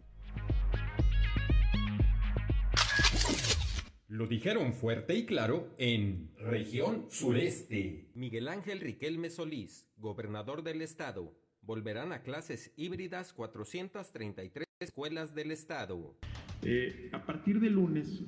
Lo 4.09 4.27
dijeron 4.27 4.75
fuerte 4.75 5.15
y 5.15 5.25
claro 5.25 5.75
en 5.79 6.33
región 6.37 7.07
sureste. 7.09 8.11
Miguel 8.13 8.49
Ángel 8.49 8.81
Riquelme 8.81 9.31
Solís, 9.31 9.87
gobernador 9.97 10.63
del 10.63 10.83
estado. 10.83 11.35
Volverán 11.63 12.13
a 12.13 12.21
clases 12.21 12.75
híbridas 12.77 13.33
433 13.33 14.67
escuelas 14.81 15.35
del 15.35 15.51
estado. 15.51 16.15
Eh, 16.61 17.09
a 17.15 17.25
partir 17.25 17.59
de 17.59 17.71
lunes 17.71 18.21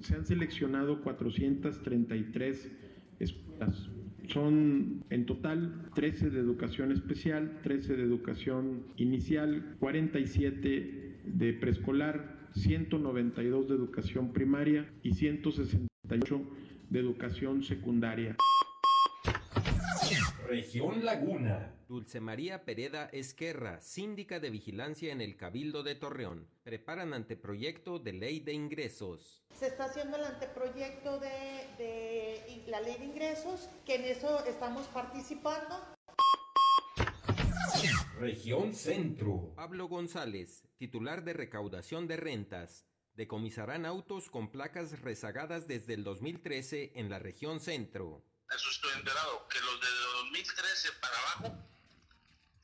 se 0.00 0.14
han 0.14 0.24
seleccionado 0.24 1.02
433 1.02 2.70
escuelas. 3.20 3.90
Son 4.28 5.04
en 5.10 5.26
total 5.26 5.90
13 5.94 6.30
de 6.30 6.40
educación 6.40 6.92
especial, 6.92 7.60
13 7.62 7.96
de 7.96 8.02
educación 8.02 8.84
inicial, 8.96 9.76
47 9.80 11.18
de 11.24 11.52
preescolar, 11.52 12.48
192 12.52 13.68
de 13.68 13.74
educación 13.74 14.32
primaria 14.32 14.88
y 15.02 15.12
168 15.12 16.40
de 16.90 17.00
educación 17.00 17.62
secundaria. 17.62 18.36
Región 20.46 21.06
Laguna. 21.06 21.74
Dulce 21.88 22.20
María 22.20 22.66
Pereda 22.66 23.08
Esquerra, 23.12 23.80
síndica 23.80 24.40
de 24.40 24.50
vigilancia 24.50 25.10
en 25.10 25.22
el 25.22 25.36
Cabildo 25.36 25.82
de 25.82 25.94
Torreón. 25.94 26.46
Preparan 26.62 27.14
anteproyecto 27.14 27.98
de 27.98 28.12
ley 28.12 28.40
de 28.40 28.52
ingresos. 28.52 29.42
Se 29.54 29.68
está 29.68 29.86
haciendo 29.86 30.18
el 30.18 30.24
anteproyecto 30.24 31.18
de, 31.18 31.28
de 31.78 32.64
la 32.66 32.82
ley 32.82 32.96
de 32.98 33.06
ingresos, 33.06 33.70
que 33.86 33.94
en 33.94 34.04
eso 34.04 34.44
estamos 34.44 34.86
participando. 34.88 35.76
Región 38.20 38.74
Centro. 38.74 39.54
Pablo 39.56 39.88
González, 39.88 40.62
titular 40.76 41.24
de 41.24 41.32
recaudación 41.32 42.06
de 42.06 42.18
rentas. 42.18 42.84
Decomisarán 43.14 43.86
autos 43.86 44.28
con 44.28 44.50
placas 44.50 45.00
rezagadas 45.00 45.68
desde 45.68 45.94
el 45.94 46.04
2013 46.04 46.92
en 46.96 47.08
la 47.08 47.18
región 47.18 47.60
centro. 47.60 48.24
Eso 48.50 48.70
estoy 48.70 48.92
enterado, 48.98 49.46
que 49.48 49.58
los 49.60 49.80
de 49.80 49.86
2013 50.22 50.88
para 51.00 51.16
abajo, 51.18 51.56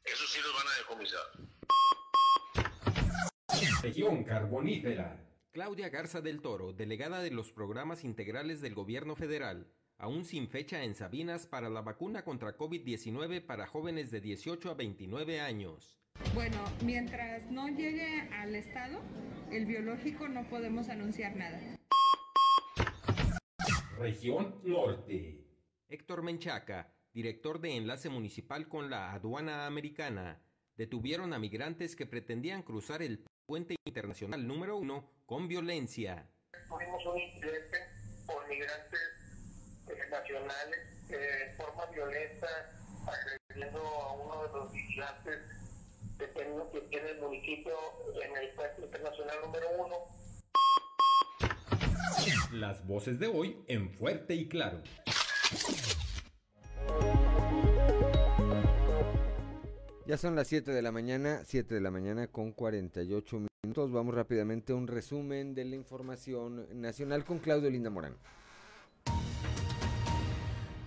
eso 0.04 0.26
sí 0.26 0.38
los 0.42 0.54
van 0.54 0.66
a 0.68 0.76
decomisar. 0.78 1.50
Región 3.82 4.24
Carbonífera. 4.24 5.26
Claudia 5.52 5.88
Garza 5.88 6.20
del 6.20 6.42
Toro, 6.42 6.72
delegada 6.72 7.20
de 7.20 7.30
los 7.30 7.52
programas 7.52 8.04
integrales 8.04 8.60
del 8.60 8.74
gobierno 8.74 9.16
federal, 9.16 9.66
aún 9.98 10.24
sin 10.24 10.48
fecha 10.48 10.84
en 10.84 10.94
Sabinas 10.94 11.46
para 11.46 11.68
la 11.68 11.82
vacuna 11.82 12.24
contra 12.24 12.56
COVID-19 12.56 13.44
para 13.44 13.66
jóvenes 13.66 14.10
de 14.10 14.20
18 14.20 14.70
a 14.70 14.74
29 14.74 15.40
años. 15.40 15.98
Bueno, 16.34 16.62
mientras 16.84 17.50
no 17.50 17.68
llegue 17.68 18.28
al 18.32 18.54
Estado, 18.54 19.00
el 19.50 19.66
biológico 19.66 20.28
no 20.28 20.48
podemos 20.48 20.88
anunciar 20.88 21.34
nada. 21.34 21.60
Región 23.98 24.60
Norte. 24.62 25.39
Héctor 25.90 26.22
Menchaca, 26.22 26.94
director 27.12 27.60
de 27.60 27.76
enlace 27.76 28.08
municipal 28.08 28.68
con 28.68 28.90
la 28.90 29.12
aduana 29.12 29.66
americana, 29.66 30.40
detuvieron 30.76 31.32
a 31.32 31.40
migrantes 31.40 31.96
que 31.96 32.06
pretendían 32.06 32.62
cruzar 32.62 33.02
el 33.02 33.24
puente 33.44 33.74
internacional 33.84 34.46
número 34.46 34.76
uno 34.76 35.10
con 35.26 35.48
violencia. 35.48 36.30
Tuvimos 36.68 37.04
un 37.06 37.18
incidente 37.18 37.78
por 38.24 38.48
migrantes 38.48 39.00
eh, 39.88 40.10
nacionales 40.12 40.78
eh, 41.10 41.16
de 41.16 41.56
forma 41.56 41.84
violenta 41.86 42.46
agrediendo 43.04 43.80
a 43.80 44.12
uno 44.12 44.46
de 44.46 44.52
los 44.52 44.72
vigilantes 44.72 45.40
detenidos 46.18 46.68
que 46.70 46.82
tiene 46.82 47.10
el 47.10 47.20
municipio 47.20 47.72
en 48.22 48.36
el 48.36 48.50
puente 48.50 48.82
internacional 48.82 49.38
número 49.42 49.66
uno. 49.76 49.96
Las 52.52 52.86
voces 52.86 53.18
de 53.18 53.26
hoy 53.26 53.64
en 53.66 53.90
Fuerte 53.90 54.34
y 54.34 54.48
Claro. 54.48 54.84
Ya 60.06 60.16
son 60.16 60.34
las 60.34 60.48
7 60.48 60.72
de 60.72 60.82
la 60.82 60.90
mañana, 60.90 61.42
7 61.44 61.72
de 61.72 61.80
la 61.80 61.92
mañana 61.92 62.26
con 62.26 62.50
48 62.50 63.42
minutos. 63.62 63.92
Vamos 63.92 64.12
rápidamente 64.12 64.72
a 64.72 64.76
un 64.76 64.88
resumen 64.88 65.54
de 65.54 65.64
la 65.64 65.76
información 65.76 66.66
nacional 66.80 67.24
con 67.24 67.38
Claudio 67.38 67.70
Linda 67.70 67.90
Morán. 67.90 68.16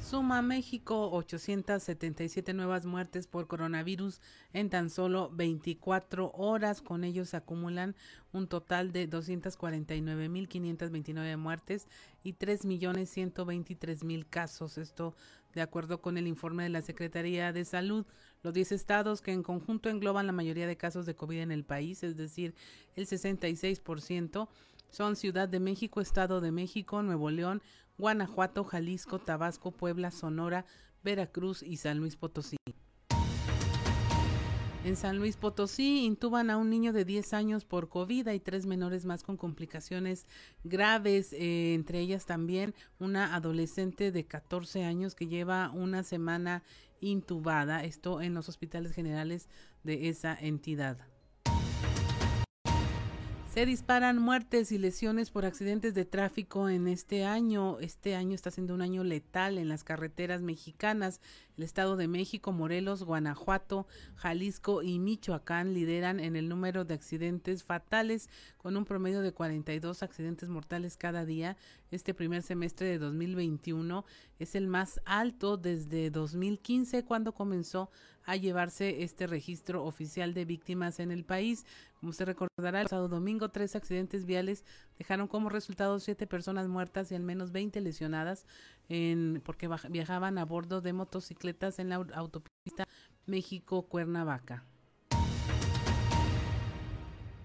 Suma 0.03 0.41
México 0.41 1.09
877 1.11 2.53
nuevas 2.53 2.85
muertes 2.85 3.25
por 3.25 3.47
coronavirus 3.47 4.19
en 4.51 4.69
tan 4.69 4.89
solo 4.89 5.31
24 5.33 6.33
horas. 6.35 6.81
Con 6.81 7.05
ellos 7.05 7.29
se 7.29 7.37
acumulan 7.37 7.95
un 8.33 8.47
total 8.47 8.91
de 8.91 9.09
249.529 9.09 11.37
muertes 11.37 11.87
y 12.21 12.33
3.123.000 12.33 14.25
casos. 14.29 14.77
Esto 14.77 15.15
de 15.53 15.61
acuerdo 15.61 16.01
con 16.01 16.17
el 16.17 16.27
informe 16.27 16.63
de 16.63 16.69
la 16.69 16.81
Secretaría 16.81 17.53
de 17.53 17.63
Salud. 17.63 18.05
Los 18.43 18.53
10 18.53 18.73
estados 18.73 19.21
que 19.21 19.31
en 19.31 19.41
conjunto 19.41 19.89
engloban 19.89 20.27
la 20.27 20.33
mayoría 20.33 20.67
de 20.67 20.75
casos 20.75 21.05
de 21.05 21.15
COVID 21.15 21.39
en 21.39 21.51
el 21.51 21.63
país, 21.63 22.03
es 22.03 22.17
decir, 22.17 22.55
el 22.97 23.07
66%, 23.07 24.49
son 24.93 25.15
Ciudad 25.15 25.49
de 25.49 25.59
México, 25.59 26.01
Estado 26.01 26.39
de 26.39 26.51
México, 26.51 27.01
Nuevo 27.01 27.31
León, 27.31 27.63
Guanajuato, 27.97 28.63
Jalisco, 28.63 29.19
Tabasco, 29.19 29.71
Puebla, 29.71 30.11
Sonora, 30.11 30.65
Veracruz 31.03 31.63
y 31.63 31.77
San 31.77 31.99
Luis 31.99 32.15
Potosí. 32.15 32.57
En 34.85 34.97
San 34.97 35.17
Luis 35.17 35.37
Potosí 35.37 36.03
intuban 36.03 36.49
a 36.49 36.57
un 36.57 36.69
niño 36.69 36.91
de 36.91 37.05
10 37.05 37.33
años 37.33 37.63
por 37.63 37.87
COVID 37.87 38.27
y 38.27 38.39
tres 38.41 38.65
menores 38.65 39.05
más 39.05 39.23
con 39.23 39.37
complicaciones 39.37 40.27
graves, 40.65 41.31
eh, 41.31 41.73
entre 41.73 41.99
ellas 42.01 42.25
también 42.25 42.75
una 42.99 43.33
adolescente 43.33 44.11
de 44.11 44.25
14 44.25 44.83
años 44.83 45.15
que 45.15 45.27
lleva 45.27 45.71
una 45.71 46.03
semana 46.03 46.63
intubada, 46.99 47.85
esto 47.85 48.21
en 48.21 48.33
los 48.33 48.49
hospitales 48.49 48.91
generales 48.91 49.47
de 49.83 50.09
esa 50.09 50.37
entidad. 50.37 51.12
Se 53.53 53.67
disparan 53.67 54.17
muertes 54.17 54.71
y 54.71 54.79
lesiones 54.79 55.29
por 55.29 55.45
accidentes 55.45 55.93
de 55.93 56.05
tráfico 56.05 56.69
en 56.69 56.87
este 56.87 57.23
año. 57.23 57.77
Este 57.81 58.15
año 58.15 58.33
está 58.33 58.49
siendo 58.49 58.73
un 58.73 58.81
año 58.81 59.03
letal 59.03 59.59
en 59.59 59.69
las 59.69 59.83
carreteras 59.83 60.41
mexicanas. 60.41 61.21
El 61.55 61.63
Estado 61.63 61.95
de 61.95 62.07
México, 62.07 62.51
Morelos, 62.51 63.03
Guanajuato, 63.03 63.85
Jalisco 64.15 64.81
y 64.81 64.97
Michoacán 64.97 65.75
lideran 65.75 66.19
en 66.19 66.35
el 66.35 66.49
número 66.49 66.83
de 66.83 66.95
accidentes 66.95 67.63
fatales 67.63 68.27
con 68.57 68.75
un 68.75 68.85
promedio 68.85 69.21
de 69.21 69.33
42 69.33 70.01
accidentes 70.01 70.49
mortales 70.49 70.97
cada 70.97 71.23
día. 71.23 71.55
Este 71.91 72.15
primer 72.15 72.41
semestre 72.41 72.87
de 72.87 72.97
2021 72.97 74.03
es 74.39 74.55
el 74.55 74.65
más 74.65 74.99
alto 75.05 75.57
desde 75.57 76.09
2015 76.09 77.05
cuando 77.05 77.35
comenzó 77.35 77.91
a 78.25 78.35
llevarse 78.35 79.03
este 79.03 79.27
registro 79.27 79.83
oficial 79.83 80.33
de 80.33 80.45
víctimas 80.45 80.99
en 80.99 81.11
el 81.11 81.23
país. 81.25 81.65
Como 81.99 82.13
se 82.13 82.25
recordará, 82.25 82.81
el 82.81 82.85
pasado 82.85 83.07
domingo 83.07 83.49
tres 83.49 83.75
accidentes 83.75 84.25
viales 84.25 84.63
dejaron 84.97 85.27
como 85.27 85.49
resultado 85.49 85.99
siete 85.99 86.27
personas 86.27 86.67
muertas 86.67 87.11
y 87.11 87.15
al 87.15 87.23
menos 87.23 87.51
20 87.51 87.81
lesionadas 87.81 88.45
porque 89.43 89.69
viajaban 89.89 90.37
a 90.37 90.45
bordo 90.45 90.81
de 90.81 90.93
motocicletas 90.93 91.79
en 91.79 91.89
la 91.89 91.95
autopista 91.95 92.85
México-Cuernavaca. 93.25 94.65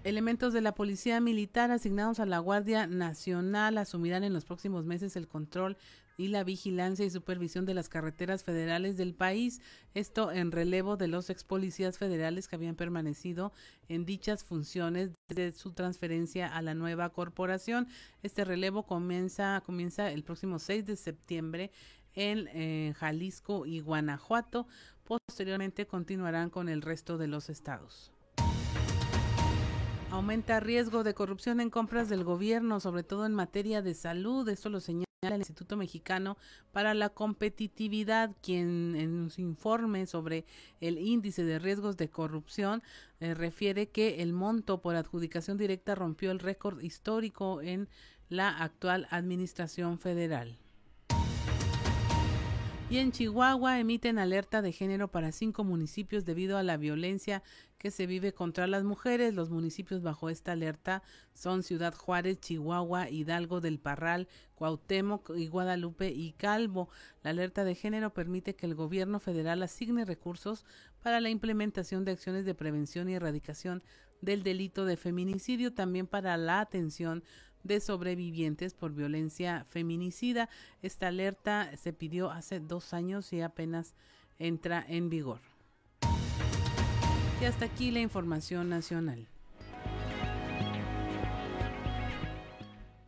Elementos 0.03 0.53
de 0.53 0.61
la 0.61 0.73
Policía 0.73 1.19
Militar 1.19 1.71
asignados 1.71 2.19
a 2.19 2.25
la 2.25 2.39
Guardia 2.39 2.87
Nacional 2.87 3.77
asumirán 3.77 4.23
en 4.23 4.33
los 4.33 4.45
próximos 4.45 4.85
meses 4.85 5.15
el 5.17 5.27
control 5.27 5.77
y 6.19 6.27
la 6.27 6.43
vigilancia 6.43 7.05
y 7.05 7.09
supervisión 7.09 7.65
de 7.65 7.73
las 7.73 7.87
carreteras 7.87 8.43
federales 8.43 8.97
del 8.97 9.15
país, 9.15 9.61
esto 9.93 10.33
en 10.33 10.51
relevo 10.51 10.97
de 10.97 11.07
los 11.07 11.29
ex 11.29 11.45
policías 11.45 11.97
federales 11.97 12.49
que 12.49 12.57
habían 12.57 12.75
permanecido 12.75 13.53
en 13.87 14.05
dichas 14.05 14.43
funciones 14.43 15.11
desde 15.29 15.57
su 15.57 15.71
transferencia 15.71 16.53
a 16.53 16.61
la 16.61 16.73
nueva 16.73 17.09
corporación. 17.11 17.87
Este 18.21 18.43
relevo 18.43 18.85
comienza, 18.85 19.63
comienza 19.65 20.11
el 20.11 20.25
próximo 20.25 20.59
6 20.59 20.85
de 20.87 20.97
septiembre 20.97 21.71
en 22.15 22.49
eh, 22.49 22.93
Jalisco 22.97 23.65
y 23.65 23.79
Guanajuato. 23.79 24.67
Posteriormente 25.05 25.87
continuarán 25.87 26.49
con 26.49 26.67
el 26.67 26.81
resto 26.81 27.17
de 27.17 27.27
los 27.27 27.49
estados. 27.49 28.11
Aumenta 30.11 30.59
riesgo 30.59 31.05
de 31.05 31.13
corrupción 31.13 31.61
en 31.61 31.69
compras 31.69 32.09
del 32.09 32.25
gobierno, 32.25 32.81
sobre 32.81 33.03
todo 33.03 33.25
en 33.25 33.33
materia 33.33 33.81
de 33.81 33.93
salud. 33.93 34.49
Esto 34.49 34.69
lo 34.69 34.81
señala 34.81 35.08
el 35.27 35.39
Instituto 35.39 35.75
Mexicano 35.75 36.37
para 36.71 36.93
la 36.93 37.09
Competitividad, 37.09 38.31
quien 38.41 38.95
en 38.95 39.29
su 39.29 39.41
informe 39.41 40.05
sobre 40.05 40.45
el 40.79 40.97
índice 40.97 41.43
de 41.43 41.59
riesgos 41.59 41.97
de 41.97 42.09
corrupción 42.09 42.81
eh, 43.19 43.33
refiere 43.33 43.89
que 43.89 44.21
el 44.21 44.31
monto 44.31 44.81
por 44.81 44.95
adjudicación 44.95 45.57
directa 45.57 45.93
rompió 45.93 46.31
el 46.31 46.39
récord 46.39 46.79
histórico 46.81 47.61
en 47.61 47.89
la 48.29 48.49
actual 48.63 49.07
administración 49.09 49.99
federal. 49.99 50.57
Y 52.91 52.97
en 52.97 53.11
Chihuahua 53.11 53.79
emiten 53.79 54.17
alerta 54.17 54.63
de 54.63 54.71
género 54.71 55.09
para 55.09 55.31
cinco 55.31 55.63
municipios 55.63 56.25
debido 56.25 56.57
a 56.57 56.63
la 56.63 56.75
violencia 56.75 57.43
que 57.77 57.91
se 57.91 58.07
vive 58.07 58.33
contra 58.33 58.65
las 58.65 58.83
mujeres. 58.83 59.35
Los 59.35 59.51
municipios 59.51 60.01
bajo 60.01 60.27
esta 60.27 60.53
alerta 60.53 61.03
son 61.35 61.61
Ciudad 61.61 61.93
Juárez, 61.93 62.39
Chihuahua, 62.39 63.11
Hidalgo 63.11 63.61
del 63.61 63.77
Parral, 63.77 64.27
Cuauhtémoc 64.55 65.29
y 65.37 65.45
Guadalupe 65.45 66.09
y 66.09 66.31
Calvo. 66.31 66.89
La 67.21 67.29
alerta 67.29 67.63
de 67.63 67.75
género 67.75 68.11
permite 68.11 68.55
que 68.55 68.65
el 68.65 68.73
gobierno 68.73 69.19
federal 69.19 69.61
asigne 69.61 70.03
recursos 70.03 70.65
para 71.03 71.21
la 71.21 71.29
implementación 71.29 72.05
de 72.05 72.13
acciones 72.13 72.43
de 72.43 72.55
prevención 72.55 73.07
y 73.07 73.13
erradicación 73.13 73.83
del 74.21 74.41
delito 74.41 74.85
de 74.85 74.97
feminicidio, 74.97 75.73
también 75.73 76.07
para 76.07 76.35
la 76.37 76.59
atención 76.59 77.23
de 77.63 77.79
sobrevivientes 77.79 78.73
por 78.73 78.93
violencia 78.93 79.65
feminicida. 79.69 80.49
Esta 80.81 81.07
alerta 81.07 81.75
se 81.77 81.93
pidió 81.93 82.31
hace 82.31 82.59
dos 82.59 82.93
años 82.93 83.31
y 83.33 83.41
apenas 83.41 83.95
entra 84.37 84.85
en 84.87 85.09
vigor. 85.09 85.39
Y 87.41 87.45
hasta 87.45 87.65
aquí 87.65 87.91
la 87.91 87.99
información 87.99 88.69
nacional. 88.69 89.27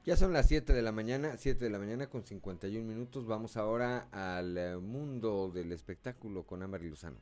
Ya 0.04 0.18
son 0.18 0.34
las 0.34 0.48
7 0.48 0.74
de 0.74 0.82
la 0.82 0.92
mañana, 0.92 1.38
7 1.38 1.64
de 1.64 1.70
la 1.70 1.78
mañana 1.78 2.08
con 2.08 2.26
51 2.26 2.88
minutos. 2.88 3.28
Vamos 3.28 3.56
ahora 3.56 4.08
al 4.12 4.58
eh, 4.58 4.78
mundo 4.78 5.52
del 5.54 5.72
espectáculo 5.72 6.44
con 6.44 6.64
Amber 6.64 6.82
Luzano. 6.82 7.18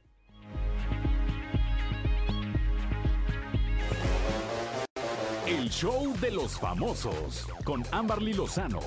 Show 5.70 6.14
de 6.20 6.32
los 6.32 6.60
famosos 6.60 7.46
con 7.64 7.86
Amberly 7.92 8.34
Lozano. 8.34 8.80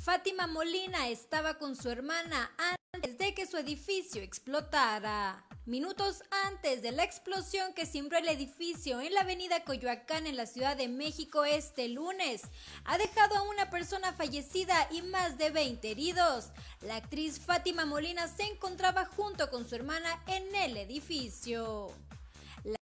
Fátima 0.00 0.48
Molina 0.48 1.08
estaba 1.08 1.58
con 1.58 1.76
su 1.76 1.88
hermana 1.88 2.50
antes 2.92 3.16
de 3.18 3.34
que 3.34 3.46
su 3.46 3.56
edificio 3.56 4.20
explotara. 4.20 5.46
Minutos 5.64 6.24
antes 6.46 6.82
de 6.82 6.90
la 6.90 7.04
explosión 7.04 7.72
que 7.72 7.86
cimbró 7.86 8.18
el 8.18 8.28
edificio 8.28 9.00
en 9.00 9.14
la 9.14 9.20
avenida 9.20 9.62
Coyoacán 9.62 10.26
en 10.26 10.36
la 10.36 10.46
Ciudad 10.46 10.76
de 10.76 10.88
México 10.88 11.44
este 11.44 11.88
lunes, 11.88 12.42
ha 12.84 12.98
dejado 12.98 13.36
a 13.36 13.42
una 13.42 13.70
persona 13.70 14.12
fallecida 14.12 14.88
y 14.90 15.02
más 15.02 15.38
de 15.38 15.50
20 15.50 15.88
heridos. 15.88 16.48
La 16.80 16.96
actriz 16.96 17.38
Fátima 17.38 17.86
Molina 17.86 18.26
se 18.26 18.42
encontraba 18.42 19.04
junto 19.04 19.50
con 19.50 19.68
su 19.68 19.76
hermana 19.76 20.20
en 20.26 20.52
el 20.56 20.76
edificio 20.76 21.92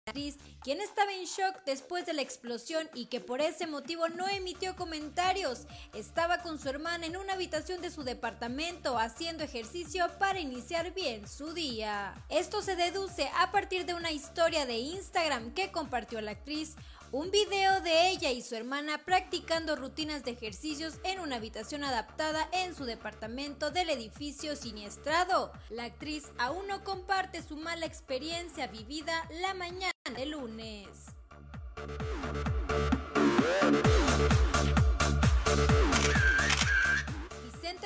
actriz, 0.08 0.38
quien 0.62 0.82
estaba 0.82 1.12
en 1.14 1.26
shock 1.26 1.64
después 1.66 2.06
de 2.06 2.14
la 2.14 2.22
explosión 2.22 2.88
y 2.94 3.08
que 3.08 3.22
por 3.22 3.42
ese 3.42 3.66
motivo 3.66 4.08
no 4.08 4.28
emitió 4.28 4.76
comentarios. 4.76 5.66
Estaba 5.96 6.44
con 6.44 6.60
su 6.60 6.70
hermana 6.70 7.08
en 7.08 7.18
una 7.18 7.34
habitación 7.34 7.82
de 7.82 7.90
su 7.90 8.04
departamento 8.04 9.00
haciendo 9.00 9.44
ejercicio 9.44 10.06
para 10.20 10.40
iniciar 10.40 10.94
bien 10.94 11.28
su 11.28 11.54
día. 11.54 12.14
Esto 12.30 12.62
se 12.62 12.76
deduce 12.76 13.32
a 13.36 13.52
partir 13.52 13.88
de 13.88 13.96
una 13.96 14.12
historia 14.12 14.68
de 14.68 14.78
Instagram 14.78 15.56
que 15.56 15.72
compartió 15.72 16.22
la 16.22 16.32
actriz 16.32 16.76
un 17.12 17.32
video 17.32 17.82
de 17.82 18.10
ella 18.10 18.32
y 18.32 18.42
su 18.42 18.56
hermana 18.56 19.00
practicando 19.06 19.76
rutinas 19.76 20.24
de 20.24 20.32
ejercicios 20.32 20.96
en 21.04 21.20
una 21.20 21.38
habitación 21.38 21.84
adaptada 21.84 22.48
en 22.52 22.76
su 22.76 22.86
departamento 22.86 23.72
del 23.72 23.90
edificio 23.90 24.56
siniestrado. 24.56 25.52
La 25.70 25.86
actriz 25.86 26.26
aún 26.38 26.68
no 26.68 26.84
comparte 26.84 27.42
su 27.42 27.58
mala 27.58 27.86
experiencia 27.86 28.68
vivida 28.68 29.28
la 29.42 29.54
mañana 29.54 29.92
de 30.16 30.26
lunes. 30.26 30.88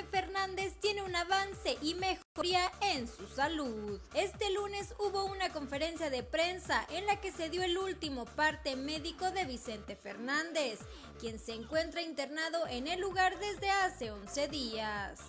Fernández 0.10 0.76
tiene 0.80 1.04
un 1.04 1.16
avance 1.16 1.78
y 1.82 1.94
mejoría 1.96 2.72
en 2.82 3.08
su 3.08 3.28
salud. 3.28 4.00
Este 4.14 4.50
lunes 4.52 4.94
hubo 5.00 5.26
una 5.26 5.50
conferencia 5.50 6.10
de 6.10 6.24
prensa 6.24 6.86
en 6.90 7.06
la 7.06 7.22
que 7.22 7.32
se 7.32 7.50
dio 7.50 7.64
el 7.64 7.78
último 7.78 8.26
parte 8.26 8.76
médico 8.76 9.32
de 9.32 9.46
Vicente 9.46 9.96
Fernández, 9.96 10.80
quien 11.20 11.40
se 11.40 11.54
encuentra 11.54 12.02
internado 12.02 12.68
en 12.68 12.88
el 12.88 13.00
lugar 13.00 13.38
desde 13.40 13.70
hace 13.70 14.12
11 14.12 14.48
días. 14.48 15.20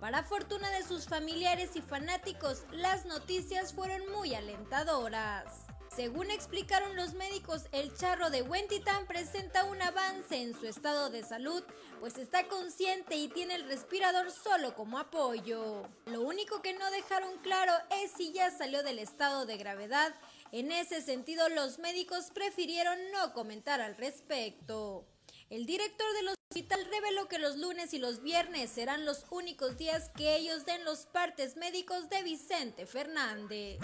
Para 0.00 0.22
fortuna 0.22 0.70
de 0.70 0.84
sus 0.84 1.06
familiares 1.06 1.74
y 1.74 1.80
fanáticos, 1.80 2.64
las 2.70 3.06
noticias 3.06 3.72
fueron 3.72 4.02
muy 4.12 4.34
alentadoras. 4.34 5.65
Según 5.96 6.30
explicaron 6.30 6.94
los 6.94 7.14
médicos, 7.14 7.62
el 7.72 7.96
charro 7.96 8.28
de 8.28 8.42
Wentitán 8.42 9.06
presenta 9.06 9.64
un 9.64 9.80
avance 9.80 10.36
en 10.36 10.52
su 10.52 10.66
estado 10.66 11.08
de 11.08 11.24
salud, 11.24 11.64
pues 12.00 12.18
está 12.18 12.46
consciente 12.48 13.16
y 13.16 13.28
tiene 13.28 13.54
el 13.54 13.66
respirador 13.66 14.30
solo 14.30 14.74
como 14.74 14.98
apoyo. 14.98 15.88
Lo 16.04 16.20
único 16.20 16.60
que 16.60 16.74
no 16.74 16.90
dejaron 16.90 17.38
claro 17.38 17.72
es 18.02 18.10
si 18.12 18.30
ya 18.30 18.50
salió 18.50 18.82
del 18.82 18.98
estado 18.98 19.46
de 19.46 19.56
gravedad. 19.56 20.14
En 20.52 20.70
ese 20.70 21.00
sentido, 21.00 21.48
los 21.48 21.78
médicos 21.78 22.26
prefirieron 22.30 22.98
no 23.12 23.32
comentar 23.32 23.80
al 23.80 23.96
respecto. 23.96 25.06
El 25.48 25.64
director 25.64 26.12
del 26.12 26.28
hospital 26.50 26.86
reveló 26.90 27.26
que 27.26 27.38
los 27.38 27.56
lunes 27.56 27.94
y 27.94 27.98
los 27.98 28.20
viernes 28.20 28.70
serán 28.70 29.06
los 29.06 29.24
únicos 29.30 29.78
días 29.78 30.10
que 30.14 30.36
ellos 30.36 30.66
den 30.66 30.84
los 30.84 31.06
partes 31.06 31.56
médicos 31.56 32.10
de 32.10 32.22
Vicente 32.22 32.84
Fernández. 32.84 33.78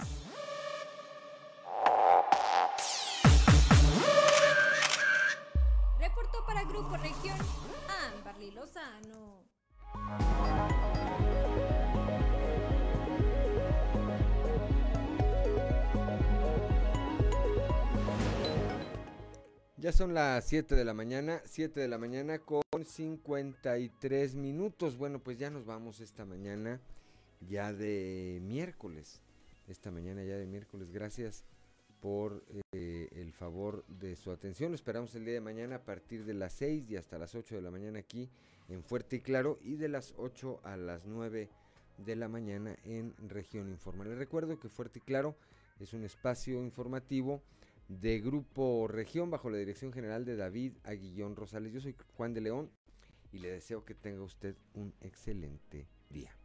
Reportó 5.99 6.45
para 6.45 6.63
Grupo 6.63 6.97
Región 6.97 7.37
Amberly 8.17 8.51
Lozano. 8.51 9.43
Ya 19.83 19.91
son 19.91 20.13
las 20.13 20.45
7 20.45 20.75
de 20.75 20.85
la 20.85 20.93
mañana, 20.93 21.41
7 21.43 21.81
de 21.81 21.89
la 21.89 21.97
mañana 21.97 22.39
con 22.39 22.63
53 22.85 24.35
minutos. 24.35 24.95
Bueno, 24.95 25.19
pues 25.19 25.37
ya 25.37 25.49
nos 25.49 25.65
vamos 25.65 25.99
esta 25.99 26.23
mañana, 26.23 26.79
ya 27.41 27.73
de 27.73 28.39
miércoles. 28.41 29.21
Esta 29.67 29.91
mañana 29.91 30.23
ya 30.23 30.37
de 30.37 30.45
miércoles. 30.45 30.89
Gracias 30.89 31.43
por 32.03 32.43
eh, 32.73 33.07
el 33.15 33.31
favor 33.31 33.85
de 33.87 34.17
su 34.17 34.29
atención. 34.29 34.71
Lo 34.71 34.75
esperamos 34.75 35.15
el 35.15 35.23
día 35.23 35.35
de 35.35 35.39
mañana 35.39 35.77
a 35.77 35.85
partir 35.85 36.25
de 36.25 36.33
las 36.33 36.51
6 36.51 36.91
y 36.91 36.97
hasta 36.97 37.17
las 37.17 37.33
8 37.33 37.55
de 37.55 37.61
la 37.61 37.71
mañana 37.71 37.99
aquí 37.99 38.29
en 38.67 38.83
Fuerte 38.83 39.15
y 39.15 39.19
Claro 39.21 39.57
y 39.61 39.77
de 39.77 39.87
las 39.87 40.13
8 40.17 40.59
a 40.65 40.75
las 40.75 41.05
9 41.05 41.49
de 41.99 42.15
la 42.17 42.27
mañana 42.27 42.75
en 42.83 43.13
Región 43.29 43.69
Informal. 43.69 44.09
Les 44.09 44.17
recuerdo 44.17 44.59
que 44.59 44.67
Fuerte 44.67 44.99
y 44.99 45.01
Claro 45.01 45.37
es 45.79 45.93
un 45.93 46.03
espacio 46.03 46.61
informativo 46.61 47.41
de 47.87 48.19
Grupo 48.19 48.89
Región 48.89 49.31
bajo 49.31 49.49
la 49.49 49.57
dirección 49.57 49.93
general 49.93 50.25
de 50.25 50.35
David 50.35 50.73
Aguillón 50.83 51.37
Rosales. 51.37 51.71
Yo 51.71 51.79
soy 51.79 51.95
Juan 52.17 52.33
de 52.33 52.41
León 52.41 52.69
y 53.31 53.39
le 53.39 53.49
deseo 53.49 53.85
que 53.85 53.95
tenga 53.95 54.23
usted 54.23 54.57
un 54.73 54.93
excelente 54.99 55.87
día. 56.09 56.35